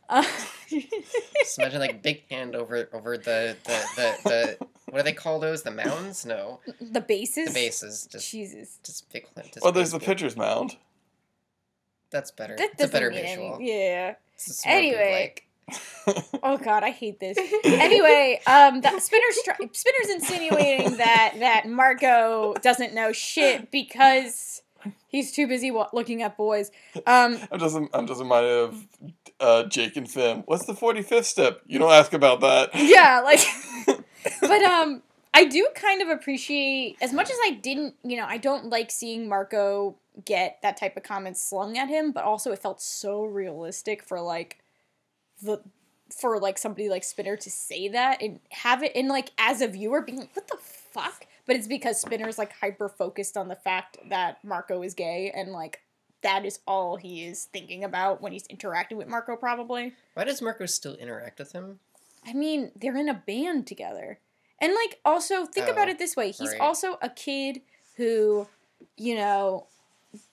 uh, 0.09 0.21
Just 0.69 1.57
imagine 1.59 1.79
like 1.79 2.01
big 2.03 2.23
hand 2.29 2.55
over 2.55 2.89
over 2.91 3.17
the 3.17 3.55
the, 3.63 3.77
the, 3.95 4.17
the 4.29 4.67
what 4.89 4.97
do 4.99 5.03
they 5.03 5.13
call 5.13 5.39
those? 5.39 5.63
The 5.63 5.71
mounds? 5.71 6.25
No, 6.25 6.59
the 6.81 6.99
bases 6.99 7.47
the 7.47 7.53
bases. 7.53 8.07
Just 8.11 8.29
jesus 8.29 8.79
just 8.83 9.09
big 9.13 9.25
just 9.35 9.61
Well, 9.63 9.71
there's 9.71 9.91
the 9.91 9.99
pitcher's 9.99 10.35
mound. 10.35 10.75
That's 12.11 12.31
better. 12.31 12.55
that 12.57 12.71
It's 12.73 12.83
a 12.83 12.87
better 12.89 13.09
visual. 13.11 13.55
any, 13.55 13.69
yeah 13.69 14.15
It's 14.35 14.47
just 14.47 14.65
more 14.65 14.75
good, 14.75 14.79
Anyway. 14.79 15.21
like 15.21 15.47
Oh 16.43 16.57
god, 16.57 16.83
I 16.83 16.89
hate 16.89 17.19
this. 17.19 17.37
Anyway, 17.63 18.39
um, 18.45 18.81
that 18.81 19.01
Spinner's 19.01 19.37
tr- 19.45 19.63
Spinner's 19.71 20.09
insinuating 20.21 20.97
that 20.97 21.35
that 21.39 21.67
Marco 21.69 22.53
doesn't 22.61 22.93
know 22.93 23.13
shit 23.13 23.71
because 23.71 24.61
he's 25.07 25.31
too 25.31 25.47
busy 25.47 25.71
wa- 25.71 25.89
looking 25.93 26.21
at 26.21 26.35
boys. 26.35 26.71
Um, 27.07 27.39
I'm 27.51 27.59
just 27.59 27.77
I'm 27.93 28.07
just 28.07 28.19
reminded 28.19 28.51
of 28.51 28.87
uh, 29.39 29.63
Jake 29.63 29.95
and 29.95 30.09
Finn. 30.09 30.43
What's 30.45 30.65
the 30.65 30.73
45th 30.73 31.23
step? 31.25 31.61
You 31.65 31.79
don't 31.79 31.91
ask 31.91 32.13
about 32.13 32.41
that. 32.41 32.71
yeah, 32.75 33.21
like, 33.23 33.39
but 34.41 34.61
um, 34.63 35.01
I 35.33 35.45
do 35.45 35.67
kind 35.75 36.01
of 36.01 36.09
appreciate 36.09 36.97
as 37.01 37.13
much 37.13 37.29
as 37.29 37.37
I 37.43 37.51
didn't, 37.61 37.95
you 38.03 38.17
know, 38.17 38.25
I 38.25 38.37
don't 38.37 38.65
like 38.69 38.91
seeing 38.91 39.27
Marco 39.27 39.95
get 40.25 40.59
that 40.61 40.77
type 40.77 40.95
of 40.95 41.03
comments 41.03 41.41
slung 41.41 41.77
at 41.77 41.89
him, 41.89 42.11
but 42.11 42.23
also 42.23 42.51
it 42.51 42.59
felt 42.59 42.81
so 42.81 43.23
realistic 43.23 44.03
for 44.03 44.21
like 44.21 44.59
the 45.43 45.61
for 46.13 46.39
like 46.39 46.57
somebody 46.57 46.89
like 46.89 47.03
Spinner 47.03 47.35
to 47.37 47.49
say 47.49 47.87
that 47.87 48.21
and 48.21 48.39
have 48.51 48.83
it 48.83 48.91
and 48.95 49.07
like 49.07 49.31
as 49.37 49.61
a 49.61 49.67
viewer 49.67 50.01
being 50.01 50.19
like, 50.19 50.35
what 50.35 50.47
the 50.47 50.57
fuck? 50.57 51.25
But 51.45 51.55
it's 51.55 51.67
because 51.67 51.99
Spinner's 51.99 52.37
like 52.37 52.53
hyper 52.53 52.87
focused 52.89 53.35
on 53.35 53.47
the 53.47 53.55
fact 53.55 53.97
that 54.09 54.43
Marco 54.43 54.81
is 54.83 54.93
gay 54.93 55.31
and 55.35 55.51
like 55.51 55.81
that 56.21 56.45
is 56.45 56.59
all 56.67 56.95
he 56.95 57.25
is 57.25 57.45
thinking 57.45 57.83
about 57.83 58.21
when 58.21 58.31
he's 58.31 58.47
interacting 58.47 58.97
with 58.97 59.07
Marco 59.07 59.35
probably. 59.35 59.93
Why 60.13 60.23
does 60.23 60.41
Marco 60.41 60.65
still 60.65 60.95
interact 60.95 61.39
with 61.39 61.51
him? 61.51 61.79
I 62.25 62.33
mean, 62.33 62.71
they're 62.75 62.97
in 62.97 63.09
a 63.09 63.13
band 63.13 63.67
together. 63.67 64.19
And 64.61 64.73
like 64.73 64.99
also 65.03 65.45
think 65.45 65.67
oh, 65.67 65.71
about 65.71 65.89
Oh, 65.89 65.91
it 65.91 65.99
this 65.99 66.15
way. 66.15 66.31
He's 66.31 66.51
right. 66.51 66.61
also 66.61 66.97
a 67.01 67.09
kid 67.09 67.61
who, 67.97 68.47
you 68.95 69.15
know, 69.15 69.67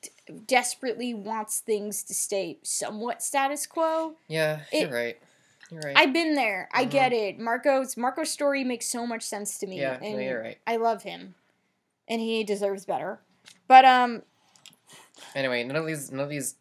d- 0.03 0.11
desperately 0.47 1.15
wants 1.15 1.61
things 1.61 2.03
to 2.05 2.15
stay 2.15 2.59
somewhat 2.63 3.23
status 3.23 3.67
quo. 3.67 4.15
Yeah, 4.29 4.61
It- 4.73 4.83
you're 4.83 4.91
right. 4.93 5.19
You're 5.71 5.81
right. 5.83 5.97
I've 5.97 6.13
been 6.13 6.35
there. 6.35 6.69
I 6.73 6.85
Mhm. 6.85 6.91
get 6.91 7.13
it. 7.13 7.39
Marco's 7.39 7.97
Marco's 7.97 8.31
story 8.31 8.65
makes 8.65 8.87
so 8.87 9.07
much 9.07 9.23
sense 9.23 9.57
to 9.59 9.67
me 9.67 9.81
yeah, 9.81 9.99
and 10.03 10.15
no, 10.15 10.21
you're 10.21 10.43
right. 10.43 10.59
I 10.67 10.77
love 10.77 11.03
him. 11.05 11.35
And 12.09 12.21
he 12.21 12.43
deserves 12.43 12.85
better. 12.85 13.21
But 13.69 13.85
um 13.85 14.23
Anyway, 15.35 15.63
none 15.65 15.77
of 15.77 15.87
these 15.87 16.11
none 16.11 16.21
of 16.25 16.29
these 16.29 16.57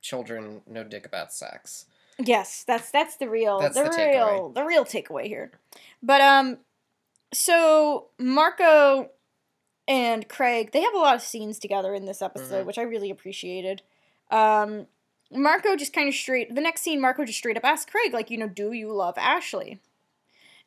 children 0.00 0.62
know 0.66 0.84
dick 0.84 1.04
about 1.06 1.32
sex. 1.32 1.86
Yes, 2.18 2.64
that's 2.64 2.90
that's 2.90 3.16
the 3.16 3.28
real 3.28 3.58
That's 3.58 3.74
the, 3.76 3.82
the 3.84 3.90
real 3.90 4.48
the 4.50 4.64
real 4.64 4.84
takeaway 4.84 5.26
here. 5.26 5.52
But 6.02 6.20
um 6.22 6.58
so 7.32 8.08
Marco 8.18 9.10
and 9.86 10.28
Craig, 10.28 10.72
they 10.72 10.82
have 10.82 10.94
a 10.94 10.98
lot 10.98 11.14
of 11.16 11.22
scenes 11.22 11.58
together 11.58 11.94
in 11.94 12.06
this 12.06 12.22
episode, 12.22 12.62
Mhm. 12.62 12.66
which 12.66 12.78
I 12.78 12.82
really 12.82 13.10
appreciated. 13.10 13.82
Um 14.30 14.86
Marco 15.30 15.74
just 15.76 15.92
kind 15.92 16.08
of 16.08 16.14
straight 16.14 16.54
the 16.54 16.60
next 16.60 16.82
scene 16.82 17.00
Marco 17.00 17.24
just 17.24 17.38
straight 17.38 17.56
up 17.56 17.64
asks 17.64 17.90
Craig 17.90 18.12
like, 18.12 18.30
you 18.30 18.38
know, 18.38 18.48
do 18.48 18.72
you 18.72 18.92
love 18.92 19.14
Ashley? 19.18 19.80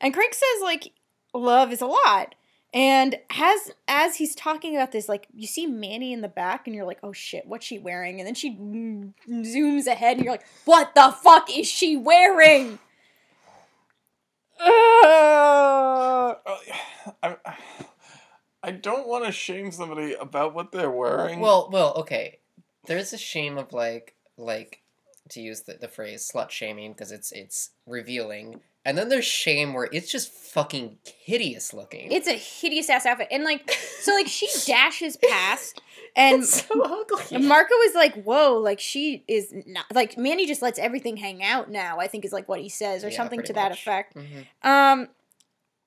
And 0.01 0.13
Craig 0.13 0.33
says 0.33 0.61
like 0.61 0.91
love 1.33 1.71
is 1.71 1.81
a 1.81 1.87
lot. 1.87 2.35
And 2.73 3.17
as 3.31 3.71
as 3.87 4.17
he's 4.17 4.35
talking 4.35 4.75
about 4.75 4.91
this, 4.91 5.07
like 5.07 5.27
you 5.33 5.47
see 5.47 5.65
Manny 5.65 6.11
in 6.11 6.19
the 6.21 6.27
back, 6.27 6.67
and 6.67 6.75
you're 6.75 6.85
like, 6.85 6.99
"Oh 7.01 7.13
shit, 7.13 7.47
what's 7.47 7.65
she 7.65 7.79
wearing?" 7.79 8.19
And 8.19 8.27
then 8.27 8.35
she 8.35 8.51
zooms 8.55 9.87
ahead, 9.87 10.17
and 10.17 10.25
you're 10.25 10.33
like, 10.33 10.45
"What 10.65 10.93
the 10.93 11.15
fuck 11.23 11.49
is 11.57 11.65
she 11.65 11.95
wearing?" 11.95 12.77
Ugh. 14.59 16.37
I, 17.23 17.35
I 17.45 17.55
don't 18.71 19.07
want 19.07 19.25
to 19.25 19.31
shame 19.31 19.71
somebody 19.71 20.13
about 20.13 20.53
what 20.53 20.71
they're 20.71 20.91
wearing. 20.91 21.39
Well, 21.39 21.69
well, 21.71 21.93
okay. 21.97 22.39
There's 22.85 23.13
a 23.13 23.17
shame 23.17 23.57
of 23.57 23.73
like 23.73 24.15
like 24.37 24.81
to 25.29 25.41
use 25.41 25.61
the, 25.61 25.73
the 25.73 25.87
phrase 25.87 26.29
slut 26.33 26.49
shaming 26.49 26.93
because 26.93 27.11
it's 27.11 27.31
it's 27.31 27.71
revealing. 27.85 28.61
And 28.85 28.97
then 28.97 29.09
there's 29.09 29.25
shame 29.25 29.73
where 29.73 29.89
it's 29.91 30.09
just 30.09 30.31
fucking 30.31 30.97
hideous 31.03 31.73
looking. 31.73 32.09
It's 32.09 32.27
a 32.27 32.33
hideous 32.37 32.89
ass 32.89 33.05
outfit, 33.05 33.27
and 33.31 33.43
like, 33.43 33.69
so 33.99 34.13
like 34.13 34.27
she 34.27 34.47
dashes 34.65 35.17
past, 35.17 35.81
and 36.15 36.41
It's 36.43 36.65
so 36.65 36.81
ugly. 36.81 37.37
Marco 37.39 37.75
is 37.83 37.95
like, 37.95 38.23
whoa, 38.23 38.53
like 38.59 38.79
she 38.79 39.25
is 39.27 39.53
not 39.65 39.83
like 39.93 40.17
Manny 40.17 40.45
just 40.45 40.61
lets 40.61 40.79
everything 40.79 41.17
hang 41.17 41.43
out 41.43 41.69
now, 41.69 41.99
I 41.99 42.07
think 42.07 42.23
is 42.23 42.31
like 42.31 42.47
what 42.47 42.61
he 42.61 42.69
says, 42.69 43.03
or 43.03 43.09
Yeah, 43.09 43.17
something 43.17 43.39
pretty 43.39 43.47
to 43.47 43.53
that 43.55 43.71
much. 43.71 43.79
effect. 43.81 44.15
Mhm. 44.15 44.45
Um 44.63 45.09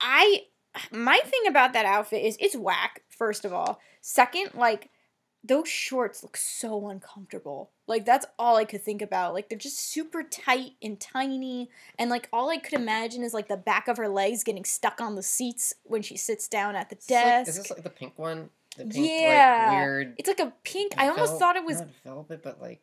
I 0.03 0.43
my 0.93 1.19
thing 1.25 1.47
about 1.49 1.73
that 1.73 1.85
outfit 1.87 2.25
is 2.25 2.37
it's 2.41 2.57
whack, 2.57 3.03
first 3.09 3.45
of 3.45 3.53
all. 3.53 3.81
Second, 4.01 4.51
like 4.55 4.91
those 5.43 5.69
shorts 5.69 6.23
look 6.23 6.37
so 6.37 6.89
uncomfortable. 6.89 7.71
Like 7.87 8.05
that's 8.05 8.27
all 8.39 8.57
I 8.57 8.65
could 8.65 8.83
think 8.83 9.01
about. 9.03 9.33
Like 9.35 9.49
they're 9.49 9.59
just 9.59 9.79
super 9.79 10.23
tight 10.23 10.73
and 10.83 11.01
tiny 11.01 11.71
and 11.99 12.11
like 12.11 12.29
all 12.33 12.51
I 12.51 12.59
could 12.59 12.75
imagine 12.79 13.23
is 13.25 13.33
like 13.35 13.49
the 13.49 13.57
back 13.57 13.89
of 13.89 13.97
her 13.97 14.09
legs 14.09 14.45
getting 14.45 14.65
stuck 14.65 15.01
on 15.01 15.15
the 15.17 15.23
seats 15.23 15.73
when 15.85 16.03
she 16.03 16.17
sits 16.17 16.47
down 16.47 16.77
at 16.77 16.91
the 16.91 16.97
Is 16.97 17.07
this 17.07 17.17
like- 17.17 17.25
desk. 17.25 17.49
is 17.49 17.57
this 17.57 17.71
like 17.71 17.83
the 17.83 17.91
pink 17.91 18.19
one? 18.19 18.51
The 18.77 18.85
pink, 18.85 19.09
Yeah. 19.11 19.65
like, 19.71 19.79
weird. 19.79 20.15
it's 20.19 20.29
like 20.29 20.41
a 20.41 20.53
pink. 20.63 20.93
I 20.97 21.09
almost 21.09 21.33
vel- 21.33 21.39
thought 21.41 21.57
it 21.57 21.65
was 21.65 21.81
not 21.81 21.89
velvet, 22.05 22.43
but 22.43 22.61
like. 22.61 22.81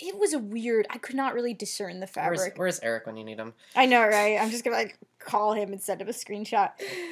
It 0.00 0.18
was 0.18 0.32
a 0.32 0.38
weird. 0.38 0.86
I 0.90 0.98
could 0.98 1.16
not 1.16 1.34
really 1.34 1.54
discern 1.54 2.00
the 2.00 2.06
Where's, 2.06 2.10
fabric. 2.40 2.54
where's 2.56 2.78
Eric 2.80 3.06
when 3.06 3.16
you 3.16 3.24
need 3.24 3.38
him? 3.38 3.54
I 3.74 3.86
know, 3.86 4.06
right? 4.06 4.38
I'm 4.40 4.50
just 4.50 4.64
gonna 4.64 4.76
like 4.76 4.98
call 5.18 5.52
him 5.54 5.72
and 5.72 5.80
send 5.82 6.00
him 6.00 6.08
a 6.08 6.12
screenshot. 6.12 6.70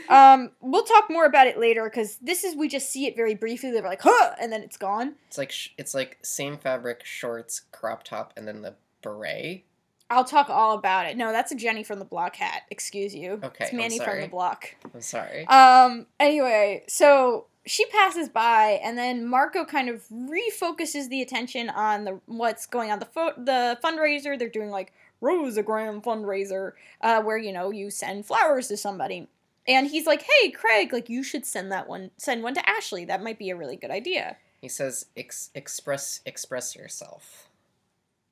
Um, 0.08 0.50
we'll 0.60 0.84
talk 0.84 1.10
more 1.10 1.24
about 1.26 1.46
it 1.46 1.58
later 1.58 1.84
because 1.84 2.16
this 2.18 2.44
is 2.44 2.54
we 2.54 2.68
just 2.68 2.90
see 2.90 3.06
it 3.06 3.16
very 3.16 3.34
briefly. 3.34 3.70
They're 3.70 3.82
like, 3.82 4.02
huh, 4.02 4.34
and 4.40 4.52
then 4.52 4.62
it's 4.62 4.76
gone. 4.76 5.14
It's 5.28 5.38
like 5.38 5.50
sh- 5.50 5.70
it's 5.78 5.94
like 5.94 6.18
same 6.22 6.58
fabric, 6.58 7.04
shorts, 7.04 7.60
crop 7.72 8.04
top, 8.04 8.32
and 8.36 8.46
then 8.46 8.62
the 8.62 8.74
beret. 9.02 9.64
I'll 10.08 10.24
talk 10.24 10.48
all 10.48 10.78
about 10.78 11.06
it. 11.06 11.16
No, 11.16 11.32
that's 11.32 11.50
a 11.50 11.56
Jenny 11.56 11.82
from 11.82 11.98
the 11.98 12.04
Block 12.04 12.36
hat. 12.36 12.62
Excuse 12.70 13.12
you. 13.12 13.40
Okay, 13.42 13.64
it's 13.64 13.72
Manny 13.72 13.98
from 13.98 14.20
the. 14.20 14.28
Block. 14.28 14.76
I'm 14.94 15.00
sorry. 15.00 15.46
Um. 15.48 16.06
Anyway, 16.20 16.84
so 16.86 17.46
she 17.66 17.84
passes 17.86 18.28
by, 18.28 18.80
and 18.82 18.96
then 18.96 19.26
Marco 19.26 19.64
kind 19.64 19.88
of 19.88 20.04
refocuses 20.08 21.08
the 21.08 21.20
attention 21.22 21.68
on 21.68 22.04
the 22.04 22.20
what's 22.26 22.66
going 22.66 22.90
on 22.90 22.98
the 23.00 23.06
fo- 23.06 23.34
the 23.36 23.78
fundraiser. 23.82 24.38
They're 24.38 24.48
doing 24.48 24.70
like 24.70 24.92
Rosagram 25.22 26.02
fundraiser, 26.02 26.72
uh, 27.00 27.22
where 27.22 27.36
you 27.38 27.52
know 27.52 27.70
you 27.70 27.90
send 27.90 28.26
flowers 28.26 28.68
to 28.68 28.76
somebody, 28.76 29.28
and 29.66 29.88
he's 29.88 30.06
like, 30.06 30.22
"Hey, 30.40 30.50
Craig, 30.50 30.92
like 30.92 31.08
you 31.08 31.22
should 31.22 31.44
send 31.44 31.70
that 31.72 31.88
one, 31.88 32.10
send 32.16 32.42
one 32.42 32.54
to 32.54 32.68
Ashley. 32.68 33.04
That 33.04 33.22
might 33.22 33.38
be 33.38 33.50
a 33.50 33.56
really 33.56 33.76
good 33.76 33.90
idea." 33.90 34.36
he 34.60 34.68
says, 34.68 35.06
Ex- 35.16 35.50
"Express, 35.54 36.20
express 36.24 36.74
yourself. 36.74 37.48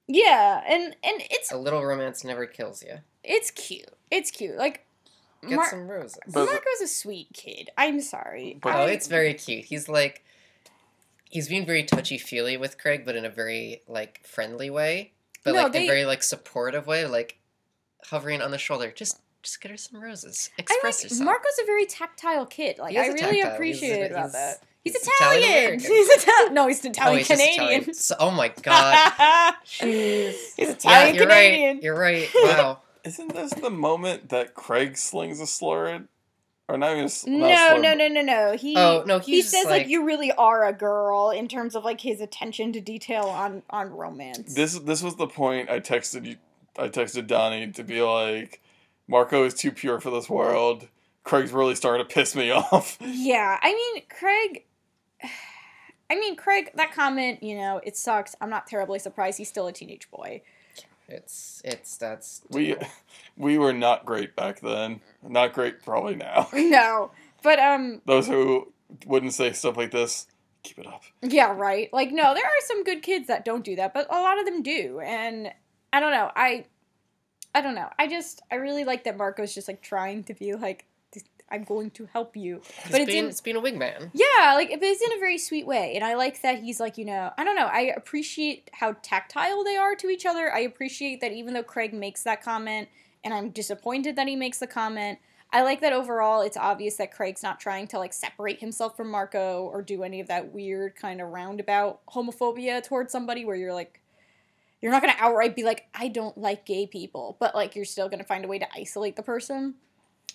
Yeah, 0.07 0.63
and 0.69 0.85
and 1.03 1.23
it's 1.31 1.51
A 1.53 1.57
little 1.59 1.85
romance 1.85 2.25
never 2.25 2.47
kills 2.47 2.83
you. 2.83 2.99
it's 3.23 3.51
cute. 3.51 3.89
It's 4.11 4.31
cute. 4.31 4.57
Like 4.57 4.85
Get 5.49 5.57
Mar- 5.57 5.71
some 5.71 5.89
roses." 5.89 6.19
But- 6.27 6.47
Marco's 6.47 6.81
a 6.83 6.87
sweet 6.89 7.29
kid. 7.33 7.71
I'm 7.79 8.01
sorry. 8.01 8.59
But- 8.63 8.75
oh, 8.75 8.79
I- 8.83 8.91
it's 8.91 9.07
very 9.07 9.35
cute. 9.35 9.65
He's 9.67 9.89
like, 9.89 10.25
he's 11.29 11.49
being 11.49 11.67
very 11.67 11.83
touchy 11.85 12.19
feely 12.19 12.57
with 12.57 12.79
Craig, 12.79 13.05
but 13.05 13.17
in 13.17 13.25
a 13.25 13.31
very 13.31 13.83
like 13.89 14.21
friendly 14.27 14.71
way, 14.71 15.13
but 15.43 15.55
No, 15.55 15.63
like 15.65 15.73
they- 15.73 15.85
a 15.85 15.89
very 15.89 16.05
like 16.05 16.23
supportive 16.23 16.87
way, 16.87 17.07
like 17.07 17.39
hovering 18.07 18.41
on 18.43 18.51
the 18.51 18.59
shoulder. 18.59 18.91
Just, 18.95 19.21
just 19.43 19.61
get 19.61 19.71
her 19.71 19.77
some 19.77 20.01
roses. 20.03 20.51
I 20.59 20.63
Express 20.63 20.99
like 21.03 21.11
yourself. 21.11 21.25
Marco's 21.27 21.59
a 21.63 21.67
very 21.67 21.87
tactile 21.87 22.47
kid. 22.47 22.79
Like 22.79 22.93
He 22.93 22.99
is 22.99 23.03
I 23.03 23.07
a 23.07 23.13
really 23.13 23.21
tactile. 23.21 23.35
He's- 23.43 23.55
appreciate 23.55 24.11
about 24.11 24.21
he's- 24.21 24.33
that. 24.33 24.63
He's, 24.85 24.93
he's 24.93 25.03
Italian. 25.09 25.43
Italian-American. 25.45 25.91
He's 25.91 26.09
Italian. 26.11 26.55
No, 26.55 26.67
he's 26.69 26.85
oh, 26.85 26.89
Italian 26.91 27.19
he's 27.19 27.27
Canadian. 27.27 27.55
Italian. 27.55 27.95
So- 27.95 28.17
oh 28.21 28.31
my 28.31 28.49
god. 28.63 29.55
he's 29.65 30.55
yeah, 30.59 30.71
Italian 30.71 31.15
you're 31.15 31.25
Canadian. 31.27 31.77
right. 31.77 31.83
You're 31.83 31.99
right. 31.99 32.29
Wow. 32.35 32.81
Isn't 33.05 33.35
this 33.35 33.53
the 33.55 33.71
moment 33.71 34.31
that 34.31 34.55
Craig 34.55 34.97
slings 34.97 35.41
a 35.41 35.47
slur 35.47 35.87
at, 35.89 36.03
or 36.69 36.79
not 36.79 36.93
even 36.93 37.03
a, 37.03 37.05
s- 37.05 37.27
not 37.27 37.51
a 37.51 37.55
No, 37.55 37.57
slur, 37.69 37.75
no, 37.77 37.91
but- 37.91 37.99
no, 37.99 38.09
no, 38.09 38.21
no. 38.23 38.57
He 38.57 38.75
Oh 38.77 39.05
no, 39.07 39.19
he 39.19 39.43
says 39.43 39.65
like, 39.67 39.83
like, 39.83 39.89
you 39.89 40.05
really 40.07 40.33
are 40.33 40.65
a 40.67 40.73
girl 40.73 41.31
in 41.31 41.47
terms 41.49 41.75
of 41.75 41.85
like 41.85 42.01
his 42.01 42.21
attention 42.21 42.73
to 42.73 42.81
detail 42.81 43.25
on 43.25 43.63
on 43.71 43.91
romance. 43.91 44.55
This 44.55 44.79
this 44.79 45.03
was 45.03 45.17
the 45.17 45.27
point 45.27 45.69
I 45.69 45.81
texted 45.81 46.25
you. 46.27 46.37
I 46.79 46.89
texted 46.89 47.27
Donnie 47.27 47.71
to 47.73 47.85
be 47.85 48.01
like, 48.03 48.61
Marco 49.07 49.45
is 49.45 49.55
too 49.55 49.71
pure 49.71 50.01
for 50.01 50.11
this 50.11 50.29
world. 50.31 50.89
Craig's 51.23 51.53
really 51.53 51.75
starting 51.75 52.07
to 52.07 52.13
piss 52.13 52.35
me 52.35 52.51
off. 52.53 52.97
yeah, 53.01 53.59
I 53.63 53.75
mean 53.75 54.03
Craig. 54.09 54.65
I 56.11 56.17
mean 56.17 56.37
Craig. 56.37 56.71
That 56.75 56.93
comment, 56.93 57.43
you 57.43 57.57
know, 57.57 57.81
it 57.85 57.97
sucks. 57.97 58.35
I'm 58.41 58.51
not 58.51 58.67
terribly 58.67 58.99
surprised. 58.99 59.39
He's 59.39 59.49
still 59.49 59.67
a 59.67 59.73
teenage 59.73 60.11
boy. 60.11 60.43
It's 61.09 61.61
it's 61.65 61.97
that's 61.97 62.43
We 62.51 62.77
we 63.37 63.59
were 63.59 63.73
not 63.73 64.05
great 64.05 64.35
back 64.37 64.61
then. 64.61 65.01
Not 65.23 65.53
great 65.53 65.83
probably 65.83 66.17
now. 66.17 66.49
No, 66.55 67.11
but 67.43 67.59
um, 67.59 68.01
Those 68.07 68.27
who 68.27 68.73
wouldn't 69.07 69.35
say 69.35 69.53
stuff 69.53 69.77
like 69.77 69.91
this, 69.91 70.27
keep 70.63 70.79
it 70.79 70.87
up. 70.87 71.03
Yeah, 71.23 71.53
right. 71.53 71.93
Like 71.93 72.11
no, 72.11 72.35
there 72.35 72.45
are 72.45 72.67
some 72.67 72.85
good 72.85 73.03
kids 73.03 73.27
that 73.29 73.45
don't 73.45 73.65
do 73.65 73.77
that, 73.77 73.93
but 73.95 74.07
a 74.11 74.21
lot 74.21 74.39
of 74.39 74.47
them 74.47 74.63
do. 74.63 75.01
And 75.01 75.53
I 75.93 76.01
don't 76.01 76.13
know. 76.13 76.31
I 76.35 76.65
I 77.55 77.61
don't 77.61 77.75
know. 77.75 77.89
I 77.99 78.09
just 78.09 78.41
I 78.51 78.57
really 78.57 78.85
like 78.85 79.05
that 79.05 79.17
Marco's 79.17 79.55
just 79.55 79.69
like 79.69 79.83
trying 79.83 80.25
to 80.25 80.35
be 80.35 80.55
like 80.55 80.87
I'm 81.51 81.65
going 81.65 81.91
to 81.93 82.07
help 82.07 82.37
you. 82.37 82.63
He's 82.83 82.93
But 82.93 83.01
it's 83.03 83.11
being, 83.11 83.25
in- 83.25 83.31
it's 83.31 83.41
being 83.41 83.57
a 83.57 83.61
wingman. 83.61 84.11
Yeah, 84.13 84.55
like 84.55 84.71
but 84.71 84.83
it's 84.83 85.03
in 85.03 85.13
a 85.13 85.19
very 85.21 85.39
sweet 85.39 85.67
way, 85.67 85.95
and 85.95 86.03
I 86.03 86.15
like 86.15 86.41
that 86.43 86.63
he's 86.63 86.81
like 86.81 86.99
you 86.99 87.05
know 87.05 87.31
I 87.37 87.45
don't 87.45 87.57
know 87.57 87.67
I 87.67 87.93
appreciate 87.97 88.71
how 88.73 88.97
tactile 89.03 89.63
they 89.63 89.77
are 89.77 89.95
to 89.97 90.09
each 90.09 90.27
other. 90.27 90.53
I 90.53 90.61
appreciate 90.61 91.21
that 91.21 91.33
even 91.33 91.55
though 91.55 91.63
Craig 91.63 91.93
makes 91.93 92.23
that 92.25 92.43
comment, 92.43 92.89
and 93.23 93.33
I'm 93.35 93.51
disappointed 93.51 94.17
that 94.17 94.27
he 94.29 94.37
makes 94.37 94.59
the 94.59 94.67
comment. 94.67 95.19
I 95.53 95.63
like 95.63 95.81
that 95.83 95.93
overall. 95.93 96.41
It's 96.41 96.57
obvious 96.57 96.97
that 96.97 97.13
Craig's 97.13 97.43
not 97.43 97.61
trying 97.61 97.87
to 97.89 97.99
like 97.99 98.13
separate 98.13 98.59
himself 98.59 98.97
from 98.97 99.09
Marco 99.11 99.63
or 99.73 99.83
do 99.83 100.03
any 100.03 100.19
of 100.21 100.27
that 100.27 100.53
weird 100.53 100.97
kind 100.97 101.21
of 101.21 101.29
roundabout 101.29 102.01
homophobia 102.07 102.83
towards 102.83 103.13
somebody 103.13 103.45
where 103.45 103.57
you're 103.57 103.75
like. 103.75 104.01
You're 104.83 104.93
not 104.93 105.01
gonna 105.01 105.15
outright 105.19 105.57
be 105.57 105.63
like, 105.63 105.87
I 105.95 106.09
don't 106.09 106.37
like 106.37 106.67
gay 106.67 106.87
people, 106.87 107.39
but 107.41 107.55
like 107.55 107.75
you're 107.75 107.87
still 107.87 108.11
gonna 108.11 108.25
find 108.25 108.45
a 108.45 108.49
way 108.49 108.59
to 108.59 108.67
isolate 108.75 109.17
the 109.17 109.23
person. 109.23 109.77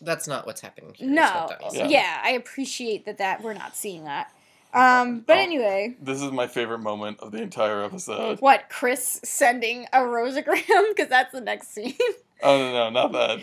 That's 0.01 0.27
not 0.27 0.45
what's 0.45 0.61
happening 0.61 0.93
here. 0.93 1.07
is 1.09 1.13
No, 1.15 1.49
what. 1.59 1.73
Yeah. 1.75 1.87
yeah, 1.87 2.21
I 2.23 2.31
appreciate 2.31 3.05
that. 3.05 3.17
That 3.17 3.41
we're 3.43 3.53
not 3.53 3.75
seeing 3.75 4.05
that. 4.05 4.31
Um, 4.73 5.21
but 5.21 5.37
Oh. 5.37 5.41
anyway, 5.41 5.95
This 5.99 6.21
is 6.21 6.31
my 6.31 6.45
favorite 6.47 6.79
moment 6.79 7.19
of 7.21 7.31
the 7.31 7.39
entire 7.41 7.83
episode. 7.83 8.39
what 8.39 8.69
Chris 8.69 9.19
sending 9.23 9.87
a 9.91 9.99
rosagram 9.99 10.89
because 10.89 11.09
that's 11.09 11.31
the 11.31 11.41
next 11.41 11.73
scene. 11.73 11.95
Oh 12.41 12.57
no, 12.57 12.71
no, 12.71 12.89
not 12.89 13.11
that. 13.11 13.39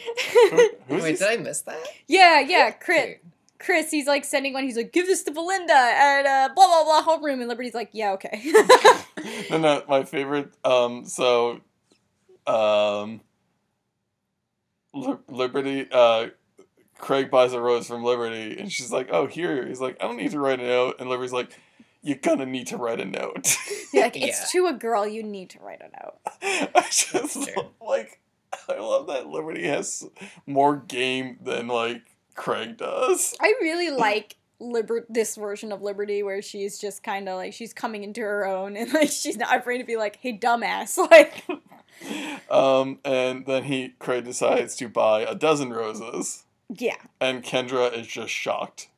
Who, 0.89 0.95
Wait, 1.03 1.19
did 1.19 1.29
I 1.29 1.37
miss 1.37 1.61
that? 1.63 1.77
yeah, 2.09 2.41
yeah, 2.41 2.71
Chris. 2.71 2.99
Okay. 3.01 3.19
Chris, 3.59 3.91
he's 3.91 4.07
like 4.07 4.25
sending 4.25 4.55
one. 4.55 4.65
He's 4.65 4.77
like, 4.79 4.91
"Give 4.91 5.05
this 5.07 5.23
to 5.25 5.33
Belinda 5.33 5.75
at 5.75 6.25
uh, 6.25 6.49
blah 6.55 6.67
blah 6.67 6.85
blah 7.03 7.03
homeroom," 7.19 7.41
and 7.41 7.49
Liberty's 7.49 7.75
like, 7.75 7.91
"Yeah, 7.93 8.13
okay." 8.13 8.41
no, 9.51 9.59
no, 9.59 9.83
my 9.87 10.05
favorite. 10.05 10.51
Um, 10.65 11.05
so, 11.05 11.61
um, 12.47 13.21
Li- 14.95 15.17
Liberty. 15.29 15.87
Uh, 15.93 16.29
Craig 16.99 17.31
buys 17.31 17.53
a 17.53 17.61
rose 17.61 17.87
from 17.87 18.03
Liberty, 18.05 18.59
and 18.59 18.71
she's 18.73 18.91
like, 18.93 19.09
"Oh, 19.13 19.27
here." 19.27 19.67
He's 19.67 19.81
like, 19.81 19.97
"I 20.01 20.07
don't 20.07 20.17
need 20.17 20.31
to 20.33 20.41
write 20.41 20.61
a 20.61 20.65
note," 20.67 20.97
and 20.99 21.09
Liberty's 21.11 21.33
like, 21.33 21.51
"You're 22.03 22.17
gonna 22.17 22.47
need 22.47 22.67
to 22.69 22.77
write 22.77 23.01
a 23.01 23.05
note." 23.05 23.57
You're 23.93 24.05
like, 24.05 24.17
Yeah. 24.17 24.27
it's 24.27 24.51
to 24.53 24.67
a 24.67 24.73
girl. 24.73 25.07
You 25.07 25.23
need 25.23 25.51
to 25.51 25.59
write 25.61 25.81
a 25.83 25.91
note. 26.03 26.15
I 26.75 26.87
just 26.91 27.37
like. 27.81 28.21
I 28.69 28.79
love 28.79 29.07
that 29.09 29.27
Liberty 29.29 29.67
has 29.69 30.09
more 30.47 30.77
game 30.77 31.39
than 31.43 31.69
like 31.69 32.03
Craig 32.35 32.79
does. 32.79 33.35
I 33.41 33.55
really 33.61 33.91
like 33.91 34.37
Liber- 34.59 35.05
this 35.11 35.37
version 35.37 35.71
of 35.73 35.83
Liberty 35.83 36.23
where 36.23 36.41
she's 36.41 36.79
just 36.79 37.03
kind 37.03 37.29
of 37.29 37.37
like 37.37 37.53
she's 37.53 37.75
coming 37.75 38.03
into 38.03 38.23
her 38.23 38.47
own 38.47 38.77
and 38.77 38.93
like 38.95 39.11
she's 39.11 39.37
not 39.37 39.55
afraid 39.59 39.79
to 39.79 39.85
be 39.85 39.97
like, 39.97 40.17
"Hey, 40.21 40.37
dumbass!" 40.39 40.97
Like, 41.11 41.45
Um, 42.51 42.99
and 43.05 43.47
then 43.47 43.65
he 43.65 43.91
Craig 43.99 44.25
decides 44.25 44.75
to 44.77 44.89
buy 44.89 45.21
a 45.23 45.35
dozen 45.35 45.71
roses, 45.73 46.45
yeah, 46.69 46.97
and 47.21 47.43
Kendra 47.43 47.93
is 47.93 48.07
just 48.07 48.33
shocked. 48.33 48.89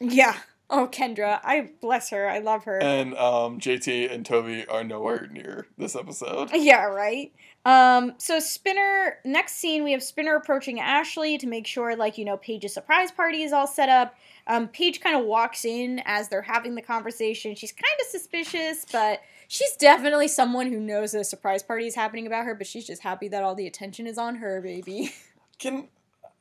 yeah. 0.00 0.36
Oh, 0.70 0.86
Kendra, 0.86 1.40
I 1.42 1.70
bless 1.80 2.10
her. 2.10 2.28
I 2.28 2.40
love 2.40 2.64
her. 2.64 2.78
And 2.78 3.14
um, 3.16 3.58
JT 3.58 4.12
and 4.12 4.26
Toby 4.26 4.66
are 4.66 4.84
nowhere 4.84 5.26
near 5.32 5.66
this 5.78 5.96
episode. 5.96 6.50
Yeah, 6.52 6.84
right. 6.84 7.32
Um, 7.64 8.12
so 8.18 8.38
Spinner, 8.38 9.16
next 9.24 9.54
scene, 9.54 9.82
we 9.82 9.92
have 9.92 10.02
Spinner 10.02 10.36
approaching 10.36 10.78
Ashley 10.78 11.38
to 11.38 11.46
make 11.46 11.66
sure, 11.66 11.96
like, 11.96 12.18
you 12.18 12.24
know, 12.26 12.36
Paige's 12.36 12.74
surprise 12.74 13.10
party 13.10 13.44
is 13.44 13.52
all 13.54 13.66
set 13.66 13.88
up. 13.88 14.14
Um, 14.46 14.68
Paige 14.68 15.00
kind 15.00 15.16
of 15.18 15.24
walks 15.24 15.64
in 15.64 16.02
as 16.04 16.28
they're 16.28 16.42
having 16.42 16.74
the 16.74 16.82
conversation. 16.82 17.54
She's 17.54 17.72
kind 17.72 17.84
of 18.02 18.06
suspicious, 18.08 18.84
but 18.92 19.22
she's 19.48 19.74
definitely 19.76 20.28
someone 20.28 20.70
who 20.70 20.80
knows 20.80 21.14
a 21.14 21.24
surprise 21.24 21.62
party 21.62 21.86
is 21.86 21.94
happening 21.94 22.26
about 22.26 22.44
her, 22.44 22.54
but 22.54 22.66
she's 22.66 22.86
just 22.86 23.02
happy 23.02 23.28
that 23.28 23.42
all 23.42 23.54
the 23.54 23.66
attention 23.66 24.06
is 24.06 24.18
on 24.18 24.36
her, 24.36 24.60
baby. 24.60 25.14
Can 25.58 25.88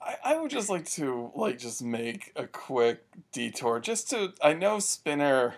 I, 0.07 0.15
I 0.23 0.37
would 0.37 0.49
just 0.49 0.69
like 0.69 0.85
to 0.91 1.31
like 1.35 1.59
just 1.59 1.83
make 1.83 2.31
a 2.35 2.47
quick 2.47 3.03
detour 3.31 3.79
just 3.79 4.09
to 4.11 4.33
I 4.41 4.53
know 4.53 4.79
Spinner 4.79 5.55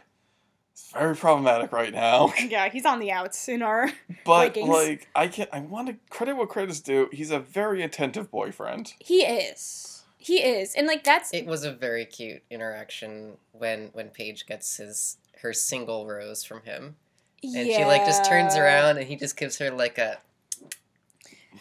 is 0.76 0.91
very 0.91 1.16
problematic 1.16 1.72
right 1.72 1.93
now. 1.93 2.34
yeah, 2.47 2.70
he's 2.70 2.86
on 2.86 3.00
the 3.00 3.12
outs 3.12 3.47
in 3.47 3.62
our. 3.62 3.91
But 4.26 4.56
Vikings. 4.56 4.70
like 4.70 5.08
I 5.16 5.28
can 5.28 5.47
I 5.54 5.60
want 5.60 5.88
to 5.89 5.95
credit 6.10 6.36
what 6.36 6.50
credit's 6.50 6.80
due. 6.80 7.10
He's 7.12 7.32
a 7.32 7.39
very 7.39 7.84
attentive 7.84 8.32
boyfriend. 8.32 8.93
He 9.00 9.24
is. 9.24 10.04
He 10.22 10.43
is. 10.43 10.76
And, 10.76 10.86
like, 10.86 11.06
that's. 11.06 11.34
It 11.34 11.45
was 11.45 11.64
a 11.64 11.72
very 11.72 12.06
cute 12.06 12.43
interaction 12.50 13.38
when 13.54 13.89
when 13.93 14.10
Paige 14.10 14.45
gets 14.45 14.78
his 14.78 15.18
her 15.41 15.54
single 15.54 16.06
rose 16.06 16.43
from 16.43 16.62
him, 16.64 16.97
and 17.41 17.68
she 17.68 17.86
like 17.86 18.06
just 18.06 18.26
turns 18.26 18.56
around 18.56 18.97
and 18.97 19.08
he 19.08 19.16
just 19.16 19.38
gives 19.38 19.58
her 19.60 19.72
like 19.72 19.97
a 19.97 20.18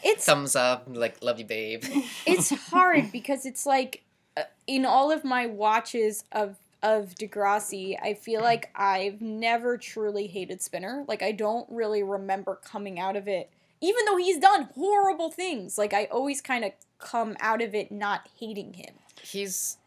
It's 0.03 0.25
thumbs 0.25 0.57
up, 0.57 0.85
like 0.89 1.23
love 1.23 1.39
you, 1.39 1.45
babe. 1.45 1.85
it's 2.27 2.51
hard 2.71 3.11
because 3.13 3.47
it's 3.47 3.67
like 3.67 4.03
uh, 4.37 4.43
in 4.67 4.85
all 4.85 5.11
of 5.11 5.25
my 5.25 5.47
watches 5.47 6.25
of 6.33 6.57
of 6.83 7.15
Degrassi, 7.17 7.97
I 8.01 8.15
feel 8.15 8.41
like 8.41 8.71
I've 8.75 9.21
never 9.21 9.77
truly 9.77 10.29
hated 10.29 10.63
Spinner. 10.63 11.05
Like 11.09 11.23
I 11.23 11.33
don't 11.33 11.67
really 11.71 12.03
remember 12.03 12.55
coming 12.55 13.01
out 13.01 13.17
of 13.17 13.27
it, 13.27 13.51
even 13.81 14.05
though 14.07 14.17
he's 14.17 14.39
done 14.39 14.69
horrible 14.75 15.31
things. 15.31 15.77
Like 15.77 15.93
I 15.93 16.05
always 16.05 16.41
kind 16.41 16.65
of 16.65 16.73
come 16.99 17.37
out 17.41 17.63
of 17.63 17.75
it 17.75 17.91
not 17.91 18.29
hating 18.39 18.75
him. 18.75 18.95
He's 19.23 19.79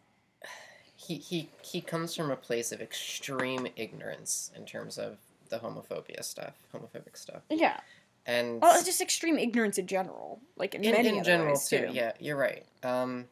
he 0.95 1.16
he 1.16 1.49
he 1.62 1.82
comes 1.82 2.16
from 2.16 2.30
a 2.30 2.36
place 2.36 2.72
of 2.72 2.82
extreme 2.82 3.68
ignorance 3.76 4.52
in 4.56 4.66
terms 4.66 4.97
of 4.97 5.18
the 5.49 5.60
homophobia 5.60 6.24
stuff, 6.24 6.54
homophobic 6.74 7.16
stuff, 7.16 7.41
Yeah. 7.49 7.80
And 8.26 8.61
Well, 8.61 8.76
it's 8.76 8.86
just 8.86 9.01
extreme 9.01 9.38
ignorance 9.38 9.78
in 9.78 9.88
general. 9.88 10.41
Like 10.55 10.76
in, 10.76 10.84
in, 10.84 10.91
many 10.91 11.17
in 11.17 11.24
general 11.24 11.49
ways, 11.53 11.67
too. 11.67 11.88
Yeah, 11.91 12.13
you're 12.19 12.38
right. 12.38 12.65
Um, 12.84 13.26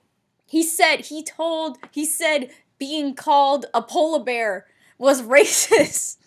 He 0.45 0.63
said 0.63 1.05
he 1.05 1.23
told 1.23 1.77
he 1.91 2.05
said 2.05 2.49
being 2.77 3.13
called 3.15 3.65
a 3.73 3.81
polar 3.81 4.23
bear 4.23 4.65
was 4.97 5.21
racist. 5.35 6.17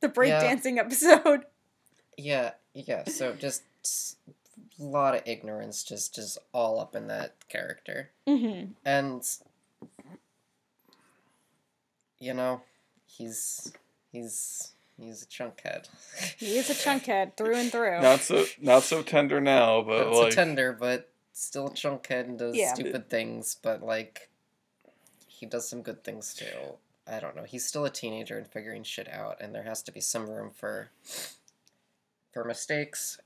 The 0.00 0.06
Yeah. 0.08 0.12
breakdancing 0.12 0.78
episode. 0.78 1.44
yeah, 2.16 2.52
yeah. 2.74 3.04
So 3.04 3.34
just 3.34 3.62
a 4.78 4.82
lot 4.82 5.14
of 5.14 5.22
ignorance, 5.26 5.82
just 5.84 6.14
just 6.14 6.38
all 6.52 6.80
up 6.80 6.94
in 6.96 7.08
that 7.08 7.34
character. 7.48 8.10
Mm-hmm. 8.26 8.72
and 8.84 9.22
you 12.18 12.34
know 12.34 12.60
he's 13.06 13.72
he's 14.12 14.72
he's 15.00 15.22
a 15.22 15.26
chunkhead 15.26 15.88
He 16.38 16.56
is 16.58 16.70
a 16.70 16.74
chunkhead 16.74 17.34
through 17.36 17.54
and 17.56 17.72
through. 17.72 18.00
Not 18.00 18.20
so 18.20 18.44
not 18.60 18.82
so 18.82 19.02
tender 19.02 19.40
now, 19.40 19.82
but 19.82 20.04
That's 20.04 20.18
like 20.18 20.32
a 20.32 20.34
tender 20.36 20.72
but 20.78 21.10
still 21.32 21.68
a 21.68 21.70
chunkhead 21.70 22.24
and 22.24 22.38
does 22.38 22.56
Yeah. 22.56 22.74
stupid 22.74 23.08
things 23.08 23.56
but 23.62 23.82
like 23.82 24.28
he 25.26 25.46
does 25.46 25.66
some 25.68 25.80
good 25.80 26.04
things 26.04 26.34
too 26.34 26.74
i 27.10 27.18
don't 27.18 27.34
know 27.34 27.44
he's 27.44 27.64
still 27.64 27.86
a 27.86 27.90
teenager 27.90 28.36
and 28.36 28.46
figuring 28.46 28.82
shit 28.82 29.08
out 29.08 29.40
and 29.40 29.54
there 29.54 29.62
has 29.62 29.82
to 29.84 29.90
be 29.92 30.00
some 30.00 30.28
room 30.28 30.50
for 30.54 30.90
for 32.32 32.44
mistakes 32.44 33.18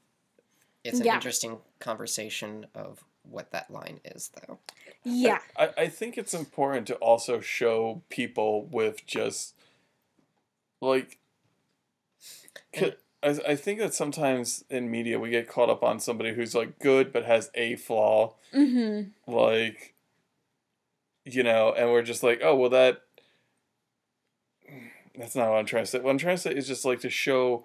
it's 0.84 1.00
an 1.00 1.06
Yeah. 1.06 1.14
interesting 1.16 1.58
conversation 1.80 2.66
of 2.74 3.02
what 3.28 3.50
that 3.50 3.68
line 3.70 3.98
is 4.04 4.30
though 4.46 4.58
Yeah. 5.02 5.38
I, 5.58 5.70
I 5.76 5.88
think 5.88 6.16
it's 6.16 6.34
important 6.34 6.86
to 6.88 6.94
also 6.96 7.40
show 7.40 8.02
people 8.10 8.66
with 8.70 9.04
just 9.06 9.54
like 10.80 11.10
c- 11.12 11.18
I, 13.22 13.38
I 13.48 13.56
think 13.56 13.78
that 13.80 13.94
sometimes 13.94 14.64
in 14.68 14.90
media 14.90 15.18
we 15.18 15.30
get 15.30 15.48
caught 15.48 15.70
up 15.70 15.82
on 15.82 15.98
somebody 16.00 16.34
who's 16.34 16.54
like 16.54 16.78
good 16.78 17.12
but 17.12 17.24
has 17.24 17.50
a 17.54 17.76
flaw 17.76 18.34
Mm-hmm. 18.54 19.32
like 19.32 19.94
you 21.24 21.42
know 21.42 21.72
and 21.76 21.90
we're 21.90 22.02
just 22.02 22.22
like 22.22 22.40
oh 22.42 22.54
well 22.54 22.70
that 22.70 23.00
that's 25.16 25.34
not 25.34 25.48
what 25.50 25.58
i'm 25.58 25.66
trying 25.66 25.84
to 25.84 25.90
say 25.90 25.98
what 26.00 26.10
i'm 26.10 26.18
trying 26.18 26.36
to 26.36 26.42
say 26.42 26.52
is 26.54 26.66
just 26.66 26.84
like 26.84 27.00
to 27.00 27.10
show 27.10 27.64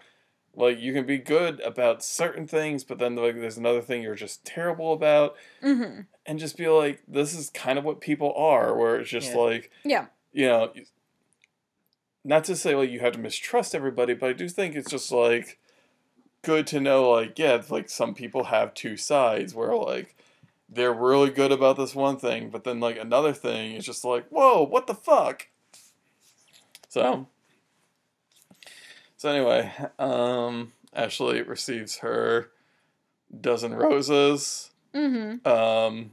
like 0.56 0.80
you 0.80 0.94
can 0.94 1.06
be 1.06 1.18
good 1.18 1.60
about 1.62 2.04
certain 2.04 2.48
things 2.48 2.84
but 2.84 2.98
then 3.00 3.16
like 3.16 3.36
there's 3.36 3.58
another 3.58 3.82
thing 3.82 4.02
you're 4.02 4.16
just 4.16 4.44
terrible 4.46 4.94
about 4.94 5.36
Mm-hmm. 5.64 6.02
and 6.26 6.40
just 6.40 6.58
be 6.58 6.68
like 6.68 7.02
this 7.08 7.36
is 7.36 7.50
kind 7.50 7.78
of 7.78 7.86
what 7.86 8.02
people 8.02 8.34
are 8.36 8.76
where 8.76 8.96
it's 9.00 9.10
just 9.10 9.32
Yeah. 9.32 9.38
like 9.38 9.72
Yeah. 9.84 10.06
you 10.32 10.48
know 10.48 10.72
not 12.24 12.44
to 12.44 12.56
say 12.56 12.76
like 12.76 12.90
you 12.90 13.00
have 13.00 13.14
to 13.14 13.20
mistrust 13.20 13.74
everybody 13.74 14.14
but 14.14 14.30
i 14.30 14.34
do 14.34 14.48
think 14.50 14.76
it's 14.76 14.90
just 14.90 15.12
like 15.12 15.58
good 16.42 16.66
to 16.68 16.80
know 16.80 17.10
like 17.10 17.38
yeah 17.38 17.62
like 17.70 17.90
some 17.90 18.14
people 18.14 18.46
have 18.46 18.74
two 18.74 18.96
sides 18.98 19.54
where 19.54 19.76
like 19.76 20.16
they're 20.70 20.94
really 20.94 21.30
good 21.30 21.52
about 21.52 21.78
this 21.78 21.96
one 21.96 22.18
thing 22.18 22.50
but 22.50 22.64
then 22.64 22.80
like 22.80 22.98
another 22.98 23.34
thing 23.34 23.74
is 23.74 23.86
just 23.86 24.06
like 24.06 24.28
whoa 24.30 24.64
what 24.64 24.88
the 24.88 24.94
fuck 24.94 25.48
so 26.88 27.28
so 29.18 29.30
anyway 29.30 29.72
um 29.98 30.72
ashley 30.94 31.42
receives 31.42 31.98
her 31.98 32.50
dozen 33.42 33.74
roses 33.74 34.72
Mm-hmm. 34.94 35.48
um 35.48 36.10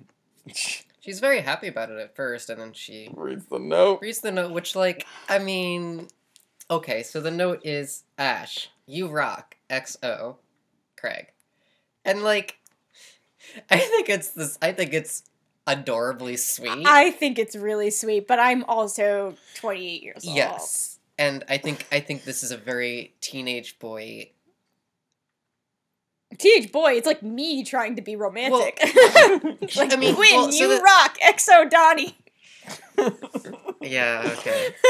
she's 1.07 1.21
very 1.21 1.41
happy 1.41 1.69
about 1.69 1.89
it 1.89 1.99
at 1.99 2.17
first 2.17 2.51
and 2.51 2.61
then 2.61 2.73
she 2.73 3.09
reads 3.15 3.47
the 3.47 3.61
note 3.61 4.03
reads 4.03 4.21
the 4.21 4.33
note, 4.33 4.51
which, 4.51 4.75
like, 4.75 5.07
I 5.29 5.39
mean, 5.39 6.09
okay, 6.69 7.05
so 7.05 7.21
the 7.21 7.31
note 7.31 7.61
is 7.65 8.03
Ash, 8.19 8.69
you 8.87 9.07
rock, 9.07 9.57
XO, 9.71 10.37
Craig. 10.99 11.29
And, 12.05 12.25
like, 12.25 12.59
I 13.71 13.79
think 13.79 14.09
it's 14.09 14.31
this, 14.31 14.59
I 14.61 14.73
think 14.73 14.93
it's 14.93 15.23
adorably 15.67 16.37
sweet. 16.37 16.87
I 16.87 17.13
think 17.13 17.39
it's 17.39 17.55
really 17.55 17.91
sweet, 17.91 18.27
but 18.27 18.41
I'm 18.41 18.65
also 18.65 19.37
28 19.55 20.03
years 20.03 20.27
old. 20.27 20.37
yes. 20.37 20.99
And 21.19 21.45
I 21.49 21.57
think 21.57 21.87
I 21.91 22.01
think 22.01 22.25
this 22.25 22.43
is 22.43 22.51
a 22.51 22.59
very 22.59 23.15
teenage 23.23 23.79
boy. 23.79 24.33
Teenage 26.39 26.73
boy, 26.73 26.93
it's 26.93 27.07
like 27.07 27.23
me 27.23 27.65
trying 27.65 27.97
to 27.97 28.03
be 28.03 28.17
romantic. 28.17 28.79
like, 29.77 29.93
I 29.93 29.97
mean, 29.97 30.15
Quinn, 30.15 30.35
well, 30.35 30.53
so 30.53 30.59
you 30.59 30.69
that- 30.69 30.83
rock, 30.83 31.17
XO 31.19 31.71
Donnie. 31.71 32.17
Yeah, 33.83 34.23
okay. 34.39 34.75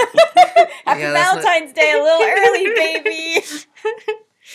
Happy 0.87 1.01
Yeah, 1.01 1.11
that's 1.11 1.35
not- 1.35 1.43
Valentine's 1.45 1.73
Day 1.75 1.93
a 1.93 2.03
little 2.03 2.23
early, 2.27 2.75
baby. 2.75 3.43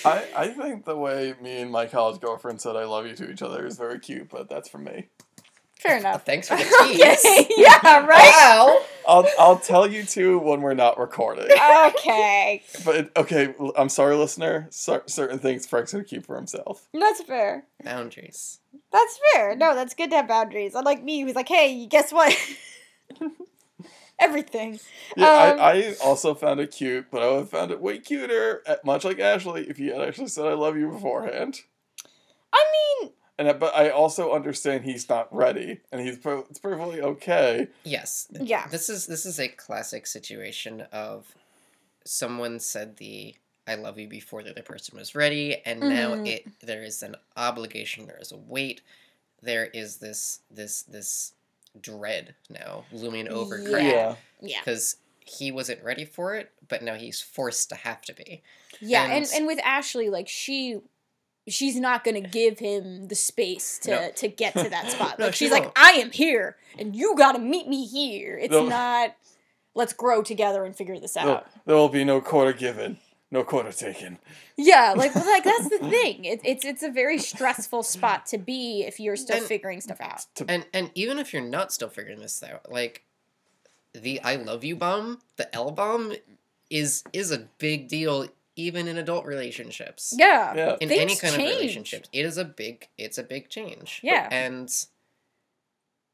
I, 0.05 0.25
I 0.36 0.47
think 0.47 0.86
the 0.86 0.95
way 0.97 1.36
me 1.41 1.61
and 1.61 1.69
my 1.71 1.86
college 1.86 2.19
girlfriend 2.21 2.61
said 2.61 2.75
I 2.75 2.86
love 2.86 3.05
you 3.05 3.15
to 3.17 3.29
each 3.29 3.41
other 3.43 3.65
is 3.67 3.77
very 3.77 3.99
cute, 3.99 4.29
but 4.29 4.49
that's 4.49 4.69
for 4.69 4.79
me. 4.79 5.09
Fair 5.82 5.97
enough. 5.97 6.23
Thanks 6.25 6.47
for 6.47 6.55
the 6.57 6.61
okay, 6.84 6.93
tease. 7.15 7.47
yeah, 7.57 8.05
right. 8.05 8.32
Wow. 8.38 8.82
I'll 9.07 9.27
I'll 9.39 9.57
tell 9.59 9.88
you 9.88 10.03
two 10.03 10.38
when 10.38 10.61
we're 10.61 10.75
not 10.75 10.99
recording. 10.99 11.45
Okay, 11.51 12.61
But 12.86 13.09
okay, 13.17 13.55
I'm 13.75 13.89
sorry, 13.89 14.15
listener. 14.15 14.67
Cer- 14.69 15.03
certain 15.07 15.39
things 15.39 15.65
Frank's 15.65 15.91
gonna 15.91 16.03
keep 16.03 16.23
for 16.27 16.36
himself. 16.36 16.88
that's 16.93 17.23
fair. 17.23 17.65
Boundaries. 17.84 18.59
That's 18.91 19.19
fair. 19.34 19.55
No, 19.55 19.73
that's 19.73 19.95
good 19.95 20.11
to 20.11 20.17
have 20.17 20.27
boundaries. 20.27 20.75
Unlike 20.75 21.03
me, 21.03 21.21
who's 21.21 21.34
like, 21.36 21.49
hey, 21.49 21.88
guess 21.88 22.13
what? 22.13 22.38
Everything. 24.19 24.79
Yeah, 25.17 25.53
Um, 25.53 25.59
I, 25.59 25.71
I 25.71 25.95
also 26.03 26.36
found 26.36 26.59
it 26.59 26.69
cute, 26.69 27.07
but 27.09 27.23
I 27.23 27.27
would 27.29 27.39
have 27.39 27.49
found 27.49 27.71
it 27.71 27.82
way 27.82 27.97
cuter, 27.97 28.61
uh, 28.67 28.75
much 28.86 29.03
like 29.03 29.17
Ashley, 29.19 29.67
if 29.67 29.79
you 29.79 29.93
had 29.93 30.07
actually 30.07 30.27
said 30.27 30.45
I 30.45 30.53
love 30.53 30.77
you 30.77 30.89
beforehand. 30.91 31.61
I 32.53 32.63
mean, 33.01 33.11
And 33.42 33.50
I- 33.50 33.54
but 33.54 33.76
I 33.76 33.89
also 33.89 34.34
understand 34.34 34.84
he's 34.84 35.10
not 35.10 35.34
ready, 35.36 35.80
and 35.92 36.00
he's 36.00 36.20
per- 36.20 36.44
it's 36.48 36.60
perfectly 36.60 37.02
okay. 37.02 37.70
Yes. 37.84 38.28
yeah. 38.30 38.68
This 38.68 38.88
is 38.88 39.08
this 39.08 39.26
is 39.26 39.39
a 39.39 39.48
classic 39.48 40.06
situation 40.06 40.82
of 40.92 41.34
someone 42.06 42.60
said 42.60 42.98
the 42.98 43.34
I 43.66 43.74
love 43.76 43.98
you 43.98 44.08
before 44.08 44.44
the 44.44 44.52
other 44.52 44.62
person 44.62 44.96
was 44.96 45.16
ready, 45.16 45.58
and 45.66 45.80
now 45.80 46.14
Mhm. 46.14 46.28
it 46.28 46.48
there 46.60 46.84
is 46.84 47.02
an 47.02 47.16
obligation, 47.36 48.06
there 48.06 48.20
is 48.22 48.32
a 48.32 48.38
weight, 48.38 48.82
there 49.42 49.66
is 49.66 49.98
this 49.98 50.42
this 50.52 50.84
this 50.84 51.34
dread 51.82 52.36
now 52.48 52.86
looming 52.92 53.28
over 53.28 53.58
Yeah. 53.58 53.70
Craig 53.72 53.86
Yeah, 53.88 54.16
Yeah. 54.39 54.60
because 54.60 54.98
he 55.26 55.52
wasn't 55.52 55.84
ready 55.84 56.06
for 56.06 56.36
it, 56.36 56.52
but 56.68 56.84
now 56.84 56.94
he's 56.94 57.22
forced 57.22 57.70
to 57.70 57.76
have 57.76 58.04
to 58.04 58.14
be. 58.14 58.44
Yeah, 58.80 59.06
and, 59.06 59.14
And- 59.26 59.34
and 59.34 59.48
with 59.48 59.58
Ashley, 59.64 60.10
like 60.12 60.28
she 60.28 60.82
she's 61.48 61.76
not 61.80 62.04
gonna 62.04 62.22
give 62.22 62.60
him 62.60 63.08
the 63.08 63.16
space 63.16 63.80
to 63.80 63.92
No. 63.92 64.12
to 64.16 64.28
get 64.28 64.54
to 64.54 64.70
that 64.70 64.92
spot. 64.92 65.16
No, 65.20 65.26
like 65.26 65.34
she 65.36 65.46
she's 65.46 65.52
like, 65.52 65.64
won't. 65.64 65.74
I 65.78 65.92
am 65.94 66.12
here 66.12 66.58
and 66.78 66.96
you 66.96 67.16
gotta 67.18 67.39
meet 67.39 67.68
me 67.68 67.86
here. 67.86 68.38
It's 68.38 68.52
No. 68.52 68.66
not 68.66 69.16
let's 69.74 69.94
grow 69.94 70.22
together 70.22 70.64
and 70.66 70.76
figure 70.76 71.00
this 71.00 71.14
there, 71.14 71.26
out. 71.28 71.48
there 71.66 71.76
will 71.76 71.89
be 71.89 72.04
no 72.04 72.20
quarter 72.22 72.54
given, 72.54 72.98
no 73.32 73.44
quarter 73.44 73.72
taken. 73.72 74.20
Yeah, 74.58 74.94
like 74.96 75.16
like 75.16 75.44
that's 75.44 75.70
the 75.70 75.80
thing. 75.89 76.26
It, 76.26 76.42
it's 76.44 76.64
it's 76.66 76.84
a 76.84 76.92
very 76.92 77.18
stressful 77.18 77.84
spot 77.84 78.26
to 78.28 78.38
be 78.38 78.84
if 78.84 79.00
you're 79.00 79.16
still 79.16 79.38
And- 79.38 79.46
figuring 79.46 79.82
stuff 79.82 80.00
out. 80.02 80.26
And 80.48 80.66
and 80.74 80.92
even 80.96 81.18
if 81.20 81.34
you're 81.34 81.42
not 81.42 81.72
still 81.74 81.89
figuring 81.89 82.20
this 82.20 82.44
out, 82.44 82.72
like 82.72 83.04
the 83.94 84.22
I 84.22 84.36
love 84.36 84.64
you 84.64 84.76
bomb, 84.76 85.20
the 85.38 85.54
L 85.56 85.72
bomb 85.72 86.14
is 86.70 87.04
is 87.14 87.32
a 87.32 87.48
big 87.58 87.88
deal 87.88 88.28
even 88.56 88.88
in 88.88 88.97
adult 88.97 89.26
relationships. 89.26 90.14
Yeah. 90.18 90.54
Yeah, 90.56 90.76
in 90.82 90.89
Things 90.89 91.02
any 91.02 91.16
kind 91.16 91.34
change. 91.36 91.49
of 91.54 91.58
relationships 91.60 92.10
it 92.12 92.26
is 92.26 92.38
a 92.38 92.45
big 92.45 92.88
it's 92.97 93.18
a 93.18 93.24
big 93.24 93.49
change 93.49 93.99
Yeah. 94.04 94.28
and 94.32 94.70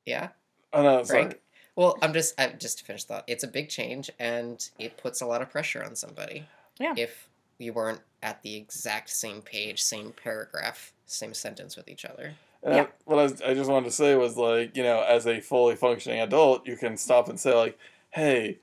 yeah 0.06 0.30
I 0.74 0.82
know. 0.84 1.04
Sorry. 1.04 1.24
Frank? 1.24 1.40
well 1.76 1.98
i'm 2.02 2.14
just 2.14 2.40
I, 2.40 2.48
just 2.50 2.80
to 2.80 2.86
finish 2.86 3.04
thought 3.04 3.24
it's 3.28 3.44
a 3.44 3.48
big 3.48 3.70
change 3.70 4.10
and 4.20 4.68
it 4.80 4.98
puts 4.98 5.22
a 5.22 5.26
lot 5.26 5.42
of 5.42 5.50
pressure 5.50 5.84
on 5.84 5.96
somebody 5.96 6.46
Yeah. 6.80 6.94
if 6.98 7.28
you 7.58 7.74
weren't 7.74 8.02
at 8.24 8.42
the 8.44 8.56
exact 8.56 9.10
same 9.10 9.42
page 9.42 9.82
same 9.84 10.14
paragraph 10.14 10.94
same 11.06 11.34
sentence 11.34 11.76
with 11.76 11.88
each 11.90 12.06
other 12.06 12.34
And 12.64 12.76
Yeah. 12.76 12.82
I, 12.84 12.88
what 13.06 13.20
I, 13.20 13.24
was, 13.24 13.42
I 13.42 13.54
just 13.54 13.70
wanted 13.70 13.86
to 13.86 13.92
say 13.92 14.16
was 14.16 14.36
like, 14.38 14.76
you 14.76 14.84
know, 14.84 15.02
as 15.08 15.26
a 15.28 15.40
fully 15.40 15.76
functioning 15.76 16.20
adult, 16.20 16.68
you 16.68 16.76
can 16.76 16.98
stop 16.98 17.30
and 17.30 17.40
say 17.40 17.54
like, 17.54 17.78
"Hey, 18.10 18.58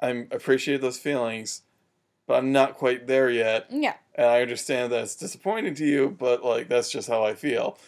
I 0.00 0.26
appreciate 0.30 0.80
those 0.80 0.96
feelings, 0.98 1.62
but 2.26 2.34
I'm 2.34 2.52
not 2.52 2.74
quite 2.74 3.06
there 3.06 3.30
yet, 3.30 3.66
Yeah. 3.70 3.94
and 4.14 4.26
I 4.26 4.42
understand 4.42 4.92
that 4.92 5.02
it's 5.02 5.14
disappointing 5.16 5.74
to 5.76 5.84
you, 5.86 6.16
but 6.18 6.44
like 6.44 6.68
that's 6.68 6.90
just 6.90 7.08
how 7.08 7.24
I 7.24 7.34
feel." 7.34 7.78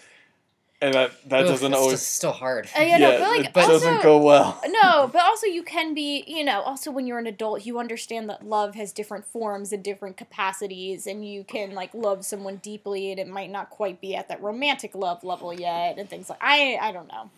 And 0.80 0.94
that 0.94 1.10
that 1.28 1.40
Ugh, 1.40 1.46
doesn't 1.48 1.74
always 1.74 2.00
still 2.02 2.30
hard 2.30 2.68
Uh, 2.78 2.82
yeah, 2.82 2.98
no, 2.98 3.10
but, 3.18 3.20
like, 3.30 3.46
it 3.46 3.56
also- 3.56 3.68
doesn't 3.72 4.00
go 4.00 4.18
well. 4.18 4.62
No, 4.68 5.08
but 5.12 5.22
also 5.22 5.48
you 5.48 5.64
can 5.64 5.92
be, 5.92 6.22
you 6.28 6.44
know, 6.44 6.60
also 6.60 6.92
when 6.92 7.04
you're 7.04 7.18
an 7.18 7.26
adult, 7.26 7.66
you 7.66 7.80
understand 7.80 8.30
that 8.30 8.46
love 8.46 8.76
has 8.76 8.92
different 8.92 9.24
forms 9.26 9.72
and 9.72 9.82
different 9.82 10.16
capacities, 10.16 11.04
and 11.08 11.28
you 11.28 11.42
can 11.42 11.74
like 11.74 11.92
love 11.94 12.24
someone 12.24 12.56
deeply, 12.58 13.10
and 13.10 13.18
it 13.18 13.26
might 13.26 13.50
not 13.50 13.70
quite 13.70 14.00
be 14.00 14.14
at 14.14 14.28
that 14.28 14.40
romantic 14.40 14.94
love 14.94 15.24
level 15.24 15.52
yet, 15.52 15.98
and 15.98 16.08
things 16.08 16.30
like 16.30 16.38
I, 16.40 16.78
I 16.80 16.92
don't 16.92 17.08
know. 17.08 17.30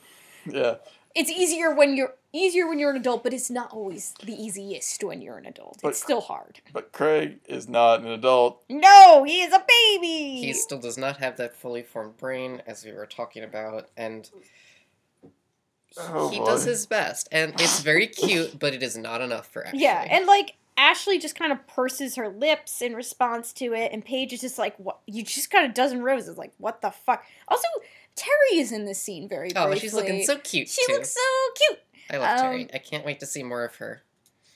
Yeah, 0.44 0.74
It's 1.14 1.30
easier 1.30 1.74
when 1.74 1.96
you're 1.96 2.14
easier 2.32 2.68
when 2.68 2.78
you're 2.78 2.90
an 2.90 2.96
adult, 2.96 3.24
but 3.24 3.32
it's 3.32 3.50
not 3.50 3.72
always 3.72 4.14
the 4.22 4.32
easiest 4.32 5.02
when 5.02 5.20
you're 5.20 5.36
an 5.38 5.46
adult. 5.46 5.80
But- 5.82 5.88
it's 5.90 6.02
still 6.02 6.20
hard. 6.20 6.60
but 6.72 6.92
Craig 6.92 7.40
is 7.46 7.68
not 7.68 8.00
an 8.00 8.06
adult. 8.06 8.62
No, 8.68 9.24
he 9.24 9.42
is 9.42 9.52
a 9.52 9.64
baby. 9.66 10.40
he 10.40 10.52
still 10.52 10.78
does 10.78 10.96
not 10.96 11.16
have 11.16 11.36
that 11.38 11.56
fully 11.56 11.82
formed 11.82 12.16
brain 12.16 12.62
as 12.66 12.84
we 12.84 12.92
were 12.92 13.06
talking 13.06 13.42
about 13.42 13.88
and 13.96 14.30
Oh, 15.98 16.28
he 16.28 16.38
boy. 16.38 16.44
does 16.46 16.62
his 16.64 16.86
best 16.86 17.28
and 17.32 17.52
it's 17.60 17.80
very 17.80 18.06
cute 18.06 18.60
but 18.60 18.72
it 18.74 18.82
is 18.82 18.96
not 18.96 19.20
enough 19.20 19.48
for 19.48 19.66
Ashley. 19.66 19.80
Yeah, 19.80 20.06
and 20.08 20.24
like 20.26 20.54
Ashley 20.76 21.18
just 21.18 21.34
kind 21.34 21.50
of 21.50 21.66
purses 21.66 22.14
her 22.14 22.28
lips 22.28 22.80
in 22.80 22.94
response 22.94 23.52
to 23.54 23.74
it, 23.74 23.92
and 23.92 24.02
Paige 24.02 24.32
is 24.32 24.40
just 24.40 24.56
like, 24.56 24.74
"What? 24.78 25.00
You 25.04 25.22
just 25.22 25.50
got 25.50 25.62
a 25.64 25.68
dozen 25.68 26.02
roses? 26.02 26.38
Like, 26.38 26.52
what 26.56 26.80
the 26.80 26.90
fuck?" 26.90 27.22
Also, 27.48 27.66
Terry 28.20 28.60
is 28.60 28.70
in 28.72 28.84
this 28.84 29.02
scene 29.02 29.28
very 29.28 29.50
oh 29.56 29.66
briefly. 29.66 29.80
she's 29.80 29.94
looking 29.94 30.22
so 30.24 30.36
cute 30.38 30.68
She 30.68 30.84
too 30.86 30.92
looks 30.92 31.14
so 31.14 31.20
cute. 31.56 31.78
i 32.10 32.16
love 32.18 32.40
terry 32.40 32.62
um, 32.64 32.68
i 32.74 32.78
can't 32.78 33.04
wait 33.04 33.20
to 33.20 33.26
see 33.26 33.42
more 33.42 33.64
of 33.64 33.76
her 33.76 34.02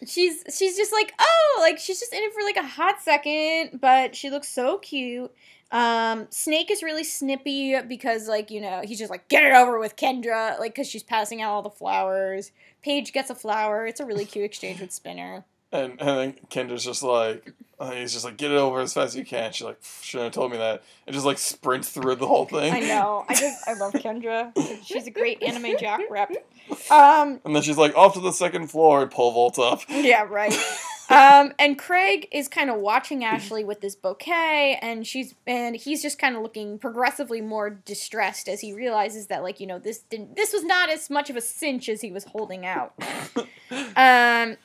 She's 0.07 0.45
she's 0.55 0.77
just 0.77 0.93
like, 0.93 1.15
oh, 1.19 1.59
like 1.61 1.79
she's 1.79 1.99
just 1.99 2.13
in 2.13 2.23
it 2.23 2.33
for 2.35 2.43
like 2.43 2.57
a 2.57 2.67
hot 2.67 3.01
second, 3.01 3.81
but 3.81 4.15
she 4.15 4.29
looks 4.31 4.49
so 4.49 4.79
cute. 4.79 5.33
Um, 5.71 6.27
Snake 6.31 6.71
is 6.71 6.83
really 6.83 7.05
snippy 7.05 7.81
because 7.81 8.29
like 8.29 8.51
you 8.51 8.61
know 8.61 8.83
he's 8.85 8.99
just 8.99 9.11
like 9.11 9.29
get 9.29 9.45
it 9.45 9.55
over 9.55 9.79
with 9.79 9.97
Kendra, 9.97 10.59
like 10.59 10.75
because 10.75 10.89
she's 10.89 11.03
passing 11.03 11.41
out 11.41 11.53
all 11.53 11.63
the 11.63 11.71
flowers. 11.71 12.53
Paige 12.83 13.13
gets 13.13 13.31
a 13.31 13.35
flower. 13.35 13.87
It's 13.87 14.01
a 14.01 14.05
really 14.05 14.27
cute 14.27 14.45
exchange 14.45 14.81
with 14.81 14.93
Spinner. 14.93 15.45
And 15.75 16.01
and 16.01 16.09
then 16.09 16.35
Kendra's 16.51 16.85
just 16.85 17.03
like, 17.03 17.53
uh, 17.81 17.91
he's 17.91 18.13
just 18.13 18.25
like, 18.25 18.37
get 18.37 18.51
it 18.53 18.57
over 18.57 18.81
as 18.81 18.95
fast 18.95 19.09
as 19.09 19.17
you 19.17 19.25
can. 19.25 19.53
She's 19.53 19.67
like, 19.67 19.79
shouldn't 20.03 20.27
have 20.29 20.33
told 20.35 20.53
me 20.53 20.59
that. 20.59 20.83
And 21.07 21.13
just 21.13 21.27
like 21.27 21.37
sprints 21.39 21.89
through 21.91 22.15
the 22.15 22.27
whole 22.29 22.45
thing. 22.47 22.73
I 22.73 22.81
know. 22.81 23.25
I 23.29 23.35
just 23.35 23.69
I 23.69 23.75
love 23.75 23.93
Kendra. 23.95 24.53
She's 24.85 25.07
a 25.07 25.11
great 25.11 25.43
anime 25.43 25.77
jock 25.79 26.01
rep. 26.09 26.31
Um, 26.91 27.41
And 27.45 27.55
then 27.55 27.63
she's 27.63 27.77
like, 27.77 27.95
off 27.97 28.15
to 28.15 28.21
the 28.21 28.33
second 28.33 28.69
floor 28.69 29.03
and 29.03 29.11
pole 29.11 29.33
vaults 29.33 29.59
up. 29.59 29.81
yeah, 29.89 30.23
right. 30.23 30.55
Um, 31.11 31.53
and 31.59 31.79
Craig 31.79 32.29
is 32.33 32.49
kind 32.49 32.71
of 32.71 32.77
watching 32.77 33.25
Ashley 33.25 33.63
with 33.63 33.83
this 33.83 33.95
bouquet, 33.95 34.79
and 34.81 35.07
she's 35.07 35.35
and 35.47 35.77
he's 35.77 36.01
just 36.01 36.19
kind 36.19 36.35
of 36.35 36.41
looking 36.43 36.79
progressively 36.79 37.43
more 37.43 37.69
distressed 37.69 38.49
as 38.49 38.61
he 38.63 38.73
realizes 38.73 39.27
that 39.27 39.43
like 39.43 39.61
you 39.61 39.67
know 39.67 39.79
this 39.79 39.99
didn't 39.99 40.35
this 40.37 40.55
was 40.55 40.65
not 40.65 40.89
as 40.89 41.11
much 41.11 41.29
of 41.29 41.37
a 41.37 41.43
cinch 41.43 41.91
as 41.91 42.01
he 42.01 42.11
was 42.11 42.25
holding 42.25 42.65
out. 42.65 42.95
Um. 43.97 44.57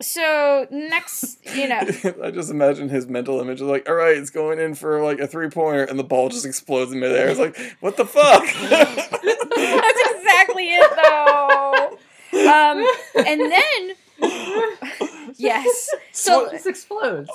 So 0.00 0.66
next, 0.70 1.38
you 1.56 1.68
know, 1.68 1.80
I 2.22 2.30
just 2.30 2.50
imagine 2.50 2.88
his 2.88 3.08
mental 3.08 3.40
image 3.40 3.60
is 3.60 3.66
like, 3.66 3.88
all 3.88 3.96
right, 3.96 4.16
it's 4.16 4.30
going 4.30 4.60
in 4.60 4.74
for 4.74 5.02
like 5.02 5.18
a 5.18 5.26
three 5.26 5.50
pointer, 5.50 5.84
and 5.84 5.98
the 5.98 6.04
ball 6.04 6.28
just 6.28 6.46
explodes 6.46 6.92
in 6.92 7.00
midair. 7.00 7.28
It's 7.28 7.40
like, 7.40 7.58
what 7.80 7.96
the 7.96 8.06
fuck? 8.06 8.44
that's 8.60 10.10
exactly 10.14 10.68
it 10.70 10.90
though. 11.02 11.98
Um, 12.32 12.86
and 13.26 13.40
then 13.40 13.96
yes, 15.36 15.90
so 16.12 16.50
just 16.50 16.66
explodes 16.66 17.30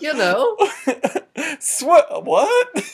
you 0.00 0.12
know 0.14 0.56
Sweat? 1.58 2.04
What? 2.22 2.84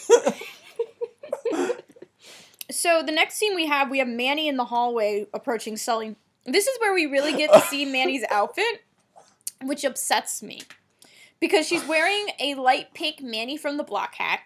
So 2.71 3.03
the 3.03 3.13
next 3.13 3.37
scene 3.37 3.55
we 3.55 3.67
have, 3.67 3.91
we 3.91 3.99
have 3.99 4.09
Manny 4.09 4.49
in 4.49 4.57
the 4.57 4.65
hallway 4.65 5.27
approaching 5.35 5.77
Sully. 5.77 6.17
This 6.45 6.67
is 6.67 6.79
where 6.81 6.95
we 6.95 7.07
really 7.07 7.33
get 7.37 7.53
to 7.53 7.61
see 7.61 7.85
Manny's 7.85 8.25
outfit, 8.31 8.83
which 9.65 9.85
upsets 9.85 10.43
me. 10.43 10.63
Because 11.41 11.67
she's 11.67 11.85
wearing 11.87 12.29
a 12.39 12.55
light 12.55 12.95
pink 12.95 13.21
Manny 13.21 13.57
from 13.57 13.77
the 13.77 13.85
block 13.85 14.15
hat. 14.15 14.41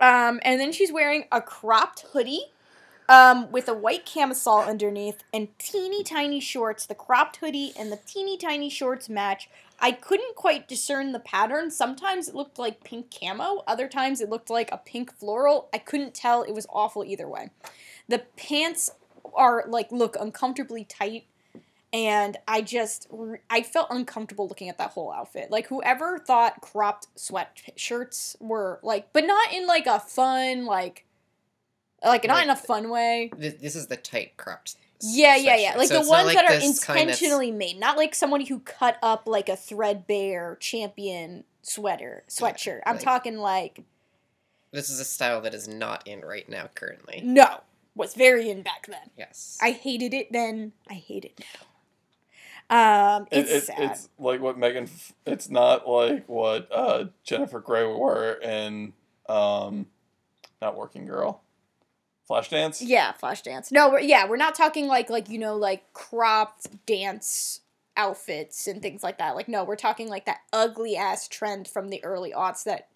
Um, 0.00 0.40
and 0.42 0.60
then 0.60 0.72
she's 0.72 0.92
wearing 0.92 1.24
a 1.30 1.40
cropped 1.40 2.06
hoodie 2.12 2.46
um, 3.08 3.50
with 3.50 3.68
a 3.68 3.74
white 3.74 4.04
camisole 4.04 4.60
underneath 4.60 5.22
and 5.32 5.48
teeny 5.58 6.02
tiny 6.02 6.40
shorts. 6.40 6.86
The 6.86 6.94
cropped 6.94 7.36
hoodie 7.36 7.72
and 7.78 7.90
the 7.90 8.00
teeny 8.04 8.36
tiny 8.36 8.68
shorts 8.68 9.08
match. 9.08 9.48
I 9.80 9.92
couldn't 9.92 10.34
quite 10.34 10.68
discern 10.68 11.12
the 11.12 11.20
pattern. 11.20 11.70
Sometimes 11.70 12.28
it 12.28 12.34
looked 12.34 12.58
like 12.58 12.84
pink 12.84 13.14
camo, 13.16 13.62
other 13.66 13.88
times 13.88 14.20
it 14.20 14.28
looked 14.28 14.50
like 14.50 14.70
a 14.72 14.78
pink 14.78 15.12
floral. 15.12 15.68
I 15.72 15.78
couldn't 15.78 16.14
tell. 16.14 16.42
It 16.42 16.52
was 16.52 16.66
awful 16.70 17.04
either 17.04 17.28
way. 17.28 17.50
The 18.08 18.24
pants 18.36 18.90
are 19.34 19.64
like 19.68 19.92
look 19.92 20.16
uncomfortably 20.18 20.84
tight 20.84 21.26
and 21.92 22.36
I 22.46 22.60
just 22.60 23.08
I 23.48 23.62
felt 23.62 23.88
uncomfortable 23.90 24.46
looking 24.48 24.68
at 24.68 24.78
that 24.78 24.90
whole 24.90 25.12
outfit. 25.12 25.50
Like 25.50 25.68
whoever 25.68 26.18
thought 26.18 26.60
cropped 26.60 27.06
sweatshirts 27.16 28.40
were 28.40 28.78
like 28.82 29.12
but 29.12 29.24
not 29.24 29.52
in 29.52 29.66
like 29.66 29.86
a 29.86 29.98
fun 30.00 30.66
like 30.66 31.06
like 32.04 32.26
not 32.26 32.42
in 32.44 32.50
a 32.50 32.56
fun 32.56 32.90
way. 32.90 33.30
This, 33.36 33.54
this 33.54 33.76
is 33.76 33.86
the 33.88 33.96
tight 33.96 34.36
cropped. 34.36 34.76
Yeah, 35.00 35.36
yeah, 35.36 35.56
yeah. 35.56 35.76
Like 35.76 35.88
So 35.88 36.02
the 36.02 36.08
ones 36.08 36.26
like 36.26 36.36
that 36.36 36.44
are 36.50 36.58
this 36.58 36.82
kind 36.82 36.98
that's- 37.00 37.18
intentionally 37.20 37.50
made, 37.52 37.78
not 37.78 37.96
like 37.96 38.14
somebody 38.14 38.44
who 38.44 38.58
cut 38.60 38.98
up 39.02 39.26
like 39.26 39.48
a 39.48 39.56
threadbare 39.56 40.56
champion 40.60 41.44
sweater 41.62 42.24
sweatshirt. 42.28 42.80
I'm 42.86 42.96
like- 42.96 43.04
talking 43.04 43.38
like 43.38 43.82
This 44.72 44.90
is 44.90 45.00
a 45.00 45.04
style 45.04 45.40
that 45.42 45.54
is 45.54 45.66
not 45.68 46.06
in 46.06 46.20
right 46.20 46.48
now 46.48 46.68
currently. 46.74 47.20
no, 47.24 47.60
was 47.94 48.14
very 48.14 48.50
in 48.50 48.62
back 48.62 48.86
then. 48.86 49.10
Yes. 49.16 49.56
I 49.62 49.70
hated 49.70 50.12
it 50.14 50.32
then. 50.32 50.72
I 50.88 50.94
hate 50.94 51.24
it 51.24 51.38
now. 51.40 51.66
Um, 52.70 53.26
it's 53.30 53.50
it, 53.50 53.64
sad. 53.64 53.76
it's 53.80 54.08
like 54.18 54.40
what 54.40 54.58
Megan. 54.58 54.88
It's 55.26 55.48
not 55.48 55.88
like 55.88 56.28
what 56.28 56.68
uh, 56.70 57.06
Jennifer 57.24 57.60
Grey 57.60 57.86
wore 57.86 58.32
in 58.42 58.92
um, 59.28 59.86
not 60.60 60.76
Working 60.76 61.06
Girl, 61.06 61.40
Flashdance. 62.28 62.82
yeah, 62.84 63.12
Flashdance. 63.22 63.72
No, 63.72 63.88
we're, 63.88 64.00
yeah, 64.00 64.26
we're 64.28 64.36
not 64.36 64.54
talking 64.54 64.86
like 64.86 65.08
like 65.08 65.30
you 65.30 65.38
know 65.38 65.56
like 65.56 65.90
cropped 65.94 66.84
dance 66.84 67.60
outfits 67.96 68.66
and 68.66 68.82
things 68.82 69.02
like 69.02 69.16
that. 69.18 69.34
Like 69.34 69.48
no, 69.48 69.64
we're 69.64 69.74
talking 69.76 70.08
like 70.08 70.26
that 70.26 70.40
ugly 70.52 70.94
ass 70.96 71.26
trend 71.26 71.66
from 71.68 71.88
the 71.88 72.04
early 72.04 72.32
aughts 72.32 72.64
that 72.64 72.88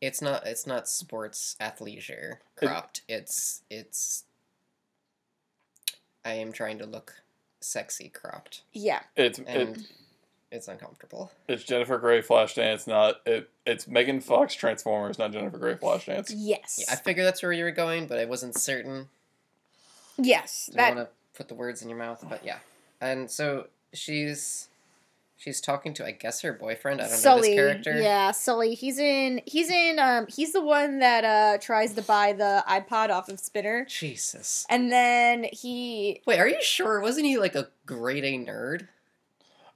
It's 0.00 0.22
not. 0.22 0.46
It's 0.46 0.64
not 0.66 0.88
sports 0.88 1.56
athleisure 1.60 2.34
It- 2.62 2.66
cropped. 2.66 3.02
it's 3.08 3.62
it's. 3.68 4.24
I 6.24 6.34
am 6.34 6.52
trying 6.52 6.78
to 6.78 6.86
look 6.86 7.14
sexy 7.60 8.08
cropped, 8.08 8.62
yeah. 8.72 9.00
It's 9.16 9.38
and 9.38 9.76
it, 9.76 9.86
it's 10.50 10.68
uncomfortable. 10.68 11.30
it's 11.48 11.64
Jennifer 11.64 11.98
Grey 11.98 12.22
Flashdance, 12.22 12.86
not 12.86 13.16
it. 13.26 13.50
It's 13.66 13.86
Megan 13.88 14.20
Fox 14.20 14.54
Transformers, 14.54 15.18
not 15.18 15.32
Jennifer 15.32 15.58
Grey 15.58 15.74
Flashdance. 15.74 16.32
Yes. 16.34 16.78
Yeah, 16.86 16.92
I 16.92 16.96
figured 16.96 17.26
that's 17.26 17.42
where 17.42 17.52
you 17.52 17.64
were 17.64 17.70
going, 17.70 18.06
but 18.06 18.18
I 18.18 18.24
wasn't 18.24 18.56
certain. 18.56 19.08
yes. 20.16 20.70
I 20.72 20.76
That 20.76 20.96
want 20.96 21.08
to 21.08 21.14
put 21.36 21.48
the 21.48 21.54
words 21.54 21.82
in 21.82 21.88
your 21.88 21.98
mouth, 21.98 22.24
but 22.28 22.44
yeah. 22.44 22.58
And 23.00 23.30
so 23.30 23.66
she's 23.92 24.68
she's 25.38 25.60
talking 25.62 25.94
to 25.94 26.04
I 26.04 26.10
guess 26.10 26.42
her 26.42 26.52
boyfriend. 26.52 27.00
I 27.00 27.04
don't 27.08 27.22
know 27.24 27.38
this 27.40 27.46
character. 27.54 27.98
Yeah, 27.98 28.32
Sully. 28.32 28.74
He's 28.74 28.98
in 28.98 29.40
he's 29.46 29.70
in 29.70 29.98
um 29.98 30.26
he's 30.28 30.52
the 30.52 30.60
one 30.60 30.98
that 30.98 31.24
uh 31.24 31.58
tries 31.58 31.94
to 31.94 32.02
buy 32.02 32.34
the 32.34 32.62
iPod 32.68 33.08
off 33.08 33.30
of 33.30 33.40
Spinner. 33.40 33.86
Jesus. 33.86 34.66
And 34.68 34.92
then 34.92 35.46
he 35.52 36.20
Wait, 36.26 36.38
are 36.38 36.48
you 36.48 36.60
sure? 36.62 37.00
Wasn't 37.00 37.24
he 37.24 37.38
like 37.38 37.54
a 37.54 37.68
grade 37.86 38.24
A 38.24 38.36
nerd? 38.38 38.88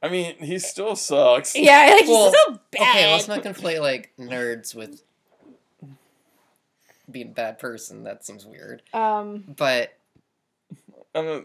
I 0.02 0.08
mean, 0.08 0.34
he 0.40 0.58
still 0.58 0.96
sucks. 0.96 1.54
Yeah, 1.56 1.86
like 1.92 2.00
he's 2.00 2.08
Well, 2.08 2.32
so 2.32 2.58
bad. 2.72 2.96
Okay, 2.96 3.12
let's 3.12 3.28
not 3.28 3.42
conflate 3.44 3.80
like 3.80 4.10
nerds 4.18 4.74
with 4.74 5.02
being 7.10 7.28
a 7.28 7.32
bad 7.32 7.58
person. 7.58 8.02
That 8.04 8.24
seems 8.26 8.44
weird. 8.44 8.82
um 8.92 9.44
But 9.56 9.92
I'm 11.14 11.26
not- 11.26 11.44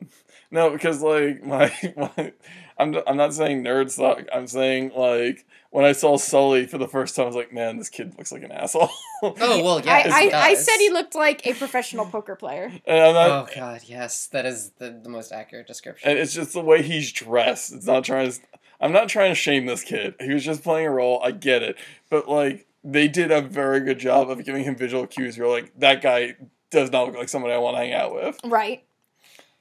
no, 0.50 0.70
because 0.70 1.02
like 1.02 1.42
my, 1.44 1.72
my 1.96 2.32
I'm 2.78 2.96
I'm 3.06 3.16
not 3.16 3.34
saying 3.34 3.64
nerds 3.64 3.92
suck. 3.92 4.24
I'm 4.32 4.46
saying 4.46 4.92
like 4.96 5.46
when 5.70 5.84
I 5.84 5.92
saw 5.92 6.16
Sully 6.16 6.66
for 6.66 6.78
the 6.78 6.88
first 6.88 7.14
time, 7.16 7.24
I 7.24 7.26
was 7.26 7.36
like, 7.36 7.52
man, 7.52 7.76
this 7.76 7.88
kid 7.88 8.14
looks 8.16 8.32
like 8.32 8.42
an 8.42 8.52
asshole. 8.52 8.90
oh 9.22 9.34
well, 9.38 9.80
yeah. 9.80 10.02
I, 10.06 10.30
I, 10.32 10.40
I 10.50 10.54
said 10.54 10.76
he 10.78 10.90
looked 10.90 11.14
like 11.14 11.46
a 11.46 11.54
professional 11.54 12.06
poker 12.06 12.36
player. 12.36 12.72
and 12.86 13.00
I'm 13.00 13.14
not. 13.14 13.30
Oh 13.30 13.48
god, 13.54 13.82
yes, 13.84 14.26
that 14.28 14.46
is 14.46 14.70
the, 14.78 14.90
the 15.02 15.08
most 15.08 15.32
accurate 15.32 15.66
description. 15.66 16.08
And 16.08 16.18
it's 16.18 16.34
just 16.34 16.52
the 16.52 16.60
way 16.60 16.82
he's 16.82 17.12
dressed. 17.12 17.72
It's 17.72 17.86
not 17.86 18.04
trying 18.04 18.30
to. 18.30 18.38
I'm 18.80 18.92
not 18.92 19.08
trying 19.08 19.32
to 19.32 19.34
shame 19.34 19.66
this 19.66 19.82
kid. 19.82 20.14
He 20.20 20.32
was 20.32 20.44
just 20.44 20.62
playing 20.62 20.86
a 20.86 20.90
role. 20.90 21.20
I 21.22 21.32
get 21.32 21.62
it, 21.62 21.76
but 22.10 22.28
like 22.28 22.66
they 22.84 23.08
did 23.08 23.30
a 23.30 23.42
very 23.42 23.80
good 23.80 23.98
job 23.98 24.30
of 24.30 24.44
giving 24.44 24.64
him 24.64 24.76
visual 24.76 25.06
cues. 25.06 25.36
You're 25.36 25.48
like, 25.48 25.72
that 25.78 26.00
guy 26.00 26.36
does 26.70 26.90
not 26.90 27.06
look 27.06 27.16
like 27.16 27.28
somebody 27.28 27.54
I 27.54 27.58
want 27.58 27.76
to 27.76 27.80
hang 27.80 27.92
out 27.92 28.14
with. 28.14 28.38
Right. 28.44 28.84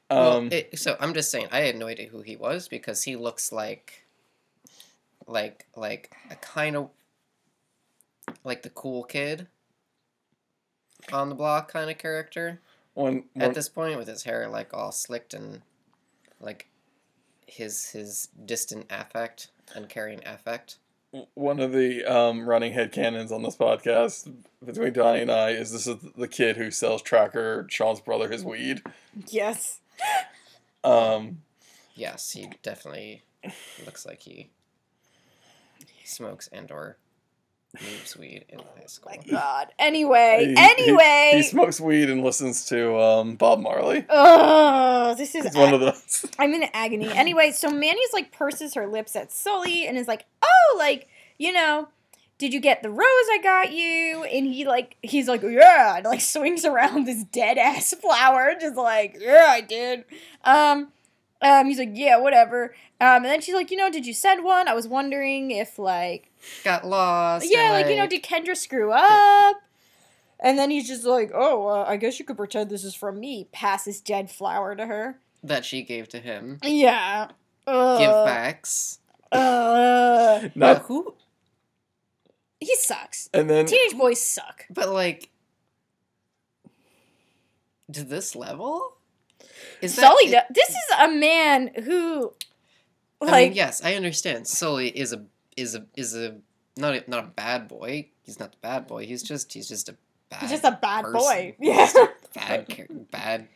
Um, 0.10 0.20
well, 0.20 0.48
it, 0.52 0.80
so 0.80 0.96
I'm 1.00 1.14
just 1.14 1.32
saying, 1.32 1.48
I 1.52 1.62
had 1.62 1.76
no 1.76 1.88
idea 1.88 2.08
who 2.08 2.22
he 2.22 2.36
was 2.36 2.68
because 2.68 3.04
he 3.04 3.16
looks 3.16 3.52
like, 3.52 4.06
like, 5.28 5.66
like 5.76 6.16
a 6.32 6.36
kind 6.36 6.76
of, 6.76 6.90
like 8.44 8.62
the 8.62 8.70
cool 8.70 9.04
kid 9.04 9.48
on 11.14 11.30
the 11.30 11.36
block 11.36 11.72
kind 11.72 11.90
of 11.90 11.98
character 11.98 12.60
when, 12.94 13.24
when 13.34 13.46
at 13.50 13.54
this 13.54 13.70
point 13.70 13.98
with 13.98 14.08
his 14.08 14.24
hair 14.24 14.50
like 14.50 14.74
all 14.74 14.92
slicked 14.92 15.34
and 15.34 15.62
like 16.42 16.68
his 17.46 17.92
his 17.92 18.28
distant 18.46 18.86
affect 18.90 19.50
and 19.76 19.88
carrying 19.88 20.20
affect. 20.26 20.78
one 21.34 21.60
of 21.60 21.72
the 21.72 22.04
um, 22.06 22.48
running 22.48 22.74
head 22.74 22.92
canons 22.92 23.32
on 23.32 23.44
this 23.44 23.56
podcast 23.56 24.32
between 24.66 24.94
Donnie 24.94 25.22
and 25.22 25.32
I 25.32 25.52
is 25.52 25.72
this 25.72 25.88
is 25.88 25.98
the 26.18 26.28
kid 26.28 26.58
who 26.58 26.72
sells 26.72 27.02
Tracker, 27.02 27.66
Sean's 27.70 28.02
brother, 28.02 28.30
his 28.30 28.44
weed. 28.44 28.82
Yes. 29.30 29.80
Um, 30.84 31.42
Yes, 31.96 32.32
he 32.32 32.50
definitely 32.62 33.24
looks 33.86 34.06
like 34.06 34.22
he 34.22 34.50
smokes 36.06 36.48
and 36.52 36.72
or 36.72 36.98
moves 37.82 38.16
weed 38.16 38.46
in 38.50 38.60
high 38.60 38.86
school. 38.86 39.12
My 39.16 39.32
God. 39.32 39.68
Anyway. 39.80 40.46
he- 40.46 40.50
he- 40.52 40.56
anyway. 40.58 41.32
he, 41.36 41.42
smokes 41.44 41.82
weed 41.82 42.10
and 42.10 42.24
listens 42.24 42.66
to 42.66 42.98
um, 43.00 43.36
Bob 43.36 43.60
Marley. 43.60 44.06
Oh, 44.10 45.16
this 45.16 45.34
is 45.36 45.46
He's 45.46 45.56
one 45.56 45.74
of 45.74 45.80
those. 45.80 46.26
I'm 46.40 46.54
in 46.54 46.66
agony. 46.74 47.10
Anyway, 47.10 47.52
so 47.52 47.70
Manny's 47.70 48.14
like 48.14 48.32
purses 48.32 48.76
her 48.76 48.86
lips 48.88 49.16
at 49.16 49.32
Sully 49.32 49.88
and 49.88 49.98
is 49.98 50.08
like, 50.08 50.26
"Oh, 50.44 50.76
like 50.78 51.08
you 51.40 51.52
know, 51.52 51.88
did 52.38 52.54
you 52.54 52.60
get 52.60 52.84
the 52.84 52.90
rose 52.90 53.28
I 53.32 53.40
got 53.42 53.72
you?" 53.72 54.24
And 54.24 54.48
he 54.48 54.66
like 54.66 54.96
he's 55.02 55.28
like, 55.28 55.42
"Yeah," 55.44 55.98
and 55.98 56.06
like 56.06 56.22
swings 56.22 56.66
around 56.66 57.06
this 57.06 57.24
dead 57.24 57.58
ass 57.58 57.94
flower, 58.02 58.54
just 58.60 58.76
like, 58.76 59.18
"Yeah, 59.20 59.48
I 59.50 59.62
did." 59.62 60.06
Um, 60.44 60.90
um, 61.42 61.66
he's 61.68 61.80
like, 61.80 61.92
"Yeah, 61.94 62.18
whatever." 62.18 62.76
Um, 63.00 63.18
and 63.18 63.26
then 63.26 63.42
she's 63.42 63.54
like, 63.56 63.70
"You 63.72 63.78
know, 63.78 63.90
did 63.92 64.06
you 64.06 64.14
send 64.14 64.44
one? 64.44 64.68
I 64.68 64.74
was 64.74 64.88
wondering 64.88 65.52
if 65.52 65.78
like, 65.78 66.32
Got 66.64 66.86
lost. 66.86 67.46
yeah, 67.50 67.72
like 67.72 67.88
you 67.88 67.96
know, 67.96 68.08
did 68.08 68.24
Kendra 68.24 68.56
screw 68.58 68.92
up?" 68.92 69.58
And 70.40 70.58
then 70.60 70.70
he's 70.70 70.88
just 70.88 71.04
like, 71.04 71.32
"Oh, 71.34 71.68
uh, 71.68 71.86
I 71.88 71.98
guess 71.98 72.20
you 72.20 72.26
could 72.26 72.38
pretend 72.38 72.70
this 72.70 72.84
is 72.84 72.94
from 72.96 73.20
me." 73.20 73.48
Passes 73.52 74.00
dead 74.02 74.30
flower 74.30 74.76
to 74.76 74.86
her. 74.86 75.20
that 75.44 75.66
she 75.66 75.82
gave 75.84 76.08
to 76.10 76.20
him. 76.20 76.60
Yeah. 76.64 77.30
Ugh. 77.68 78.00
Give 78.00 78.10
backs. 78.26 79.00
Uh, 79.32 80.40
But 80.42 80.56
Not, 80.56 80.78
who? 80.84 81.14
He 82.60 82.76
sucks. 82.76 83.30
and 83.34 83.50
then 83.50 83.66
Teenage 83.66 83.98
boys 83.98 84.22
suck. 84.22 84.66
But 84.70 84.90
like, 84.90 85.30
to 87.92 88.04
this 88.04 88.36
level, 88.36 88.94
is 89.82 89.94
Sully, 89.96 90.32
that? 90.32 90.48
do- 90.54 90.54
this 90.60 90.70
is 90.70 90.76
a 91.00 91.08
man 91.10 91.72
who, 91.84 92.34
I 93.22 93.26
like, 93.26 93.50
mean, 93.50 93.54
yes, 93.58 93.84
I 93.84 93.94
understand. 93.96 94.48
Sully 94.48 94.90
is 94.90 95.14
a 95.14 95.24
is 95.56 95.76
a 95.76 95.86
is 95.96 96.16
a 96.16 96.38
not 96.78 96.96
a, 96.96 97.04
not 97.10 97.24
a 97.24 97.28
bad 97.28 97.68
boy. 97.68 98.08
He's 98.24 98.40
not 98.40 98.52
the 98.52 98.58
bad 98.62 98.88
boy. 98.88 99.06
He's 99.06 99.24
just 99.24 99.54
he's 99.54 99.68
just 99.70 99.90
a 99.90 99.96
bad. 100.30 100.42
he's 100.42 100.52
just 100.52 100.64
a 100.66 100.78
bad 100.82 101.06
person. 101.06 101.20
boy. 101.20 101.56
Yeah. 101.60 101.76
just 101.78 101.96
a 101.96 102.10
bad 102.36 102.68
bad. 103.12 103.48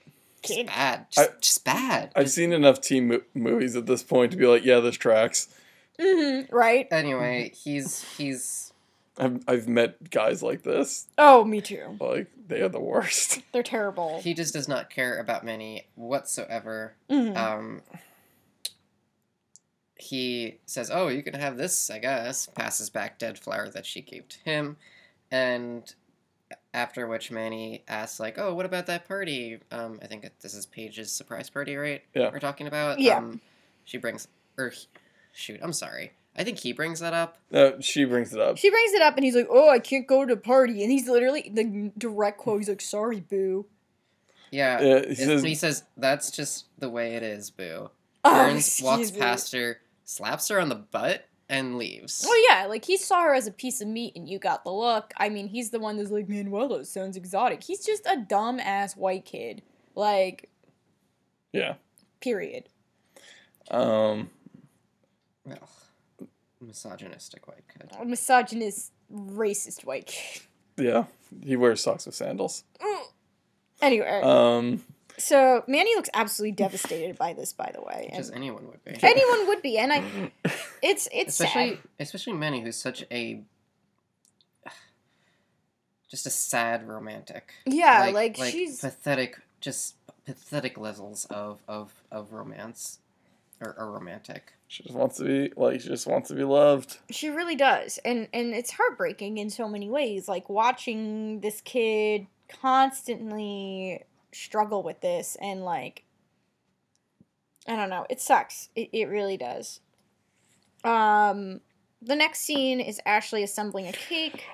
Just 0.44 0.66
bad. 0.68 1.06
Just, 1.12 1.30
I- 1.30 1.34
just 1.40 1.66
bad. 1.66 2.12
I've 2.16 2.24
Just- 2.26 2.36
seen 2.36 2.54
enough 2.54 2.82
teen 2.82 3.08
mo- 3.10 3.22
movies 3.34 3.76
at 3.76 3.86
this 3.86 4.02
point 4.04 4.32
to 4.32 4.38
be 4.38 4.48
like, 4.48 4.64
yeah, 4.66 4.80
this 4.80 4.96
tracks. 4.96 5.50
hmm 6.00 6.42
right? 6.52 6.88
Anyway, 6.90 7.52
he's 7.64 8.04
he's 8.18 8.71
I've, 9.22 9.44
I've 9.48 9.68
met 9.68 10.10
guys 10.10 10.42
like 10.44 10.64
this. 10.64 11.08
Oh, 11.18 11.46
me 11.46 11.62
too. 11.62 11.96
Like, 12.00 12.28
they 12.48 12.62
are 12.62 12.68
the 12.70 12.80
worst. 12.82 13.40
They're 13.54 13.64
terrible. 13.64 14.20
he 14.22 14.34
just 14.34 14.54
does 14.54 14.68
not 14.68 14.90
care 14.90 15.20
about 15.20 15.46
Manny 15.46 15.86
whatsoever. 15.96 16.96
Mhm. 17.10 17.38
Um, 17.38 17.82
he 19.96 20.58
says, 20.66 20.90
"Oh, 20.92 21.08
you 21.08 21.22
can 21.24 21.36
have 21.36 21.58
this, 21.58 21.90
I 21.90 22.00
guess." 22.00 22.48
Passes 22.48 22.90
back 22.90 23.20
dead 23.20 23.38
flower 23.38 23.70
that 23.70 23.86
she 23.86 24.02
gave 24.02 24.28
to 24.30 24.40
him, 24.40 24.78
and 25.30 25.94
after 26.74 27.06
which 27.08 27.30
Manny 27.32 27.84
asks, 27.88 28.20
"Like, 28.20 28.38
oh, 28.40 28.54
what 28.56 28.66
about 28.66 28.88
that 28.88 29.08
party?" 29.08 29.60
Um, 29.72 30.00
I 30.02 30.08
think 30.08 30.28
this 30.42 30.54
is 30.56 30.66
Paige's 30.66 31.12
surprise 31.12 31.50
party, 31.50 31.76
right? 31.76 32.02
Yeah. 32.16 32.32
We're 32.32 32.40
talking 32.40 32.68
about. 32.68 33.00
Yeah. 33.00 33.18
Um, 33.18 33.42
she 33.86 33.98
brings, 33.98 34.28
or 34.58 34.70
he- 34.70 34.88
shoot, 35.34 35.60
I'm 35.62 35.74
sorry. 35.74 36.12
I 36.38 36.44
think 36.46 36.60
he 36.60 36.72
brings 36.74 37.00
that 37.02 37.14
up. 37.14 37.38
Uh, 37.54 37.72
she 37.82 38.06
brings 38.06 38.34
it 38.34 38.40
up. 38.40 38.58
she 38.58 38.70
brings 38.70 38.94
it 38.94 39.02
up 39.02 39.16
and 39.16 39.26
he's 39.26 39.36
like, 39.36 39.48
"Oh, 39.50 39.70
I 39.70 39.80
can't 39.80 40.08
go 40.08 40.26
to 40.26 40.36
the 40.36 40.40
party," 40.42 40.82
and 40.82 40.92
he's 40.92 41.08
literally 41.10 41.52
the 41.54 41.92
direct 41.98 42.38
quote. 42.38 42.60
He's 42.62 42.70
like, 42.70 42.82
"Sorry, 42.82 43.20
boo." 43.20 43.66
Yeah. 44.50 44.82
Yeah, 44.82 45.06
he 45.08 45.16
says, 45.16 45.44
he 45.44 45.56
says, 45.56 45.84
"That's 45.98 46.32
just 46.32 46.66
the 46.78 46.90
way 46.90 47.16
it 47.16 47.24
is, 47.24 47.50
boo." 47.50 47.90
Oh, 48.24 48.30
Turns, 48.30 48.80
walks 48.84 49.12
me. 49.12 49.20
past 49.20 49.52
her, 49.54 49.80
slaps 50.06 50.48
her 50.50 50.60
on 50.60 50.70
the 50.70 50.76
butt, 50.76 51.26
and 51.50 51.78
leaves. 51.78 52.24
Well, 52.26 52.42
yeah, 52.50 52.66
like 52.68 52.86
he 52.86 52.96
saw 52.98 53.24
her 53.24 53.34
as 53.34 53.48
a 53.48 53.52
piece 53.52 53.82
of 53.82 53.88
meat, 53.90 54.16
and 54.16 54.30
you 54.30 54.40
got 54.40 54.64
the 54.64 54.72
look. 54.72 55.14
I 55.18 55.28
mean, 55.30 55.48
he's 55.48 55.72
the 55.72 55.80
one 55.80 55.98
that's 55.98 56.12
like, 56.12 56.30
Manuela 56.30 56.86
sounds 56.86 57.18
exotic. 57.18 57.64
He's 57.64 57.86
just 57.86 58.06
a 58.06 58.18
dumb 58.18 58.60
ass 58.60 58.96
white 58.96 59.26
kid. 59.26 59.64
Like, 59.96 60.50
Yeah. 61.52 61.76
period. 62.22 62.70
Um. 63.70 64.30
Ugh. 65.50 65.58
Misogynistic 66.62 67.48
white 67.48 67.64
kid. 67.78 67.92
A 68.00 68.06
misogynist, 68.06 68.92
racist 69.14 69.84
white 69.86 70.08
kid. 70.08 70.42
Yeah. 70.78 71.06
He 71.44 71.56
wears 71.56 71.82
socks 71.82 72.06
with 72.06 72.16
sandals. 72.16 72.64
Anyway, 73.82 74.08
Um. 74.22 74.84
so 75.18 75.64
Manny 75.68 75.96
looks 75.96 76.10
absolutely 76.14 76.52
devastated 76.52 77.18
by 77.18 77.34
this, 77.34 77.52
by 77.52 77.72
the 77.74 77.82
way. 77.82 78.08
Because 78.12 78.30
anyone 78.30 78.68
would 78.68 78.84
be. 78.84 78.96
anyone 79.02 79.48
would 79.48 79.62
be, 79.64 79.78
and 79.80 79.92
I, 79.92 80.04
it's 80.84 81.08
it's 81.12 81.40
especially 81.40 81.70
sad. 81.72 81.80
especially 82.00 82.34
Manny, 82.34 82.62
who's 82.62 82.76
such 82.78 83.04
a 83.12 83.42
just 86.10 86.26
a 86.26 86.30
sad 86.30 86.88
romantic. 86.88 87.54
Yeah, 87.66 88.12
like, 88.14 88.36
she's 88.38 88.82
pathetic, 88.82 89.40
just 89.62 89.96
pathetic 90.26 90.78
levels 90.78 91.26
of 91.26 91.62
of 91.68 91.92
of 92.12 92.34
romance, 92.34 93.00
or, 93.60 93.74
or 93.78 93.92
romantic. 93.92 94.54
She 94.72 94.84
just 94.84 94.96
wants 94.96 95.18
to 95.18 95.26
be 95.26 95.52
like. 95.58 95.82
She 95.82 95.90
just 95.90 96.08
wants 96.08 96.30
to 96.30 96.34
be 96.34 96.46
loved. 96.46 97.00
She 97.10 97.28
really 97.28 97.58
does. 97.58 98.00
And 98.06 98.30
and 98.34 98.54
it's 98.54 98.72
heartbreaking 98.72 99.38
in 99.38 99.50
so 99.50 99.68
many 99.68 99.90
ways. 99.90 100.30
Like 100.30 100.48
watching 100.48 101.42
this 101.42 101.60
kid 101.60 102.28
constantly 102.48 104.02
struggle 104.32 104.82
with 104.82 105.02
this 105.02 105.36
and 105.42 105.66
like 105.66 106.06
I 107.68 107.76
don't 107.76 107.90
know, 107.90 108.06
it 108.10 108.22
sucks. 108.22 108.70
It 108.74 108.88
it 108.94 109.10
really 109.10 109.36
does. 109.36 109.82
Um 110.86 111.60
the 112.02 112.16
next 112.16 112.40
scene 112.40 112.80
is 112.80 113.02
Ashley 113.06 113.44
assembling 113.44 113.90
a 113.90 113.92
cake. 113.92 114.46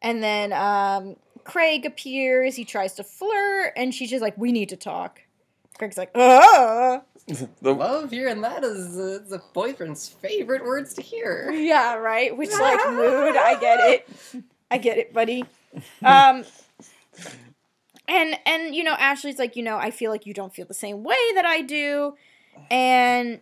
And 0.00 0.22
then 0.22 0.54
um 0.54 1.16
Craig 1.44 1.84
appears, 1.84 2.56
he 2.56 2.64
tries 2.64 2.94
to 2.94 3.04
flirt, 3.04 3.74
and 3.76 3.94
she's 3.94 4.08
just 4.08 4.22
like, 4.22 4.38
We 4.38 4.50
need 4.50 4.70
to 4.70 4.78
talk. 4.78 5.20
Craig's 5.76 5.98
like, 5.98 6.10
ah 6.14 7.02
the, 7.62 7.74
Love 7.74 8.10
hearing 8.10 8.40
that 8.42 8.64
is 8.64 8.98
uh, 8.98 9.18
the 9.28 9.40
boyfriend's 9.52 10.08
favorite 10.08 10.64
words 10.64 10.94
to 10.94 11.02
hear. 11.02 11.50
Yeah, 11.50 11.94
right. 11.94 12.36
Which 12.36 12.50
like 12.52 12.80
mood? 12.90 13.36
I 13.36 13.58
get 13.60 13.80
it. 13.80 14.44
I 14.70 14.78
get 14.78 14.98
it, 14.98 15.12
buddy. 15.12 15.44
Um 16.02 16.44
and 18.08 18.38
and 18.44 18.74
you 18.74 18.84
know 18.84 18.94
Ashley's 18.98 19.38
like, 19.38 19.56
you 19.56 19.62
know, 19.62 19.76
I 19.76 19.90
feel 19.90 20.10
like 20.10 20.26
you 20.26 20.34
don't 20.34 20.54
feel 20.54 20.66
the 20.66 20.74
same 20.74 21.02
way 21.04 21.16
that 21.34 21.44
I 21.46 21.62
do. 21.62 22.14
And 22.70 23.40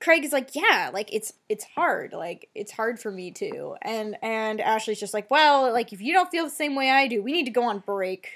Craig 0.00 0.24
is 0.24 0.32
like, 0.32 0.54
yeah, 0.54 0.90
like 0.92 1.12
it's 1.12 1.32
it's 1.48 1.64
hard. 1.64 2.12
Like 2.12 2.48
it's 2.54 2.72
hard 2.72 2.98
for 3.00 3.10
me 3.10 3.30
too. 3.30 3.76
And 3.82 4.16
and 4.22 4.60
Ashley's 4.60 5.00
just 5.00 5.14
like, 5.14 5.30
well, 5.30 5.72
like 5.72 5.92
if 5.92 6.00
you 6.00 6.12
don't 6.12 6.30
feel 6.30 6.44
the 6.44 6.50
same 6.50 6.74
way 6.74 6.90
I 6.90 7.06
do, 7.06 7.22
we 7.22 7.32
need 7.32 7.44
to 7.46 7.50
go 7.50 7.64
on 7.64 7.80
break. 7.80 8.30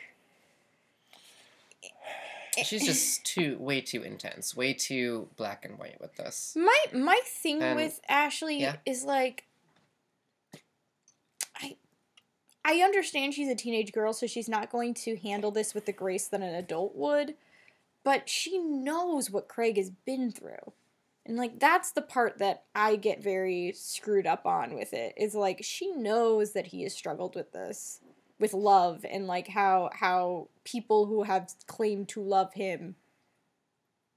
She's 2.64 2.84
just 2.84 3.24
too 3.24 3.56
way 3.58 3.80
too 3.80 4.02
intense, 4.02 4.56
way 4.56 4.72
too 4.72 5.28
black 5.36 5.64
and 5.64 5.78
white 5.78 6.00
with 6.00 6.16
this. 6.16 6.54
My 6.56 6.84
my 6.92 7.20
thing 7.24 7.62
And- 7.62 7.76
with 7.76 8.00
Ashley 8.08 8.60
yeah. 8.60 8.76
is 8.84 9.04
like 9.04 9.44
I 11.56 11.76
I 12.64 12.80
understand 12.82 13.34
she's 13.34 13.48
a 13.48 13.54
teenage 13.54 13.92
girl 13.92 14.12
so 14.12 14.26
she's 14.26 14.48
not 14.48 14.70
going 14.70 14.94
to 14.94 15.16
handle 15.16 15.50
this 15.50 15.74
with 15.74 15.86
the 15.86 15.92
grace 15.92 16.28
that 16.28 16.42
an 16.42 16.54
adult 16.54 16.94
would, 16.96 17.34
but 18.04 18.28
she 18.28 18.58
knows 18.58 19.30
what 19.30 19.48
Craig 19.48 19.76
has 19.76 19.90
been 19.90 20.30
through. 20.30 20.72
And 21.26 21.36
like 21.36 21.58
that's 21.60 21.92
the 21.92 22.02
part 22.02 22.38
that 22.38 22.64
I 22.74 22.96
get 22.96 23.22
very 23.22 23.72
screwed 23.76 24.26
up 24.26 24.46
on 24.46 24.74
with 24.74 24.92
it. 24.92 25.14
Is 25.16 25.34
like 25.34 25.62
she 25.62 25.92
knows 25.92 26.52
that 26.52 26.68
he 26.68 26.82
has 26.82 26.94
struggled 26.94 27.36
with 27.36 27.52
this 27.52 28.00
with 28.40 28.54
love 28.54 29.04
and 29.08 29.26
like 29.26 29.48
how 29.48 29.90
how 29.92 30.48
people 30.64 31.06
who 31.06 31.22
have 31.22 31.52
claimed 31.66 32.08
to 32.08 32.22
love 32.22 32.54
him 32.54 32.96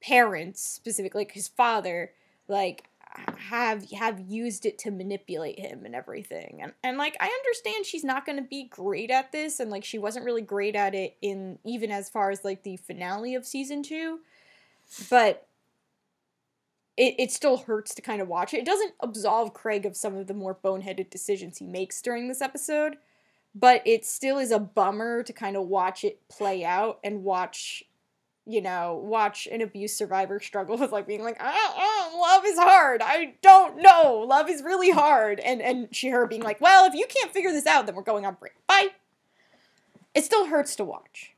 parents 0.01 0.61
specifically 0.63 1.21
like 1.21 1.31
his 1.33 1.47
father 1.47 2.11
like 2.47 2.89
have 3.37 3.89
have 3.91 4.19
used 4.19 4.65
it 4.65 4.77
to 4.79 4.89
manipulate 4.89 5.59
him 5.59 5.85
and 5.85 5.93
everything. 5.93 6.59
And 6.61 6.73
and 6.83 6.97
like 6.97 7.15
i 7.19 7.27
understand 7.27 7.85
she's 7.85 8.03
not 8.03 8.25
going 8.25 8.37
to 8.37 8.43
be 8.43 8.63
great 8.63 9.11
at 9.11 9.31
this 9.31 9.59
and 9.59 9.69
like 9.69 9.83
she 9.83 9.99
wasn't 9.99 10.25
really 10.25 10.41
great 10.41 10.75
at 10.75 10.95
it 10.95 11.15
in 11.21 11.59
even 11.63 11.91
as 11.91 12.09
far 12.09 12.31
as 12.31 12.43
like 12.43 12.63
the 12.63 12.77
finale 12.77 13.35
of 13.35 13.45
season 13.45 13.83
two 13.83 14.19
but 15.09 15.47
it, 16.97 17.15
it 17.17 17.31
still 17.31 17.57
hurts 17.57 17.95
to 17.95 18.01
kind 18.01 18.21
of 18.21 18.27
watch 18.27 18.53
it. 18.53 18.57
It 18.57 18.65
doesn't 18.65 18.93
absolve 18.99 19.53
craig 19.53 19.85
of 19.85 19.97
some 19.97 20.15
of 20.15 20.27
the 20.27 20.33
more 20.33 20.53
boneheaded 20.53 21.09
decisions 21.09 21.57
he 21.57 21.65
makes 21.65 22.01
during 22.01 22.27
this 22.27 22.41
episode 22.41 22.97
but 23.55 23.81
it 23.85 24.05
still 24.05 24.37
is 24.37 24.51
a 24.51 24.59
bummer 24.59 25.23
to 25.23 25.33
kind 25.33 25.55
of 25.55 25.67
watch 25.67 26.03
it 26.03 26.27
play 26.29 26.63
out 26.63 26.99
and 27.03 27.23
watch 27.23 27.83
you 28.45 28.61
know, 28.61 29.01
watch 29.03 29.47
an 29.51 29.61
abuse 29.61 29.95
survivor 29.95 30.39
struggle 30.39 30.77
with 30.79 30.91
like 30.91 31.07
being 31.07 31.23
like, 31.23 31.37
oh, 31.39 31.73
oh, 31.77 32.19
love 32.21 32.45
is 32.45 32.57
hard. 32.57 33.01
I 33.03 33.35
don't 33.41 33.81
know. 33.81 34.25
Love 34.27 34.49
is 34.49 34.61
really 34.61 34.91
hard. 34.91 35.39
And 35.39 35.61
and 35.61 35.93
she 35.95 36.09
her 36.09 36.27
being 36.27 36.43
like, 36.43 36.59
well, 36.59 36.85
if 36.85 36.93
you 36.93 37.05
can't 37.07 37.31
figure 37.31 37.51
this 37.51 37.65
out, 37.65 37.85
then 37.85 37.95
we're 37.95 38.03
going 38.03 38.25
on 38.25 38.35
break. 38.39 38.53
Bye. 38.67 38.89
It 40.13 40.25
still 40.25 40.45
hurts 40.45 40.75
to 40.75 40.83
watch. 40.83 41.31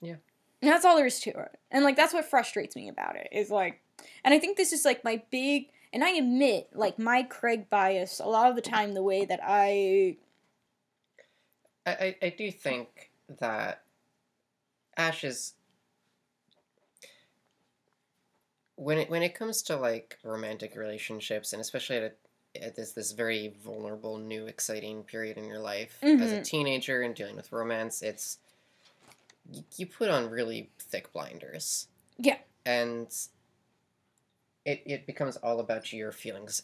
Yeah. 0.00 0.16
And 0.62 0.70
that's 0.70 0.84
all 0.84 0.96
there 0.96 1.06
is 1.06 1.20
to 1.20 1.30
it. 1.30 1.58
And 1.70 1.84
like 1.84 1.96
that's 1.96 2.14
what 2.14 2.24
frustrates 2.24 2.74
me 2.74 2.88
about 2.88 3.16
it 3.16 3.28
is 3.30 3.50
like, 3.50 3.80
and 4.24 4.34
I 4.34 4.38
think 4.38 4.56
this 4.56 4.72
is 4.72 4.84
like 4.84 5.04
my 5.04 5.22
big. 5.30 5.66
And 5.90 6.04
I 6.04 6.10
admit, 6.10 6.68
like 6.74 6.98
my 6.98 7.22
Craig 7.22 7.70
bias, 7.70 8.20
a 8.20 8.28
lot 8.28 8.50
of 8.50 8.56
the 8.56 8.62
mm-hmm. 8.62 8.74
time, 8.74 8.92
the 8.92 9.02
way 9.02 9.24
that 9.24 9.40
I 9.42 10.18
I, 11.88 12.04
I, 12.04 12.16
I 12.26 12.28
do 12.30 12.50
think 12.50 13.10
that 13.40 13.82
Ash 14.96 15.24
is 15.24 15.54
when 18.76 18.98
it 18.98 19.10
when 19.10 19.22
it 19.22 19.34
comes 19.34 19.62
to 19.62 19.76
like 19.76 20.18
romantic 20.22 20.76
relationships 20.76 21.52
and 21.52 21.60
especially 21.60 21.96
at, 21.96 22.16
a, 22.56 22.64
at 22.64 22.76
this 22.76 22.92
this 22.92 23.12
very 23.12 23.54
vulnerable 23.64 24.18
new 24.18 24.46
exciting 24.46 25.02
period 25.02 25.36
in 25.36 25.44
your 25.44 25.58
life 25.58 25.98
as 26.02 26.32
a 26.32 26.38
Mhm. 26.38 26.44
teenager 26.44 27.02
and 27.02 27.14
dealing 27.14 27.36
with 27.36 27.50
romance 27.52 28.02
it's 28.02 28.38
you, 29.50 29.64
you 29.76 29.86
put 29.86 30.10
on 30.10 30.30
really 30.30 30.70
thick 30.78 31.12
blinders 31.12 31.88
Yeah. 32.18 32.38
and 32.66 33.08
it, 34.64 34.82
it 34.86 35.06
becomes 35.06 35.36
all 35.38 35.60
about 35.60 35.92
your 35.92 36.12
feelings 36.12 36.62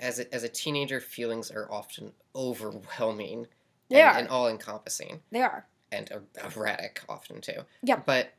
as 0.00 0.18
a, 0.20 0.32
as 0.34 0.42
a 0.44 0.48
teenager 0.48 1.00
feelings 1.00 1.50
are 1.50 1.70
often 1.72 2.12
overwhelming 2.36 3.46
They 3.90 4.00
and, 4.00 4.10
are. 4.16 4.18
and 4.20 4.28
all 4.28 4.48
encompassing 4.48 5.20
they 5.30 5.42
are. 5.42 5.66
and 5.92 6.10
er- 6.12 6.22
erratic 6.56 7.02
often 7.08 7.40
too. 7.40 7.64
Yeah. 7.82 7.96
But 8.04 8.32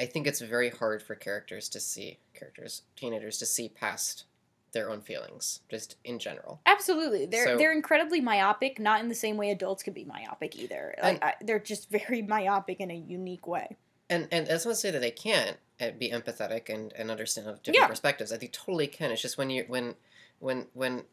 I 0.00 0.06
think 0.06 0.26
it's 0.26 0.40
very 0.40 0.70
hard 0.70 1.02
for 1.02 1.14
characters 1.14 1.68
to 1.70 1.80
see 1.80 2.18
characters, 2.34 2.82
teenagers 2.96 3.38
to 3.38 3.46
see 3.46 3.68
past 3.68 4.24
their 4.72 4.90
own 4.90 5.00
feelings, 5.00 5.60
just 5.70 5.96
in 6.04 6.18
general. 6.18 6.60
Absolutely, 6.66 7.24
they're 7.26 7.46
So- 7.46 7.56
they're 7.56 7.72
incredibly 7.72 8.20
myopic. 8.20 8.78
Not 8.78 9.00
in 9.00 9.08
the 9.08 9.14
same 9.14 9.36
way 9.38 9.50
adults 9.50 9.82
can 9.82 9.94
be 9.94 10.04
myopic 10.04 10.56
either. 10.56 10.94
Like 11.02 11.14
And- 11.14 11.24
I, 11.24 11.34
they're 11.40 11.58
just 11.58 11.88
very 12.08 12.20
myopic 12.22 12.80
in 12.80 12.90
a 12.90 12.94
unique 12.96 13.46
way. 13.46 13.76
And 14.10 14.28
and 14.30 14.46
that's 14.46 14.64
not 14.64 14.72
to 14.72 14.76
say 14.76 14.90
that 14.90 15.00
they 15.00 15.10
can't 15.10 15.56
uh, 15.80 15.90
be 15.98 16.10
empathetic 16.10 16.68
and, 16.68 16.92
and 16.92 17.10
understand 17.10 17.46
different 17.62 17.76
Yeah. 17.76 17.86
perspectives. 17.88 18.32
I 18.32 18.36
think 18.36 18.52
totally 18.52 18.86
can. 18.86 19.10
It's 19.10 19.20
just 19.22 19.36
when 19.38 19.50
you 19.50 19.64
when 19.66 19.94
when 20.38 20.66
when 20.74 21.04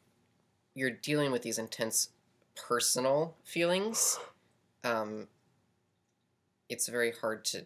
you're 0.75 0.91
dealing 0.91 1.31
with 1.31 1.41
these 1.41 1.57
intense 1.57 2.09
personal 2.55 3.35
feelings, 3.43 4.19
um, 4.83 5.27
it's 6.69 6.87
very 6.87 7.11
hard 7.11 7.45
to. 7.45 7.65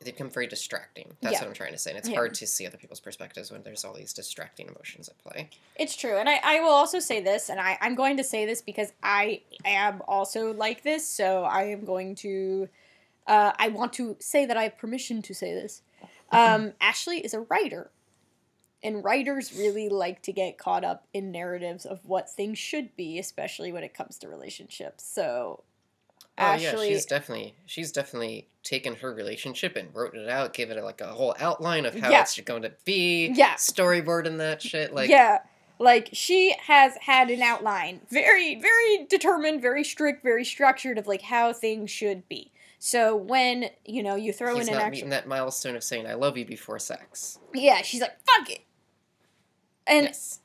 They 0.00 0.10
become 0.10 0.30
very 0.30 0.48
distracting. 0.48 1.16
That's 1.20 1.34
Yeah. 1.34 1.40
what 1.42 1.48
I'm 1.48 1.54
trying 1.54 1.72
to 1.72 1.78
say. 1.78 1.90
And 1.90 1.98
it's 1.98 2.08
Yeah. 2.08 2.16
hard 2.16 2.34
to 2.34 2.46
see 2.46 2.66
other 2.66 2.76
people's 2.76 2.98
perspectives 2.98 3.52
when 3.52 3.62
there's 3.62 3.84
all 3.84 3.94
these 3.94 4.12
distracting 4.12 4.66
emotions 4.66 5.08
at 5.08 5.16
play. 5.18 5.48
It's 5.76 5.94
true, 5.94 6.16
and 6.16 6.28
I, 6.28 6.40
I 6.42 6.60
will 6.60 6.72
also 6.72 6.98
say 6.98 7.20
this, 7.20 7.48
and 7.48 7.60
I 7.60 7.78
I'm 7.80 7.94
going 7.94 8.16
to 8.16 8.24
say 8.24 8.44
this 8.44 8.60
because 8.62 8.92
I 9.02 9.42
am 9.64 10.02
also 10.08 10.52
like 10.52 10.82
this. 10.82 11.08
So 11.08 11.44
I 11.44 11.64
am 11.64 11.84
going 11.84 12.16
to, 12.16 12.68
uh, 13.28 13.52
I 13.56 13.68
want 13.68 13.92
to 13.94 14.16
say 14.18 14.44
that 14.44 14.56
I 14.56 14.64
have 14.64 14.76
permission 14.76 15.22
to 15.22 15.34
say 15.34 15.54
this. 15.54 15.82
Um, 16.32 16.72
Ashley 16.80 17.18
is 17.20 17.34
a 17.34 17.40
writer, 17.40 17.90
and 18.82 19.04
writers 19.04 19.52
really 19.56 19.88
like 19.88 20.22
to 20.22 20.32
get 20.32 20.58
caught 20.58 20.84
up 20.84 21.06
in 21.12 21.30
narratives 21.30 21.84
of 21.86 22.00
what 22.04 22.28
things 22.30 22.58
should 22.58 22.94
be, 22.96 23.18
especially 23.18 23.72
when 23.72 23.84
it 23.84 23.94
comes 23.94 24.18
to 24.18 24.28
relationships. 24.28 25.04
So. 25.04 25.62
Oh 26.38 26.44
Ashley, 26.44 26.88
yeah, 26.88 26.94
she's 26.94 27.04
definitely 27.04 27.54
she's 27.66 27.92
definitely 27.92 28.48
taken 28.62 28.94
her 28.96 29.12
relationship 29.12 29.76
and 29.76 29.94
wrote 29.94 30.14
it 30.14 30.30
out, 30.30 30.54
gave 30.54 30.70
it 30.70 30.82
like 30.82 31.02
a 31.02 31.08
whole 31.08 31.34
outline 31.38 31.84
of 31.84 31.94
how 31.94 32.08
Yeah. 32.10 32.22
it's 32.22 32.40
going 32.40 32.62
to 32.62 32.72
be. 32.86 33.26
Yeah. 33.34 33.54
Storyboard 33.56 34.26
and 34.26 34.40
that 34.40 34.62
shit. 34.62 34.94
Like 34.94 35.10
yeah 35.10 35.40
like 35.78 36.08
she 36.12 36.54
has 36.66 36.96
had 37.00 37.28
an 37.30 37.42
outline 37.42 38.00
very 38.08 38.54
very 38.54 39.04
determined 39.08 39.60
very 39.60 39.82
strict 39.82 40.22
very 40.22 40.44
structured 40.44 40.96
of 40.96 41.06
like 41.06 41.22
how 41.22 41.52
things 41.52 41.90
should 41.90 42.26
be 42.28 42.52
so 42.78 43.16
when 43.16 43.68
you 43.84 44.02
know 44.02 44.14
you 44.14 44.32
throw 44.32 44.54
he's 44.56 44.68
in 44.68 44.74
an 44.74 44.78
not 44.78 44.86
actual 44.86 44.96
meeting 44.96 45.10
that 45.10 45.26
milestone 45.26 45.74
of 45.74 45.82
saying 45.82 46.06
I 46.06 46.14
love 46.14 46.36
you 46.36 46.44
before 46.44 46.78
sex. 46.78 47.38
yeah 47.54 47.82
she's 47.82 48.00
like 48.00 48.16
fuck 48.24 48.48
it 48.50 48.60
And 49.86 50.06
yes. 50.06 50.40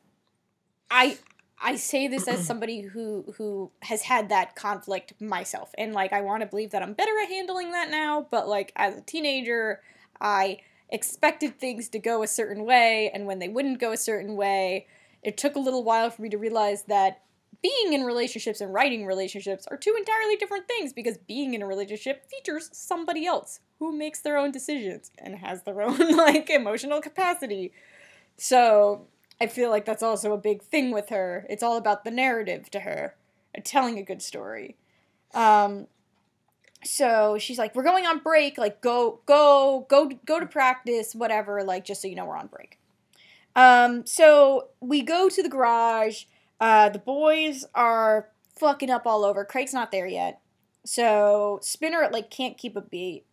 I 0.89 1.17
I 1.59 1.75
say 1.75 2.07
this 2.07 2.27
as 2.27 2.45
somebody 2.45 2.81
who 2.81 3.33
who 3.37 3.71
has 3.81 4.03
had 4.03 4.29
that 4.29 4.55
conflict 4.55 5.19
myself 5.19 5.73
and 5.77 5.93
like 5.93 6.13
I 6.13 6.21
want 6.21 6.41
to 6.41 6.47
believe 6.47 6.71
that 6.71 6.83
I'm 6.83 6.93
better 6.93 7.17
at 7.21 7.29
handling 7.29 7.71
that 7.71 7.89
now, 7.89 8.27
but 8.29 8.47
like 8.47 8.71
as 8.75 8.97
a 8.97 9.01
teenager, 9.01 9.81
I 10.21 10.59
expected 10.89 11.59
things 11.59 11.89
to 11.89 11.99
go 11.99 12.23
a 12.23 12.27
certain 12.27 12.63
way 12.63 13.11
and 13.13 13.25
when 13.25 13.39
they 13.39 13.49
wouldn't 13.49 13.79
go 13.79 13.91
a 13.91 13.97
certain 13.97 14.35
way, 14.35 14.87
it 15.23 15.37
took 15.37 15.55
a 15.55 15.59
little 15.59 15.83
while 15.83 16.09
for 16.09 16.21
me 16.21 16.29
to 16.29 16.37
realize 16.37 16.83
that 16.83 17.21
being 17.61 17.93
in 17.93 18.03
relationships 18.03 18.61
and 18.61 18.73
writing 18.73 19.05
relationships 19.05 19.65
are 19.67 19.77
two 19.77 19.95
entirely 19.97 20.35
different 20.35 20.67
things 20.67 20.93
because 20.93 21.17
being 21.17 21.53
in 21.53 21.61
a 21.61 21.67
relationship 21.67 22.29
features 22.29 22.69
somebody 22.71 23.25
else 23.25 23.61
who 23.79 23.91
makes 23.91 24.21
their 24.21 24.37
own 24.37 24.51
decisions 24.51 25.11
and 25.17 25.35
has 25.39 25.63
their 25.63 25.81
own 25.87 26.15
like 26.15 26.49
emotional 26.49 27.01
capacity. 27.01 27.71
So, 28.37 29.07
I 29.39 29.47
feel 29.47 29.69
like 29.69 29.85
that's 29.85 30.03
also 30.03 30.33
a 30.33 30.37
big 30.37 30.63
thing 30.63 30.91
with 30.91 31.09
her. 31.09 31.45
It's 31.49 31.63
all 31.63 31.77
about 31.77 32.03
the 32.03 32.11
narrative 32.11 32.69
to 32.71 32.81
her, 32.81 33.15
telling 33.63 33.97
a 33.99 34.03
good 34.03 34.21
story. 34.21 34.75
Um, 35.33 35.87
so 36.83 37.37
she's 37.37 37.57
like, 37.57 37.75
"We're 37.75 37.83
going 37.83 38.05
on 38.05 38.19
break. 38.19 38.57
Like, 38.57 38.81
go, 38.81 39.19
go, 39.25 39.85
go, 39.89 40.09
go 40.25 40.39
to 40.39 40.45
practice, 40.45 41.13
whatever. 41.13 41.63
Like, 41.63 41.85
just 41.85 42.01
so 42.01 42.07
you 42.07 42.15
know, 42.15 42.25
we're 42.25 42.37
on 42.37 42.47
break." 42.47 42.79
Um, 43.55 44.05
so 44.05 44.69
we 44.79 45.01
go 45.01 45.29
to 45.29 45.43
the 45.43 45.49
garage. 45.49 46.25
Uh, 46.59 46.89
the 46.89 46.99
boys 46.99 47.65
are 47.75 48.29
fucking 48.55 48.89
up 48.89 49.05
all 49.05 49.23
over. 49.23 49.45
Craig's 49.45 49.73
not 49.73 49.91
there 49.91 50.07
yet, 50.07 50.41
so 50.85 51.59
Spinner 51.61 52.09
like 52.11 52.29
can't 52.29 52.57
keep 52.57 52.75
a 52.75 52.81
beat. 52.81 53.25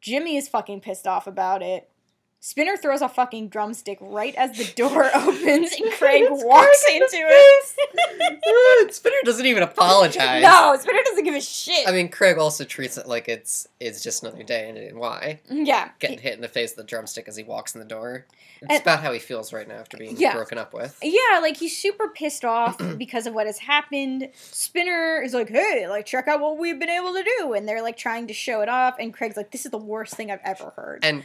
Jimmy 0.00 0.36
is 0.36 0.48
fucking 0.48 0.80
pissed 0.80 1.06
off 1.06 1.26
about 1.26 1.62
it. 1.62 1.90
Spinner 2.40 2.76
throws 2.76 3.02
a 3.02 3.08
fucking 3.08 3.48
drumstick 3.48 3.98
right 4.00 4.34
as 4.36 4.56
the 4.56 4.64
door 4.76 5.04
opens 5.14 5.72
and 5.72 5.92
Craig 5.92 6.24
walks 6.30 6.84
into 6.90 7.08
it. 7.12 7.74
Uh, 8.48 8.88
Spinner 8.90 9.16
doesn't 9.24 9.44
even 9.46 9.62
apologize. 9.62 10.42
no, 10.42 10.74
Spinner 10.78 11.00
doesn't 11.04 11.24
give 11.24 11.34
a 11.34 11.40
shit. 11.40 11.86
I 11.86 11.92
mean, 11.92 12.08
Craig 12.08 12.38
also 12.38 12.64
treats 12.64 12.96
it 12.96 13.06
like 13.06 13.28
it's 13.28 13.68
it's 13.80 14.02
just 14.02 14.22
another 14.22 14.42
day 14.42 14.68
and, 14.68 14.78
and 14.78 14.98
why 14.98 15.40
mm, 15.50 15.66
yeah. 15.66 15.90
getting 15.98 16.18
hit 16.18 16.34
in 16.34 16.40
the 16.40 16.48
face 16.48 16.70
with 16.70 16.76
the 16.86 16.88
drumstick 16.88 17.28
as 17.28 17.36
he 17.36 17.42
walks 17.42 17.74
in 17.74 17.80
the 17.80 17.86
door. 17.86 18.24
It's 18.62 18.72
And- 18.72 18.82
about 18.82 19.00
how 19.00 19.12
he 19.12 19.18
feels 19.18 19.52
right 19.52 19.66
now 19.68 19.74
after 19.76 19.96
being 19.98 20.16
Yeah. 20.16 20.32
broken 20.34 20.56
up 20.58 20.72
with. 20.72 20.98
Yeah, 21.02 21.38
like 21.40 21.56
he's 21.58 21.76
super 21.76 22.08
pissed 22.08 22.44
off 22.44 22.78
because 22.98 23.26
of 23.26 23.34
what 23.34 23.46
has 23.46 23.58
happened. 23.58 24.28
Spinner 24.34 25.20
is 25.22 25.34
like, 25.34 25.48
hey, 25.50 25.86
like 25.88 26.06
check 26.06 26.26
out 26.28 26.40
what 26.40 26.58
we've 26.58 26.78
been 26.78 26.88
able 26.90 27.12
to 27.14 27.24
do. 27.38 27.52
And 27.52 27.68
they're 27.68 27.82
like 27.82 27.96
trying 27.96 28.26
to 28.28 28.34
show 28.34 28.60
it 28.62 28.68
off. 28.68 28.96
And 28.98 29.12
Craig's 29.12 29.36
like, 29.36 29.50
this 29.50 29.64
is 29.66 29.70
the 29.70 29.78
worst 29.78 30.14
thing 30.14 30.30
I've 30.30 30.40
ever 30.44 30.72
heard. 30.76 31.04
And 31.04 31.24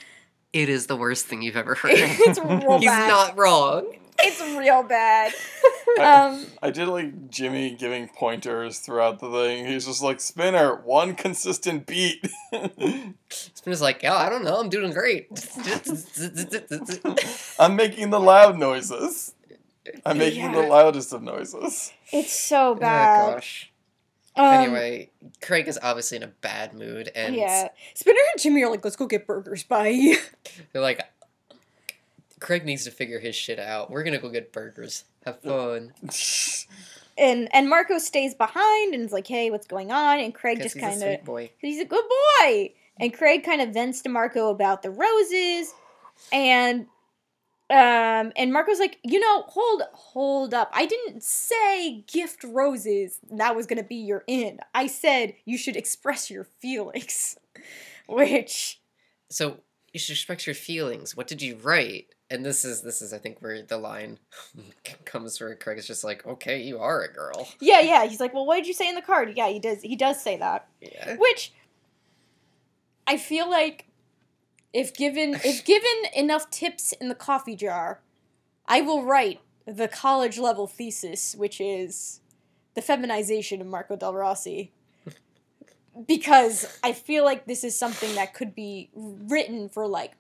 it 0.54 0.70
is 0.70 0.88
the 0.88 0.96
worst 0.96 1.26
thing 1.26 1.42
you've 1.42 1.58
ever 1.58 1.76
heard. 1.82 1.92
It's 1.96 2.40
real 2.40 2.78
He's 2.80 2.90
bad. 2.90 3.08
not 3.08 3.38
wrong. 3.38 3.92
it's 4.20 4.42
real 4.58 4.84
bad. 4.84 5.34
Um, 6.00 6.48
I 6.64 6.72
did 6.72 6.88
like 6.88 7.30
Jimmy 7.30 7.76
giving 7.76 8.08
pointers 8.08 8.80
throughout 8.80 9.20
the 9.20 9.30
thing. 9.30 9.68
He's 9.68 9.86
just 9.86 10.02
like, 10.02 10.20
Spinner, 10.20 10.76
one 10.78 11.14
consistent 11.14 11.86
beat. 11.86 12.26
Spinner's 13.30 13.82
like, 13.82 14.02
oh, 14.04 14.16
I 14.16 14.28
don't 14.30 14.44
know, 14.44 14.56
I'm 14.60 14.70
doing 14.70 14.92
great. 14.92 15.28
I'm 17.60 17.76
making 17.76 18.10
the 18.10 18.20
loud 18.20 18.58
noises. 18.58 19.36
I'm 20.04 20.18
making 20.18 20.52
the 20.54 20.64
loudest 20.64 21.14
of 21.14 21.22
noises. 21.22 21.92
it's 22.12 22.34
so 22.34 22.72
oh 22.72 22.76
bad. 22.76 23.36
gosh. 23.36 23.72
Um, 24.36 24.46
Anyway, 24.46 25.12
Craig 25.42 25.68
is 25.68 25.80
obviously 25.82 26.18
in 26.18 26.24
a 26.24 26.28
bad 26.28 26.74
mood, 26.74 27.12
and 27.16 27.36
yeah. 27.36 27.70
Spinner 27.94 28.20
and 28.34 28.42
Jimmy 28.42 28.64
are 28.64 28.70
like, 28.70 28.84
let's 28.84 28.96
go 28.96 29.06
get 29.06 29.28
burgers. 29.28 29.64
Bye. 29.64 30.16
they're 30.74 30.82
like, 30.82 31.02
Craig 32.40 32.66
needs 32.66 32.84
to 32.84 32.92
figure 32.92 33.20
his 33.20 33.36
shit 33.36 33.60
out. 33.60 33.90
We're 33.90 34.04
gonna 34.04 34.20
go 34.20 34.30
get 34.30 34.52
burgers. 34.52 35.06
Have 35.26 35.40
fun. 35.42 35.94
and 37.18 37.48
and 37.54 37.70
Marco 37.70 37.98
stays 38.00 38.34
behind 38.34 38.94
and 38.94 39.06
is 39.06 39.12
like, 39.12 39.28
hey, 39.28 39.50
what's 39.52 39.68
going 39.68 39.92
on? 39.92 40.20
And 40.20 40.34
Craig 40.34 40.62
just 40.62 40.78
kind 40.78 41.02
of 41.02 41.50
he's 41.60 41.80
a 41.80 41.86
good 41.86 42.06
boy. 42.42 42.74
And 43.00 43.14
Craig 43.14 43.44
kind 43.44 43.62
of 43.62 43.70
vents 43.70 44.02
to 44.02 44.10
Marco 44.10 44.50
about 44.50 44.84
the 44.84 44.92
roses, 44.92 45.74
and 46.32 46.88
um, 47.74 48.32
and 48.36 48.54
Marco's 48.54 48.78
like, 48.78 49.00
you 49.04 49.20
know, 49.20 49.42
hold 49.48 49.82
hold 49.94 50.54
up. 50.54 50.70
I 50.74 50.86
didn't 50.86 51.24
say 51.24 52.02
gift 52.02 52.44
roses. 52.44 53.20
That 53.32 53.56
was 53.56 53.66
gonna 53.66 53.84
be 53.84 53.96
your 53.96 54.24
in. 54.28 54.60
I 54.76 54.86
said 54.86 55.34
you 55.44 55.58
should 55.58 55.76
express 55.76 56.30
your 56.30 56.44
feelings, 56.44 57.36
which 58.08 58.80
So 59.32 59.58
you 59.92 60.00
should 60.00 60.14
express 60.14 60.46
your 60.46 60.54
feelings. 60.54 61.18
What 61.18 61.26
did 61.26 61.42
you 61.42 61.58
write? 61.64 62.14
And 62.30 62.46
this 62.46 62.64
is 62.64 62.84
this 62.84 63.02
is 63.02 63.12
I 63.12 63.18
think 63.18 63.40
where 63.42 63.64
the 63.64 63.78
line 63.78 64.20
comes 65.06 65.42
where 65.42 65.56
Craig 65.56 65.80
is 65.80 65.88
just 65.88 66.04
like, 66.04 66.28
okay, 66.28 66.62
you 66.62 66.78
are 66.78 67.02
a 67.02 67.12
girl. 67.12 67.50
yeah, 67.60 67.80
yeah. 67.80 68.06
He's 68.08 68.20
like, 68.20 68.36
well, 68.36 68.46
what 68.46 68.58
did 68.58 68.68
you 68.68 68.74
say 68.76 68.88
in 68.88 68.94
the 68.94 69.02
card? 69.02 69.34
Yeah, 69.36 69.50
he 69.50 69.58
does. 69.58 69.82
He 69.82 69.96
does 69.96 70.22
say 70.22 70.38
that. 70.38 70.68
Yeah. 70.80 71.16
Which 71.18 71.54
I 73.08 73.18
feel 73.18 73.50
like 73.50 73.88
if 74.74 74.94
given 74.94 75.36
if 75.44 75.64
given 75.64 76.12
enough 76.16 76.50
tips 76.50 76.92
in 76.94 77.10
the 77.10 77.16
coffee 77.16 77.56
jar, 77.56 78.02
I 78.68 78.82
will 78.82 79.04
write 79.04 79.40
the 79.66 79.88
college 79.88 80.38
level 80.38 80.68
thesis, 80.68 81.36
which 81.36 81.62
is 81.62 82.20
the 82.74 82.82
feminization 82.82 83.62
of 83.62 83.68
Marco 83.68 83.96
Del 83.96 84.14
Rossi. 84.14 84.72
Because 86.08 86.80
I 86.84 86.92
feel 86.92 87.24
like 87.24 87.46
this 87.46 87.64
is 87.64 87.78
something 87.78 88.16
that 88.16 88.34
could 88.34 88.56
be 88.56 88.90
written 88.96 89.70
for 89.70 89.88
like 89.88 90.14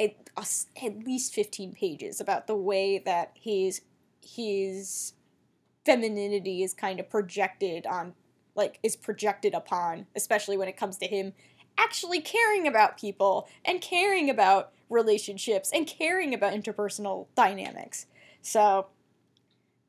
at, 0.00 0.16
at 0.82 1.04
least 1.04 1.34
15 1.34 1.74
pages 1.74 2.18
about 2.18 2.46
the 2.46 2.56
way 2.56 2.98
that 2.98 3.32
his 3.34 3.82
his 4.22 5.12
femininity 5.84 6.62
is 6.62 6.72
kind 6.72 6.98
of 6.98 7.10
projected 7.10 7.86
on 7.86 8.14
like 8.54 8.78
is 8.82 8.94
projected 8.94 9.52
upon 9.52 10.06
especially 10.14 10.56
when 10.56 10.68
it 10.68 10.76
comes 10.76 10.96
to 10.96 11.06
him 11.06 11.32
actually 11.78 12.20
caring 12.20 12.66
about 12.66 12.98
people 12.98 13.48
and 13.64 13.80
caring 13.80 14.28
about 14.30 14.72
relationships 14.88 15.70
and 15.72 15.86
caring 15.86 16.34
about 16.34 16.52
interpersonal 16.52 17.26
dynamics. 17.34 18.06
So 18.42 18.86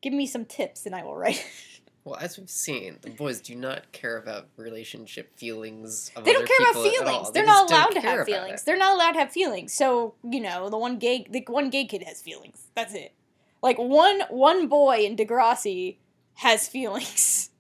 give 0.01 0.13
me 0.13 0.25
some 0.27 0.45
tips 0.45 0.85
and 0.85 0.95
i 0.95 1.03
will 1.03 1.15
write. 1.15 1.45
Well, 2.05 2.17
as 2.19 2.37
we've 2.37 2.49
seen, 2.49 2.97
the 3.01 3.11
boys 3.11 3.39
do 3.39 3.55
not 3.55 3.93
care 3.93 4.17
about 4.17 4.49
relationship 4.57 5.37
feelings 5.37 6.11
of 6.17 6.25
they 6.25 6.33
don't 6.33 6.45
care 6.45 6.69
about 6.69 6.83
feelings. 6.83 7.31
They 7.31 7.39
they're 7.39 7.45
just 7.45 7.69
not 7.69 7.71
allowed 7.71 7.91
to 7.91 8.01
have 8.01 8.25
feelings 8.25 8.61
it. 8.61 8.65
they're 8.65 8.77
not 8.77 8.95
allowed 8.95 9.13
to 9.13 9.19
have 9.19 9.31
feelings. 9.31 9.71
So 9.71 10.15
you 10.21 10.41
know 10.41 10.69
the 10.69 10.77
one 10.77 10.97
gay 10.99 11.25
the 11.29 11.45
one 11.47 11.69
gay 11.69 11.85
kid 11.85 12.03
has 12.03 12.21
feelings. 12.21 12.67
That's 12.75 12.93
it. 12.93 13.13
Like 13.61 13.77
one 13.77 14.19
one 14.29 14.67
boy 14.67 14.97
in 15.05 15.15
degrassi 15.15 15.95
has 16.35 16.67
feelings. 16.67 17.51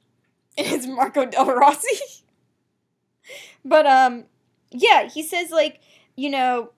And 0.57 0.67
it's 0.73 0.87
marco 0.87 1.25
del 1.25 1.45
rossi 1.45 1.97
but 3.65 3.85
um 3.85 4.25
yeah 4.71 5.07
he 5.07 5.23
says 5.23 5.51
like 5.51 5.79
you 6.15 6.29
know 6.29 6.71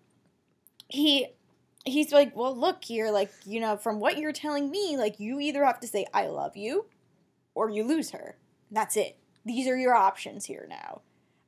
he 0.89 1.27
he's 1.85 2.11
like 2.11 2.35
well 2.35 2.55
look 2.55 2.83
here 2.83 3.11
like 3.11 3.31
you 3.45 3.59
know 3.59 3.77
from 3.77 3.99
what 3.99 4.17
you're 4.17 4.31
telling 4.31 4.69
me 4.71 4.97
like 4.97 5.19
you 5.19 5.39
either 5.39 5.63
have 5.63 5.79
to 5.79 5.87
say 5.87 6.05
i 6.13 6.27
love 6.27 6.55
you 6.57 6.85
or 7.55 7.69
you 7.69 7.83
lose 7.83 8.11
her. 8.11 8.35
That's 8.69 8.97
it. 8.97 9.17
These 9.45 9.67
are 9.67 9.77
your 9.77 9.95
options 9.95 10.45
here 10.45 10.67
now. 10.69 11.01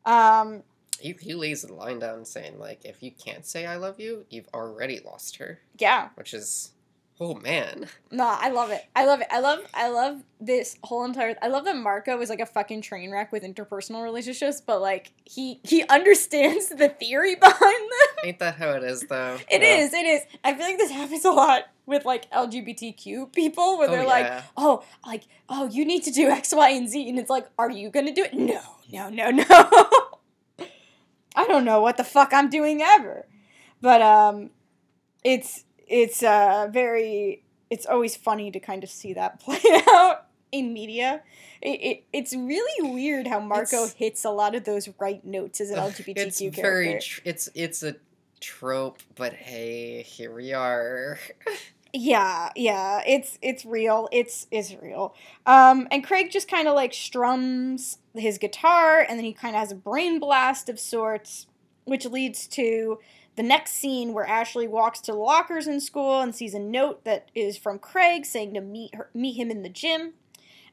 Um 0.06 0.64
He, 0.99 1.15
he 1.19 1.34
lays 1.36 1.64
the 1.64 1.74
line 1.74 1.99
down 1.99 2.24
saying, 2.26 2.57
like, 2.60 2.86
if 2.86 3.03
you 3.03 3.11
can't 3.11 3.45
say 3.45 3.65
I 3.65 3.76
love 3.76 3.99
you, 3.99 4.26
you've 4.30 4.48
already 4.53 4.99
lost 5.06 5.36
her. 5.38 5.60
yeah. 5.78 6.10
Which 6.15 6.34
is, 6.34 6.72
oh 7.19 7.34
man. 7.35 7.88
no 8.11 8.26
i 8.39 8.49
love 8.49 8.69
it 8.69 8.81
i 8.95 9.06
love 9.06 9.22
it 9.22 9.27
i 9.31 9.39
love 9.39 9.60
i 9.73 9.88
love 9.89 10.22
this 10.39 10.77
whole 10.84 11.03
entire 11.03 11.35
i 11.41 11.48
love 11.48 11.65
that 11.65 11.76
marco 11.76 12.19
is 12.22 12.30
like 12.30 12.39
a 12.39 12.45
fucking 12.45 12.81
train 12.81 13.11
wreck 13.11 13.31
with 13.31 13.41
interpersonal 13.44 14.03
relationships 14.03 14.61
but 14.61 14.80
like 14.81 15.11
he 15.26 15.60
he 15.64 15.84
understands 15.89 16.69
the 16.69 16.89
theory 16.89 17.35
behind 17.41 17.60
them 17.61 18.15
Ain't 18.23 18.39
that 18.39 18.56
how 18.56 18.72
it 18.72 18.84
is, 18.84 19.02
though? 19.02 19.38
It 19.49 19.61
Yeah. 19.61 19.76
is. 19.77 19.94
It 19.94 20.06
is. 20.06 20.22
I 20.44 20.53
feel 20.56 20.65
like 20.65 20.77
this 20.80 20.89
happens 20.91 21.23
a 21.23 21.30
lot 21.31 21.65
with 21.85 22.03
like 22.03 22.30
LGBTQ 22.31 23.31
people, 23.31 23.77
where 23.77 23.88
Oh, 23.88 23.91
they're 23.91 24.06
like, 24.07 24.26
yeah. 24.26 24.41
"Oh, 24.57 24.84
like, 25.06 25.23
oh, 25.48 25.68
you 25.69 25.85
need 25.85 26.02
to 26.03 26.11
do 26.11 26.27
X, 26.27 26.52
Y, 26.53 26.69
and 26.72 26.89
Z," 26.89 27.07
and 27.07 27.19
it's 27.19 27.30
like, 27.30 27.48
"Are 27.60 27.69
you 27.69 27.91
gonna 27.91 28.11
do 28.14 28.23
it?" 28.23 28.34
No, 28.34 28.60
no, 28.91 29.10
no, 29.10 29.30
no. 29.31 29.45
I 31.35 31.45
don't 31.48 31.64
know 31.64 31.80
what 31.81 31.98
the 31.98 32.03
fuck 32.03 32.34
I'm 32.34 32.49
doing 32.49 32.81
ever, 32.81 33.27
but 33.81 34.02
um, 34.02 34.49
it's 35.23 35.64
it's 35.88 36.23
uh 36.23 36.68
very. 36.72 37.43
It's 37.69 37.85
always 37.85 38.15
funny 38.15 38.49
to 38.51 38.59
kind 38.59 38.84
of 38.84 38.89
see 38.89 39.14
that 39.14 39.39
play 39.45 39.59
out 39.89 40.27
in 40.51 40.72
media. 40.73 41.22
It, 41.61 41.68
it 41.81 42.03
it's 42.14 42.34
really 42.35 42.91
weird 42.91 43.27
how 43.27 43.39
Marco 43.39 43.77
It's- 43.84 43.93
hits 43.93 44.23
a 44.26 44.30
lot 44.30 44.55
of 44.55 44.64
those 44.64 44.88
right 44.99 45.23
notes 45.26 45.59
as 45.59 45.69
an 45.72 45.77
LGBTQ 45.80 46.18
it's 46.18 46.39
character. 46.39 46.61
very 46.61 46.99
tr- 47.01 47.22
it's 47.26 47.49
it's 47.55 47.84
a 47.84 47.95
trope 48.39 48.99
but 49.15 49.34
hey 49.34 50.03
here 50.03 50.31
we 50.34 50.53
are 50.53 51.18
Yeah, 51.93 52.51
yeah, 52.55 53.01
it's 53.07 53.39
it's 53.41 53.65
real. 53.65 54.07
It's 54.11 54.45
it's 54.51 54.76
real. 54.81 55.15
Um, 55.45 55.88
and 55.89 56.03
Craig 56.03 56.30
just 56.30 56.47
kind 56.49 56.68
of 56.68 56.76
like 56.76 56.93
strums 56.93 57.97
his 58.14 58.38
guitar, 58.38 58.99
and 58.99 59.18
then 59.18 59.26
he 59.26 59.34
kind 59.34 59.55
of 59.55 59.59
has 59.61 59.72
a 59.72 59.76
brain 59.76 60.19
blast 60.19 60.69
of 60.69 60.80
sorts, 60.80 61.47
which 61.85 62.05
leads 62.05 62.45
to 62.49 62.99
the 63.38 63.43
next 63.43 63.73
scene 63.73 64.14
where 64.14 64.26
Ashley 64.26 64.68
walks 64.68 64.99
to 65.01 65.11
the 65.11 65.18
lockers 65.18 65.68
in 65.68 65.80
school 65.80 66.22
and 66.22 66.35
sees 66.35 66.55
a 66.55 66.59
note 66.59 67.05
that 67.05 67.30
is 67.35 67.55
from 67.55 67.77
Craig 67.77 68.26
saying 68.26 68.55
to 68.55 68.61
meet 68.61 68.95
her, 68.95 69.09
meet 69.14 69.34
him 69.34 69.51
in 69.51 69.61
the 69.61 69.69
gym. 69.69 70.14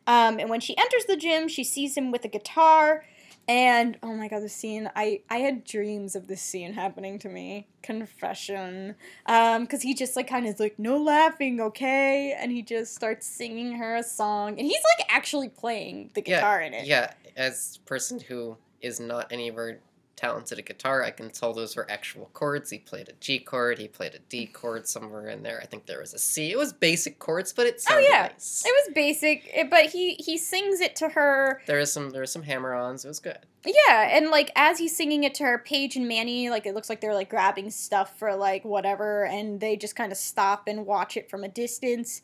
Um, 0.07 0.39
and 0.41 0.49
when 0.49 0.61
she 0.61 0.77
enters 0.77 1.05
the 1.05 1.17
gym, 1.17 1.47
she 1.47 1.63
sees 1.63 1.97
him 1.97 2.11
with 2.11 2.25
a 2.25 2.29
guitar. 2.29 3.05
And 3.47 3.99
oh 4.03 4.15
my 4.15 4.29
god, 4.29 4.43
the 4.43 4.49
scene! 4.49 4.91
I 4.97 5.21
I 5.29 5.37
had 5.39 5.65
dreams 5.65 6.17
of 6.17 6.29
this 6.29 6.41
scene 6.41 6.73
happening 6.73 7.19
to 7.19 7.29
me. 7.29 7.67
Confession, 7.83 8.95
um, 9.27 9.65
because 9.65 9.83
he 9.83 9.93
just 9.93 10.17
like 10.17 10.27
kind 10.27 10.47
of 10.47 10.55
is 10.55 10.61
like 10.61 10.79
no 10.79 10.97
laughing, 10.97 11.61
okay, 11.61 12.35
and 12.41 12.51
he 12.51 12.63
just 12.63 12.95
starts 12.95 13.27
singing 13.27 13.77
her 13.77 13.97
a 13.97 14.03
song, 14.03 14.59
and 14.59 14.61
he's 14.61 14.83
like 14.99 15.07
actually 15.11 15.51
playing 15.51 16.11
the 16.15 16.23
guitar 16.23 16.63
in 16.63 16.73
it. 16.73 16.87
Yeah, 16.87 17.13
as 17.37 17.79
a 17.83 17.87
person 17.87 18.19
who 18.19 18.57
is 18.81 18.99
not 18.99 19.31
anywhere 19.31 19.81
talented 20.17 20.59
at 20.59 20.67
guitar, 20.67 21.03
I 21.03 21.11
can 21.11 21.31
tell 21.31 21.53
those 21.53 21.77
were 21.77 21.91
actual 21.91 22.31
chords. 22.33 22.71
He 22.71 22.79
played 22.79 23.09
a 23.09 23.13
G 23.21 23.39
chord, 23.39 23.79
he 23.79 23.89
played 23.89 24.15
a 24.15 24.19
D 24.19 24.47
chord 24.47 24.87
somewhere 24.89 25.29
in 25.29 25.43
there. 25.43 25.61
I 25.63 25.67
think 25.67 25.87
there 25.87 26.01
was 26.01 26.15
a 26.15 26.19
C. 26.19 26.51
It 26.51 26.59
was 26.59 26.73
basic 26.73 27.19
chords, 27.19 27.53
but 27.53 27.67
it 27.67 27.81
sounded 27.81 28.07
Oh, 28.07 28.13
yeah. 28.13 28.23
nice. 28.33 28.65
It 28.67 28.71
was 28.87 28.95
basic, 28.95 29.51
eh, 29.53 29.65
but 29.71 29.87
he 29.87 30.15
he 30.15 30.39
sings 30.39 30.81
it 30.81 30.97
to 30.97 31.11
her. 31.11 31.61
There 31.67 31.79
is 31.79 31.93
some 31.93 32.11
there 32.11 32.21
was 32.21 32.33
some 32.33 32.43
hammer-ons. 32.43 33.05
It 33.05 33.09
was 33.09 33.21
good. 33.21 33.39
Yeah, 33.67 34.09
and 34.17 34.29
like 34.31 34.51
as 34.57 34.79
he's 34.79 34.95
singing 34.97 35.25
it 35.25 35.35
to 35.37 35.45
her, 35.45 35.59
Paige 35.59 35.97
and 35.97 36.07
Manny, 36.07 36.51
like 36.51 36.67
it 36.67 36.75
looks 36.75 36.89
like 36.91 37.01
they're 37.01 37.15
like 37.15 37.31
grabbing 37.31 37.71
stuff 37.71 38.19
for 38.19 38.35
like 38.37 38.65
whatever, 38.65 39.25
and 39.25 39.61
they 39.61 39.77
just 39.77 39.97
kind 39.97 40.13
of 40.13 40.19
stop 40.19 40.65
and 40.69 40.85
watch 40.87 41.17
it 41.17 41.31
from 41.31 41.45
a 41.45 41.49
distance. 41.49 42.21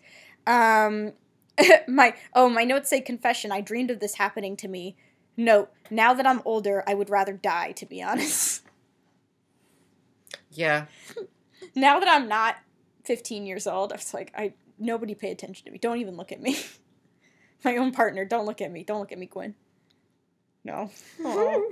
Um, 0.46 1.12
my 1.88 2.14
oh 2.34 2.48
my 2.48 2.64
notes 2.64 2.90
say 2.90 3.00
confession. 3.00 3.52
I 3.52 3.60
dreamed 3.60 3.90
of 3.90 4.00
this 4.00 4.14
happening 4.16 4.56
to 4.58 4.68
me. 4.68 4.96
Note: 5.36 5.70
Now 5.90 6.14
that 6.14 6.26
I'm 6.26 6.42
older, 6.44 6.82
I 6.86 6.94
would 6.94 7.10
rather 7.10 7.32
die. 7.32 7.72
To 7.72 7.86
be 7.86 8.02
honest, 8.02 8.62
Yeah, 10.50 10.86
now 11.74 11.98
that 12.00 12.08
I'm 12.08 12.28
not 12.28 12.56
15 13.04 13.46
years 13.46 13.66
old, 13.66 13.92
I 13.92 13.96
was 13.96 14.12
like, 14.14 14.32
I 14.36 14.54
nobody 14.78 15.14
pay 15.14 15.30
attention 15.30 15.66
to 15.66 15.70
me. 15.72 15.78
Don't 15.78 15.98
even 15.98 16.16
look 16.16 16.32
at 16.32 16.40
me. 16.40 16.58
my 17.64 17.76
own 17.76 17.92
partner, 17.92 18.24
don't 18.24 18.46
look 18.46 18.60
at 18.60 18.72
me. 18.72 18.82
Don't 18.84 19.00
look 19.00 19.12
at 19.12 19.18
me, 19.18 19.26
Gwen. 19.26 19.54
No. 20.64 20.90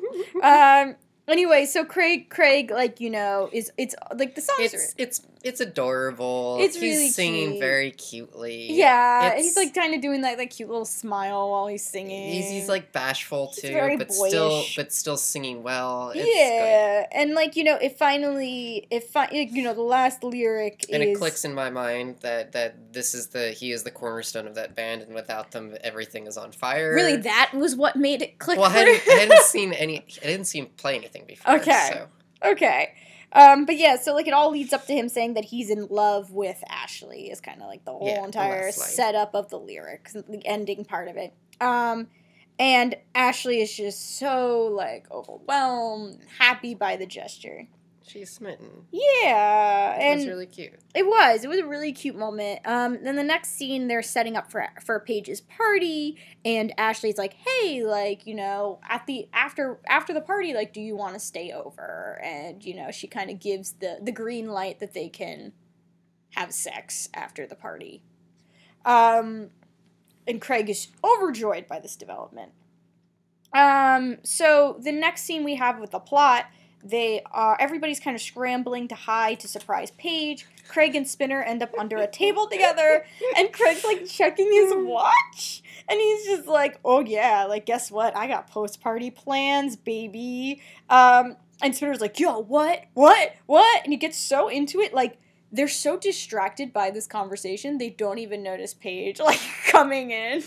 Um. 0.42 0.96
Anyway, 1.26 1.66
so 1.66 1.84
Craig, 1.84 2.30
Craig, 2.30 2.70
like 2.70 3.00
you 3.00 3.10
know, 3.10 3.50
is 3.52 3.70
it's 3.76 3.94
like 4.16 4.34
the 4.34 4.40
songs 4.40 4.72
are. 4.72 4.76
it's 4.78 4.94
it's 4.96 5.20
it's 5.44 5.60
adorable. 5.60 6.58
It's 6.60 6.74
he's 6.76 6.82
really 6.82 7.10
singing 7.10 7.50
cute. 7.50 7.60
very 7.60 7.90
cutely. 7.92 8.72
Yeah, 8.72 9.28
It's- 9.28 9.44
he's 9.44 9.56
like 9.56 9.74
kind 9.74 9.94
of 9.94 10.00
doing 10.00 10.22
that 10.22 10.38
like 10.38 10.50
cute 10.50 10.68
little 10.68 10.84
smile 10.84 11.50
while 11.50 11.66
he's 11.68 11.84
singing. 11.86 12.32
He's, 12.32 12.48
he's 12.50 12.68
like 12.68 12.92
bashful 12.92 13.48
too, 13.48 13.96
but 13.98 14.12
still 14.12 14.64
but 14.76 14.92
still 14.92 15.16
singing 15.16 15.62
well. 15.62 16.12
It's 16.14 16.28
yeah, 16.28 17.06
and 17.12 17.34
like 17.34 17.56
you 17.56 17.64
know, 17.64 17.76
it 17.76 17.98
finally, 17.98 18.86
it 18.90 19.04
fi- 19.04 19.30
you 19.30 19.62
know, 19.62 19.74
the 19.74 19.82
last 19.82 20.22
lyric. 20.24 20.84
And 20.92 21.02
is 21.02 21.10
it 21.10 21.18
clicks 21.18 21.44
in 21.44 21.54
my 21.54 21.70
mind 21.70 22.16
that 22.20 22.52
that 22.52 22.92
this 22.92 23.14
is 23.14 23.28
the 23.28 23.50
he 23.50 23.72
is 23.72 23.82
the 23.84 23.90
cornerstone 23.90 24.46
of 24.46 24.54
that 24.56 24.74
band, 24.74 25.02
and 25.02 25.14
without 25.14 25.52
them, 25.52 25.76
everything 25.82 26.26
is 26.26 26.36
on 26.36 26.52
fire. 26.52 26.94
really 26.94 27.16
that 27.16 27.52
was 27.54 27.76
what 27.76 27.96
made 27.96 28.22
it 28.22 28.38
click. 28.38 28.58
Well, 28.58 28.70
I 28.70 28.72
hadn't? 28.74 29.02
I 29.08 29.14
hadn't 29.14 29.42
seen 29.44 29.72
any. 29.72 29.98
I 30.22 30.26
didn't 30.26 30.46
see 30.46 30.58
him 30.58 30.66
play 30.76 30.96
anything 30.96 31.24
before. 31.26 31.56
Okay. 31.56 31.90
So. 31.92 32.08
Okay. 32.50 32.94
Um, 33.32 33.66
but 33.66 33.76
yeah, 33.76 33.96
so 33.96 34.14
like 34.14 34.26
it 34.26 34.32
all 34.32 34.50
leads 34.50 34.72
up 34.72 34.86
to 34.86 34.92
him 34.94 35.08
saying 35.08 35.34
that 35.34 35.46
he's 35.46 35.70
in 35.70 35.86
love 35.88 36.30
with 36.30 36.62
Ashley 36.68 37.30
is 37.30 37.40
kind 37.40 37.60
of 37.60 37.68
like 37.68 37.84
the 37.84 37.92
whole 37.92 38.06
Yeah, 38.08 38.24
entire 38.24 38.72
setup 38.72 39.34
of 39.34 39.50
the 39.50 39.58
lyrics, 39.58 40.14
the 40.14 40.42
ending 40.46 40.84
part 40.84 41.08
of 41.08 41.16
it. 41.16 41.34
Um, 41.60 42.08
and 42.58 42.96
Ashley 43.14 43.60
is 43.60 43.72
just 43.72 44.18
so 44.18 44.64
like 44.64 45.06
overwhelmed, 45.10 46.20
happy 46.38 46.74
by 46.74 46.96
the 46.96 47.06
gesture. 47.06 47.68
She's 48.08 48.30
smitten. 48.30 48.86
Yeah, 48.90 50.12
It 50.12 50.16
was 50.16 50.26
really 50.26 50.46
cute. 50.46 50.74
it 50.94 51.06
was. 51.06 51.44
It 51.44 51.48
was 51.48 51.58
a 51.58 51.66
really 51.66 51.92
cute 51.92 52.16
moment. 52.16 52.60
Um, 52.64 52.98
then 53.02 53.16
the 53.16 53.22
next 53.22 53.50
scene, 53.50 53.86
they're 53.88 54.02
setting 54.02 54.36
up 54.36 54.50
for 54.50 54.66
for 54.84 54.98
Paige's 55.00 55.40
party, 55.40 56.16
and 56.44 56.72
Ashley's 56.78 57.18
like, 57.18 57.34
"Hey, 57.34 57.84
like 57.84 58.26
you 58.26 58.34
know, 58.34 58.80
at 58.88 59.06
the 59.06 59.28
after 59.32 59.78
after 59.86 60.14
the 60.14 60.20
party, 60.20 60.54
like, 60.54 60.72
do 60.72 60.80
you 60.80 60.96
want 60.96 61.14
to 61.14 61.20
stay 61.20 61.52
over?" 61.52 62.20
And 62.24 62.64
you 62.64 62.74
know, 62.74 62.90
she 62.90 63.06
kind 63.06 63.30
of 63.30 63.38
gives 63.40 63.72
the 63.72 63.98
the 64.02 64.12
green 64.12 64.48
light 64.48 64.80
that 64.80 64.94
they 64.94 65.08
can 65.08 65.52
have 66.34 66.52
sex 66.52 67.08
after 67.14 67.46
the 67.46 67.54
party. 67.56 68.02
Um, 68.84 69.50
and 70.26 70.40
Craig 70.40 70.68
is 70.70 70.88
overjoyed 71.04 71.66
by 71.68 71.78
this 71.80 71.96
development. 71.96 72.52
Um, 73.52 74.18
so 74.24 74.78
the 74.82 74.92
next 74.92 75.22
scene 75.22 75.42
we 75.42 75.54
have 75.56 75.78
with 75.80 75.90
the 75.90 75.98
plot 75.98 76.46
they 76.82 77.22
are 77.30 77.56
everybody's 77.60 78.00
kind 78.00 78.14
of 78.14 78.20
scrambling 78.20 78.88
to 78.88 78.94
hide 78.94 79.40
to 79.40 79.48
surprise 79.48 79.90
Paige. 79.92 80.46
Craig 80.68 80.94
and 80.94 81.08
Spinner 81.08 81.42
end 81.42 81.62
up 81.62 81.72
under 81.78 81.96
a 81.96 82.06
table 82.06 82.46
together, 82.46 83.04
and 83.36 83.52
Craig's 83.52 83.84
like 83.84 84.06
checking 84.06 84.50
his 84.52 84.72
watch, 84.76 85.62
and 85.88 85.98
he's 85.98 86.26
just 86.26 86.46
like, 86.46 86.78
"Oh 86.84 87.00
yeah, 87.00 87.44
like 87.44 87.66
guess 87.66 87.90
what? 87.90 88.16
I 88.16 88.26
got 88.28 88.50
post 88.50 88.80
party 88.80 89.10
plans, 89.10 89.76
baby." 89.76 90.62
Um, 90.88 91.36
and 91.62 91.74
Spinner's 91.74 92.00
like, 92.00 92.20
"Yo, 92.20 92.38
what, 92.38 92.84
what, 92.94 93.34
what?" 93.46 93.84
And 93.84 93.92
he 93.92 93.96
gets 93.96 94.18
so 94.18 94.48
into 94.48 94.80
it, 94.80 94.94
like 94.94 95.18
they're 95.50 95.68
so 95.68 95.96
distracted 95.96 96.72
by 96.72 96.90
this 96.90 97.06
conversation, 97.06 97.78
they 97.78 97.90
don't 97.90 98.18
even 98.18 98.42
notice 98.42 98.74
Paige 98.74 99.20
like 99.24 99.40
coming 99.66 100.10
in. 100.10 100.42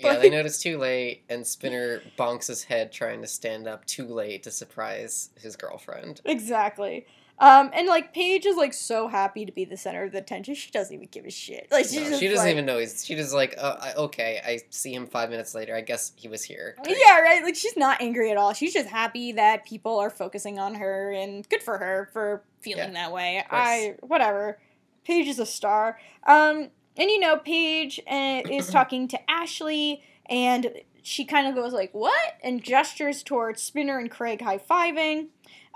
Yeah, 0.00 0.16
they 0.16 0.30
notice 0.30 0.60
too 0.62 0.78
late, 0.78 1.22
and 1.28 1.46
Spinner 1.46 2.02
bonks 2.18 2.46
his 2.46 2.64
head 2.64 2.92
trying 2.92 3.20
to 3.22 3.26
stand 3.28 3.68
up 3.68 3.84
too 3.86 4.06
late 4.06 4.42
to 4.44 4.50
surprise 4.50 5.30
his 5.40 5.56
girlfriend. 5.56 6.20
Exactly. 6.24 7.06
Um, 7.38 7.70
and 7.72 7.88
like 7.88 8.12
Paige 8.12 8.44
is 8.44 8.56
like 8.56 8.74
so 8.74 9.08
happy 9.08 9.46
to 9.46 9.52
be 9.52 9.64
the 9.64 9.76
center 9.78 10.04
of 10.04 10.12
the 10.12 10.18
attention. 10.18 10.54
She 10.54 10.70
doesn't 10.70 10.94
even 10.94 11.08
give 11.10 11.24
a 11.24 11.30
shit. 11.30 11.68
Like 11.70 11.86
she's 11.86 11.94
No, 12.02 12.08
just 12.10 12.20
she 12.20 12.28
doesn't 12.28 12.44
like- 12.44 12.52
even 12.52 12.66
know 12.66 12.78
he's. 12.78 13.02
She 13.02 13.14
just 13.14 13.32
like, 13.32 13.54
oh, 13.58 13.76
I, 13.80 13.94
okay, 13.94 14.42
I 14.44 14.60
see 14.68 14.92
him 14.92 15.06
five 15.06 15.30
minutes 15.30 15.54
later. 15.54 15.74
I 15.74 15.80
guess 15.80 16.12
he 16.16 16.28
was 16.28 16.44
here. 16.44 16.76
Yeah, 16.86 17.20
right. 17.20 17.42
Like 17.42 17.56
she's 17.56 17.78
not 17.78 18.02
angry 18.02 18.30
at 18.30 18.36
all. 18.36 18.52
She's 18.52 18.74
just 18.74 18.88
happy 18.90 19.32
that 19.32 19.64
people 19.64 19.98
are 19.98 20.10
focusing 20.10 20.58
on 20.58 20.74
her, 20.74 21.12
and 21.12 21.48
good 21.48 21.62
for 21.62 21.78
her 21.78 22.10
for 22.12 22.42
feeling 22.60 22.92
that 22.92 23.10
way. 23.10 23.42
I 23.50 23.94
whatever. 24.00 24.58
Paige 25.04 25.28
is 25.28 25.38
a 25.38 25.46
star. 25.46 25.98
Um, 26.26 26.68
and 26.96 27.10
you 27.10 27.18
know, 27.20 27.36
Paige 27.36 28.00
uh, 28.10 28.42
is 28.50 28.68
talking 28.70 29.08
to 29.08 29.30
Ashley, 29.30 30.02
and 30.26 30.70
she 31.02 31.24
kind 31.24 31.46
of 31.46 31.54
goes 31.54 31.72
like, 31.72 31.92
"What?" 31.92 32.34
and 32.42 32.62
gestures 32.62 33.22
towards 33.22 33.62
Spinner 33.62 33.98
and 33.98 34.10
Craig 34.10 34.42
high 34.42 34.58
fiving. 34.58 35.28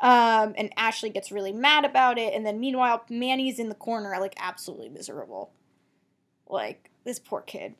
Um, 0.02 0.54
and 0.58 0.70
Ashley 0.76 1.08
gets 1.08 1.30
really 1.30 1.52
mad 1.52 1.84
about 1.84 2.18
it, 2.18 2.34
and 2.34 2.44
then 2.44 2.58
meanwhile, 2.60 3.04
Manny's 3.08 3.58
in 3.58 3.68
the 3.68 3.74
corner, 3.76 4.14
like 4.20 4.34
absolutely 4.38 4.88
miserable. 4.88 5.52
Like 6.48 6.90
this 7.04 7.18
poor 7.18 7.40
kid. 7.40 7.74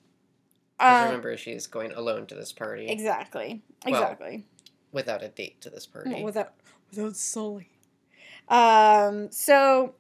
Because 0.79 1.03
Um, 1.03 1.07
remember, 1.07 1.37
she's 1.37 1.67
going 1.67 1.93
alone 1.93 2.27
to 2.27 2.35
this 2.35 2.53
party 2.53 2.87
exactly. 2.89 3.63
Well, 3.87 3.95
Exactly. 3.95 4.45
without 4.93 5.23
a 5.23 5.29
date 5.29 5.61
to 5.63 5.71
this 5.71 5.87
party. 5.87 6.23
without 6.23 6.53
without 6.91 7.17
Sully. 7.17 7.69
Um. 8.49 9.31
So 9.31 9.95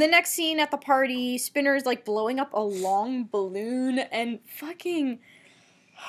the 0.00 0.06
next 0.06 0.30
scene 0.30 0.58
at 0.58 0.70
the 0.70 0.76
party, 0.76 1.38
Spinner 1.38 1.74
is 1.74 1.84
like 1.84 2.04
blowing 2.04 2.38
up 2.38 2.52
a 2.52 2.60
long 2.60 3.24
balloon 3.24 3.98
and 3.98 4.40
fucking. 4.46 5.18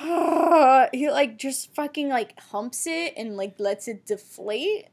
he 0.00 1.10
like 1.10 1.36
just 1.38 1.74
fucking 1.74 2.08
like 2.08 2.38
humps 2.38 2.86
it 2.86 3.14
and 3.16 3.36
like 3.36 3.54
lets 3.58 3.86
it 3.88 4.06
deflate. 4.06 4.88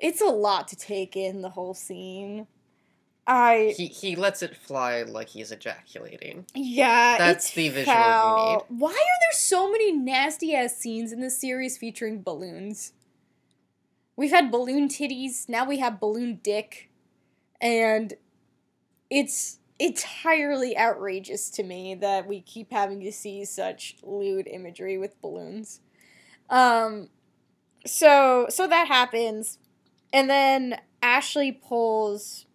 It's 0.00 0.20
a 0.20 0.26
lot 0.26 0.68
to 0.68 0.76
take 0.76 1.16
in 1.16 1.42
the 1.42 1.50
whole 1.50 1.74
scene. 1.74 2.46
I 3.26 3.74
he 3.76 3.86
he 3.86 4.14
lets 4.14 4.42
it 4.42 4.56
fly 4.56 5.02
like 5.02 5.28
he's 5.28 5.50
ejaculating. 5.50 6.46
yeah, 6.54 7.18
That's 7.18 7.50
the 7.52 7.68
visual 7.68 7.96
you 7.96 8.02
foul. 8.02 8.66
Why 8.68 8.90
are 8.90 8.92
there 8.92 9.32
so 9.32 9.70
many 9.70 9.92
nasty 9.92 10.54
ass 10.54 10.76
scenes 10.76 11.12
in 11.12 11.20
this 11.20 11.40
series 11.40 11.76
featuring 11.76 12.22
balloons? 12.22 12.92
We've 14.16 14.30
had 14.30 14.50
balloon 14.50 14.88
titties, 14.88 15.48
now 15.48 15.66
we 15.66 15.78
have 15.78 16.00
balloon 16.00 16.40
dick, 16.42 16.88
and 17.60 18.14
it's 19.10 19.58
entirely 19.78 20.76
outrageous 20.76 21.50
to 21.50 21.62
me 21.62 21.94
that 21.94 22.26
we 22.26 22.40
keep 22.40 22.72
having 22.72 23.00
to 23.00 23.12
see 23.12 23.44
such 23.44 23.96
lewd 24.02 24.46
imagery 24.46 24.96
with 24.96 25.20
balloons. 25.20 25.80
Um, 26.48 27.08
so 27.84 28.46
so 28.48 28.66
that 28.66 28.88
happens, 28.88 29.58
and 30.12 30.28
then 30.30 30.80
Ashley 31.02 31.52
pulls 31.52 32.46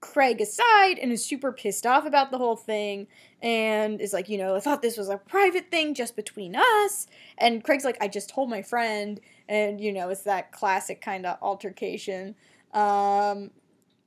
Craig 0.00 0.40
aside 0.40 0.98
and 0.98 1.12
is 1.12 1.24
super 1.24 1.52
pissed 1.52 1.84
off 1.84 2.06
about 2.06 2.30
the 2.30 2.38
whole 2.38 2.56
thing 2.56 3.08
and 3.42 4.00
is 4.00 4.12
like, 4.12 4.28
you 4.28 4.38
know, 4.38 4.54
I 4.54 4.60
thought 4.60 4.80
this 4.80 4.96
was 4.96 5.08
a 5.08 5.16
private 5.16 5.70
thing 5.70 5.94
just 5.94 6.14
between 6.14 6.54
us. 6.54 7.08
And 7.36 7.64
Craig's 7.64 7.84
like, 7.84 7.98
I 8.00 8.08
just 8.08 8.30
told 8.30 8.48
my 8.48 8.62
friend. 8.62 9.20
And, 9.48 9.80
you 9.80 9.92
know, 9.92 10.08
it's 10.08 10.22
that 10.22 10.52
classic 10.52 11.00
kind 11.00 11.26
of 11.26 11.38
altercation. 11.42 12.36
Um, 12.72 13.50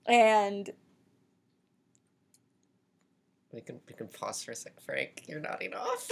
and 0.05 0.69
We 3.53 3.59
can 3.59 3.81
we 3.87 3.93
can 3.93 4.07
pause 4.07 4.41
for 4.43 4.51
a 4.51 4.55
sec, 4.55 4.79
Frank. 4.79 5.23
You're 5.27 5.41
nodding 5.41 5.73
off. 5.73 6.09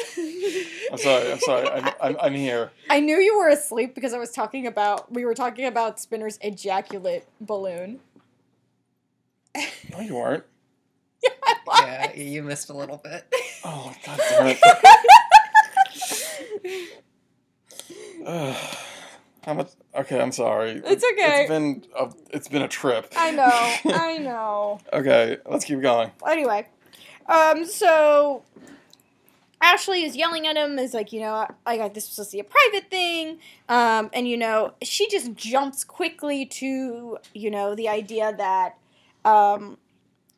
I'm 0.91 0.97
sorry. 0.97 1.31
I'm 1.31 1.39
sorry. 1.39 1.69
I'm, 1.69 1.93
I'm, 2.01 2.17
I'm 2.21 2.33
here. 2.33 2.71
I 2.89 2.99
knew 2.99 3.17
you 3.17 3.37
were 3.37 3.47
asleep 3.47 3.95
because 3.95 4.13
I 4.13 4.17
was 4.17 4.31
talking 4.31 4.67
about 4.67 5.13
we 5.13 5.23
were 5.23 5.33
talking 5.33 5.65
about 5.65 6.01
Spinner's 6.01 6.37
ejaculate 6.41 7.25
balloon. 7.39 8.01
No, 9.91 10.01
you 10.01 10.15
weren't. 10.15 10.43
yeah, 11.67 12.13
you 12.13 12.43
missed 12.43 12.69
a 12.69 12.73
little 12.73 12.97
bit. 12.97 13.25
Oh 13.63 13.85
my 13.87 13.95
god 14.05 14.19
damn 14.29 14.47
it. 14.47 14.59
Ugh. 18.25 18.75
How 19.43 19.53
much? 19.53 19.69
Okay, 19.95 20.21
I'm 20.21 20.31
sorry. 20.31 20.81
It's 20.85 21.03
okay. 21.03 21.41
It's 21.41 21.49
been 21.49 21.83
a, 21.97 22.11
it's 22.29 22.47
been 22.47 22.61
a 22.61 22.67
trip. 22.67 23.11
I 23.17 23.31
know, 23.31 23.75
I 23.95 24.17
know. 24.19 24.79
okay, 24.93 25.37
let's 25.45 25.65
keep 25.65 25.81
going. 25.81 26.11
Anyway, 26.27 26.67
um, 27.27 27.65
so 27.65 28.43
Ashley 29.61 30.03
is 30.03 30.15
yelling 30.15 30.47
at 30.47 30.55
him, 30.55 30.77
is 30.79 30.93
like, 30.93 31.11
you 31.11 31.19
know, 31.19 31.47
I 31.65 31.77
got 31.77 31.93
this 31.93 32.05
was 32.05 32.15
supposed 32.15 32.31
to 32.31 32.37
be 32.37 32.41
a 32.41 32.43
private 32.43 32.89
thing, 32.89 33.39
um, 33.67 34.09
and 34.13 34.27
you 34.27 34.37
know, 34.37 34.73
she 34.81 35.09
just 35.09 35.33
jumps 35.35 35.83
quickly 35.83 36.45
to, 36.45 37.17
you 37.33 37.51
know, 37.51 37.75
the 37.75 37.89
idea 37.89 38.33
that, 38.37 38.77
um, 39.25 39.77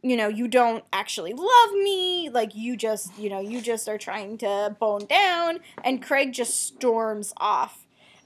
you 0.02 0.18
know, 0.18 0.28
you 0.28 0.48
don't 0.48 0.84
actually 0.92 1.34
love 1.34 1.72
me, 1.74 2.30
like 2.30 2.56
you 2.56 2.76
just, 2.76 3.16
you 3.20 3.30
know, 3.30 3.40
you 3.40 3.62
just 3.62 3.88
are 3.88 3.98
trying 4.00 4.38
to 4.40 4.76
bone 4.80 5.06
down, 5.06 5.60
and 5.84 6.02
Craig 6.02 6.34
just 6.34 6.60
storms 6.60 7.34
off, 7.38 7.81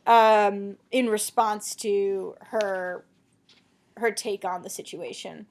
um, 0.06 0.78
in 0.92 1.10
response 1.10 1.76
to 1.78 2.36
her, 2.52 3.06
her 3.98 4.12
take 4.12 4.46
on 4.46 4.62
the 4.64 4.70
situation. 4.70 5.46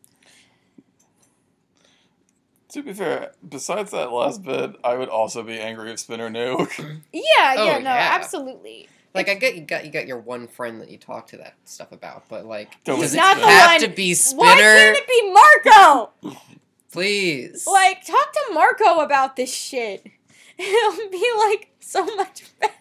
To 2.71 2.83
be 2.83 2.93
fair, 2.93 3.33
besides 3.49 3.93
that 3.93 4.11
last 4.11 4.43
bit, 4.43 4.75
I 4.83 4.97
would 4.97 5.09
also 5.09 5.43
be 5.45 5.59
angry 5.61 5.93
if 5.93 6.01
Spinner 6.01 6.29
knew. 6.29 6.67
Yeah, 7.13 7.55
Oh, 7.59 7.65
yeah, 7.67 7.79
no, 7.79 7.91
yeah. 7.91 8.11
absolutely. 8.13 8.89
Like 9.15 9.29
I 9.29 9.35
get 9.35 9.55
you 9.55 9.61
got 9.63 9.85
you 9.85 9.93
got 9.93 10.09
your 10.09 10.19
one 10.19 10.49
friend 10.49 10.81
that 10.81 10.91
you 10.91 10.99
talk 10.99 11.29
to 11.29 11.37
that 11.37 11.55
stuff 11.65 11.93
about, 11.93 12.25
but 12.29 12.47
like 12.47 12.83
Don't 12.83 13.01
does 13.01 13.15
it 13.15 13.19
not 13.19 13.37
the 13.37 13.47
have 13.47 13.71
one- 13.73 13.81
to 13.83 13.89
be 13.95 14.13
Spinner? 14.15 14.41
Why 14.41 14.57
can't 14.57 14.97
it 14.99 15.07
be 15.07 15.33
Marco? 15.33 16.11
Please. 16.93 17.65
like, 17.67 18.05
talk 18.07 18.33
to 18.33 18.41
Marco 18.53 19.01
about 19.01 19.37
this 19.37 19.53
shit. 19.53 20.05
It'll 20.59 21.11
be 21.11 21.31
like 21.39 21.71
so 21.81 22.05
much 22.17 22.45
better. 22.61 22.73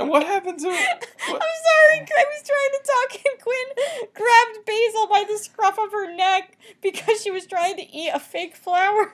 And 0.00 0.08
what 0.10 0.24
happened 0.24 0.58
to 0.58 0.68
I'm 0.68 0.74
sorry, 0.76 2.00
I 2.00 2.24
was 2.26 2.42
trying 2.46 2.72
to 2.72 2.82
talk 2.84 3.20
and 3.32 3.40
Quinn 3.42 4.08
grabbed 4.14 4.66
Basil 4.66 5.06
by 5.08 5.24
the 5.30 5.38
scruff 5.38 5.78
of 5.78 5.92
her 5.92 6.14
neck 6.14 6.56
because 6.80 7.22
she 7.22 7.30
was 7.30 7.46
trying 7.46 7.76
to 7.76 7.82
eat 7.96 8.10
a 8.12 8.18
fake 8.20 8.56
flower. 8.56 9.12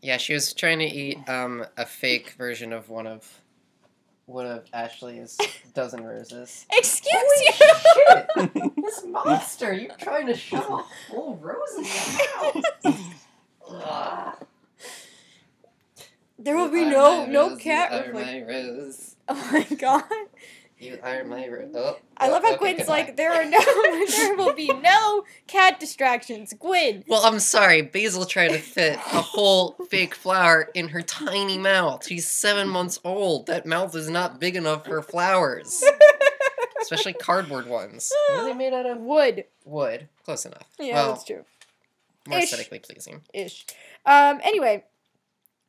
Yeah, 0.00 0.16
she 0.16 0.34
was 0.34 0.52
trying 0.52 0.78
to 0.80 0.86
eat 0.86 1.18
um 1.28 1.64
a 1.76 1.86
fake 1.86 2.34
version 2.38 2.72
of 2.72 2.88
one 2.88 3.06
of 3.06 3.40
one 4.26 4.46
of 4.46 4.64
Ashley's 4.72 5.36
dozen 5.74 6.04
roses. 6.04 6.64
Excuse 6.72 7.12
Holy 7.14 7.46
you! 7.46 8.52
shit! 8.62 8.74
this 8.76 9.04
monster! 9.04 9.72
You're 9.72 9.94
trying 9.96 10.26
to 10.28 10.36
shove 10.36 10.60
a 10.70 10.84
whole 11.12 11.36
rose 11.36 11.76
in 11.76 11.84
your 12.94 13.72
mouth. 13.72 14.46
There 16.38 16.56
will 16.56 16.70
be 16.70 16.84
no 16.84 17.26
no 17.26 17.56
cat 17.56 17.92
You 17.92 17.98
are 17.98 18.06
reflect- 18.12 18.26
my 18.26 18.42
rose. 18.42 19.11
Oh 19.28 19.48
my 19.52 19.76
god. 19.76 20.02
You 20.82 20.98
are 21.00 21.22
my. 21.22 21.48
Oh, 21.76 21.96
I 22.16 22.26
oh, 22.26 22.32
love 22.32 22.42
how 22.42 22.54
okay, 22.54 22.58
Gwen's 22.58 22.78
goodbye. 22.78 22.92
like, 22.92 23.16
there 23.16 23.32
are 23.32 23.44
no 23.44 23.60
there 24.08 24.36
will 24.36 24.52
be 24.52 24.66
no 24.82 25.22
cat 25.46 25.78
distractions. 25.78 26.52
Gwen. 26.58 27.04
Well, 27.06 27.22
I'm 27.24 27.38
sorry. 27.38 27.82
Basil 27.82 28.24
tried 28.24 28.48
to 28.48 28.58
fit 28.58 28.94
a 28.96 29.22
whole 29.22 29.76
fake 29.88 30.16
flower 30.16 30.68
in 30.74 30.88
her 30.88 31.00
tiny 31.00 31.56
mouth. 31.56 32.04
She's 32.04 32.28
seven 32.28 32.68
months 32.68 32.98
old. 33.04 33.46
That 33.46 33.64
mouth 33.64 33.94
is 33.94 34.10
not 34.10 34.40
big 34.40 34.56
enough 34.56 34.84
for 34.84 35.00
flowers, 35.02 35.84
especially 36.80 37.12
cardboard 37.12 37.68
ones. 37.68 38.12
What 38.30 38.40
are 38.40 38.44
they 38.46 38.54
made 38.54 38.72
out 38.72 38.86
of? 38.86 38.98
Wood. 38.98 39.44
Wood. 39.64 40.08
Close 40.24 40.44
enough. 40.46 40.66
Yeah, 40.80 40.94
well, 40.94 41.08
that's 41.12 41.24
true. 41.24 41.44
more 42.26 42.38
Ish. 42.38 42.44
aesthetically 42.46 42.80
pleasing. 42.80 43.20
ish. 43.32 43.66
Um, 44.04 44.40
anyway, 44.42 44.82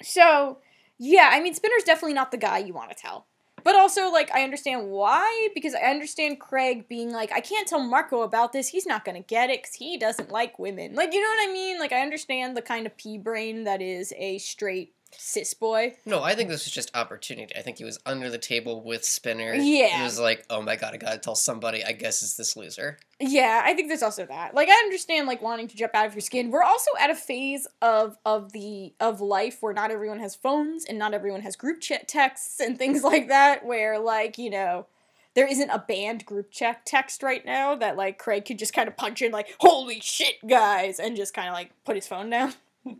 so 0.01 0.57
yeah, 0.97 1.29
I 1.31 1.39
mean, 1.39 1.53
Spinner's 1.53 1.83
definitely 1.83 2.13
not 2.15 2.31
the 2.31 2.37
guy 2.37 2.57
you 2.57 2.73
want 2.73 2.89
to 2.89 2.95
tell. 2.95 3.27
But 3.63 3.75
also, 3.75 4.11
like, 4.11 4.29
I 4.33 4.43
understand 4.43 4.89
why, 4.89 5.49
because 5.55 5.73
I 5.73 5.89
understand 5.89 6.39
Craig 6.39 6.87
being 6.87 7.11
like, 7.11 7.31
I 7.31 7.39
can't 7.39 7.67
tell 7.67 7.81
Marco 7.81 8.21
about 8.21 8.51
this. 8.51 8.67
He's 8.67 8.85
not 8.85 9.05
going 9.05 9.15
to 9.15 9.27
get 9.27 9.49
it 9.49 9.63
because 9.63 9.75
he 9.75 9.97
doesn't 9.97 10.31
like 10.31 10.59
women. 10.59 10.95
Like, 10.95 11.13
you 11.13 11.21
know 11.21 11.29
what 11.29 11.49
I 11.49 11.53
mean? 11.53 11.79
Like, 11.79 11.93
I 11.93 12.01
understand 12.01 12.57
the 12.57 12.61
kind 12.61 12.85
of 12.85 12.97
pea 12.97 13.17
brain 13.17 13.63
that 13.63 13.81
is 13.81 14.13
a 14.17 14.37
straight 14.37 14.93
cis 15.17 15.53
boy. 15.53 15.95
No, 16.05 16.21
I 16.21 16.35
think 16.35 16.49
this 16.49 16.65
was 16.65 16.73
just 16.73 16.95
opportunity. 16.95 17.55
I 17.55 17.61
think 17.61 17.77
he 17.77 17.83
was 17.83 17.99
under 18.05 18.29
the 18.29 18.37
table 18.37 18.83
with 18.83 19.03
Spinner. 19.03 19.53
Yeah. 19.53 19.97
He 19.97 20.03
was 20.03 20.19
like, 20.19 20.45
oh 20.49 20.61
my 20.61 20.75
god, 20.75 20.93
I 20.93 20.97
gotta 20.97 21.17
tell 21.17 21.35
somebody. 21.35 21.83
I 21.83 21.91
guess 21.91 22.23
it's 22.23 22.35
this 22.35 22.55
loser. 22.55 22.97
Yeah, 23.19 23.61
I 23.65 23.73
think 23.73 23.87
there's 23.87 24.03
also 24.03 24.25
that. 24.25 24.53
Like 24.53 24.69
I 24.69 24.73
understand 24.73 25.27
like 25.27 25.41
wanting 25.41 25.67
to 25.67 25.75
jump 25.75 25.95
out 25.95 26.05
of 26.05 26.13
your 26.13 26.21
skin. 26.21 26.51
We're 26.51 26.63
also 26.63 26.91
at 26.99 27.09
a 27.09 27.15
phase 27.15 27.67
of 27.81 28.17
of 28.25 28.51
the 28.51 28.93
of 28.99 29.21
life 29.21 29.57
where 29.61 29.73
not 29.73 29.91
everyone 29.91 30.19
has 30.19 30.35
phones 30.35 30.85
and 30.85 30.99
not 30.99 31.13
everyone 31.13 31.41
has 31.41 31.55
group 31.55 31.81
chat 31.81 32.07
texts 32.07 32.59
and 32.59 32.77
things 32.77 33.03
like 33.03 33.27
that 33.29 33.65
where 33.65 33.99
like, 33.99 34.37
you 34.37 34.49
know, 34.49 34.87
there 35.35 35.47
isn't 35.47 35.69
a 35.69 35.79
band 35.79 36.25
group 36.25 36.51
chat 36.51 36.85
text 36.85 37.23
right 37.23 37.45
now 37.45 37.75
that 37.75 37.97
like 37.97 38.17
Craig 38.17 38.45
could 38.45 38.59
just 38.59 38.73
kind 38.73 38.87
of 38.87 38.95
punch 38.95 39.21
in 39.21 39.31
like, 39.31 39.55
"Holy 39.59 39.99
shit, 39.99 40.35
guys," 40.47 40.99
and 40.99 41.15
just 41.15 41.33
kind 41.33 41.47
of 41.47 41.53
like 41.53 41.71
put 41.85 41.95
his 41.95 42.07
phone 42.07 42.29
down. 42.29 42.53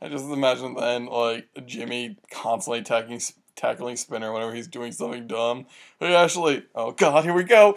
I 0.00 0.08
just 0.08 0.24
imagine 0.26 0.74
then 0.74 1.06
like 1.06 1.48
Jimmy 1.66 2.16
constantly 2.30 2.82
tackling 2.82 3.20
tackling 3.56 3.96
Spinner 3.96 4.32
whenever 4.32 4.54
he's 4.54 4.68
doing 4.68 4.92
something 4.92 5.26
dumb. 5.26 5.66
Hey 5.98 6.14
Ashley, 6.14 6.64
oh 6.74 6.92
god, 6.92 7.24
here 7.24 7.32
we 7.32 7.44
go. 7.44 7.76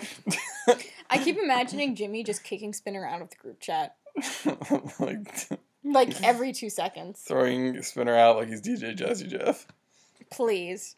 I 1.09 1.17
keep 1.17 1.37
imagining 1.37 1.95
Jimmy 1.95 2.23
just 2.23 2.43
kicking 2.43 2.73
Spinner 2.73 3.05
out 3.05 3.21
of 3.21 3.29
the 3.29 3.35
group 3.37 3.59
chat 3.59 3.95
like 4.99 5.49
like 5.83 6.21
every 6.23 6.51
2 6.51 6.69
seconds. 6.69 7.21
throwing 7.21 7.81
Spinner 7.81 8.15
out 8.15 8.35
like 8.35 8.49
he's 8.49 8.61
DJ 8.61 8.97
Jazzy 8.97 9.27
Jeff. 9.27 9.65
please. 10.29 10.95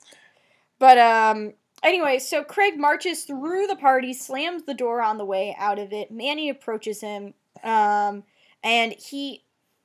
But 0.79 0.97
um 0.97 1.53
anyway, 1.83 2.17
so 2.19 2.43
Craig 2.43 2.77
marches 2.77 3.23
through 3.23 3.67
the 3.67 3.75
party, 3.75 4.13
slams 4.13 4.63
the 4.63 4.73
door 4.73 5.01
on 5.01 5.17
the 5.17 5.25
way 5.25 5.55
out 5.59 5.77
of 5.77 5.93
it. 5.93 6.11
Manny 6.11 6.49
approaches 6.49 7.01
him 7.01 7.35
um 7.63 8.23
and 8.63 8.93
he 8.93 9.43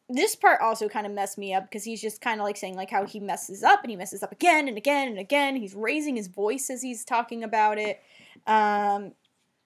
this 0.09 0.37
part 0.37 0.61
also 0.61 0.89
kind 0.89 1.07
of 1.07 1.13
messed 1.13 1.37
me 1.37 1.53
up 1.53 1.65
because 1.65 1.85
he's 1.85 2.01
just 2.01 2.21
kind 2.21 2.41
of 2.41 2.45
like 2.45 2.57
saying 2.57 2.77
like 2.77 2.91
how 2.91 3.05
he 3.05 3.19
messes 3.19 3.63
up 3.63 3.83
and 3.83 3.91
he 3.91 3.97
messes 3.97 4.23
up 4.23 4.33
again 4.33 4.69
and 4.69 4.77
again 4.77 5.09
and 5.09 5.19
again. 5.19 5.57
He's 5.57 5.75
raising 5.75 6.17
his 6.17 6.29
voice 6.29 6.71
as 6.71 6.83
he's 6.83 7.05
talking 7.05 7.43
about 7.43 7.79
it. 7.79 8.01
Um 8.47 9.13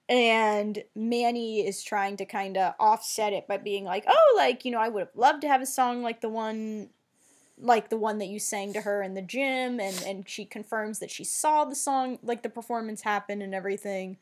and 0.09 0.83
Manny 0.95 1.65
is 1.65 1.83
trying 1.83 2.17
to 2.17 2.25
kind 2.25 2.57
of 2.57 2.73
offset 2.79 3.31
it 3.31 3.47
by 3.47 3.57
being 3.57 3.85
like, 3.85 4.03
"Oh, 4.07 4.33
like, 4.35 4.65
you 4.65 4.71
know, 4.71 4.79
I 4.79 4.89
would 4.89 4.99
have 5.01 5.15
loved 5.15 5.41
to 5.41 5.47
have 5.47 5.61
a 5.61 5.65
song 5.65 6.03
like 6.03 6.21
the 6.21 6.29
one 6.29 6.89
like 7.57 7.89
the 7.89 7.97
one 7.97 8.17
that 8.17 8.27
you 8.27 8.39
sang 8.39 8.73
to 8.73 8.81
her 8.81 9.03
in 9.03 9.13
the 9.13 9.21
gym 9.21 9.79
and 9.79 10.03
and 10.05 10.27
she 10.27 10.45
confirms 10.45 10.99
that 10.99 11.11
she 11.11 11.23
saw 11.23 11.63
the 11.63 11.75
song 11.75 12.17
like 12.23 12.41
the 12.41 12.49
performance 12.49 13.01
happen 13.01 13.41
and 13.41 13.53
everything 13.53 14.17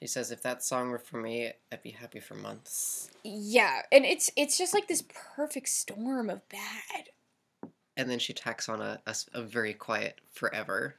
She 0.00 0.06
says, 0.06 0.30
if 0.30 0.42
that 0.42 0.62
song 0.64 0.90
were 0.90 0.98
for 0.98 1.20
me, 1.20 1.52
I'd 1.70 1.82
be 1.82 1.90
happy 1.90 2.20
for 2.20 2.34
months. 2.34 3.10
yeah 3.22 3.82
and 3.92 4.04
it's 4.04 4.30
it's 4.36 4.56
just 4.58 4.72
like 4.74 4.88
this 4.88 5.04
perfect 5.36 5.68
storm 5.68 6.30
of 6.30 6.46
bad 6.48 7.10
And 7.96 8.08
then 8.10 8.18
she 8.18 8.32
tacks 8.32 8.68
on 8.68 8.80
a 8.80 9.00
a 9.34 9.42
very 9.42 9.74
quiet 9.74 10.20
forever. 10.32 10.96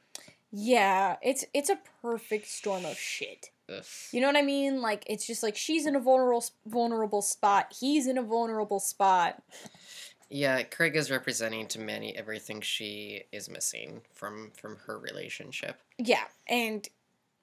yeah 0.52 1.16
it's 1.22 1.44
it's 1.52 1.70
a 1.70 1.78
perfect 2.00 2.46
storm 2.46 2.84
of 2.84 2.96
shit 2.96 3.50
Ugh. 3.68 3.84
you 4.12 4.20
know 4.20 4.26
what 4.26 4.36
i 4.36 4.42
mean 4.42 4.80
like 4.82 5.04
it's 5.08 5.26
just 5.26 5.42
like 5.42 5.56
she's 5.56 5.86
in 5.86 5.96
a 5.96 6.00
vulnerable 6.00 6.44
vulnerable 6.66 7.22
spot 7.22 7.72
he's 7.80 8.06
in 8.06 8.18
a 8.18 8.22
vulnerable 8.22 8.80
spot 8.80 9.42
Yeah, 10.30 10.62
Craig 10.62 10.96
is 10.96 11.10
representing 11.10 11.66
to 11.68 11.78
Manny 11.78 12.16
everything 12.16 12.60
she 12.62 13.24
is 13.32 13.48
missing 13.50 14.00
from 14.14 14.50
from 14.60 14.76
her 14.86 14.98
relationship. 14.98 15.80
yeah 15.98 16.24
and 16.48 16.88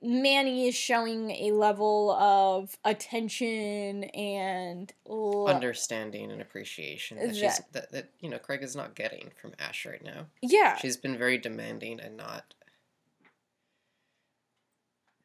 manny 0.01 0.67
is 0.67 0.75
showing 0.75 1.29
a 1.31 1.51
level 1.51 2.11
of 2.11 2.77
attention 2.85 4.05
and 4.05 4.93
lo- 5.05 5.47
Understanding 5.47 6.31
and 6.31 6.41
appreciation 6.41 7.17
that, 7.17 7.35
she's 7.35 7.57
That- 7.57 7.71
that, 7.73 7.91
that 7.91 8.09
you 8.19 8.29
know 8.29 8.37
Craig 8.39 8.63
is 8.63 8.75
not 8.75 8.95
getting 8.95 9.31
from 9.41 9.53
Ash 9.59 9.85
right 9.85 10.03
now. 10.03 10.27
yeah 10.41 10.77
She's 10.77 10.95
been 10.97 11.17
very 11.17 11.37
demanding 11.37 11.99
and 11.99 12.15
not 12.15 12.53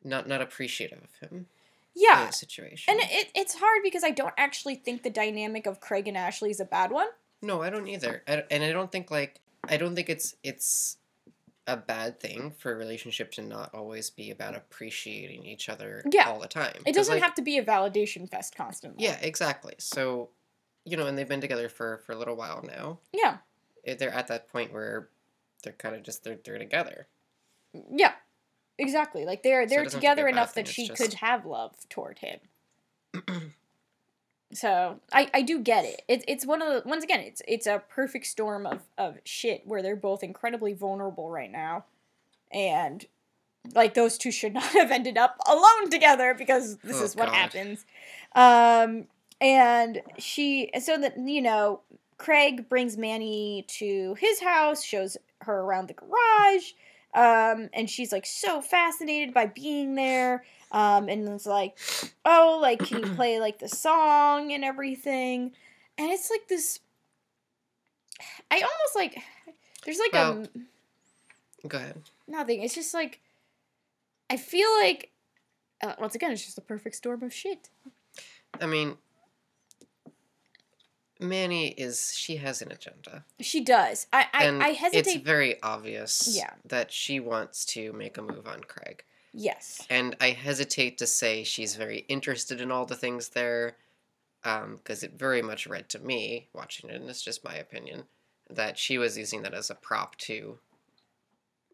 not 0.02 0.28
not 0.28 0.40
appreciative 0.42 0.98
of 1.02 1.28
him. 1.30 1.46
yeah 1.94 2.26
in 2.26 2.32
situation. 2.32 2.92
And 2.92 3.00
it, 3.10 3.30
it's 3.34 3.54
hard 3.54 3.82
because 3.82 4.04
I 4.04 4.10
don't 4.10 4.34
actually 4.36 4.74
think 4.74 5.02
the 5.02 5.10
dynamic 5.10 5.66
of 5.66 5.80
Craig 5.80 6.08
and 6.08 6.16
Ashley 6.16 6.50
is 6.50 6.60
a 6.60 6.64
bad 6.64 6.90
one. 6.90 7.06
No, 7.42 7.62
I 7.62 7.70
don't 7.70 7.86
either. 7.88 8.22
I, 8.26 8.44
and 8.50 8.62
I 8.64 8.72
don't 8.72 8.90
think 8.92 9.10
like 9.10 9.40
I 9.68 9.76
don't 9.76 9.94
think 9.94 10.08
it's 10.10 10.34
it's 10.42 10.98
a 11.66 11.76
bad 11.76 12.20
thing 12.20 12.50
for 12.58 12.72
a 12.72 12.76
relationship 12.76 13.32
to 13.32 13.42
not 13.42 13.72
always 13.74 14.10
be 14.10 14.30
about 14.30 14.54
appreciating 14.54 15.44
each 15.46 15.68
other 15.68 16.02
Yeah. 16.12 16.28
all 16.28 16.38
the 16.38 16.46
time. 16.48 16.82
It 16.86 16.94
doesn't 16.94 17.14
like, 17.14 17.22
have 17.22 17.34
to 17.36 17.42
be 17.42 17.56
a 17.58 17.64
validation 17.64 18.28
fest 18.30 18.54
constantly. 18.54 19.04
Yeah, 19.04 19.18
exactly. 19.22 19.74
So 19.78 20.30
you 20.86 20.98
know, 20.98 21.06
and 21.06 21.16
they've 21.16 21.26
been 21.28 21.40
together 21.40 21.68
for 21.70 21.98
for 22.04 22.12
a 22.12 22.16
little 22.16 22.36
while 22.36 22.62
now. 22.62 22.98
Yeah. 23.12 23.38
Eh, 23.86 23.94
They're 23.94 24.10
at 24.12 24.26
that 24.28 24.48
point 24.48 24.72
where 24.72 25.08
they're 25.62 25.72
kind 25.72 25.94
of 25.94 26.02
just 26.02 26.24
they're 26.24 26.38
they're 26.44 26.58
together. 26.58 27.06
Yeah. 27.90 28.12
Exactly. 28.78 29.24
Like 29.24 29.42
they're 29.42 29.66
they're 29.66 29.84
doesn't 29.84 30.02
have 30.02 30.16
to 30.16 30.22
together 30.22 30.28
enough 30.28 30.52
thing, 30.52 30.64
that 30.64 30.70
she 30.70 30.88
just- 30.88 31.00
could 31.00 31.14
have 31.14 31.46
love 31.46 31.74
toward 31.88 32.18
him. 32.18 32.40
so 34.54 35.00
I, 35.12 35.28
I 35.34 35.42
do 35.42 35.58
get 35.60 35.84
it. 35.84 36.02
It's 36.08 36.24
it's 36.28 36.46
one 36.46 36.62
of 36.62 36.68
the 36.68 36.88
once 36.88 37.04
again 37.04 37.20
it's 37.20 37.42
it's 37.46 37.66
a 37.66 37.82
perfect 37.88 38.26
storm 38.26 38.66
of, 38.66 38.82
of 38.96 39.18
shit 39.24 39.62
where 39.66 39.82
they're 39.82 39.96
both 39.96 40.22
incredibly 40.22 40.72
vulnerable 40.72 41.30
right 41.30 41.50
now, 41.50 41.84
and 42.52 43.04
like 43.74 43.94
those 43.94 44.16
two 44.16 44.30
should 44.30 44.54
not 44.60 44.64
have 44.64 44.90
ended 44.90 45.18
up 45.18 45.36
alone 45.46 45.90
together 45.90 46.34
because 46.34 46.76
this 46.78 47.00
Oh, 47.00 47.04
is 47.04 47.16
what 47.16 47.28
God. 47.28 47.34
happens. 47.34 47.84
Um, 48.34 49.06
and 49.40 50.00
she 50.18 50.70
so 50.80 50.98
that 50.98 51.18
you 51.18 51.42
know 51.42 51.80
Craig 52.16 52.68
brings 52.68 52.96
Manny 52.96 53.64
to 53.78 54.14
his 54.18 54.40
house, 54.40 54.84
shows 54.84 55.16
her 55.42 55.60
around 55.60 55.88
the 55.88 55.94
garage, 55.94 56.72
um, 57.14 57.68
and 57.72 57.90
she's 57.90 58.12
like 58.12 58.24
so 58.26 58.60
fascinated 58.60 59.34
by 59.34 59.46
being 59.46 59.94
there. 59.96 60.44
Um, 60.74 61.08
and 61.08 61.28
it's 61.28 61.46
like, 61.46 61.78
oh, 62.24 62.58
like 62.60 62.80
can 62.80 62.98
you 63.04 63.14
play 63.14 63.38
like 63.38 63.60
the 63.60 63.68
song 63.68 64.52
and 64.52 64.64
everything? 64.64 65.52
And 65.96 66.10
it's 66.10 66.28
like 66.30 66.48
this. 66.48 66.80
I 68.50 68.56
almost 68.56 68.96
like 68.96 69.16
there's 69.84 69.98
like 70.00 70.12
Well- 70.12 70.48
a 71.62 71.68
Go 71.68 71.78
ahead. 71.78 72.02
nothing. 72.26 72.62
It's 72.62 72.74
just 72.74 72.92
like 72.92 73.20
I 74.28 74.36
feel 74.36 74.68
like 74.80 75.10
uh, 75.80 75.94
once 76.00 76.14
again, 76.16 76.32
it's 76.32 76.44
just 76.44 76.58
a 76.58 76.62
perfect 76.62 76.96
storm 76.96 77.22
of 77.22 77.32
shit. 77.32 77.68
I 78.60 78.66
mean, 78.66 78.96
Manny 81.20 81.68
is 81.68 82.12
she 82.16 82.36
has 82.36 82.60
an 82.62 82.72
agenda, 82.72 83.24
She 83.40 83.60
does. 83.62 84.06
I 84.12 84.26
I, 84.32 84.44
and 84.44 84.62
I 84.62 84.76
it's 84.92 85.14
very 85.16 85.62
obvious 85.62 86.34
Yeah. 86.36 86.50
that 86.64 86.90
she 86.92 87.20
wants 87.20 87.64
to 87.66 87.92
make 87.92 88.18
a 88.18 88.22
move 88.22 88.46
on 88.48 88.62
Craig. 88.64 89.04
Yes. 89.34 89.86
And 89.90 90.16
I 90.20 90.30
hesitate 90.30 90.96
to 90.98 91.06
say 91.06 91.44
she's 91.44 91.76
very 91.76 92.04
interested 92.08 92.60
in 92.60 92.70
all 92.70 92.86
the 92.86 92.94
things 92.94 93.30
there, 93.30 93.76
because 94.42 95.02
it 95.02 95.18
very 95.18 95.42
much 95.42 95.66
read 95.66 95.88
to 95.90 95.98
me 95.98 96.48
watching 96.54 96.88
it, 96.90 96.96
and 96.96 97.10
it's 97.10 97.22
just 97.22 97.44
my 97.44 97.54
opinion, 97.54 98.04
that 98.48 98.78
she 98.78 98.96
was 98.96 99.18
using 99.18 99.42
that 99.42 99.54
as 99.54 99.70
a 99.70 99.74
prop 99.74 100.16
to 100.16 100.58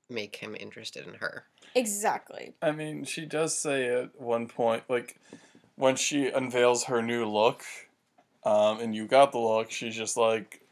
make 0.09 0.37
him 0.37 0.57
interested 0.59 1.07
in 1.07 1.15
her. 1.15 1.45
Exactly. 1.74 2.55
I 2.62 2.73
mean, 2.73 3.05
she 3.05 3.27
does 3.27 3.57
say 3.57 3.89
at 3.89 4.20
one 4.20 4.49
point, 4.49 4.85
like, 4.89 5.20
when 5.77 5.97
she 5.97 6.28
unveils 6.28 6.85
her 6.85 7.03
new 7.03 7.24
look, 7.24 7.62
um, 8.45 8.81
and 8.81 8.95
you 8.95 9.07
got 9.07 9.32
the 9.32 9.39
look, 9.39 9.70
she's 9.70 9.95
just 9.95 10.16
like, 10.16 10.62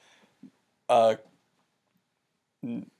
uh, 0.88 1.16
n- 2.64 2.90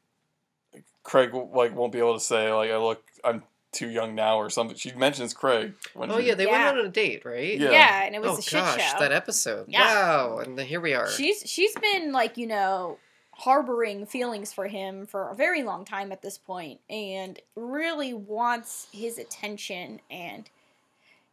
Craig 1.03 1.33
like 1.33 1.75
won't 1.75 1.91
be 1.91 1.99
able 1.99 2.13
to 2.13 2.21
say 2.21 2.53
like 2.53 2.71
I 2.71 2.77
look 2.77 3.03
I'm 3.25 3.43
too 3.73 3.89
young 3.89 4.15
now 4.15 4.37
or 4.39 4.49
something. 4.51 4.77
She 4.77 4.93
mentions 4.93 5.35
Craig. 5.35 5.75
When 5.95 6.11
Oh 6.11 6.19
she- 6.21 6.27
yeah, 6.29 6.35
they 6.35 6.47
Yeah. 6.47 6.67
went 6.67 6.79
on 6.79 6.87
a 6.87 6.89
date, 6.89 7.25
right? 7.25 7.59
Yeah. 7.59 7.71
Yeah, 7.71 8.03
and 8.05 8.15
it 8.15 8.21
was 8.23 8.31
oh 8.31 8.39
a 8.39 8.43
shit 8.43 8.53
gosh, 8.61 8.93
show. 8.93 8.99
that 8.99 9.13
episode! 9.13 9.67
Yeah. 9.69 9.81
Wow, 9.83 10.39
and 10.39 10.59
then 10.59 10.67
here 10.67 10.81
we 10.81 10.95
are. 10.95 11.09
She's 11.11 11.43
she's 11.45 11.75
been 11.77 12.13
like 12.13 12.37
you 12.37 12.47
know 12.47 12.99
harboring 13.33 14.05
feelings 14.05 14.53
for 14.53 14.67
him 14.67 15.07
for 15.07 15.29
a 15.31 15.35
very 15.35 15.63
long 15.63 15.85
time 15.85 16.11
at 16.13 16.23
this 16.23 16.39
point, 16.39 16.81
and 16.91 17.39
really 17.55 18.13
wants 18.15 18.89
his 18.93 19.19
attention. 19.19 20.01
And 20.11 20.49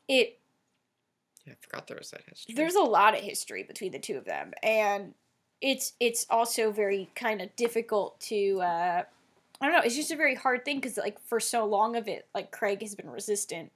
it 0.08 0.38
Yeah, 1.46 1.54
I 1.54 1.56
forgot 1.62 1.88
there 1.88 1.98
was 1.98 2.12
that 2.12 2.22
history. 2.28 2.54
there's 2.56 2.76
a 2.76 2.82
lot 2.82 3.16
of 3.16 3.22
history 3.22 3.64
between 3.64 3.92
the 3.92 4.00
two 4.00 4.18
of 4.18 4.26
them, 4.26 4.54
and 4.62 5.14
it's 5.62 5.94
it's 6.00 6.26
also 6.30 6.70
very 6.72 7.10
kind 7.16 7.42
of 7.42 7.56
difficult 7.56 8.20
to. 8.20 8.62
Uh, 8.62 9.04
I 9.62 9.66
don't 9.66 9.76
know. 9.76 9.82
It's 9.84 9.96
just 9.96 10.12
a 10.12 10.16
very 10.16 10.36
hard 10.36 10.66
thing 10.66 10.78
because 10.80 10.98
like 10.98 11.20
for 11.22 11.40
so 11.40 11.66
long 11.66 11.96
of 11.96 12.08
it, 12.08 12.28
like 12.34 12.52
Craig 12.52 12.82
has 12.82 12.96
been 12.96 13.10
resistant. 13.10 13.72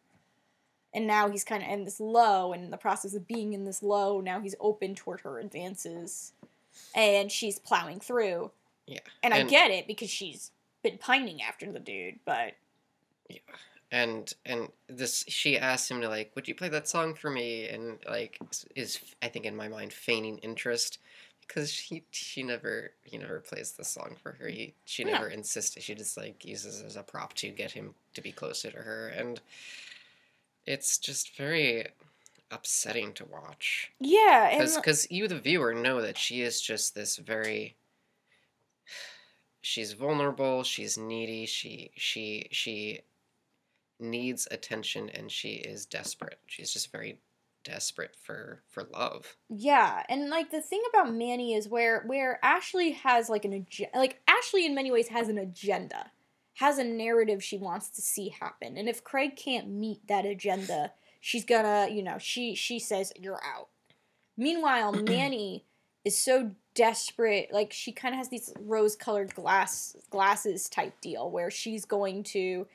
And 0.94 1.06
now 1.06 1.30
he's 1.30 1.44
kind 1.44 1.62
of 1.62 1.70
in 1.70 1.86
this 1.86 2.00
low, 2.00 2.52
and 2.52 2.64
in 2.64 2.72
the 2.72 2.78
process 2.78 3.14
of 3.14 3.28
being 3.28 3.54
in 3.54 3.64
this 3.64 3.84
low, 3.84 4.22
now 4.22 4.40
he's 4.40 4.56
open 4.60 4.96
toward 4.96 5.22
her 5.22 5.38
advances, 5.38 6.34
and 6.96 7.32
she's 7.32 7.60
plowing 7.60 8.00
through. 8.00 8.50
Yeah, 8.88 8.98
And, 9.22 9.32
I 9.32 9.44
get 9.44 9.70
it 9.70 9.86
because 9.86 10.10
she's 10.10 10.50
been 10.82 10.98
pining 10.98 11.44
after 11.44 11.72
the 11.72 11.80
dude, 11.80 12.18
but 12.26 12.54
yeah, 13.30 13.38
and 13.92 14.34
and 14.46 14.70
this 14.88 15.26
she 15.28 15.58
asked 15.58 15.90
him 15.90 16.02
to 16.02 16.10
like 16.10 16.32
would 16.36 16.48
you 16.48 16.56
play 16.56 16.70
that 16.70 16.88
song 16.88 17.14
for 17.14 17.30
me 17.30 17.68
and 17.68 17.98
like 18.08 18.38
is- 18.52 18.66
is 18.76 19.00
i 19.22 19.28
think 19.28 19.46
in 19.46 19.56
my 19.56 19.68
mind 19.68 19.92
feigning 19.92 20.38
interest 20.40 21.00
because 21.50 21.72
she 21.72 22.04
she 22.12 22.44
never 22.44 22.92
he 23.04 23.18
never 23.18 23.40
plays 23.40 23.72
the 23.74 23.84
song 23.84 24.16
for 24.22 24.34
her. 24.34 24.46
Mm. 24.46 24.54
He 24.54 24.74
she 24.86 25.04
No. 25.04 25.14
never 25.14 25.28
insisted. 25.28 25.84
She 25.84 25.96
just 25.96 26.16
like 26.16 26.46
uses 26.46 26.80
it 26.80 26.86
as 26.86 26.96
a 26.96 27.04
prop 27.04 27.34
to 27.36 27.50
get 27.50 27.72
him 27.72 27.96
to 28.14 28.22
be 28.22 28.32
closer 28.32 28.72
to 28.72 28.78
her 28.78 29.08
and 29.10 29.42
it's 30.66 30.98
just 31.00 31.36
very 31.36 31.88
upsetting 32.52 33.14
to 33.14 33.26
watch. 33.26 33.92
Yeah, 34.00 34.50
and 34.50 34.70
because 34.76 35.10
you 35.10 35.28
the 35.28 35.40
viewer 35.40 35.74
know 35.74 36.02
that 36.02 36.18
she 36.18 36.42
is 36.42 36.62
just 36.62 36.94
this 36.96 37.18
very 37.18 37.76
she's 39.62 39.94
vulnerable 39.94 40.64
she's 40.64 40.98
needy 40.98 41.46
she 41.46 41.92
she 41.98 42.48
she 42.52 43.02
needs 44.00 44.48
attention 44.52 45.10
and 45.10 45.32
she 45.32 45.56
is 45.56 45.86
desperate. 45.86 46.40
She's 46.48 46.72
just 46.72 46.92
very 46.92 47.18
desperate 47.64 48.15
for 48.15 48.61
for 48.68 48.84
love 48.94 49.36
Yeah, 49.49 50.03
and 50.10 50.30
like 50.30 50.52
the 50.52 50.61
thing 50.61 50.81
about 50.90 51.14
Manny 51.14 51.53
is 51.53 51.68
where 51.68 52.03
where 52.06 52.40
Ashley 52.44 52.91
has 52.91 53.30
like 53.30 53.45
an 53.45 53.53
agenda, 53.53 53.98
like 53.98 54.22
Ashley 54.27 54.65
in 54.65 54.76
many 54.76 54.91
ways 54.91 55.10
has 55.10 55.27
an 55.27 55.38
agenda, 55.38 56.11
has 56.56 56.77
a 56.77 56.84
narrative 56.84 57.44
she 57.44 57.57
wants 57.57 57.90
to 57.91 58.02
see 58.02 58.30
happen, 58.30 58.77
and 58.77 58.88
if 58.88 59.03
Craig 59.03 59.36
can't 59.36 59.69
meet 59.69 60.07
that 60.07 60.26
agenda, 60.26 60.91
she's 61.19 61.45
gonna, 61.45 61.88
you 61.91 62.03
know, 62.03 62.18
she 62.18 62.56
she 62.56 62.80
says 62.80 63.11
you're 63.15 63.41
out. 63.44 63.68
Meanwhile, 64.38 64.94
Manny 65.07 65.65
is 66.06 66.18
so 66.18 66.52
desperate, 66.73 67.49
like 67.52 67.73
she 67.73 67.91
kind 67.91 68.14
of 68.14 68.19
has 68.19 68.30
these 68.30 68.53
rose-colored 68.60 69.36
glass 69.36 69.95
glasses 70.10 70.69
type 70.69 70.94
deal 71.02 71.30
where 71.30 71.52
she's 71.52 71.84
going 71.86 72.23
to 72.23 72.68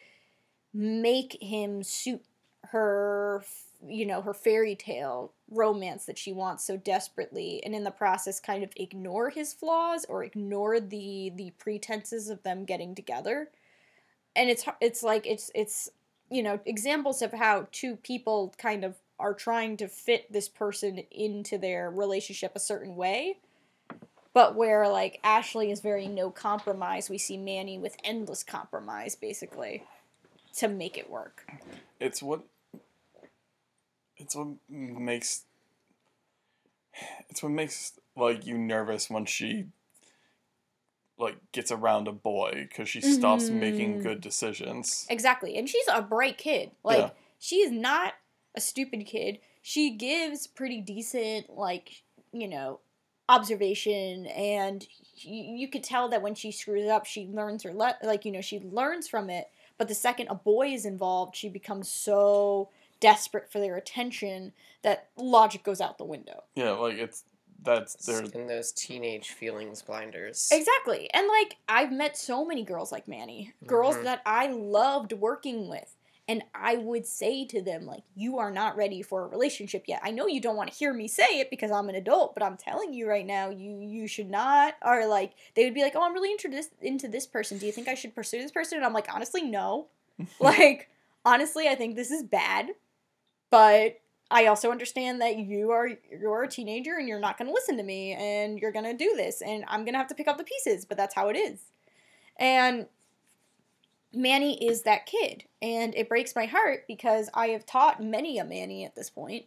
make 0.75 1.39
him 1.41 1.83
suit 1.83 2.23
her 2.67 3.43
you 3.87 4.07
know 4.07 4.23
her 4.23 4.35
fairy 4.35 4.75
tale 4.75 5.33
romance 5.51 6.07
that 6.07 6.19
she 6.19 6.33
wants 6.33 6.67
so 6.67 6.77
desperately 6.77 7.63
and 7.65 7.75
in 7.75 7.85
the 7.85 7.91
process 7.91 8.41
kind 8.41 8.65
of 8.65 8.73
ignore 8.77 9.31
his 9.31 9.53
flaws 9.53 10.05
or 10.09 10.25
ignore 10.25 10.81
the 10.81 11.33
the 11.37 11.53
pretenses 11.59 12.29
of 12.29 12.43
them 12.43 12.65
getting 12.65 12.95
together. 12.95 13.51
And 14.37 14.51
it's 14.51 14.65
it's 14.81 15.03
like 15.03 15.27
it's 15.27 15.51
it's 15.55 15.91
you 16.31 16.43
know 16.43 16.61
examples 16.65 17.23
of 17.23 17.33
how 17.33 17.69
two 17.73 17.97
people 17.97 18.55
kind 18.59 18.85
of 18.85 18.97
are 19.19 19.35
trying 19.35 19.77
to 19.77 19.87
fit 19.87 20.33
this 20.33 20.49
person 20.49 21.03
into 21.11 21.57
their 21.57 21.91
relationship 21.91 22.53
a 22.55 22.61
certain 22.61 22.97
way 22.97 23.37
but 24.35 24.57
where 24.57 24.89
like 24.89 25.21
Ashley 25.25 25.71
is 25.71 25.81
very 25.81 26.09
no 26.09 26.29
compromise. 26.29 27.09
We 27.09 27.19
see 27.19 27.39
Manny 27.39 27.79
with 27.79 27.97
endless 28.03 28.43
compromise 28.43 29.15
basically 29.15 29.85
to 30.57 30.69
make 30.69 30.99
it 30.99 31.09
work. 31.09 31.49
It's 32.01 32.23
what 32.23 32.43
it's 34.25 34.35
what 34.35 34.49
makes 34.69 35.45
it's 37.29 37.43
what 37.43 37.53
makes 37.53 37.93
like 38.17 38.47
you 38.47 38.57
nervous 38.57 39.11
when 39.11 39.27
she 39.27 39.67
like 41.19 41.37
gets 41.53 41.71
around 41.71 42.09
a 42.09 42.13
boy 42.13 42.67
because 42.69 42.89
she 42.89 43.01
stops 43.01 43.51
making 43.51 43.99
Mhm. 43.99 44.03
good 44.03 44.21
decisions 44.21 45.07
Exactly. 45.09 45.57
And 45.57 45.69
she's 45.69 45.87
a 45.93 46.03
bright 46.03 46.39
kid. 46.39 46.73
Like 46.83 46.99
Yeah. 46.99 47.11
she 47.39 47.57
is 47.61 47.71
not 47.71 48.15
a 48.55 48.61
stupid 48.61 49.07
kid. 49.07 49.39
She 49.63 49.91
gives 49.91 50.47
pretty 50.47 50.81
decent 50.81 51.51
like, 51.51 52.03
you 52.33 52.49
know, 52.49 52.81
observation 53.29 54.27
and 54.27 54.87
you, 55.17 55.57
you 55.57 55.69
could 55.69 55.85
tell 55.85 56.09
that 56.09 56.21
when 56.23 56.35
she 56.35 56.51
screws 56.53 56.89
up, 56.89 57.07
she 57.07 57.27
learns 57.29 57.63
her 57.63 57.73
le- 57.73 57.97
like, 58.03 58.25
you 58.25 58.33
know, 58.33 58.41
she 58.41 58.61
learns 58.61 59.09
from 59.09 59.31
it. 59.31 59.51
But 59.79 59.89
the 59.89 59.95
second 59.95 60.29
a 60.29 60.35
boy 60.35 60.69
is 60.73 60.85
involved, 60.85 61.35
she 61.37 61.49
becomes 61.49 61.89
so 61.91 62.71
desperate 63.09 63.51
for 63.53 63.59
their 63.61 63.77
attention 63.77 64.53
that 64.83 65.09
logic 65.17 65.63
goes 65.63 65.81
out 65.81 65.99
the 65.99 66.05
window. 66.05 66.39
yeah 66.55 66.71
like 66.71 66.97
it's 66.97 67.25
that's 67.63 67.95
It's 67.95 68.07
there 68.07 68.23
in 68.23 68.47
those 68.47 68.73
teenage 68.73 69.29
feelings 69.31 69.81
blinders 69.83 70.49
Exactly. 70.53 71.09
And 71.15 71.27
like 71.29 71.57
I've 71.69 71.93
met 71.93 72.17
so 72.17 72.45
many 72.45 72.63
girls 72.63 72.93
like 72.93 73.09
Manny, 73.09 73.53
girls 73.67 73.97
Mhm. 73.97 74.05
that 74.05 74.21
I 74.27 74.49
loved 74.49 75.13
working 75.15 75.69
with. 75.69 75.97
And 76.27 76.43
I 76.55 76.77
would 76.77 77.07
say 77.07 77.45
to 77.47 77.61
them, 77.61 77.85
like, 77.85 78.03
you 78.15 78.39
are 78.39 78.51
not 78.51 78.77
ready 78.77 79.03
for 79.03 79.25
a 79.25 79.29
relationship 79.29 79.85
yet. 79.87 80.01
I 80.03 80.11
know 80.11 80.27
you 80.27 80.41
don't 80.41 80.57
want 80.57 80.71
to 80.73 80.77
hear 80.77 80.93
me 80.95 81.07
say 81.07 81.31
it 81.41 81.51
because 81.51 81.71
I'm 81.71 81.89
an 81.91 81.95
adult, 81.95 82.33
but 82.35 82.43
I'm 82.43 82.57
telling 82.57 82.95
you 82.95 83.07
right 83.09 83.27
now, 83.27 83.51
you 83.51 83.79
you 83.81 84.07
should 84.09 84.31
not. 84.31 84.75
Or 84.83 85.07
like 85.07 85.33
they 85.55 85.65
would 85.65 85.75
be 85.75 85.83
like, 85.83 85.95
oh, 85.97 86.03
I'm 86.03 86.15
really 86.15 86.31
interested 86.31 86.77
into 86.83 87.09
this 87.09 87.27
person. 87.27 87.59
Do 87.59 87.67
you 87.67 87.73
think 87.73 87.89
I 87.89 87.95
should 87.95 88.15
pursue 88.15 88.41
this 88.43 88.53
person? 88.59 88.77
And 88.79 88.87
I'm 88.87 88.95
like, 88.95 89.09
honestly, 89.15 89.43
no. 89.43 89.87
like 90.41 90.89
honestly, 91.25 91.69
I 91.69 91.75
think 91.75 91.95
this 91.97 92.11
is 92.11 92.23
bad. 92.23 92.71
But 93.55 94.01
I 94.33 94.47
also 94.47 94.73
understand 94.73 95.21
that 95.21 95.39
you 95.39 95.71
are 95.71 95.89
you're 96.11 96.43
a 96.43 96.49
teenager 96.49 96.97
and 96.97 97.07
you're 97.07 97.21
not 97.21 97.39
going 97.39 97.47
to 97.47 97.55
listen 97.55 97.77
to 97.77 97.85
me 97.85 98.11
and 98.13 98.59
you're 98.59 98.73
going 98.73 98.85
to 98.85 98.97
do 98.97 99.15
this 99.15 99.43
and 99.43 99.65
I'm 99.69 99.85
going 99.85 99.93
to 99.93 99.99
have 99.99 100.09
to 100.09 100.15
pick 100.17 100.27
up 100.27 100.39
the 100.39 100.43
pieces, 100.43 100.85
but 100.85 100.97
that's 100.97 101.15
how 101.15 101.29
it 101.29 101.37
is. 101.37 101.61
And 102.37 102.87
Manny 104.13 104.67
is 104.67 104.83
that 104.83 105.07
kid, 105.07 105.45
and 105.63 105.95
it 105.95 106.09
breaks 106.09 106.35
my 106.35 106.47
heart 106.47 106.87
because 106.89 107.31
I 107.33 107.49
have 107.49 107.65
taught 107.65 108.03
many 108.03 108.39
a 108.39 108.45
Manny 108.45 108.85
at 108.85 108.97
this 108.97 109.09
point, 109.09 109.45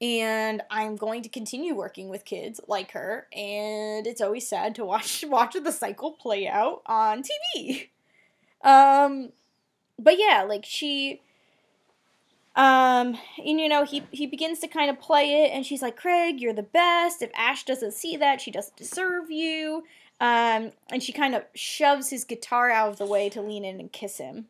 and 0.00 0.62
I'm 0.68 0.96
going 0.96 1.22
to 1.22 1.28
continue 1.28 1.76
working 1.76 2.08
with 2.08 2.24
kids 2.24 2.60
like 2.66 2.90
her, 2.92 3.28
and 3.32 4.08
it's 4.08 4.20
always 4.20 4.48
sad 4.48 4.74
to 4.74 4.84
watch 4.84 5.24
watch 5.28 5.54
the 5.54 5.70
cycle 5.70 6.10
play 6.10 6.48
out 6.48 6.82
on 6.86 7.22
TV. 7.22 7.90
Um, 8.62 9.30
but 10.00 10.18
yeah, 10.18 10.44
like 10.48 10.64
she 10.64 11.20
um, 12.56 13.18
and 13.38 13.60
you 13.60 13.68
know, 13.68 13.84
he 13.84 14.02
he 14.10 14.26
begins 14.26 14.58
to 14.60 14.68
kind 14.68 14.90
of 14.90 15.00
play 15.00 15.44
it, 15.44 15.50
and 15.52 15.64
she's 15.64 15.82
like, 15.82 15.96
"Craig, 15.96 16.40
you're 16.40 16.52
the 16.52 16.62
best. 16.62 17.22
If 17.22 17.30
Ash 17.34 17.64
doesn't 17.64 17.94
see 17.94 18.16
that, 18.16 18.40
she 18.40 18.50
doesn't 18.50 18.76
deserve 18.76 19.30
you." 19.30 19.84
Um, 20.20 20.72
and 20.90 21.02
she 21.02 21.12
kind 21.12 21.34
of 21.34 21.44
shoves 21.54 22.10
his 22.10 22.24
guitar 22.24 22.70
out 22.70 22.90
of 22.90 22.98
the 22.98 23.06
way 23.06 23.30
to 23.30 23.40
lean 23.40 23.64
in 23.64 23.80
and 23.80 23.90
kiss 23.90 24.18
him. 24.18 24.46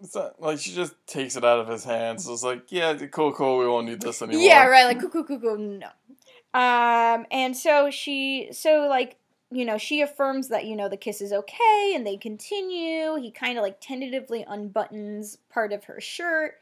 It's 0.00 0.14
not, 0.14 0.40
like 0.40 0.58
she 0.58 0.72
just 0.72 0.94
takes 1.06 1.36
it 1.36 1.44
out 1.44 1.58
of 1.58 1.68
his 1.68 1.84
hands. 1.84 2.28
It's 2.28 2.42
like, 2.42 2.70
yeah, 2.70 2.94
cool, 3.10 3.32
cool. 3.32 3.58
We 3.58 3.66
won't 3.66 3.86
need 3.86 4.00
this 4.00 4.22
anymore. 4.22 4.42
Yeah, 4.42 4.66
right. 4.66 4.84
Like, 4.84 5.00
cool, 5.00 5.08
cool, 5.08 5.24
cool, 5.24 5.40
cool. 5.40 5.56
No. 5.56 5.88
Um, 6.52 7.26
and 7.30 7.56
so 7.56 7.90
she, 7.90 8.48
so 8.52 8.86
like, 8.88 9.16
you 9.50 9.64
know, 9.64 9.78
she 9.78 10.00
affirms 10.00 10.48
that 10.48 10.66
you 10.66 10.76
know 10.76 10.88
the 10.88 10.96
kiss 10.96 11.20
is 11.20 11.32
okay, 11.32 11.92
and 11.94 12.06
they 12.06 12.16
continue. 12.16 13.16
He 13.16 13.30
kind 13.30 13.56
of 13.56 13.62
like 13.62 13.78
tentatively 13.80 14.44
unbuttons 14.48 15.38
part 15.48 15.72
of 15.72 15.84
her 15.84 16.00
shirt, 16.00 16.56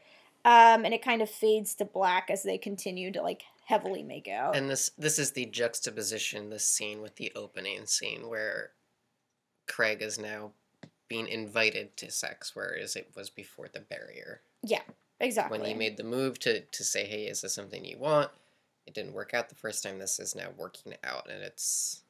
um, 0.45 0.85
and 0.85 0.93
it 0.93 1.03
kind 1.03 1.23
of 1.23 1.31
fades 1.31 1.75
to 1.77 1.85
black 1.85 2.29
as 2.31 2.43
they 2.43 2.59
continue 2.59 3.11
to 3.13 3.23
like 3.23 3.43
heavily 3.67 4.03
make 4.03 4.29
out. 4.29 4.57
And 4.57 4.69
this 4.69 4.91
this 4.99 5.19
is 5.19 5.33
the 5.33 5.47
juxtaposition, 5.47 6.51
this 6.51 6.67
scene 6.67 7.01
with 7.01 7.17
the 7.17 7.33
opening 7.35 7.87
scene 7.87 8.29
where 8.29 8.71
Craig 9.67 10.03
is 10.03 10.19
now 10.19 10.53
being 11.09 11.29
invited 11.29 11.97
to 11.99 12.11
sex, 12.11 12.53
whereas 12.55 12.97
it 12.97 13.11
was 13.15 13.31
before 13.31 13.69
the 13.73 13.81
barrier. 13.81 14.41
Yeah, 14.63 14.83
exactly. 15.21 15.59
When 15.59 15.67
he 15.67 15.75
made 15.75 15.97
the 15.97 16.05
move 16.05 16.39
to, 16.41 16.61
to 16.61 16.85
say, 16.85 17.05
hey, 17.05 17.25
is 17.25 17.41
this 17.43 17.55
something 17.55 17.85
you 17.85 17.99
want? 17.99 18.31
It 18.87 18.95
didn't 18.95 19.15
work 19.15 19.35
out 19.35 19.49
the 19.49 19.55
first 19.55 19.83
time. 19.83 19.99
This 19.99 20.19
is 20.19 20.35
now 20.35 20.49
working 20.57 20.95
out, 21.05 21.29
and 21.31 21.43
it's 21.43 22.03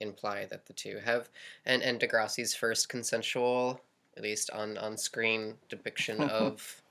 implied 0.00 0.50
that 0.50 0.66
the 0.66 0.72
two 0.72 0.98
have. 1.04 1.28
And, 1.64 1.82
and 1.82 2.00
Degrassi's 2.00 2.54
first 2.54 2.88
consensual, 2.88 3.80
at 4.16 4.22
least 4.22 4.50
on, 4.50 4.78
on 4.78 4.96
screen, 4.96 5.54
depiction 5.68 6.20
of 6.30 6.82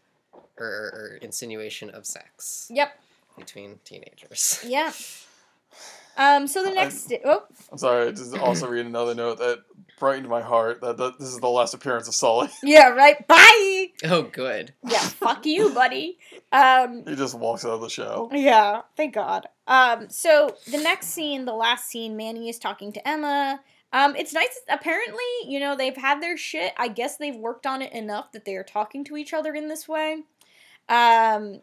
or, 0.58 0.66
or 0.66 1.20
insinuation 1.22 1.90
of 1.90 2.06
sex 2.06 2.68
Yep. 2.74 2.98
between 3.38 3.80
teenagers. 3.86 4.64
Yeah. 4.68 4.92
Um. 6.18 6.48
So 6.48 6.64
the 6.64 6.72
I- 6.72 6.74
next. 6.74 7.14
oh, 7.24 7.44
I'm 7.72 7.78
sorry. 7.78 8.08
I 8.08 8.12
just 8.12 8.36
also 8.38 8.68
read 8.68 8.86
another 8.86 9.16
note 9.16 9.38
that 9.40 9.60
brightened 10.00 10.28
my 10.28 10.42
heart 10.42 10.82
that, 10.82 10.98
that 10.98 11.18
this 11.20 11.30
is 11.30 11.40
the 11.40 11.48
last 11.48 11.74
appearance 11.74 12.08
of 12.10 12.16
Sully. 12.16 12.50
yeah. 12.64 12.90
Right. 12.90 13.26
Bye. 13.28 13.88
Oh, 14.06 14.24
good. 14.24 14.74
Yeah. 14.84 15.00
fuck 15.00 15.46
you, 15.46 15.70
buddy. 15.74 16.18
Um. 16.52 17.04
he 17.08 17.16
just 17.16 17.36
walks 17.36 17.64
out 17.64 17.72
of 17.72 17.82
the 17.82 17.90
show. 17.90 18.30
Yeah, 18.34 18.82
thank 18.98 19.14
God. 19.14 19.48
Um, 19.68 20.10
so 20.10 20.58
the 20.70 20.80
next 20.80 21.08
scene, 21.08 21.46
the 21.46 21.54
last 21.54 21.88
scene, 21.88 22.18
Manny 22.18 22.50
is 22.50 22.60
talking 22.60 22.92
to 22.94 23.08
Emma. 23.08 23.62
Um, 23.92 24.16
it's 24.16 24.34
nice. 24.34 24.60
Apparently, 24.70 25.24
you 25.48 25.60
know, 25.60 25.76
they've 25.76 25.98
had 25.98 26.22
their 26.22 26.38
shit. 26.38 26.74
I 26.78 26.88
guess 26.90 27.18
they've 27.18 27.36
worked 27.36 27.66
on 27.66 27.82
it 27.82 27.92
enough 27.94 28.32
that 28.34 28.46
they 28.46 28.56
are 28.56 28.64
talking 28.64 29.04
to 29.06 29.18
each 29.18 29.34
other 29.34 29.54
in 29.56 29.68
this 29.68 29.88
way. 29.88 30.24
Um, 30.88 31.62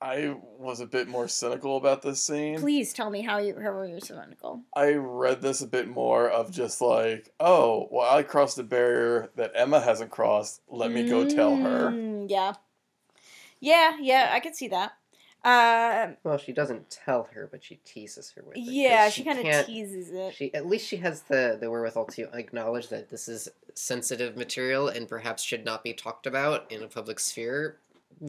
I 0.00 0.34
was 0.58 0.80
a 0.80 0.86
bit 0.86 1.06
more 1.06 1.28
cynical 1.28 1.76
about 1.76 2.02
this 2.02 2.20
scene. 2.20 2.58
please 2.58 2.92
tell 2.92 3.08
me 3.08 3.22
how 3.22 3.38
you 3.38 3.54
how 3.54 3.70
are 3.70 3.86
you 3.86 4.00
cynical. 4.00 4.62
I 4.74 4.94
read 4.94 5.42
this 5.42 5.60
a 5.62 5.66
bit 5.66 5.88
more 5.88 6.28
of 6.28 6.50
just 6.50 6.80
like, 6.80 7.28
oh, 7.38 7.88
well, 7.90 8.12
I 8.16 8.24
crossed 8.24 8.58
a 8.58 8.64
barrier 8.64 9.30
that 9.36 9.52
Emma 9.54 9.80
hasn't 9.80 10.10
crossed. 10.10 10.60
Let 10.68 10.90
me 10.90 11.08
go 11.08 11.28
tell 11.28 11.54
her. 11.56 11.90
Mm, 11.90 12.28
Yeah, 12.28 12.54
yeah, 13.60 13.96
yeah. 14.00 14.30
I 14.32 14.40
could 14.40 14.56
see 14.56 14.68
that. 14.68 14.92
Um, 15.44 16.16
Well, 16.22 16.38
she 16.38 16.52
doesn't 16.52 16.88
tell 16.88 17.24
her, 17.32 17.48
but 17.50 17.64
she 17.64 17.76
teases 17.84 18.30
her 18.32 18.42
with 18.46 18.56
it. 18.56 18.60
'cause 18.60 18.68
yeah, 18.72 19.08
she, 19.10 19.24
kind 19.24 19.38
of 19.46 19.66
teases 19.66 20.10
it. 20.10 20.34
She 20.34 20.54
at 20.54 20.66
least 20.66 20.86
she 20.86 20.96
has 20.98 21.22
the 21.22 21.56
the 21.60 21.68
wherewithal 21.70 22.06
to 22.06 22.30
acknowledge 22.36 22.88
that 22.88 23.08
this 23.08 23.28
is 23.28 23.48
sensitive 23.74 24.36
material 24.36 24.88
and 24.88 25.08
perhaps 25.08 25.42
should 25.42 25.64
not 25.64 25.82
be 25.82 25.92
talked 25.94 26.26
about 26.26 26.70
in 26.70 26.82
a 26.82 26.88
public 26.88 27.18
sphere 27.18 27.78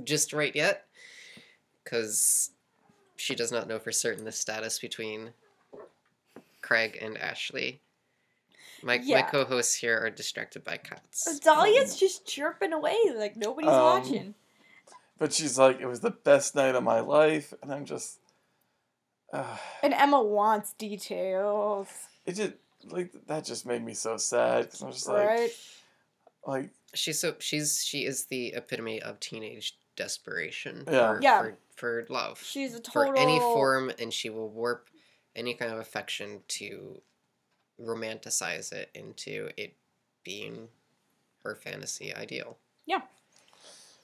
just 0.04 0.34
right 0.34 0.56
yet, 0.56 0.88
because 1.84 2.50
she 3.16 3.36
does 3.36 3.52
not 3.52 3.68
know 3.68 3.78
for 3.78 3.92
certain 3.92 4.26
the 4.26 4.32
status 4.32 4.80
between 4.80 5.34
Craig 6.62 6.98
and 7.00 7.16
Ashley. 7.20 7.80
My 8.82 8.98
my 8.98 9.22
co-hosts 9.22 9.76
here 9.76 9.98
are 10.00 10.10
distracted 10.10 10.64
by 10.64 10.78
cats. 10.78 11.40
Dahlia's 11.40 11.96
just 11.98 12.26
chirping 12.26 12.74
away 12.74 12.98
like 13.16 13.36
nobody's 13.38 13.70
Um, 13.70 13.82
watching. 13.82 14.36
But 15.24 15.32
she's 15.32 15.58
like, 15.58 15.80
it 15.80 15.86
was 15.86 16.02
the 16.02 16.12
best 16.12 16.54
night 16.54 16.76
of 16.76 16.84
my 16.84 17.00
life. 17.00 17.54
And 17.64 17.72
I'm 17.72 17.86
just. 17.86 18.20
Uh, 19.32 19.56
And 19.82 19.94
Emma 19.94 20.22
wants 20.22 20.74
details, 20.74 21.88
it 22.26 22.34
just. 22.34 22.52
Like, 22.90 23.14
that 23.28 23.46
just 23.46 23.66
made 23.66 23.82
me 23.86 23.94
so 23.94 24.18
sad. 24.18 24.66
Because 24.66 24.82
I'm 24.82 24.92
just 24.92 25.08
like. 25.08 25.26
right? 25.26 25.50
Like, 26.46 26.72
She's 26.94 27.20
so 27.20 27.36
she's 27.40 27.86
she 27.86 28.04
is 28.04 28.26
the 28.26 28.48
epitome 28.48 29.02
of 29.02 29.22
teenage 29.22 29.78
desperation. 29.96 30.84
Yeah. 30.92 31.14
For, 31.14 31.22
Yeah. 31.22 31.42
For, 31.42 31.58
for 31.76 32.06
love. 32.10 32.44
She's 32.44 32.76
a 32.76 32.82
total 32.82 33.14
for 33.14 33.18
any 33.18 33.40
form, 33.40 33.94
and 33.98 34.14
she 34.14 34.30
will 34.30 34.50
warp 34.50 34.90
any 35.38 35.54
kind 35.54 35.72
of 35.72 35.80
affection 35.80 36.42
to 36.50 37.02
romanticize 37.82 38.74
it 38.74 38.90
into 38.94 39.52
it 39.56 39.78
being 40.26 40.68
her 41.46 41.56
fantasy 41.56 42.14
ideal. 42.14 42.58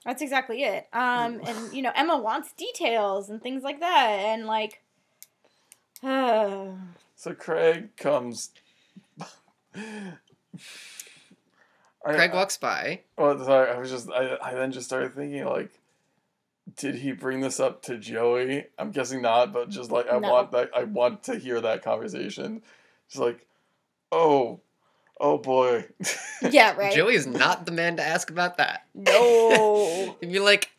That's 0.05 0.21
exactly 0.21 0.63
it. 0.63 0.87
Um, 0.93 1.41
and 1.45 1.73
you 1.73 1.81
know, 1.81 1.91
Emma 1.95 2.17
wants 2.17 2.53
details 2.53 3.29
and 3.29 3.41
things 3.41 3.63
like 3.63 3.79
that, 3.81 4.07
and 4.09 4.45
like, 4.45 4.81
uh, 6.03 6.67
so 7.15 7.33
Craig 7.33 7.95
comes. 7.97 8.51
I- 9.75 10.13
Craig 12.15 12.33
walks 12.33 12.57
by. 12.57 13.01
Well, 13.17 13.43
sorry, 13.43 13.71
I 13.71 13.77
was 13.77 13.89
just 13.91 14.09
I, 14.09 14.37
I 14.41 14.53
then 14.53 14.71
just 14.71 14.87
started 14.87 15.15
thinking 15.15 15.43
like, 15.45 15.71
did 16.77 16.95
he 16.95 17.11
bring 17.11 17.41
this 17.41 17.59
up 17.59 17.81
to 17.83 17.97
Joey? 17.97 18.65
I'm 18.77 18.91
guessing 18.91 19.21
not, 19.21 19.51
but 19.51 19.69
just 19.69 19.91
like 19.91 20.09
I 20.09 20.17
No. 20.17 20.29
want 20.31 20.51
that 20.51 20.69
I 20.75 20.85
want 20.85 21.23
to 21.23 21.37
hear 21.37 21.59
that 21.59 21.83
conversation. 21.83 22.61
Just 23.09 23.21
like, 23.21 23.45
oh, 24.11 24.61
oh 25.19 25.37
boy. 25.37 25.85
yeah, 26.49 26.75
right. 26.77 26.93
Joey 26.93 27.15
is 27.15 27.27
not 27.27 27.65
the 27.65 27.71
man 27.71 27.97
to 27.97 28.03
ask 28.03 28.29
about 28.29 28.57
that. 28.57 28.85
No. 28.93 30.15
He'd 30.21 30.31
be 30.31 30.39
like, 30.39 30.71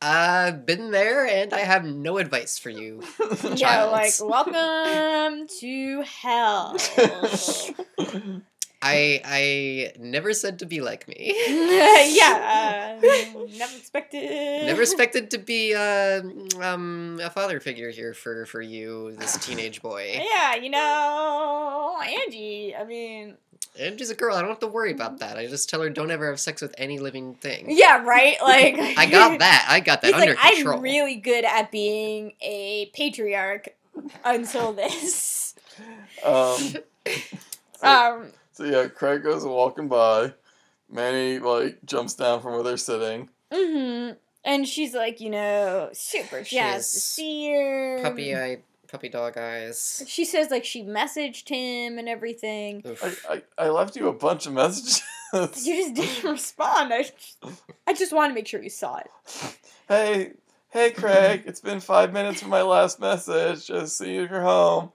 I've 0.00 0.64
been 0.64 0.90
there 0.90 1.26
and 1.26 1.52
I 1.52 1.60
have 1.60 1.84
no 1.84 2.18
advice 2.18 2.58
for 2.58 2.70
you. 2.70 3.02
yeah, 3.56 3.84
like 3.84 4.12
welcome 4.20 5.48
to 5.60 6.02
hell. 6.02 6.76
I 8.80 9.20
I 9.24 9.92
never 9.98 10.32
said 10.34 10.60
to 10.60 10.66
be 10.66 10.80
like 10.80 11.08
me. 11.08 11.34
yeah, 11.48 13.00
uh, 13.00 13.06
never 13.50 13.76
expected. 13.76 14.66
Never 14.66 14.82
expected 14.82 15.32
to 15.32 15.38
be 15.38 15.74
uh, 15.74 16.22
um, 16.62 17.18
a 17.20 17.28
father 17.28 17.58
figure 17.58 17.90
here 17.90 18.14
for, 18.14 18.46
for 18.46 18.62
you, 18.62 19.16
this 19.18 19.36
teenage 19.44 19.82
boy. 19.82 20.20
Yeah, 20.30 20.54
you 20.54 20.70
know, 20.70 21.98
Angie. 22.04 22.76
I 22.76 22.84
mean, 22.84 23.36
And 23.80 23.98
she's 23.98 24.10
a 24.10 24.14
girl. 24.14 24.34
I 24.34 24.40
don't 24.40 24.50
have 24.50 24.58
to 24.60 24.66
worry 24.66 24.90
about 24.90 25.20
that. 25.20 25.36
I 25.38 25.46
just 25.46 25.68
tell 25.70 25.80
her 25.82 25.88
don't 25.90 26.10
ever 26.10 26.28
have 26.28 26.40
sex 26.40 26.60
with 26.60 26.74
any 26.78 26.98
living 26.98 27.34
thing. 27.34 27.66
yeah, 27.68 28.02
right. 28.02 28.36
Like 28.42 28.74
I 28.78 29.06
got 29.06 29.38
that. 29.40 29.66
I 29.68 29.80
got 29.80 30.02
that 30.02 30.08
He's 30.08 30.14
under 30.20 30.34
like, 30.34 30.54
control. 30.54 30.76
I'm 30.78 30.82
really 30.82 31.14
good 31.16 31.44
at 31.44 31.70
being 31.70 32.32
a 32.40 32.86
patriarch 32.94 33.68
until 34.24 34.72
this. 34.74 35.54
um, 36.24 36.56
so, 36.58 37.86
Um, 37.86 38.26
so 38.52 38.64
yeah, 38.64 38.88
Craig 38.88 39.22
goes 39.22 39.44
walking 39.44 39.86
by. 39.88 40.32
Manny 40.90 41.38
like 41.38 41.78
jumps 41.84 42.14
down 42.14 42.40
from 42.40 42.54
where 42.54 42.62
they're 42.62 42.76
sitting. 42.78 43.28
hmm 43.52 44.10
And 44.44 44.66
she's 44.66 44.94
like, 44.94 45.20
you 45.20 45.30
know, 45.30 45.90
super 45.92 46.42
She 46.44 46.56
jazzed 46.56 46.94
to 46.94 47.00
see 47.00 47.52
her. 47.52 48.00
puppy 48.02 48.34
eye, 48.34 48.58
puppy 48.90 49.08
dog 49.08 49.36
eyes. 49.36 50.02
She 50.06 50.24
says 50.24 50.50
like 50.50 50.64
she 50.64 50.82
messaged 50.82 51.48
him 51.48 51.98
and 51.98 52.08
everything. 52.08 52.82
I, 53.02 53.16
I, 53.28 53.42
I 53.66 53.68
left 53.68 53.96
you 53.96 54.08
a 54.08 54.12
bunch 54.12 54.46
of 54.46 54.52
messages. 54.54 55.02
You 55.30 55.46
just 55.46 55.94
didn't 55.94 56.24
respond. 56.32 56.90
I, 56.94 57.04
I 57.86 57.92
just 57.92 58.14
want 58.14 58.30
to 58.30 58.34
make 58.34 58.46
sure 58.46 58.62
you 58.62 58.70
saw 58.70 58.96
it. 58.96 59.10
hey, 59.86 60.32
hey, 60.70 60.90
Craig, 60.90 61.42
it's 61.44 61.60
been 61.60 61.80
five 61.80 62.14
minutes 62.14 62.40
from 62.40 62.48
my 62.48 62.62
last 62.62 62.98
message. 62.98 63.66
Just 63.66 63.98
see 63.98 64.16
if 64.16 64.30
you're 64.30 64.40
home. 64.40 64.90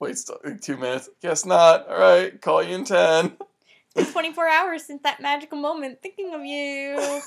Wait, 0.00 0.16
still, 0.16 0.38
like, 0.42 0.62
two 0.62 0.78
minutes. 0.78 1.10
Guess 1.20 1.44
not. 1.44 1.86
All 1.86 1.98
right, 1.98 2.40
call 2.40 2.62
you 2.62 2.76
in 2.76 2.84
ten. 2.84 3.36
It's 3.96 4.08
It's 4.08 4.12
24 4.12 4.48
hours 4.48 4.84
since 4.84 5.02
that 5.02 5.20
magical 5.20 5.58
moment 5.58 6.02
thinking 6.02 6.34
of 6.34 6.44
you. 6.44 7.22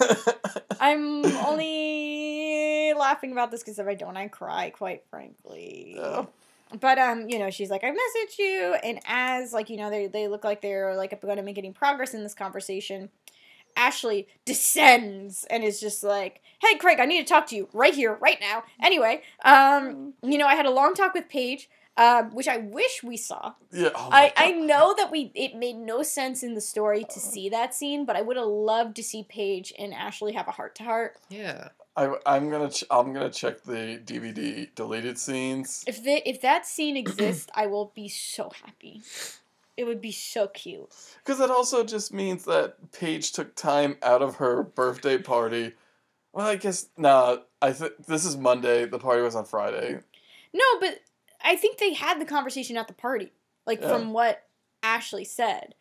I'm 0.80 1.26
only 1.46 2.94
laughing 2.94 3.32
about 3.32 3.52
this 3.52 3.62
because 3.62 3.80
if 3.80 3.88
I 3.88 3.96
don't, 3.96 4.16
I 4.16 4.28
cry, 4.28 4.70
quite 4.70 5.04
frankly. 5.10 5.96
Yeah. 5.98 6.26
But 6.80 7.00
um, 7.00 7.28
you 7.28 7.40
know, 7.40 7.50
she's 7.50 7.72
like, 7.72 7.84
I 7.84 7.90
messaged 7.90 8.38
you, 8.38 8.76
and 8.84 9.00
as 9.06 9.54
like 9.54 9.70
you 9.72 9.78
know, 9.78 9.90
they 9.90 10.06
they 10.06 10.28
look 10.28 10.44
like 10.44 10.62
they're 10.62 10.96
like 10.96 11.20
going 11.22 11.38
to 11.38 11.44
make 11.44 11.58
any 11.58 11.72
progress 11.72 12.14
in 12.14 12.22
this 12.22 12.36
conversation. 12.36 13.10
Ashley 13.76 14.28
descends 14.46 15.46
and 15.50 15.64
is 15.64 15.80
just 15.80 16.04
like, 16.04 16.42
"Hey, 16.62 16.78
Craig, 16.78 17.00
I 17.00 17.06
need 17.06 17.26
to 17.26 17.26
talk 17.26 17.48
to 17.48 17.56
you 17.56 17.70
right 17.74 17.94
here, 17.96 18.18
right 18.22 18.38
now." 18.40 18.64
Anyway, 18.84 19.24
um, 19.44 20.14
you 20.22 20.38
know, 20.38 20.46
I 20.46 20.54
had 20.54 20.68
a 20.68 20.72
long 20.72 20.94
talk 20.94 21.16
with 21.16 21.28
Paige, 21.30 21.70
uh, 21.98 22.24
which 22.24 22.48
I 22.48 22.58
wish 22.58 23.04
we 23.04 23.18
saw. 23.18 23.54
yeah. 23.72 23.90
oh 23.96 24.10
my 24.10 24.34
I, 24.36 24.48
I 24.48 24.52
know 24.52 24.94
that 24.98 25.12
we 25.12 25.32
it 25.36 25.56
made 25.56 25.76
no 25.76 26.04
sense 26.04 26.44
in 26.44 26.54
the 26.54 26.62
story 26.62 27.04
to 27.04 27.20
see 27.20 27.50
that 27.50 27.74
scene, 27.74 28.06
but 28.06 28.16
I 28.16 28.22
would 28.22 28.38
have 28.38 28.46
loved 28.46 28.96
to 28.98 29.04
see 29.04 29.26
Paige 29.28 29.74
and 29.78 29.94
Ashley 29.94 30.34
have 30.34 30.48
a 30.48 30.52
heart 30.52 30.76
to 30.76 30.84
heart. 30.84 31.18
Yeah. 31.30 31.70
I, 31.96 32.16
I'm 32.26 32.50
gonna 32.50 32.70
ch- 32.70 32.86
I'm 32.90 33.12
gonna 33.14 33.30
check 33.30 33.64
the 33.64 34.02
DVD 34.06 34.74
deleted 34.74 35.18
scenes. 35.18 35.84
If 35.86 36.02
the 36.04 36.28
if 36.28 36.40
that 36.42 36.66
scene 36.66 36.96
exists, 36.96 37.48
I 37.54 37.68
will 37.68 37.92
be 37.94 38.08
so 38.08 38.52
happy. 38.64 39.02
It 39.76 39.86
would 39.86 40.02
be 40.02 40.12
so 40.12 40.48
cute. 40.48 40.90
Because 41.24 41.42
it 41.42 41.50
also 41.50 41.84
just 41.84 42.14
means 42.14 42.46
that 42.46 42.92
Paige 42.94 43.32
took 43.34 43.56
time 43.56 43.98
out 44.02 44.22
of 44.22 44.36
her 44.36 44.64
birthday 44.64 45.18
party. 45.18 45.74
Well, 46.32 46.48
I 46.48 46.56
guess 46.56 46.88
nah. 46.98 47.38
I 47.62 47.74
think 47.74 48.06
this 48.06 48.24
is 48.24 48.38
Monday. 48.38 48.86
The 48.86 49.00
party 49.00 49.22
was 49.22 49.36
on 49.36 49.44
Friday. 49.44 50.00
No, 50.54 50.66
but 50.80 51.00
I 51.44 51.56
think 51.56 51.78
they 51.78 51.94
had 51.94 52.20
the 52.20 52.26
conversation 52.26 52.78
at 52.78 52.88
the 52.88 52.94
party, 52.94 53.32
like 53.66 53.82
Yeah. 53.82 53.90
from 53.90 54.14
what 54.14 54.46
Ashley 54.84 55.24
said. 55.26 55.76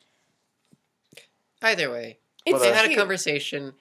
Either 1.62 1.90
way, 1.90 2.18
It's 2.44 2.60
they 2.60 2.68
Whatever. 2.68 2.74
had 2.76 2.90
a 2.93 2.97
conversation. 2.97 3.74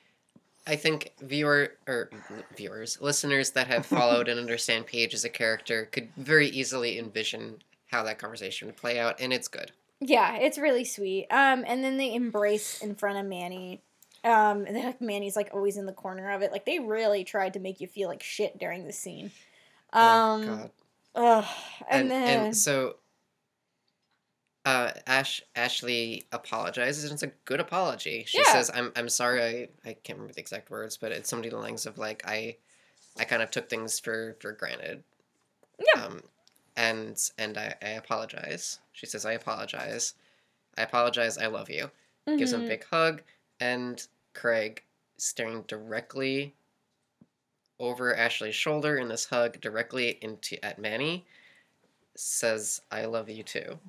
I 0.65 0.75
think 0.75 1.13
viewer 1.21 1.73
or 1.87 2.09
viewers, 2.55 2.99
listeners 2.99 3.51
that 3.51 3.67
have 3.67 3.85
followed 3.85 4.27
and 4.27 4.37
understand 4.39 4.85
Paige 4.87 5.13
as 5.13 5.23
a 5.23 5.29
character 5.29 5.85
could 5.85 6.09
very 6.17 6.47
easily 6.49 6.99
envision 6.99 7.61
how 7.87 8.03
that 8.03 8.17
conversation 8.19 8.67
would 8.67 8.75
play 8.75 8.99
out, 8.99 9.19
and 9.21 9.31
it's 9.31 9.47
good. 9.47 9.71
Yeah, 10.01 10.35
it's 10.35 10.57
really 10.57 10.83
sweet. 10.83 11.27
Um, 11.31 11.63
and 11.65 11.83
then 11.83 11.95
they 11.97 12.13
embrace 12.13 12.81
in 12.81 12.95
front 12.95 13.17
of 13.17 13.25
Manny. 13.25 13.81
Um, 14.25 14.65
and 14.65 14.75
then 14.75 14.85
like 14.85 14.99
Manny's 14.99 15.35
like 15.37 15.51
always 15.53 15.77
in 15.77 15.85
the 15.85 15.93
corner 15.93 16.31
of 16.31 16.41
it. 16.41 16.51
Like 16.51 16.65
they 16.65 16.79
really 16.79 17.23
tried 17.23 17.53
to 17.53 17.59
make 17.59 17.79
you 17.79 17.87
feel 17.87 18.09
like 18.09 18.21
shit 18.21 18.57
during 18.59 18.85
the 18.85 18.91
scene. 18.93 19.31
Um, 19.93 20.01
oh 20.03 20.45
God. 20.45 20.71
Ugh, 21.17 21.45
and, 21.89 22.01
And 22.03 22.11
then 22.11 22.45
and 22.45 22.57
so. 22.57 22.95
Uh, 24.65 24.91
Ash 25.07 25.41
Ashley 25.55 26.25
apologizes, 26.33 27.05
and 27.05 27.13
it's 27.13 27.23
a 27.23 27.31
good 27.45 27.61
apology. 27.61 28.25
She 28.27 28.39
Yeah. 28.39 28.51
says, 28.51 28.69
"I'm 28.73 28.91
I'm 28.97 29.07
sorry. 29.07 29.41
I, 29.85 29.89
I 29.89 29.93
can't 29.93 30.17
remember 30.19 30.33
the 30.33 30.41
exact 30.41 30.69
words, 30.69 30.97
but 30.97 31.13
it's 31.13 31.29
something 31.29 31.49
to 31.49 31.55
the 31.55 31.61
lines 31.61 31.85
of 31.85 31.97
like 31.97 32.21
I, 32.27 32.57
I 33.17 33.23
kind 33.23 33.41
of 33.41 33.49
took 33.49 33.69
things 33.69 33.97
for 33.97 34.35
for 34.41 34.51
granted. 34.51 35.03
Yeah. 35.79 36.03
Um, 36.03 36.21
and 36.75 37.17
and 37.37 37.57
I, 37.57 37.75
I 37.81 37.89
apologize. 37.91 38.79
She 38.91 39.05
says, 39.05 39.25
I 39.25 39.31
apologize. 39.33 40.15
I 40.77 40.81
apologize. 40.81 41.37
I 41.37 41.47
love 41.47 41.69
you. 41.69 41.89
Gives 42.37 42.51
him 42.51 42.65
a 42.65 42.67
big 42.67 42.83
hug, 42.91 43.21
and 43.61 44.05
Craig 44.33 44.83
staring 45.15 45.61
directly 45.61 46.55
over 47.79 48.15
Ashley's 48.15 48.55
shoulder 48.55 48.97
in 48.97 49.07
this 49.07 49.25
hug, 49.25 49.59
directly 49.61 50.17
into 50.21 50.63
at 50.65 50.79
Manny, 50.79 51.25
says, 52.15 52.81
"I 52.91 53.05
love 53.05 53.29
you 53.29 53.43
too." 53.43 53.79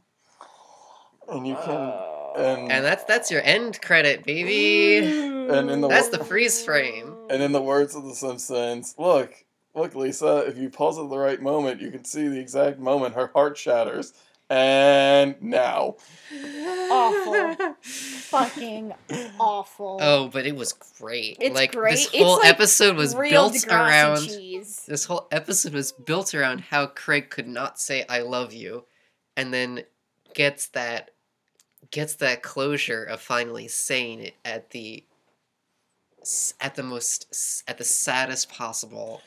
And 1.28 1.46
you 1.46 1.54
can 1.56 1.74
Oh. 1.74 2.32
and 2.36 2.70
And 2.72 2.84
that's 2.84 3.04
that's 3.04 3.30
your 3.30 3.42
end 3.42 3.80
credit, 3.82 4.24
baby. 4.24 5.06
And 5.06 5.70
in 5.70 5.80
the 5.80 5.88
That's 5.88 6.08
the 6.08 6.22
freeze 6.24 6.62
frame. 6.64 7.16
and 7.30 7.42
in 7.42 7.52
the 7.52 7.62
words 7.62 7.94
of 7.94 8.04
the 8.04 8.14
Simpsons, 8.14 8.94
look, 8.98 9.44
look, 9.74 9.94
Lisa. 9.94 10.38
If 10.46 10.58
you 10.58 10.68
pause 10.70 10.98
at 10.98 11.08
the 11.08 11.18
right 11.18 11.40
moment, 11.40 11.80
you 11.80 11.90
can 11.90 12.04
see 12.04 12.28
the 12.28 12.38
exact 12.38 12.78
moment 12.78 13.14
her 13.14 13.30
heart 13.34 13.56
shatters. 13.56 14.12
And 14.50 15.40
now, 15.42 15.96
Awful. 16.90 17.54
fucking 17.82 18.94
awful. 19.38 19.98
Oh, 20.00 20.28
but 20.28 20.46
it 20.46 20.56
was 20.56 20.72
great. 20.72 21.36
It's 21.40 21.54
like 21.54 21.72
great. 21.72 21.92
this 21.92 22.06
It's 22.12 22.16
whole 22.22 22.38
like 22.38 22.50
episode 22.50 22.96
was 22.96 23.14
built 23.14 23.54
Degrassi 23.54 23.68
around 23.70 24.26
cheese. 24.26 24.84
this 24.86 25.04
whole 25.04 25.28
episode 25.30 25.74
was 25.74 25.92
built 25.92 26.34
around 26.34 26.60
how 26.60 26.86
Craig 26.86 27.30
could 27.30 27.48
not 27.48 27.78
say 27.78 28.04
I 28.08 28.20
love 28.20 28.52
you 28.52 28.84
and 29.36 29.52
then 29.52 29.82
gets 30.34 30.68
that 30.68 31.10
gets 31.90 32.14
that 32.16 32.42
closure 32.42 33.04
of 33.04 33.20
finally 33.20 33.68
saying 33.68 34.20
it 34.20 34.34
at 34.44 34.70
the 34.70 35.04
at 36.60 36.74
the 36.74 36.82
most 36.82 37.62
at 37.68 37.78
the 37.78 37.84
saddest 37.84 38.50
possible. 38.50 39.22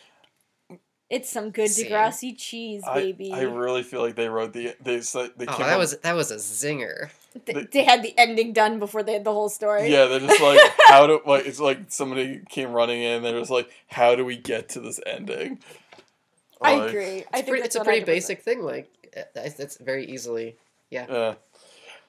It's 1.11 1.29
some 1.29 1.51
good 1.51 1.67
Scene. 1.69 1.91
Degrassi 1.91 2.35
cheese, 2.37 2.83
baby. 2.93 3.33
I 3.33 3.41
really 3.41 3.83
feel 3.83 4.01
like 4.01 4.15
they 4.15 4.29
wrote 4.29 4.53
the 4.53 4.75
they 4.81 5.01
said 5.01 5.31
they 5.35 5.45
Oh, 5.45 5.57
that 5.57 5.73
up- 5.73 5.77
was 5.79 5.97
that 5.99 6.15
was 6.15 6.31
a 6.31 6.37
zinger. 6.37 7.09
They, 7.45 7.67
they 7.71 7.83
had 7.83 8.01
the 8.01 8.13
ending 8.17 8.53
done 8.53 8.79
before 8.79 9.03
they 9.03 9.13
had 9.13 9.23
the 9.25 9.31
whole 9.33 9.49
story. 9.49 9.91
Yeah, 9.91 10.05
they're 10.05 10.19
just 10.21 10.41
like, 10.41 10.59
how 10.85 11.07
do 11.07 11.19
like 11.25 11.45
it's 11.45 11.59
like 11.59 11.79
somebody 11.89 12.41
came 12.49 12.71
running 12.71 13.01
in. 13.01 13.23
They're 13.23 13.37
just 13.39 13.51
like, 13.51 13.69
how 13.87 14.15
do 14.15 14.23
we 14.23 14.37
get 14.37 14.69
to 14.69 14.79
this 14.79 14.99
ending? 15.05 15.59
I 16.61 16.77
Like, 16.77 16.89
agree. 16.89 17.03
I 17.03 17.09
It's, 17.11 17.29
think 17.33 17.47
pretty, 17.47 17.63
it's 17.65 17.75
a 17.75 17.83
pretty 17.83 18.01
100%. 18.03 18.05
basic 18.05 18.41
thing. 18.41 18.61
Like 18.63 18.89
uh, 19.17 19.21
that's 19.35 19.55
that's 19.55 19.77
very 19.77 20.05
easily. 20.05 20.55
Yeah. 20.89 21.35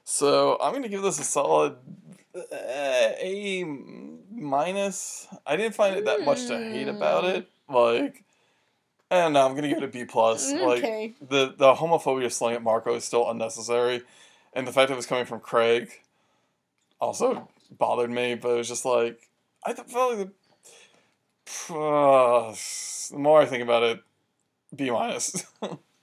So 0.04 0.58
I'm 0.62 0.72
gonna 0.72 0.88
give 0.88 1.02
this 1.02 1.18
a 1.18 1.24
solid 1.24 1.74
uh, 2.36 2.40
A 2.52 3.64
minus. 4.30 5.26
I 5.46 5.56
didn't 5.56 5.74
find 5.74 5.96
it 5.96 6.04
that 6.04 6.24
much 6.24 6.46
to 6.46 6.56
hate 6.58 6.88
about 6.88 7.24
it. 7.24 7.48
Like, 7.68 8.24
I 9.12 9.16
don't 9.16 9.34
know. 9.34 9.46
I'm 9.46 9.54
gonna 9.54 9.68
give 9.68 9.76
it 9.76 9.84
a 9.84 9.88
B 9.88 10.06
plus. 10.06 10.50
Like 10.50 10.82
the 11.20 11.54
the 11.54 11.74
homophobia 11.74 12.32
slang 12.32 12.54
at 12.54 12.62
Marco 12.62 12.94
is 12.94 13.04
still 13.04 13.28
unnecessary, 13.28 14.02
and 14.54 14.66
the 14.66 14.72
fact 14.72 14.88
that 14.88 14.94
it 14.94 14.96
was 14.96 15.04
coming 15.04 15.26
from 15.26 15.40
Craig 15.40 15.90
also 16.98 17.50
bothered 17.70 18.10
me. 18.10 18.36
But 18.36 18.52
it 18.52 18.56
was 18.56 18.68
just 18.68 18.86
like 18.86 19.28
I 19.66 19.74
felt 19.74 20.18
like 20.18 20.28
the, 21.68 21.74
uh, 21.74 22.54
the 23.10 23.18
more 23.18 23.42
I 23.42 23.44
think 23.44 23.62
about 23.62 23.82
it, 23.82 24.00
B 24.74 24.90
minus. 24.90 25.44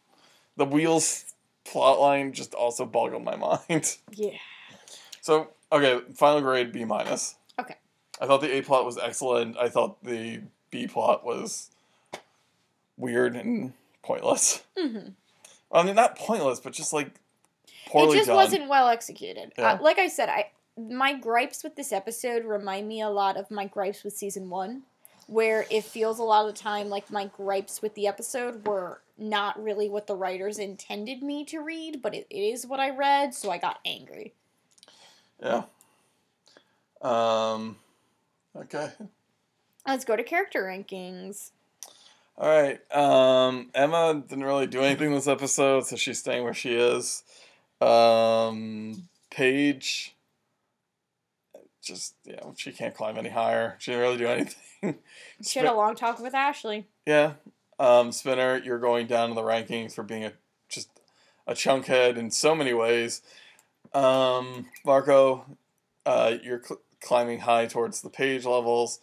the 0.58 0.66
wheels 0.66 1.34
plotline 1.66 2.32
just 2.32 2.54
also 2.54 2.86
boggled 2.86 3.24
my 3.24 3.36
mind. 3.36 3.98
Yeah. 4.12 4.38
So 5.22 5.50
okay, 5.72 6.02
final 6.14 6.42
grade 6.42 6.72
B 6.72 6.86
minus. 6.86 7.38
Okay. 7.60 7.76
I 8.22 8.28
thought 8.28 8.42
the 8.42 8.56
A 8.56 8.62
plot 8.62 8.86
was 8.86 9.00
excellent. 9.00 9.58
I 9.58 9.70
thought 9.70 10.04
the 10.04 10.42
B 10.70 10.86
plot 10.86 11.26
was 11.26 11.72
weird 13.00 13.36
and 13.36 13.74
pointless. 14.04 14.62
hmm 14.78 15.10
I 15.72 15.84
mean, 15.84 15.96
not 15.96 16.18
pointless, 16.18 16.60
but 16.60 16.74
just 16.74 16.94
like 16.94 17.12
poorly. 17.88 18.16
It 18.16 18.22
just 18.22 18.28
done. 18.28 18.36
wasn't 18.36 18.70
well 18.70 18.88
executed. 18.88 19.54
Yeah. 19.58 19.74
Uh, 19.74 19.82
like 19.82 20.00
I 20.00 20.08
said, 20.08 20.30
I 20.30 20.52
my 20.78 21.14
gripes 21.14 21.64
with 21.64 21.76
this 21.76 21.92
episode 21.92 22.46
remind 22.46 22.88
me 22.88 23.02
a 23.02 23.10
lot 23.10 23.38
of 23.38 23.52
my 23.52 23.66
gripes 23.66 24.04
with 24.04 24.16
season 24.16 24.50
one, 24.50 24.84
where 25.28 25.66
it 25.70 25.84
feels 25.84 26.18
a 26.20 26.24
lot 26.24 26.48
of 26.48 26.56
the 26.56 26.60
time 26.60 26.90
like 26.90 27.12
my 27.12 27.26
gripes 27.26 27.82
with 27.82 27.94
the 27.96 28.08
episode 28.08 28.66
were 28.68 29.02
not 29.18 29.62
really 29.62 29.90
what 29.90 30.08
the 30.08 30.16
writers 30.16 30.58
intended 30.58 31.22
me 31.22 31.44
to 31.46 31.60
read, 31.60 32.02
but 32.02 32.16
it, 32.16 32.26
it 32.30 32.40
is 32.42 32.66
what 32.66 32.80
I 32.80 32.90
read, 32.90 33.34
so 33.34 33.52
I 33.52 33.58
got 33.58 33.80
angry. 33.86 34.34
Yeah. 35.42 35.64
Um. 37.02 37.78
Okay. 38.56 38.90
Let's 39.88 40.06
go 40.06 40.16
to 40.16 40.24
character 40.24 40.64
rankings. 40.64 41.52
All 42.40 42.48
right. 42.48 42.80
Um. 42.96 43.70
Emma 43.74 44.24
didn't 44.26 44.46
really 44.46 44.68
do 44.68 44.82
anything 44.82 45.12
this 45.12 45.28
episode, 45.28 45.86
so 45.86 45.96
she's 45.96 46.20
staying 46.20 46.44
where 46.44 46.54
she 46.54 46.74
is. 46.74 47.24
Um. 47.82 49.10
Paige. 49.30 50.16
Just 51.82 52.16
yeah, 52.24 52.40
she 52.56 52.72
can't 52.72 52.96
climb 52.96 53.18
any 53.18 53.30
higher. 53.30 53.76
She 53.80 53.92
didn't 53.92 54.02
really 54.02 54.18
do 54.18 54.28
anything. 54.28 54.56
She 55.42 55.60
had 55.60 55.68
a 55.68 55.74
long 55.74 55.96
talk 55.96 56.20
with 56.20 56.34
Ashley. 56.34 56.88
Yeah. 57.06 57.34
Um, 57.80 58.12
Spinner, 58.14 58.58
you're 58.58 58.80
going 58.80 59.08
down 59.08 59.30
in 59.30 59.36
the 59.36 59.42
rankings 59.42 59.94
for 59.94 60.04
being 60.04 60.24
a 60.24 60.34
just 60.70 60.90
a 61.48 61.54
chunkhead 61.54 62.18
in 62.18 62.32
so 62.32 62.56
many 62.56 62.74
ways. 62.74 63.22
Um, 63.94 64.68
Marco, 64.86 65.46
uh, 66.06 66.36
you're 66.44 66.62
cl- 66.64 66.82
climbing 67.02 67.40
high 67.40 67.66
towards 67.66 68.02
the 68.02 68.10
Paige 68.10 68.46
levels. 68.46 69.00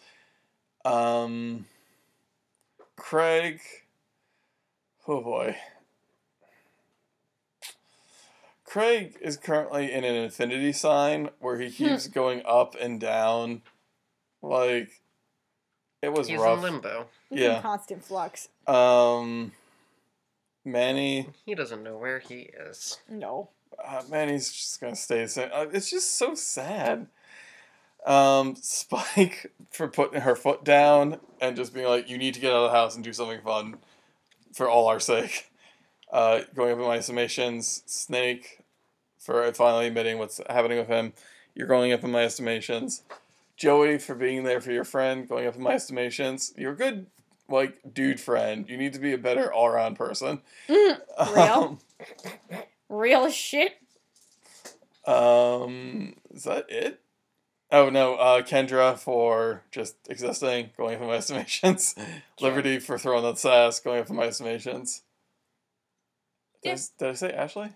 Um, 0.85 1.67
Craig, 2.97 3.61
oh 5.07 5.21
boy. 5.21 5.57
Craig 8.65 9.17
is 9.21 9.37
currently 9.37 9.93
in 9.93 10.05
an 10.05 10.15
infinity 10.17 10.73
sign 10.73 11.31
where 11.39 11.59
he 11.59 11.71
keeps 11.71 12.09
going 12.09 12.43
up 12.45 12.75
and 12.81 13.01
down. 13.01 13.63
Like, 14.43 15.01
it 16.03 16.13
was 16.13 16.27
He's 16.29 16.39
rough. 16.41 16.59
in 16.59 16.63
limbo. 16.65 17.07
He's 17.31 17.41
Yeah. 17.41 17.57
in 17.57 17.63
constant 17.63 18.05
flux. 18.05 18.49
Um, 18.67 19.53
Manny, 20.65 21.29
He 21.45 21.55
doesn't 21.55 21.83
know 21.83 21.97
where 21.97 22.19
he 22.19 22.41
is. 22.59 22.99
No. 23.09 23.51
uh, 23.83 24.03
Manny's 24.11 24.51
just 24.53 24.81
gonna 24.81 24.97
stay 24.97 25.23
the 25.23 25.29
same. 25.29 25.51
Uh, 25.53 25.67
it's 25.73 25.91
just 25.91 26.17
so 26.17 26.35
sad. 26.35 27.07
Um, 28.07 28.55
Spike 28.63 29.53
for 29.71 29.89
putting 29.89 30.23
her 30.23 30.37
foot 30.37 30.65
down 30.65 31.21
and 31.41 31.57
just 31.57 31.75
being 31.75 31.87
like, 31.87 32.09
"You 32.09 32.17
need 32.19 32.35
to 32.35 32.41
get 32.41 32.53
out 32.53 32.65
of 32.65 32.71
the 32.71 32.77
house 32.77 32.95
and 32.95 33.05
do 33.05 33.13
something 33.13 33.41
fun, 33.43 33.77
for 34.55 34.69
all 34.69 34.89
our 34.89 35.01
sake." 35.01 35.51
Uh, 36.13 36.43
going 36.55 36.73
up 36.73 36.79
in 36.79 36.85
my 36.85 36.97
estimations. 36.97 37.83
Snake 37.87 38.61
for 39.19 39.53
finally 39.53 39.89
admitting 39.89 40.19
what's 40.19 40.41
happening 40.49 40.79
with 40.79 40.87
him. 40.87 41.13
You're 41.55 41.67
going 41.67 41.93
up 41.93 42.05
in 42.05 42.13
my 42.13 42.23
estimations. 42.23 43.03
Joey 43.57 43.99
for 43.99 44.15
being 44.15 44.45
there 44.45 44.61
for 44.61 44.71
your 44.71 44.85
friend, 44.85 45.29
going 45.29 45.47
up 45.47 45.57
in 45.57 45.63
my 45.63 45.73
estimations. 45.73 46.53
You're 46.57 46.73
a 46.73 46.77
good 46.77 47.07
like 47.49 47.79
dude 47.93 48.21
friend. 48.21 48.69
You 48.69 48.77
need 48.77 48.93
to 48.93 48.99
be 49.01 49.13
a 49.15 49.19
better 49.19 49.53
all 49.53 49.67
around 49.67 49.97
person. 49.97 50.43
Mm, 50.69 51.01
Real? 51.35 51.79
Um, 52.53 52.63
real 52.89 53.31
shit. 53.31 53.73
Um, 55.07 56.17
is 56.35 56.43
that 56.43 56.67
it? 56.69 57.01
Oh 57.71 57.91
no, 57.91 58.15
uh, 58.15 58.43
Kendra 58.43 58.97
for 58.99 59.63
just 59.73 59.97
existing, 60.09 60.71
going 60.77 60.95
up 60.97 61.01
in 61.03 61.09
my 61.09 61.15
estimations. 61.17 61.95
Sure. 61.99 62.49
Liberty 62.49 62.79
for 62.79 62.97
throwing 62.99 63.25
that 63.25 63.39
sass, 63.39 63.81
going 63.81 64.01
up 64.01 64.09
in 64.11 64.17
my 64.17 64.25
estimations. 64.25 65.03
Did, 66.63 66.69
I, 66.69 66.71
Yeah. 66.71 66.75
s- 66.75 66.93
did 66.99 67.09
I 67.09 67.13
say 67.15 67.33
Ashley? 67.33 67.71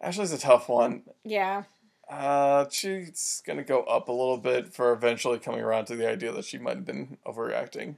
Ashley's 0.00 0.32
a 0.32 0.38
tough 0.38 0.68
one. 0.68 1.02
Yeah. 1.24 1.64
Uh, 2.08 2.66
she's 2.70 3.42
gonna 3.46 3.64
go 3.64 3.82
up 3.82 4.08
a 4.08 4.12
little 4.12 4.38
bit 4.38 4.72
for 4.72 4.92
eventually 4.92 5.38
coming 5.38 5.60
around 5.60 5.86
to 5.86 5.96
the 5.96 6.08
idea 6.08 6.32
that 6.32 6.44
she 6.44 6.58
might 6.58 6.76
have 6.76 6.86
been 6.86 7.18
overreacting. 7.26 7.96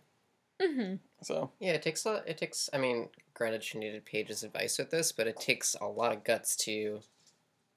Mm-hmm. 0.60 0.96
So 1.22 1.52
Yeah, 1.60 1.72
it 1.72 1.82
takes 1.82 2.04
a 2.04 2.12
lot. 2.12 2.28
It 2.28 2.36
takes. 2.38 2.68
I 2.72 2.78
mean, 2.78 3.08
granted, 3.34 3.62
she 3.62 3.78
needed 3.78 4.04
Paige's 4.04 4.42
advice 4.42 4.78
with 4.78 4.90
this, 4.90 5.12
but 5.12 5.26
it 5.26 5.38
takes 5.38 5.74
a 5.80 5.86
lot 5.86 6.12
of 6.12 6.24
guts 6.24 6.56
to 6.56 7.00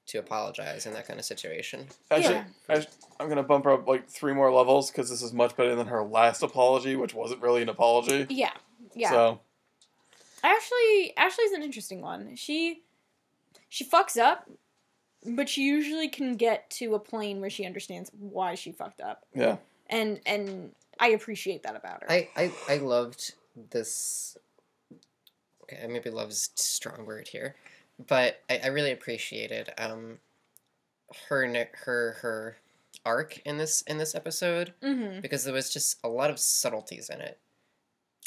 to 0.06 0.18
apologize 0.18 0.86
in 0.86 0.92
that 0.94 1.06
kind 1.06 1.18
of 1.18 1.24
situation. 1.24 1.86
actually, 2.10 2.34
Yeah. 2.34 2.44
Ash- 2.68 2.86
I'm 3.18 3.28
gonna 3.28 3.42
bump 3.42 3.64
her 3.64 3.72
up 3.72 3.86
like 3.86 4.08
three 4.08 4.32
more 4.34 4.52
levels 4.52 4.90
because 4.90 5.08
this 5.08 5.22
is 5.22 5.32
much 5.32 5.56
better 5.56 5.74
than 5.74 5.86
her 5.86 6.02
last 6.04 6.42
apology, 6.42 6.96
which 6.96 7.14
wasn't 7.14 7.40
really 7.42 7.62
an 7.62 7.68
apology. 7.68 8.26
Yeah. 8.28 8.52
Yeah. 8.94 9.10
So 9.10 9.40
Ashley 10.42 11.14
Ashley's 11.16 11.52
an 11.52 11.62
interesting 11.62 12.00
one. 12.00 12.36
She 12.36 12.82
she 13.68 13.84
fucks 13.84 14.18
up, 14.18 14.48
but 15.24 15.48
she 15.48 15.62
usually 15.62 16.08
can 16.08 16.36
get 16.36 16.68
to 16.70 16.94
a 16.94 16.98
plane 16.98 17.40
where 17.40 17.50
she 17.50 17.64
understands 17.64 18.10
why 18.18 18.54
she 18.54 18.72
fucked 18.72 19.00
up. 19.00 19.24
yeah. 19.34 19.56
And 19.88 20.20
and 20.26 20.72
I 21.00 21.08
appreciate 21.08 21.62
that 21.62 21.76
about 21.76 22.02
her. 22.02 22.10
I 22.12 22.28
I, 22.36 22.52
I 22.68 22.76
loved 22.76 23.34
this. 23.70 24.36
Okay, 25.62 25.86
maybe 25.88 26.10
love's 26.10 26.50
a 26.54 26.60
strong 26.60 27.06
word 27.06 27.28
here, 27.28 27.56
but 27.98 28.40
I, 28.50 28.60
I 28.64 28.66
really 28.68 28.92
appreciated 28.92 29.72
um 29.78 30.18
her 31.28 31.68
her 31.84 32.16
her 32.20 32.56
arc 33.04 33.38
in 33.44 33.58
this 33.58 33.82
in 33.82 33.98
this 33.98 34.14
episode 34.14 34.74
mm-hmm. 34.82 35.20
because 35.20 35.44
there 35.44 35.54
was 35.54 35.72
just 35.72 35.98
a 36.02 36.08
lot 36.08 36.30
of 36.30 36.38
subtleties 36.38 37.08
in 37.08 37.20
it. 37.20 37.38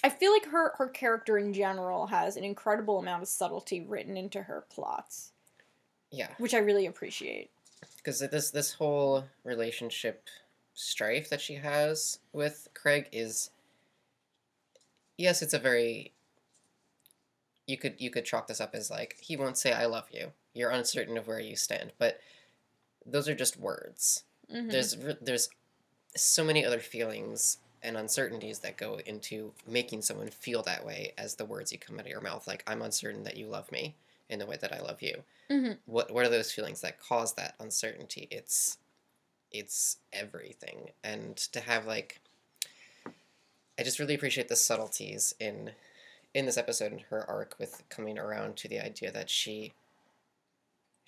I 0.03 0.09
feel 0.09 0.31
like 0.31 0.45
her 0.45 0.73
her 0.77 0.87
character 0.87 1.37
in 1.37 1.53
general 1.53 2.07
has 2.07 2.37
an 2.37 2.43
incredible 2.43 2.99
amount 2.99 3.23
of 3.23 3.27
subtlety 3.27 3.81
written 3.81 4.15
into 4.15 4.43
her 4.43 4.65
plots, 4.69 5.31
Yeah, 6.11 6.29
which 6.37 6.53
I 6.53 6.59
really 6.59 6.85
appreciate. 6.85 7.49
because 7.97 8.19
this 8.19 8.51
this 8.51 8.73
whole 8.73 9.25
relationship 9.43 10.27
strife 10.73 11.29
that 11.29 11.41
she 11.41 11.55
has 11.55 12.19
with 12.31 12.67
Craig 12.75 13.09
is 13.11 13.49
yes, 15.17 15.41
it's 15.41 15.55
a 15.55 15.59
very 15.59 16.13
you 17.67 17.77
could 17.77 17.95
you 17.99 18.09
could 18.09 18.25
chalk 18.25 18.47
this 18.47 18.61
up 18.61 18.73
as 18.73 18.89
like 18.89 19.17
he 19.21 19.37
won't 19.37 19.57
say 19.57 19.73
I 19.73 19.85
love 19.85 20.07
you. 20.11 20.31
You're 20.53 20.71
uncertain 20.71 21.17
of 21.17 21.27
where 21.27 21.39
you 21.39 21.55
stand, 21.55 21.91
but 21.99 22.19
those 23.05 23.27
are 23.29 23.35
just 23.35 23.57
words. 23.59 24.23
Mhm. 24.51 24.71
There's 24.71 24.97
there's 25.21 25.49
so 26.15 26.43
many 26.43 26.65
other 26.65 26.79
feelings 26.79 27.57
and 27.83 27.95
uncertainties 27.95 28.59
that 28.59 28.75
go 28.77 28.99
into 29.05 29.53
making 29.67 30.01
someone 30.01 30.29
feel 30.29 30.63
that 30.63 30.83
way 30.85 31.13
as 31.17 31.35
the 31.35 31.45
words 31.45 31.71
you 31.71 31.77
come 31.77 31.99
out 31.99 32.05
of 32.05 32.11
your 32.11 32.21
mouth 32.21 32.47
like 32.47 32.63
I'm 32.65 32.81
uncertain 32.81 33.23
that 33.23 33.37
you 33.37 33.45
love 33.47 33.71
me 33.71 33.95
in 34.29 34.39
the 34.39 34.47
way 34.47 34.57
that 34.59 34.73
I 34.73 34.79
love 34.79 35.01
you 35.03 35.23
Mhm. 35.49 35.77
what 35.85 36.09
what 36.11 36.25
are 36.25 36.29
those 36.29 36.51
feelings 36.51 36.81
that 36.81 36.99
cause 36.99 37.33
that 37.35 37.53
uncertainty 37.59 38.27
it's 38.31 38.77
it's 39.51 39.97
everything 40.11 40.89
and 41.03 41.37
to 41.37 41.59
have 41.61 41.85
like 41.85 42.19
i 43.79 43.83
just 43.83 43.99
really 43.99 44.15
appreciate 44.15 44.49
the 44.49 44.55
subtleties 44.55 45.33
in 45.39 45.71
in 46.37 46.45
this 46.45 46.57
episode 46.57 46.91
and 46.91 47.01
her 47.09 47.27
arc 47.29 47.55
with 47.59 47.83
coming 47.89 48.17
around 48.19 48.55
to 48.57 48.67
the 48.67 48.79
idea 48.79 49.11
that 49.11 49.29
she 49.29 49.73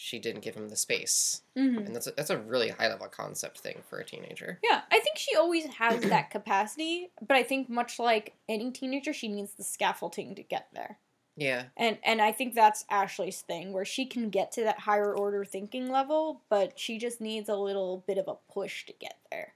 she 0.02 0.18
didn't 0.18 0.42
give 0.42 0.56
him 0.56 0.70
the 0.70 0.76
space 0.78 1.42
Mhm. 1.58 1.86
and 1.86 1.96
that's 1.96 2.08
a, 2.08 2.12
that's 2.12 2.30
a 2.30 2.38
really 2.38 2.70
high 2.70 2.88
level 2.88 3.08
concept 3.08 3.60
thing 3.60 3.84
for 3.90 4.00
a 4.00 4.06
teenager 4.06 4.60
Yeah, 4.64 4.82
I 4.92 5.00
think 5.00 5.18
she 5.18 5.36
always 5.36 5.66
has 5.66 6.02
that 6.04 6.32
capacity, 6.32 7.12
but 7.22 7.36
I 7.36 7.44
think 7.44 7.70
much 7.70 8.00
like 8.00 8.34
any 8.48 8.72
teenager, 8.72 9.12
she 9.14 9.28
needs 9.28 9.54
the 9.54 9.64
scaffolding 9.64 10.36
to 10.36 10.44
get 10.44 10.68
there. 10.74 10.98
yeah 11.36 11.66
And 11.76 11.98
and 12.04 12.22
I 12.22 12.32
think 12.32 12.56
that's 12.56 12.86
Ashley's 12.90 13.42
thing, 13.42 13.74
where 13.74 13.86
she 13.86 14.06
can 14.06 14.30
get 14.30 14.52
to 14.54 14.64
that 14.64 14.80
higher 14.80 15.14
order 15.14 15.44
thinking 15.44 15.92
level, 15.92 16.42
but 16.50 16.80
she 16.80 16.98
just 16.98 17.20
needs 17.20 17.50
a 17.50 17.56
little 17.56 18.04
bit 18.08 18.18
of 18.18 18.28
a 18.30 18.36
push 18.54 18.86
to 18.86 18.94
get 18.94 19.18
there. 19.30 19.54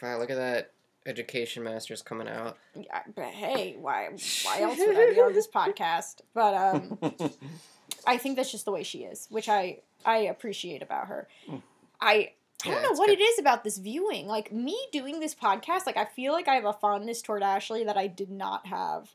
wow 0.00 0.18
look 0.18 0.30
at 0.30 0.36
that 0.36 0.70
education 1.06 1.62
masters 1.64 2.02
coming 2.02 2.28
out 2.28 2.56
Yeah, 2.74 3.02
but 3.14 3.26
hey, 3.26 3.76
why 3.78 4.08
why 4.44 4.60
else 4.60 4.78
would 4.78 4.96
I 4.96 5.12
be 5.12 5.20
on 5.20 5.32
this 5.32 5.48
podcast? 5.54 6.20
But 6.34 6.54
um, 6.54 6.98
I 8.06 8.16
think 8.16 8.36
that's 8.36 8.50
just 8.52 8.64
the 8.64 8.72
way 8.72 8.82
she 8.82 8.98
is, 9.04 9.26
which 9.30 9.48
I 9.48 9.80
I 10.04 10.18
appreciate 10.18 10.82
about 10.82 11.08
her. 11.08 11.28
I 12.00 12.32
I 12.64 12.70
don't 12.70 12.82
know 12.82 12.92
what 12.92 13.08
good. 13.08 13.18
it 13.20 13.22
is 13.22 13.38
about 13.40 13.64
this 13.64 13.78
viewing. 13.78 14.26
Like 14.28 14.52
me 14.52 14.78
doing 14.92 15.18
this 15.20 15.34
podcast, 15.34 15.86
like 15.86 15.96
I 15.96 16.04
feel 16.04 16.32
like 16.32 16.46
I 16.48 16.54
have 16.54 16.64
a 16.64 16.72
fondness 16.72 17.20
toward 17.22 17.42
Ashley 17.42 17.82
that 17.84 17.96
I 17.96 18.06
did 18.06 18.30
not 18.30 18.66
have 18.68 19.10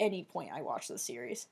any 0.00 0.24
point 0.24 0.50
I 0.52 0.62
watched 0.62 0.88
the 0.88 0.98
series. 0.98 1.46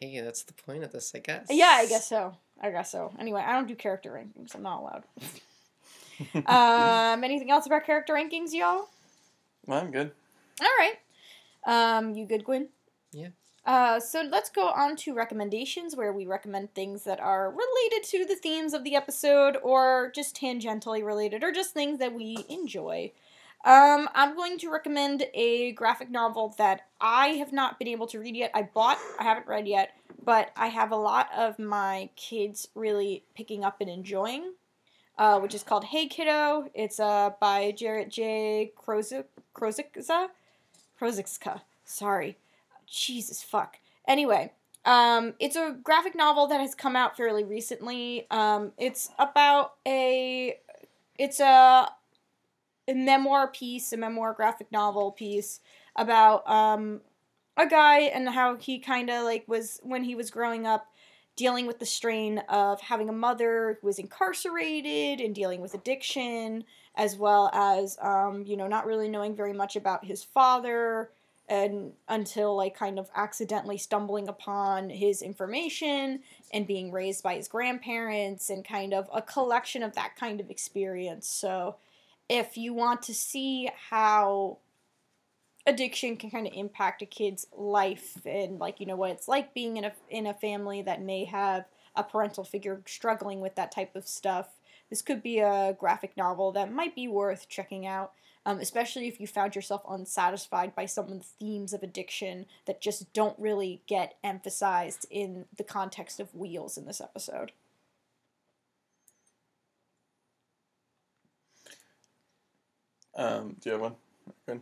hey 0.00 0.20
that's 0.20 0.42
the 0.42 0.52
point 0.52 0.82
of 0.82 0.90
this 0.90 1.12
i 1.14 1.20
guess 1.20 1.46
Yeah, 1.50 1.70
I 1.76 1.86
guess 1.86 2.08
so. 2.08 2.34
I 2.60 2.70
guess 2.70 2.90
so. 2.90 3.12
Anyway, 3.18 3.42
I 3.44 3.52
don't 3.52 3.68
do 3.68 3.74
character 3.76 4.10
rankings. 4.12 4.54
I'm 4.54 4.62
not 4.62 4.80
allowed. 4.80 5.04
um, 6.46 7.24
anything 7.24 7.50
else 7.50 7.66
about 7.66 7.84
character 7.84 8.14
rankings, 8.14 8.52
y'all? 8.52 8.88
I'm 9.68 9.90
good. 9.90 10.12
All 10.60 10.68
right. 10.78 10.96
Um, 11.66 12.14
you 12.14 12.26
good, 12.26 12.44
Gwen? 12.44 12.68
Yeah. 13.12 13.28
Uh, 13.66 13.98
so 13.98 14.22
let's 14.30 14.50
go 14.50 14.68
on 14.68 14.94
to 14.94 15.14
recommendations 15.14 15.96
where 15.96 16.12
we 16.12 16.26
recommend 16.26 16.74
things 16.74 17.04
that 17.04 17.18
are 17.18 17.50
related 17.50 18.06
to 18.10 18.26
the 18.26 18.36
themes 18.36 18.74
of 18.74 18.84
the 18.84 18.94
episode 18.94 19.56
or 19.62 20.12
just 20.14 20.36
tangentially 20.36 21.02
related 21.02 21.42
or 21.42 21.50
just 21.50 21.72
things 21.72 21.98
that 21.98 22.12
we 22.12 22.44
enjoy. 22.50 23.10
Um, 23.64 24.10
I'm 24.14 24.36
going 24.36 24.58
to 24.58 24.70
recommend 24.70 25.24
a 25.32 25.72
graphic 25.72 26.10
novel 26.10 26.54
that 26.58 26.82
I 27.00 27.28
have 27.28 27.50
not 27.50 27.78
been 27.78 27.88
able 27.88 28.06
to 28.08 28.20
read 28.20 28.36
yet. 28.36 28.50
I 28.52 28.62
bought, 28.62 28.98
I 29.18 29.22
haven't 29.22 29.46
read 29.46 29.66
yet, 29.66 29.92
but 30.22 30.50
I 30.54 30.66
have 30.66 30.92
a 30.92 30.96
lot 30.96 31.30
of 31.34 31.58
my 31.58 32.10
kids 32.14 32.68
really 32.74 33.24
picking 33.34 33.64
up 33.64 33.80
and 33.80 33.88
enjoying, 33.88 34.52
uh, 35.18 35.38
which 35.40 35.54
is 35.54 35.62
called 35.62 35.84
Hey 35.84 36.06
Kiddo. 36.06 36.70
It's 36.74 36.98
uh, 36.98 37.30
by 37.40 37.72
Jarrett 37.72 38.10
J. 38.10 38.72
Krozik, 38.76 39.24
Krozikza? 39.54 40.28
Krozikska. 41.00 41.60
Sorry. 41.84 42.36
Jesus 42.86 43.42
fuck. 43.42 43.78
Anyway, 44.06 44.52
um, 44.84 45.34
it's 45.38 45.56
a 45.56 45.76
graphic 45.82 46.14
novel 46.14 46.46
that 46.48 46.60
has 46.60 46.74
come 46.74 46.96
out 46.96 47.16
fairly 47.16 47.44
recently. 47.44 48.26
Um, 48.30 48.72
it's 48.76 49.10
about 49.18 49.74
a, 49.86 50.58
it's 51.18 51.40
a, 51.40 51.88
a 52.88 52.94
memoir 52.94 53.48
piece, 53.48 53.92
a 53.92 53.96
memoir 53.96 54.34
graphic 54.34 54.70
novel 54.70 55.12
piece 55.12 55.60
about 55.96 56.48
um, 56.48 57.00
a 57.56 57.66
guy 57.66 58.00
and 58.00 58.28
how 58.28 58.56
he 58.56 58.78
kind 58.78 59.10
of 59.10 59.24
like 59.24 59.44
was 59.46 59.80
when 59.82 60.04
he 60.04 60.14
was 60.14 60.30
growing 60.30 60.66
up 60.66 60.86
dealing 61.36 61.66
with 61.66 61.78
the 61.78 61.86
strain 61.86 62.38
of 62.48 62.80
having 62.80 63.08
a 63.08 63.12
mother 63.12 63.78
who 63.80 63.86
was 63.86 63.98
incarcerated 63.98 65.20
and 65.20 65.34
dealing 65.34 65.60
with 65.60 65.74
addiction 65.74 66.64
as 66.96 67.16
well 67.16 67.50
as 67.52 67.98
um, 68.00 68.44
you 68.46 68.56
know 68.56 68.68
not 68.68 68.86
really 68.86 69.08
knowing 69.08 69.34
very 69.34 69.52
much 69.52 69.76
about 69.76 70.04
his 70.04 70.22
father 70.22 71.10
and 71.48 71.92
until 72.08 72.56
like 72.56 72.74
kind 72.74 72.98
of 72.98 73.10
accidentally 73.14 73.76
stumbling 73.76 74.28
upon 74.28 74.88
his 74.88 75.20
information 75.20 76.20
and 76.52 76.66
being 76.66 76.90
raised 76.90 77.22
by 77.22 77.34
his 77.34 77.48
grandparents 77.48 78.48
and 78.48 78.64
kind 78.64 78.94
of 78.94 79.08
a 79.12 79.20
collection 79.20 79.82
of 79.82 79.94
that 79.94 80.16
kind 80.16 80.40
of 80.40 80.50
experience. 80.50 81.28
So 81.28 81.76
if 82.30 82.56
you 82.56 82.72
want 82.72 83.02
to 83.02 83.14
see 83.14 83.68
how 83.90 84.58
addiction 85.66 86.16
can 86.16 86.30
kind 86.30 86.46
of 86.46 86.52
impact 86.54 87.02
a 87.02 87.06
kid's 87.06 87.46
life 87.56 88.18
and 88.26 88.58
like 88.58 88.80
you 88.80 88.86
know 88.86 88.96
what 88.96 89.10
it's 89.10 89.28
like 89.28 89.54
being 89.54 89.76
in 89.76 89.84
a 89.84 89.92
in 90.10 90.26
a 90.26 90.34
family 90.34 90.82
that 90.82 91.00
may 91.00 91.24
have 91.24 91.64
a 91.96 92.02
parental 92.02 92.44
figure 92.44 92.82
struggling 92.86 93.40
with 93.40 93.54
that 93.54 93.72
type 93.72 93.96
of 93.96 94.06
stuff 94.06 94.48
this 94.90 95.00
could 95.00 95.22
be 95.22 95.38
a 95.38 95.74
graphic 95.78 96.16
novel 96.16 96.52
that 96.52 96.72
might 96.72 96.94
be 96.94 97.08
worth 97.08 97.48
checking 97.48 97.86
out 97.86 98.12
um, 98.46 98.60
especially 98.60 99.08
if 99.08 99.20
you 99.20 99.26
found 99.26 99.54
yourself 99.54 99.82
unsatisfied 99.88 100.74
by 100.74 100.86
some 100.86 101.06
of 101.06 101.18
the 101.18 101.24
themes 101.40 101.72
of 101.72 101.82
addiction 101.82 102.46
that 102.66 102.80
just 102.80 103.12
don't 103.12 103.38
really 103.38 103.80
get 103.86 104.18
emphasized 104.22 105.06
in 105.10 105.46
the 105.56 105.64
context 105.64 106.20
of 106.20 106.34
Wheels 106.34 106.76
in 106.76 106.84
this 106.84 107.00
episode. 107.00 107.52
Um, 113.16 113.56
do 113.60 113.70
you 113.70 113.72
have 113.72 113.80
one? 113.80 113.94
Good. 114.44 114.60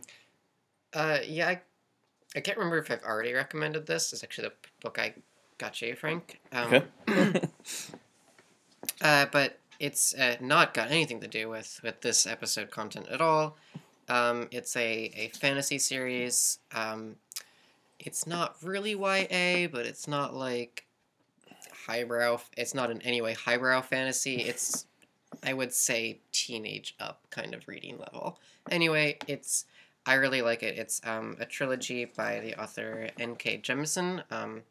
Uh, 0.93 1.19
yeah, 1.25 1.49
I, 1.49 1.61
I 2.35 2.39
can't 2.39 2.57
remember 2.57 2.77
if 2.77 2.91
I've 2.91 3.03
already 3.03 3.33
recommended 3.33 3.85
this. 3.85 4.13
It's 4.13 4.23
actually 4.23 4.49
the 4.49 4.53
book 4.81 4.99
I 4.99 5.13
got 5.57 5.81
you, 5.81 5.95
Frank. 5.95 6.39
Um, 6.51 6.83
Okay. 7.07 7.41
Uh, 9.01 9.25
but 9.31 9.59
it's 9.79 10.13
uh, 10.15 10.35
not 10.41 10.73
got 10.73 10.91
anything 10.91 11.21
to 11.21 11.27
do 11.27 11.49
with, 11.49 11.79
with 11.83 12.01
this 12.01 12.27
episode 12.27 12.69
content 12.69 13.07
at 13.09 13.21
all. 13.21 13.55
Um, 14.09 14.47
it's 14.51 14.75
a, 14.75 15.11
a 15.15 15.29
fantasy 15.39 15.77
series. 15.77 16.59
Um, 16.73 17.15
it's 17.99 18.27
not 18.27 18.57
really 18.61 18.91
YA, 18.91 19.67
but 19.71 19.85
it's 19.85 20.07
not 20.07 20.35
like 20.35 20.85
highbrow. 21.87 22.41
It's 22.57 22.73
not 22.73 22.91
in 22.91 23.01
any 23.01 23.21
way 23.21 23.33
highbrow 23.33 23.81
fantasy. 23.81 24.41
It's, 24.41 24.85
I 25.43 25.53
would 25.53 25.73
say, 25.73 26.19
teenage 26.31 26.95
up 26.99 27.21
kind 27.29 27.53
of 27.53 27.67
reading 27.67 27.97
level. 27.97 28.39
Anyway, 28.69 29.17
it's 29.27 29.65
I 30.05 30.15
really 30.15 30.41
like 30.41 30.63
it. 30.63 30.77
It's 30.77 31.01
um, 31.05 31.37
a 31.39 31.45
trilogy 31.45 32.05
by 32.05 32.39
the 32.39 32.61
author 32.61 33.09
N.K. 33.19 33.59
Jemisin. 33.59 34.23
Um, 34.31 34.63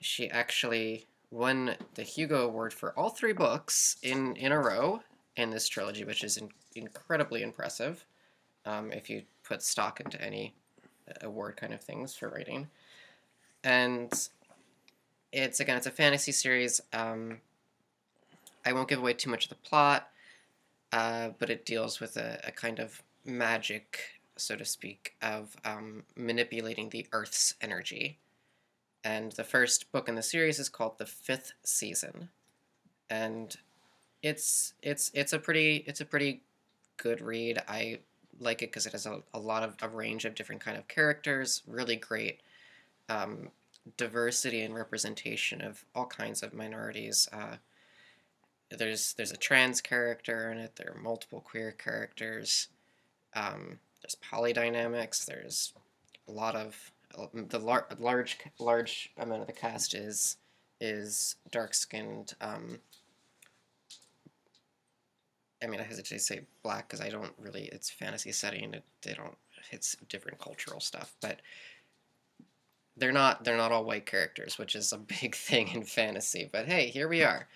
she 0.00 0.30
actually 0.30 1.06
won 1.30 1.76
the 1.94 2.02
Hugo 2.02 2.46
Award 2.46 2.72
for 2.72 2.96
all 2.96 3.10
three 3.10 3.32
books 3.32 3.96
in, 4.02 4.36
in 4.36 4.52
a 4.52 4.60
row 4.60 5.00
in 5.36 5.50
this 5.50 5.68
trilogy, 5.68 6.04
which 6.04 6.22
is 6.22 6.36
in, 6.36 6.50
incredibly 6.74 7.42
impressive 7.42 8.04
um, 8.66 8.92
if 8.92 9.08
you 9.10 9.22
put 9.42 9.62
stock 9.62 10.00
into 10.00 10.20
any 10.22 10.54
uh, 11.08 11.26
award 11.26 11.56
kind 11.56 11.72
of 11.72 11.80
things 11.80 12.14
for 12.14 12.28
writing. 12.28 12.68
And 13.64 14.12
it's, 15.32 15.60
again, 15.60 15.76
it's 15.76 15.86
a 15.86 15.90
fantasy 15.90 16.32
series. 16.32 16.80
Um, 16.92 17.40
I 18.64 18.72
won't 18.72 18.88
give 18.88 18.98
away 18.98 19.14
too 19.14 19.30
much 19.30 19.44
of 19.44 19.48
the 19.48 19.56
plot, 19.56 20.08
uh, 20.92 21.30
but 21.38 21.50
it 21.50 21.64
deals 21.64 21.98
with 22.00 22.16
a, 22.16 22.40
a 22.44 22.52
kind 22.52 22.78
of 22.78 23.02
magic, 23.24 24.20
so 24.36 24.56
to 24.56 24.64
speak, 24.64 25.14
of 25.22 25.56
um, 25.64 26.04
manipulating 26.16 26.88
the 26.88 27.06
Earth's 27.12 27.54
energy. 27.60 28.18
And 29.04 29.32
the 29.32 29.44
first 29.44 29.90
book 29.92 30.08
in 30.08 30.14
the 30.14 30.22
series 30.22 30.58
is 30.58 30.68
called 30.68 30.98
the 30.98 31.06
fifth 31.06 31.52
season. 31.64 32.28
And 33.10 33.56
it's 34.22 34.74
it's 34.82 35.10
it's 35.12 35.32
a 35.32 35.38
pretty 35.38 35.84
it's 35.86 36.00
a 36.00 36.04
pretty 36.04 36.42
good 36.96 37.20
read. 37.20 37.62
I 37.68 37.98
like 38.40 38.62
it 38.62 38.70
because 38.70 38.86
it 38.86 38.92
has 38.92 39.06
a, 39.06 39.22
a 39.34 39.38
lot 39.38 39.62
of 39.62 39.76
a 39.82 39.88
range 39.88 40.24
of 40.24 40.34
different 40.34 40.60
kind 40.60 40.76
of 40.76 40.88
characters 40.88 41.62
really 41.66 41.96
great 41.96 42.40
um, 43.08 43.50
diversity 43.96 44.62
and 44.62 44.74
representation 44.74 45.60
of 45.60 45.84
all 45.94 46.06
kinds 46.06 46.42
of 46.42 46.54
minorities. 46.54 47.28
Uh, 47.32 47.56
there's 48.70 49.12
there's 49.14 49.32
a 49.32 49.36
trans 49.36 49.80
character 49.80 50.50
in 50.50 50.58
it 50.58 50.76
there 50.76 50.94
are 50.94 51.00
multiple 51.00 51.40
queer 51.40 51.72
characters. 51.72 52.68
Um, 53.34 53.78
there's 54.02 54.16
polydynamics 54.16 55.24
there's 55.24 55.72
a 56.28 56.32
lot 56.32 56.54
of 56.56 56.92
the 57.34 57.58
lar- 57.58 57.86
large 57.98 58.38
large 58.58 59.12
amount 59.18 59.42
of 59.42 59.46
the 59.46 59.52
cast 59.52 59.94
is 59.94 60.36
is 60.80 61.36
dark 61.50 61.74
skinned. 61.74 62.34
Um, 62.40 62.80
I 65.62 65.68
mean, 65.68 65.78
I 65.78 65.84
hesitate 65.84 66.16
to 66.16 66.22
say 66.22 66.40
black 66.62 66.88
because 66.88 67.00
I 67.00 67.08
don't 67.08 67.32
really. 67.38 67.68
It's 67.72 67.88
fantasy 67.88 68.32
setting. 68.32 68.74
It, 68.74 68.82
they 69.02 69.14
don't. 69.14 69.36
It's 69.70 69.96
different 70.08 70.40
cultural 70.40 70.80
stuff, 70.80 71.14
but 71.20 71.40
they're 72.96 73.12
not. 73.12 73.44
They're 73.44 73.56
not 73.56 73.72
all 73.72 73.84
white 73.84 74.06
characters, 74.06 74.58
which 74.58 74.74
is 74.74 74.92
a 74.92 74.98
big 75.20 75.34
thing 75.36 75.68
in 75.68 75.84
fantasy. 75.84 76.48
But 76.50 76.66
hey, 76.66 76.88
here 76.88 77.08
we 77.08 77.22
are. 77.22 77.46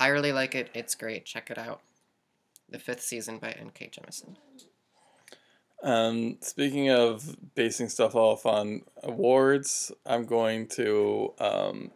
I 0.00 0.08
really 0.08 0.32
like 0.32 0.54
it. 0.54 0.70
It's 0.74 0.94
great. 0.94 1.24
Check 1.24 1.50
it 1.50 1.58
out. 1.58 1.80
The 2.68 2.78
fifth 2.78 3.02
season 3.02 3.38
by 3.38 3.50
N.K. 3.50 3.90
Jemisin. 3.90 4.36
Um, 5.82 6.38
speaking 6.40 6.90
of 6.90 7.36
basing 7.54 7.88
stuff 7.88 8.14
off 8.14 8.46
on 8.46 8.82
awards, 9.02 9.90
I'm 10.06 10.24
going 10.24 10.68
to 10.68 11.32
um, 11.40 11.90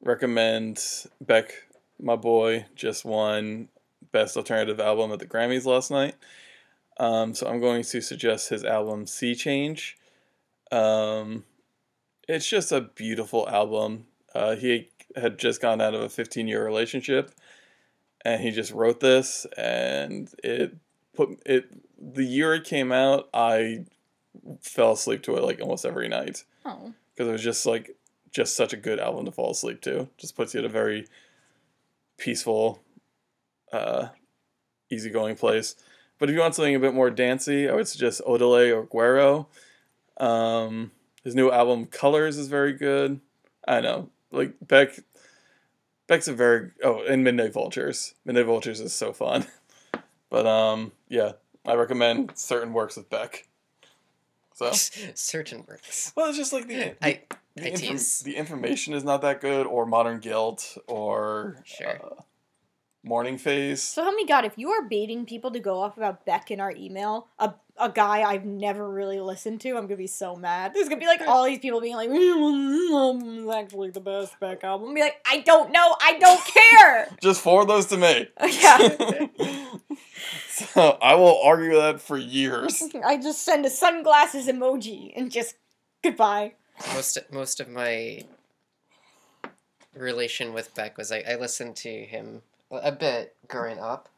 recommend 0.00 0.82
Beck, 1.20 1.52
my 2.00 2.16
boy, 2.16 2.66
just 2.74 3.04
won 3.04 3.68
Best 4.10 4.36
Alternative 4.36 4.80
Album 4.80 5.12
at 5.12 5.20
the 5.20 5.26
Grammys 5.26 5.64
last 5.64 5.90
night. 5.90 6.16
Um, 6.98 7.34
so 7.34 7.46
I'm 7.46 7.60
going 7.60 7.84
to 7.84 8.00
suggest 8.00 8.48
his 8.48 8.64
album 8.64 9.06
Sea 9.06 9.34
Change. 9.34 9.96
Um, 10.72 11.44
it's 12.28 12.48
just 12.48 12.72
a 12.72 12.80
beautiful 12.80 13.48
album. 13.48 14.06
Uh, 14.34 14.56
he 14.56 14.88
had 15.16 15.38
just 15.38 15.60
gone 15.60 15.80
out 15.80 15.94
of 15.94 16.00
a 16.00 16.08
15 16.08 16.48
year 16.48 16.64
relationship 16.64 17.30
and 18.24 18.40
he 18.40 18.50
just 18.50 18.72
wrote 18.72 19.00
this 19.00 19.46
and 19.56 20.30
it 20.42 20.74
put 21.14 21.40
it 21.44 21.66
the 22.02 22.24
year 22.24 22.54
it 22.54 22.64
came 22.64 22.90
out, 22.92 23.28
I 23.32 23.84
fell 24.60 24.92
asleep 24.92 25.22
to 25.22 25.36
it 25.36 25.42
like 25.44 25.60
almost 25.60 25.84
every 25.84 26.08
night 26.08 26.44
Oh. 26.64 26.92
because 27.14 27.28
it 27.28 27.32
was 27.32 27.42
just 27.42 27.64
like 27.66 27.96
just 28.32 28.56
such 28.56 28.72
a 28.72 28.76
good 28.78 28.98
album 28.98 29.24
to 29.26 29.30
fall 29.32 29.50
asleep 29.52 29.80
to. 29.82 30.08
Just 30.18 30.34
puts 30.36 30.54
you 30.54 30.60
at 30.60 30.66
a 30.66 30.68
very 30.70 31.06
peaceful, 32.18 32.80
uh, 33.72 34.08
easygoing 34.90 35.36
place. 35.36 35.76
But 36.18 36.28
if 36.28 36.34
you 36.34 36.40
want 36.40 36.54
something 36.54 36.74
a 36.74 36.80
bit 36.80 36.94
more 36.94 37.10
dancey, 37.10 37.68
I 37.68 37.74
would 37.74 37.88
suggest 37.88 38.22
Odelay 38.26 38.74
or 38.74 38.84
Guero. 38.84 39.48
Um, 40.18 40.92
his 41.24 41.34
new 41.34 41.50
album 41.50 41.86
Colors 41.86 42.36
is 42.38 42.48
very 42.48 42.72
good. 42.72 43.20
I 43.66 43.80
know, 43.80 44.10
like 44.30 44.54
Beck. 44.60 44.98
Beck's 46.08 46.28
a 46.28 46.32
very 46.32 46.70
oh, 46.82 47.02
and 47.08 47.22
Midnight 47.24 47.52
Vultures. 47.52 48.14
Midnight 48.24 48.46
Vultures 48.46 48.80
is 48.80 48.92
so 48.92 49.12
fun. 49.12 49.46
But 50.30 50.46
um, 50.46 50.92
yeah, 51.10 51.32
I 51.64 51.74
recommend 51.74 52.32
certain 52.36 52.72
works 52.72 52.96
of 52.96 53.08
Beck. 53.10 53.46
So 54.54 54.70
Certain 55.14 55.64
works. 55.66 56.12
well, 56.16 56.28
it's 56.28 56.36
just 56.38 56.52
like 56.52 56.66
the 56.68 56.94
I 57.04 57.22
the, 57.56 57.64
I 57.64 57.68
inform- 57.68 57.92
tease. 57.92 58.20
the 58.20 58.36
information 58.36 58.94
is 58.94 59.04
not 59.04 59.22
that 59.22 59.40
good, 59.40 59.66
or 59.66 59.86
Modern 59.86 60.18
Guilt, 60.20 60.76
or 60.86 61.56
Sure. 61.64 62.00
uh, 62.04 62.22
Morning 63.04 63.38
Phase. 63.38 63.82
So 63.82 64.02
help 64.02 64.14
me 64.14 64.26
God, 64.26 64.44
if 64.44 64.52
you 64.56 64.70
are 64.70 64.82
baiting 64.82 65.24
people 65.26 65.50
to 65.52 65.60
go 65.60 65.80
off 65.80 65.96
about 65.96 66.24
Beck 66.26 66.50
in 66.50 66.60
our 66.60 66.72
email, 66.72 67.28
a, 67.38 67.54
a 67.78 67.90
guy 67.90 68.22
I've 68.22 68.44
never 68.44 68.88
really 68.88 69.20
listened 69.20 69.60
to, 69.62 69.70
I'm 69.70 69.86
gonna 69.86 69.96
be 69.96 70.06
so 70.06 70.36
mad. 70.36 70.72
There's 70.74 70.88
gonna 70.88 71.00
be 71.00 71.06
like 71.06 71.22
all 71.22 71.44
these 71.44 71.58
people 71.58 71.80
being 71.80 71.96
like, 71.96 72.10
"Mm, 72.10 73.42
"It's 73.44 73.54
actually 73.54 73.90
the 73.90 74.00
best 74.00 74.38
Beck 74.40 74.62
album." 74.62 74.88
I'm 74.88 74.94
be 74.94 75.00
like, 75.00 75.20
I 75.26 75.40
don't 75.40 75.72
know, 75.72 75.96
I 76.00 76.18
don't 76.18 76.40
care. 76.80 77.08
Just 77.20 77.40
forward 77.40 77.68
those 77.68 77.86
to 77.86 77.96
me. 77.96 78.28
yeah, 78.62 78.78
so 80.48 80.98
I 81.00 81.14
will 81.14 81.40
argue 81.42 81.74
that 81.76 82.00
for 82.00 82.18
years. 82.18 82.82
I 83.04 83.16
just 83.16 83.42
send 83.42 83.64
a 83.66 83.70
sunglasses 83.70 84.46
emoji 84.46 85.12
and 85.16 85.30
just 85.30 85.54
goodbye. 86.02 86.54
most 86.94 87.18
most 87.30 87.60
of 87.60 87.68
my 87.68 88.22
relation 89.94 90.52
with 90.52 90.74
Beck 90.74 90.96
was 90.96 91.12
I, 91.12 91.22
I 91.28 91.36
listened 91.36 91.76
to 91.76 91.90
him 92.04 92.42
a 92.70 92.92
bit 92.92 93.34
growing 93.48 93.78
up, 93.78 94.08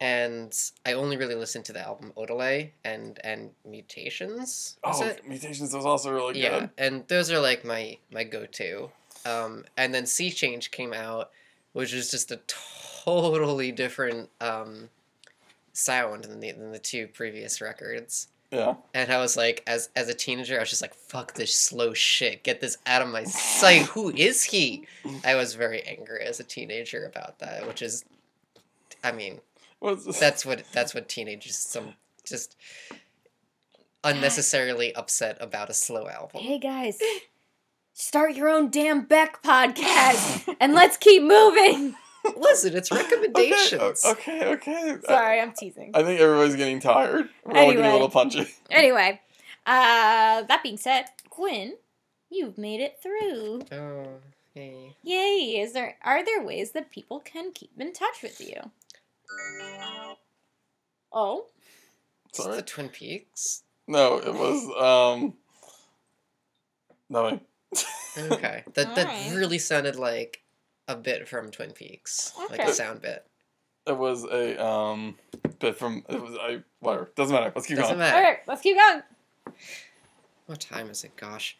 and 0.00 0.56
I 0.86 0.92
only 0.92 1.16
really 1.16 1.34
listened 1.34 1.64
to 1.66 1.72
the 1.72 1.80
album 1.80 2.12
Odelay 2.16 2.70
and 2.84 3.18
and 3.24 3.50
Mutations. 3.64 4.76
Oh, 4.84 5.04
it? 5.04 5.26
Mutations 5.28 5.74
was 5.74 5.84
also 5.86 6.10
really 6.12 6.40
Yeah, 6.40 6.60
good. 6.60 6.70
Yeah, 6.78 6.84
and 6.86 7.08
those 7.08 7.30
are 7.30 7.40
like 7.40 7.64
my 7.64 7.98
my 8.10 8.24
go 8.24 8.46
to. 8.46 8.90
Um, 9.26 9.64
and 9.76 9.92
then 9.92 10.06
Sea 10.06 10.30
Change 10.30 10.70
came 10.70 10.92
out, 10.92 11.30
which 11.72 11.92
is 11.92 12.10
just 12.10 12.30
a 12.30 12.40
totally 12.46 13.72
different 13.72 14.30
um, 14.40 14.88
sound 15.72 16.24
than 16.24 16.40
the 16.40 16.52
than 16.52 16.72
the 16.72 16.78
two 16.78 17.08
previous 17.08 17.60
records. 17.60 18.28
Yeah. 18.50 18.76
And 18.94 19.12
I 19.12 19.18
was 19.18 19.36
like, 19.36 19.62
as 19.66 19.90
as 19.94 20.08
a 20.08 20.14
teenager, 20.14 20.56
I 20.56 20.60
was 20.60 20.70
just 20.70 20.80
like, 20.80 20.94
"Fuck 20.94 21.34
this 21.34 21.54
slow 21.54 21.92
shit! 21.92 22.42
Get 22.44 22.60
this 22.60 22.78
out 22.86 23.02
of 23.02 23.08
my 23.08 23.24
sight! 23.24 23.82
Who 23.88 24.10
is 24.10 24.44
he?" 24.44 24.86
I 25.24 25.34
was 25.34 25.54
very 25.54 25.82
angry 25.82 26.22
as 26.22 26.40
a 26.40 26.44
teenager 26.44 27.04
about 27.04 27.40
that, 27.40 27.66
which 27.66 27.82
is, 27.82 28.04
I 29.04 29.12
mean? 29.12 29.40
That's 29.82 30.44
what 30.44 30.64
that's 30.72 30.94
what 30.94 31.08
teenagers 31.08 31.56
some 31.56 31.94
just 32.24 32.56
unnecessarily 34.04 34.94
upset 34.94 35.36
about 35.40 35.70
a 35.70 35.74
slow 35.74 36.08
album. 36.08 36.40
Hey 36.42 36.58
guys, 36.58 36.98
start 37.92 38.34
your 38.34 38.48
own 38.48 38.70
damn 38.70 39.04
Beck 39.04 39.42
podcast 39.42 40.54
and 40.60 40.74
let's 40.74 40.96
keep 40.96 41.22
moving. 41.22 41.94
Listen, 42.36 42.76
it's 42.76 42.90
recommendations. 42.90 44.02
o- 44.04 44.10
okay, 44.12 44.44
okay. 44.44 44.96
Sorry, 45.06 45.40
I'm 45.40 45.52
teasing. 45.52 45.92
I 45.94 46.02
think 46.02 46.20
everybody's 46.20 46.56
getting 46.56 46.80
tired. 46.80 47.28
We're 47.44 47.58
all 47.58 47.70
getting 47.70 47.84
a 47.84 47.92
little 47.92 48.10
punchy. 48.10 48.46
Anyway, 48.70 49.20
uh, 49.66 50.42
that 50.42 50.60
being 50.62 50.76
said, 50.76 51.06
Quinn, 51.30 51.74
you've 52.28 52.58
made 52.58 52.80
it 52.80 52.98
through. 53.02 53.62
Oh, 53.72 54.18
hey. 54.54 54.94
Yay! 55.02 55.60
Is 55.60 55.72
there 55.72 55.96
are 56.04 56.22
there 56.24 56.42
ways 56.42 56.72
that 56.72 56.90
people 56.90 57.20
can 57.20 57.52
keep 57.52 57.70
in 57.78 57.92
touch 57.94 58.22
with 58.22 58.40
you? 58.40 58.60
Oh, 61.12 61.46
It's 62.28 62.42
Sorry. 62.42 62.56
the 62.56 62.62
Twin 62.62 62.88
Peaks. 62.88 63.62
No, 63.86 64.18
it 64.18 64.34
was 64.34 64.64
um. 64.78 65.34
No. 67.08 67.40
Okay, 68.18 68.64
that 68.74 68.94
that 68.94 69.06
Alright. 69.06 69.34
really 69.34 69.58
sounded 69.58 69.96
like 69.96 70.42
a 70.86 70.96
bit 70.96 71.26
from 71.28 71.50
Twin 71.50 71.70
Peaks, 71.72 72.32
like 72.50 72.60
a 72.60 72.72
sound 72.72 73.00
bit. 73.00 73.24
It 73.86 73.96
was 73.96 74.24
a 74.24 74.62
um 74.62 75.16
bit 75.58 75.76
from 75.76 76.04
it 76.08 76.20
was 76.20 76.36
I 76.40 76.58
whatever 76.80 77.10
doesn't 77.16 77.34
matter. 77.34 77.52
Let's 77.54 77.66
keep 77.66 77.78
Doesn't 77.78 77.96
going. 77.96 78.10
matter. 78.10 78.26
Okay, 78.26 78.40
let's 78.46 78.60
keep 78.60 78.76
going. 78.76 79.02
What 80.46 80.60
time 80.60 80.90
is 80.90 81.04
it? 81.04 81.16
Gosh, 81.16 81.56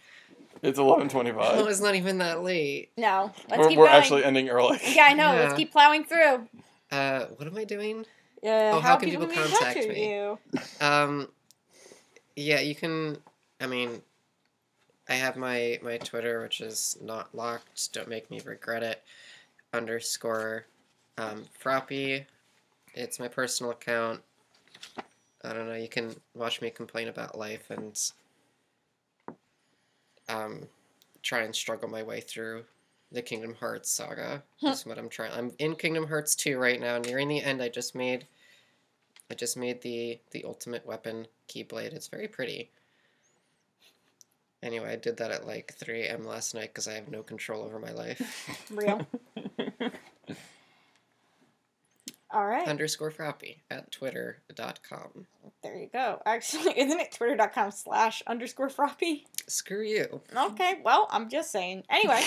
It's 0.62 0.78
eleven 0.78 1.09
twenty-five. 1.09 1.66
it's 1.69 1.81
not 1.81 1.95
even 1.95 2.19
that 2.19 2.43
late. 2.43 2.90
No, 2.99 3.32
let's 3.49 3.59
We're, 3.59 3.69
keep 3.70 3.78
we're 3.78 3.86
going. 3.86 3.97
actually 3.97 4.24
ending 4.24 4.51
early. 4.51 4.78
yeah, 4.95 5.05
I 5.05 5.15
know. 5.15 5.32
Let's 5.35 5.55
keep 5.55 5.73
plowing 5.73 6.05
through. 6.05 6.47
Uh, 6.90 7.27
what 7.36 7.47
am 7.47 7.56
I 7.56 7.65
doing? 7.65 8.01
Uh, 8.43 8.73
Oh, 8.74 8.81
how 8.81 8.97
can 8.97 9.10
people 9.10 9.27
touch 9.27 9.51
contact 9.51 9.89
me? 9.89 10.10
You? 10.15 10.39
Um, 10.81 11.28
yeah, 12.36 12.60
you 12.60 12.74
can. 12.74 13.19
I 13.60 13.66
mean, 13.66 14.01
I 15.09 15.15
have 15.15 15.36
my 15.36 15.78
my 15.82 15.98
Twitter, 15.98 16.40
which 16.43 16.60
is 16.60 16.97
not 17.02 17.35
locked. 17.35 17.93
Don't 17.93 18.09
make 18.09 18.31
me 18.31 18.40
regret 18.44 18.82
it. 18.82 19.02
Underscore, 19.73 20.66
um, 21.19 21.44
Froppy. 21.62 22.24
It's 22.94 23.19
my 23.19 23.28
personal 23.28 23.73
account. 23.73 24.23
I 25.44 25.52
don't 25.52 25.69
know. 25.69 25.74
You 25.74 25.89
can 25.89 26.15
watch 26.35 26.60
me 26.60 26.70
complain 26.70 27.09
about 27.09 27.36
life 27.39 27.70
and 27.70 27.98
um, 30.28 30.66
try 31.23 31.40
and 31.40 31.55
struggle 31.55 31.89
my 31.89 32.02
way 32.02 32.20
through 32.20 32.65
the 33.12 33.22
Kingdom 33.22 33.55
Hearts 33.55 33.90
saga. 33.90 34.43
That's 34.62 34.85
what 34.85 34.98
I'm 34.98 35.09
trying. 35.09 35.32
I'm 35.32 35.52
in 35.59 35.74
Kingdom 35.76 36.06
Hearts 36.06 36.35
2 36.35 36.59
right 36.59 36.80
now, 36.80 36.98
nearing 36.98 37.28
the 37.28 37.43
end. 37.43 37.62
I 37.62 37.68
just 37.68 37.94
made 37.94 38.26
I 39.30 39.35
just 39.35 39.56
made 39.56 39.82
the 39.82 40.20
the 40.30 40.44
ultimate 40.44 40.86
weapon 40.86 41.26
keyblade. 41.48 41.93
It's 41.93 42.09
very 42.09 42.28
pretty. 42.28 42.70
Anyway, 44.62 44.90
I 44.90 44.97
did 44.97 45.18
that 45.18 45.30
at 45.30 45.47
like 45.47 45.74
3 45.74 46.02
a.m. 46.02 46.24
last 46.26 46.55
night 46.55 46.70
because 46.70 46.89
I 46.89 46.94
have 46.94 47.09
no 47.09 47.22
control 47.22 47.62
over 47.62 47.78
my 47.78 47.93
life. 47.93 48.66
Real. 48.70 49.06
All 52.30 52.44
right. 52.47 52.68
Underscore 52.68 53.10
Frappy 53.10 53.56
at 53.70 53.90
twitter.com. 53.90 55.26
There 55.62 55.76
you 55.76 55.89
go. 55.93 56.20
Actually, 56.26 56.72
isn't 56.78 57.01
it 57.01 57.12
twitter.com 57.12 57.70
slash 57.70 58.22
underscore 58.26 58.68
froppy? 58.68 59.24
Screw 59.47 59.82
you. 59.82 60.20
Okay, 60.36 60.80
well, 60.85 61.09
I'm 61.10 61.30
just 61.30 61.51
saying. 61.51 61.85
Anyway, 61.89 62.20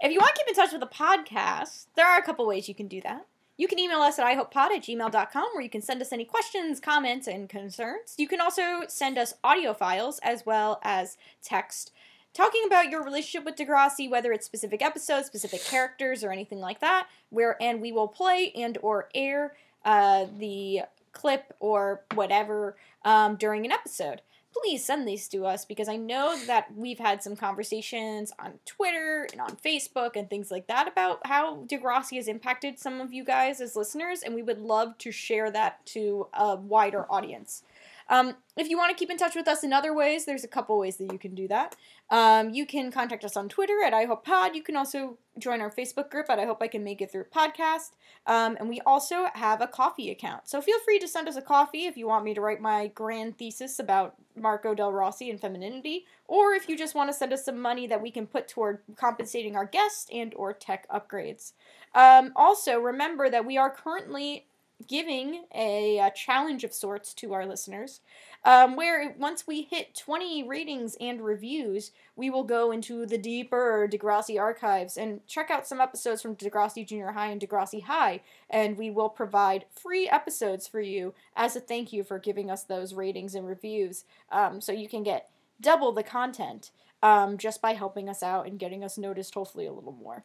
if 0.00 0.12
you 0.12 0.18
want 0.18 0.34
to 0.34 0.40
keep 0.40 0.48
in 0.48 0.54
touch 0.54 0.72
with 0.72 0.80
the 0.80 0.86
podcast, 0.86 1.86
there 1.94 2.06
are 2.06 2.18
a 2.18 2.22
couple 2.22 2.46
ways 2.46 2.68
you 2.68 2.74
can 2.74 2.88
do 2.88 3.00
that. 3.02 3.26
You 3.58 3.68
can 3.68 3.78
email 3.78 3.98
us 3.98 4.18
at 4.18 4.24
ihopepod 4.24 4.70
at 4.70 4.82
gmail.com 4.82 5.48
where 5.52 5.62
you 5.62 5.68
can 5.68 5.82
send 5.82 6.00
us 6.00 6.12
any 6.12 6.24
questions, 6.24 6.80
comments, 6.80 7.26
and 7.26 7.46
concerns. 7.46 8.14
You 8.16 8.26
can 8.26 8.40
also 8.40 8.86
send 8.88 9.18
us 9.18 9.34
audio 9.44 9.74
files 9.74 10.18
as 10.22 10.46
well 10.46 10.80
as 10.82 11.18
text 11.42 11.92
talking 12.32 12.62
about 12.66 12.88
your 12.88 13.04
relationship 13.04 13.44
with 13.44 13.56
Degrassi, 13.56 14.08
whether 14.08 14.32
it's 14.32 14.46
specific 14.46 14.80
episodes, 14.80 15.26
specific 15.26 15.62
characters, 15.64 16.24
or 16.24 16.32
anything 16.32 16.60
like 16.60 16.80
that. 16.80 17.08
Where 17.28 17.60
and 17.60 17.82
we 17.82 17.92
will 17.92 18.08
play 18.08 18.52
and 18.56 18.78
or 18.80 19.10
air 19.14 19.54
uh, 19.84 20.26
the 20.38 20.82
clip 21.12 21.54
or 21.60 22.02
whatever 22.14 22.76
um, 23.04 23.36
during 23.36 23.66
an 23.66 23.72
episode 23.72 24.22
please 24.52 24.84
send 24.84 25.06
these 25.06 25.28
to 25.28 25.46
us 25.46 25.64
because 25.64 25.88
I 25.88 25.96
know 25.96 26.38
that 26.46 26.74
we've 26.76 26.98
had 26.98 27.22
some 27.22 27.36
conversations 27.36 28.32
on 28.38 28.54
Twitter 28.66 29.28
and 29.32 29.40
on 29.40 29.56
Facebook 29.56 30.16
and 30.16 30.28
things 30.28 30.50
like 30.50 30.66
that 30.66 30.88
about 30.88 31.26
how 31.26 31.64
Degrassi 31.66 32.16
has 32.16 32.28
impacted 32.28 32.78
some 32.78 33.00
of 33.00 33.12
you 33.12 33.24
guys 33.24 33.60
as 33.60 33.76
listeners, 33.76 34.22
and 34.22 34.34
we 34.34 34.42
would 34.42 34.58
love 34.58 34.98
to 34.98 35.10
share 35.10 35.50
that 35.50 35.84
to 35.86 36.26
a 36.34 36.56
wider 36.56 37.06
audience. 37.10 37.62
Um, 38.10 38.34
if 38.56 38.68
you 38.68 38.76
want 38.76 38.90
to 38.90 38.98
keep 38.98 39.08
in 39.08 39.16
touch 39.16 39.36
with 39.36 39.48
us 39.48 39.64
in 39.64 39.72
other 39.72 39.94
ways, 39.94 40.26
there's 40.26 40.44
a 40.44 40.48
couple 40.48 40.76
ways 40.78 40.96
that 40.96 41.12
you 41.12 41.18
can 41.18 41.34
do 41.34 41.48
that. 41.48 41.76
Um, 42.10 42.50
you 42.50 42.66
can 42.66 42.90
contact 42.90 43.24
us 43.24 43.36
on 43.36 43.48
Twitter 43.48 43.82
at 43.84 43.92
IHopePod. 43.92 44.54
You 44.54 44.62
can 44.62 44.76
also 44.76 45.16
join 45.38 45.60
our 45.60 45.70
Facebook 45.70 46.10
group 46.10 46.28
at 46.28 46.38
I 46.38 46.44
Hope 46.44 46.58
I 46.60 46.66
Can 46.66 46.82
Make 46.82 47.00
It 47.00 47.12
Through 47.12 47.26
Podcast. 47.34 47.92
Um, 48.26 48.56
and 48.58 48.68
we 48.68 48.80
also 48.80 49.26
have 49.34 49.62
a 49.62 49.68
Ko-fi 49.68 50.10
account. 50.10 50.48
So 50.48 50.60
feel 50.60 50.80
free 50.80 50.98
to 50.98 51.08
send 51.08 51.28
us 51.28 51.36
a 51.36 51.42
coffee 51.42 51.86
if 51.86 51.96
you 51.96 52.08
want 52.08 52.24
me 52.24 52.34
to 52.34 52.40
write 52.40 52.60
my 52.60 52.88
grand 52.88 53.38
thesis 53.38 53.78
about 53.78 54.16
Marco 54.36 54.74
Del 54.74 54.92
Rossi 54.92 55.30
and 55.30 55.40
femininity, 55.40 56.06
or 56.26 56.54
if 56.54 56.68
you 56.68 56.76
just 56.76 56.94
want 56.94 57.10
to 57.10 57.14
send 57.14 57.32
us 57.32 57.44
some 57.44 57.60
money 57.60 57.86
that 57.86 58.02
we 58.02 58.10
can 58.10 58.26
put 58.26 58.48
toward 58.48 58.80
compensating 58.96 59.54
our 59.54 59.66
guests 59.66 60.08
and 60.12 60.34
or 60.34 60.52
tech 60.52 60.88
upgrades. 60.88 61.52
Um, 61.94 62.32
also, 62.36 62.78
remember 62.78 63.30
that 63.30 63.44
we 63.44 63.56
are 63.58 63.70
currently 63.70 64.46
giving 64.86 65.44
a, 65.54 65.98
uh 65.98 66.10
challenge 66.10 66.64
of 66.64 66.72
sorts 66.72 67.14
to 67.14 67.32
our 67.32 67.46
listeners, 67.46 68.00
um, 68.44 68.76
where 68.76 69.14
once 69.18 69.46
we 69.46 69.62
hit 69.62 69.94
20 69.94 70.44
ratings 70.44 70.96
and 71.00 71.20
reviews, 71.20 71.92
we 72.16 72.30
will 72.30 72.44
go 72.44 72.70
into 72.70 73.04
the 73.06 73.18
deeper 73.18 73.88
Degrassi 73.90 74.40
archives 74.40 74.96
and 74.96 75.26
check 75.26 75.50
out 75.50 75.66
some 75.66 75.80
episodes 75.80 76.22
from 76.22 76.36
Degrassi 76.36 76.86
Junior 76.86 77.12
High 77.12 77.30
and 77.30 77.40
Degrassi 77.40 77.82
High, 77.82 78.20
and 78.48 78.78
we 78.78 78.90
will 78.90 79.10
provide 79.10 79.66
free 79.74 80.08
episodes 80.08 80.66
for 80.66 80.80
you 80.80 81.12
as 81.36 81.54
a 81.56 81.60
thank 81.60 81.92
you 81.92 82.02
for 82.02 82.18
giving 82.18 82.50
us 82.50 82.62
those 82.62 82.94
ratings 82.94 83.34
and 83.34 83.46
reviews, 83.46 84.04
um, 84.32 84.60
so 84.60 84.72
you 84.72 84.88
can 84.88 85.02
get 85.02 85.28
double 85.60 85.92
the 85.92 86.02
content 86.02 86.70
um, 87.02 87.38
just 87.38 87.60
by 87.60 87.72
helping 87.74 88.08
us 88.08 88.22
out 88.22 88.46
and 88.46 88.58
getting 88.58 88.84
us 88.84 88.98
noticed, 88.98 89.34
hopefully, 89.34 89.66
a 89.66 89.72
little 89.72 89.92
more. 89.92 90.24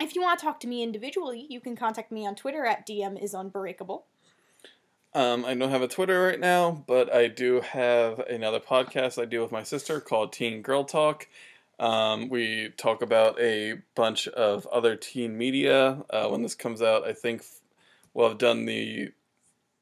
If 0.00 0.14
you 0.14 0.22
want 0.22 0.38
to 0.38 0.44
talk 0.44 0.60
to 0.60 0.66
me 0.68 0.82
individually, 0.82 1.46
you 1.48 1.60
can 1.60 1.76
contact 1.76 2.12
me 2.12 2.26
on 2.26 2.34
Twitter 2.34 2.64
at 2.64 2.86
DM 2.86 3.20
is 3.20 3.34
unbreakable. 3.34 4.06
Um, 5.14 5.44
I 5.44 5.54
don't 5.54 5.70
have 5.70 5.82
a 5.82 5.88
Twitter 5.88 6.22
right 6.22 6.38
now, 6.38 6.84
but 6.86 7.12
I 7.12 7.28
do 7.28 7.60
have 7.60 8.20
another 8.20 8.60
podcast 8.60 9.20
I 9.20 9.24
do 9.24 9.40
with 9.40 9.50
my 9.50 9.62
sister 9.62 10.00
called 10.00 10.32
Teen 10.32 10.62
Girl 10.62 10.84
Talk. 10.84 11.26
Um, 11.80 12.28
we 12.28 12.70
talk 12.76 13.02
about 13.02 13.40
a 13.40 13.80
bunch 13.94 14.28
of 14.28 14.66
other 14.66 14.96
teen 14.96 15.38
media. 15.38 16.04
Uh, 16.10 16.28
when 16.28 16.42
this 16.42 16.54
comes 16.54 16.82
out, 16.82 17.06
I 17.06 17.12
think 17.12 17.40
f- 17.40 17.60
we'll 18.14 18.28
have 18.28 18.38
done 18.38 18.66
the 18.66 19.12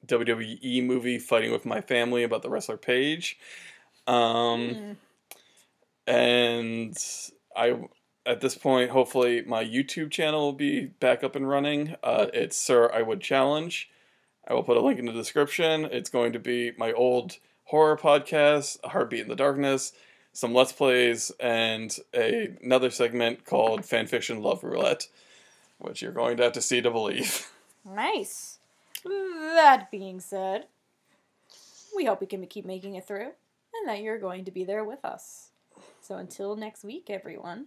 WWE 0.07 0.85
movie 0.85 1.19
Fighting 1.19 1.53
with 1.53 1.67
My 1.67 1.81
Family 1.81 2.23
about 2.23 2.43
the 2.43 2.51
wrestler 2.51 2.77
Paige. 2.77 3.39
Um, 4.07 4.97
and 6.07 6.97
I 7.57 7.89
at 8.27 8.41
this 8.41 8.55
point 8.55 8.91
hopefully 8.91 9.43
my 9.47 9.65
youtube 9.65 10.11
channel 10.11 10.41
will 10.41 10.53
be 10.53 10.87
back 10.87 11.23
up 11.23 11.37
and 11.37 11.49
running 11.49 11.95
uh, 12.03 12.27
it's 12.35 12.57
sir 12.57 12.91
i 12.93 13.03
would 13.03 13.21
challenge 13.21 13.91
i 14.49 14.53
will 14.53 14.63
put 14.63 14.77
a 14.77 14.81
link 14.81 14.99
in 14.99 15.07
the 15.07 15.13
description 15.13 15.85
it's 15.87 16.11
going 16.11 16.33
to 16.33 16.39
be 16.39 16.73
my 16.77 16.93
old 16.93 17.37
horror 17.65 17.97
podcast 17.97 18.79
a 18.85 18.89
heartbeat 18.89 19.21
in 19.21 19.29
the 19.29 19.37
darkness 19.37 19.93
some 20.33 20.53
let's 20.53 20.73
plays 20.73 21.33
and 21.41 21.99
a, 22.15 22.55
another 22.63 22.91
segment 22.91 23.45
called 23.45 23.83
fanfiction 23.83 24.43
love 24.43 24.63
roulette 24.63 25.09
which 25.79 26.03
you're 26.03 26.13
going 26.13 26.37
to 26.37 26.43
have 26.43 26.53
to 26.53 26.63
see 26.63 26.81
to 26.81 26.91
believe 26.91 27.49
Nice. 27.87 28.59
That 29.05 29.91
being 29.93 30.19
said, 30.19 30.67
we 31.95 32.05
hope 32.05 32.21
we 32.21 32.27
can 32.27 32.45
keep 32.47 32.67
making 32.67 32.97
it 32.97 33.07
through 33.07 33.31
and 33.75 33.89
that 33.89 34.01
you're 34.01 34.19
going 34.19 34.45
to 34.45 34.51
be 34.51 34.65
there 34.65 34.85
with 34.85 35.05
us. 35.05 35.51
So 36.01 36.17
until 36.17 36.57
next 36.57 36.85
week, 36.85 37.07
everyone. 37.09 37.67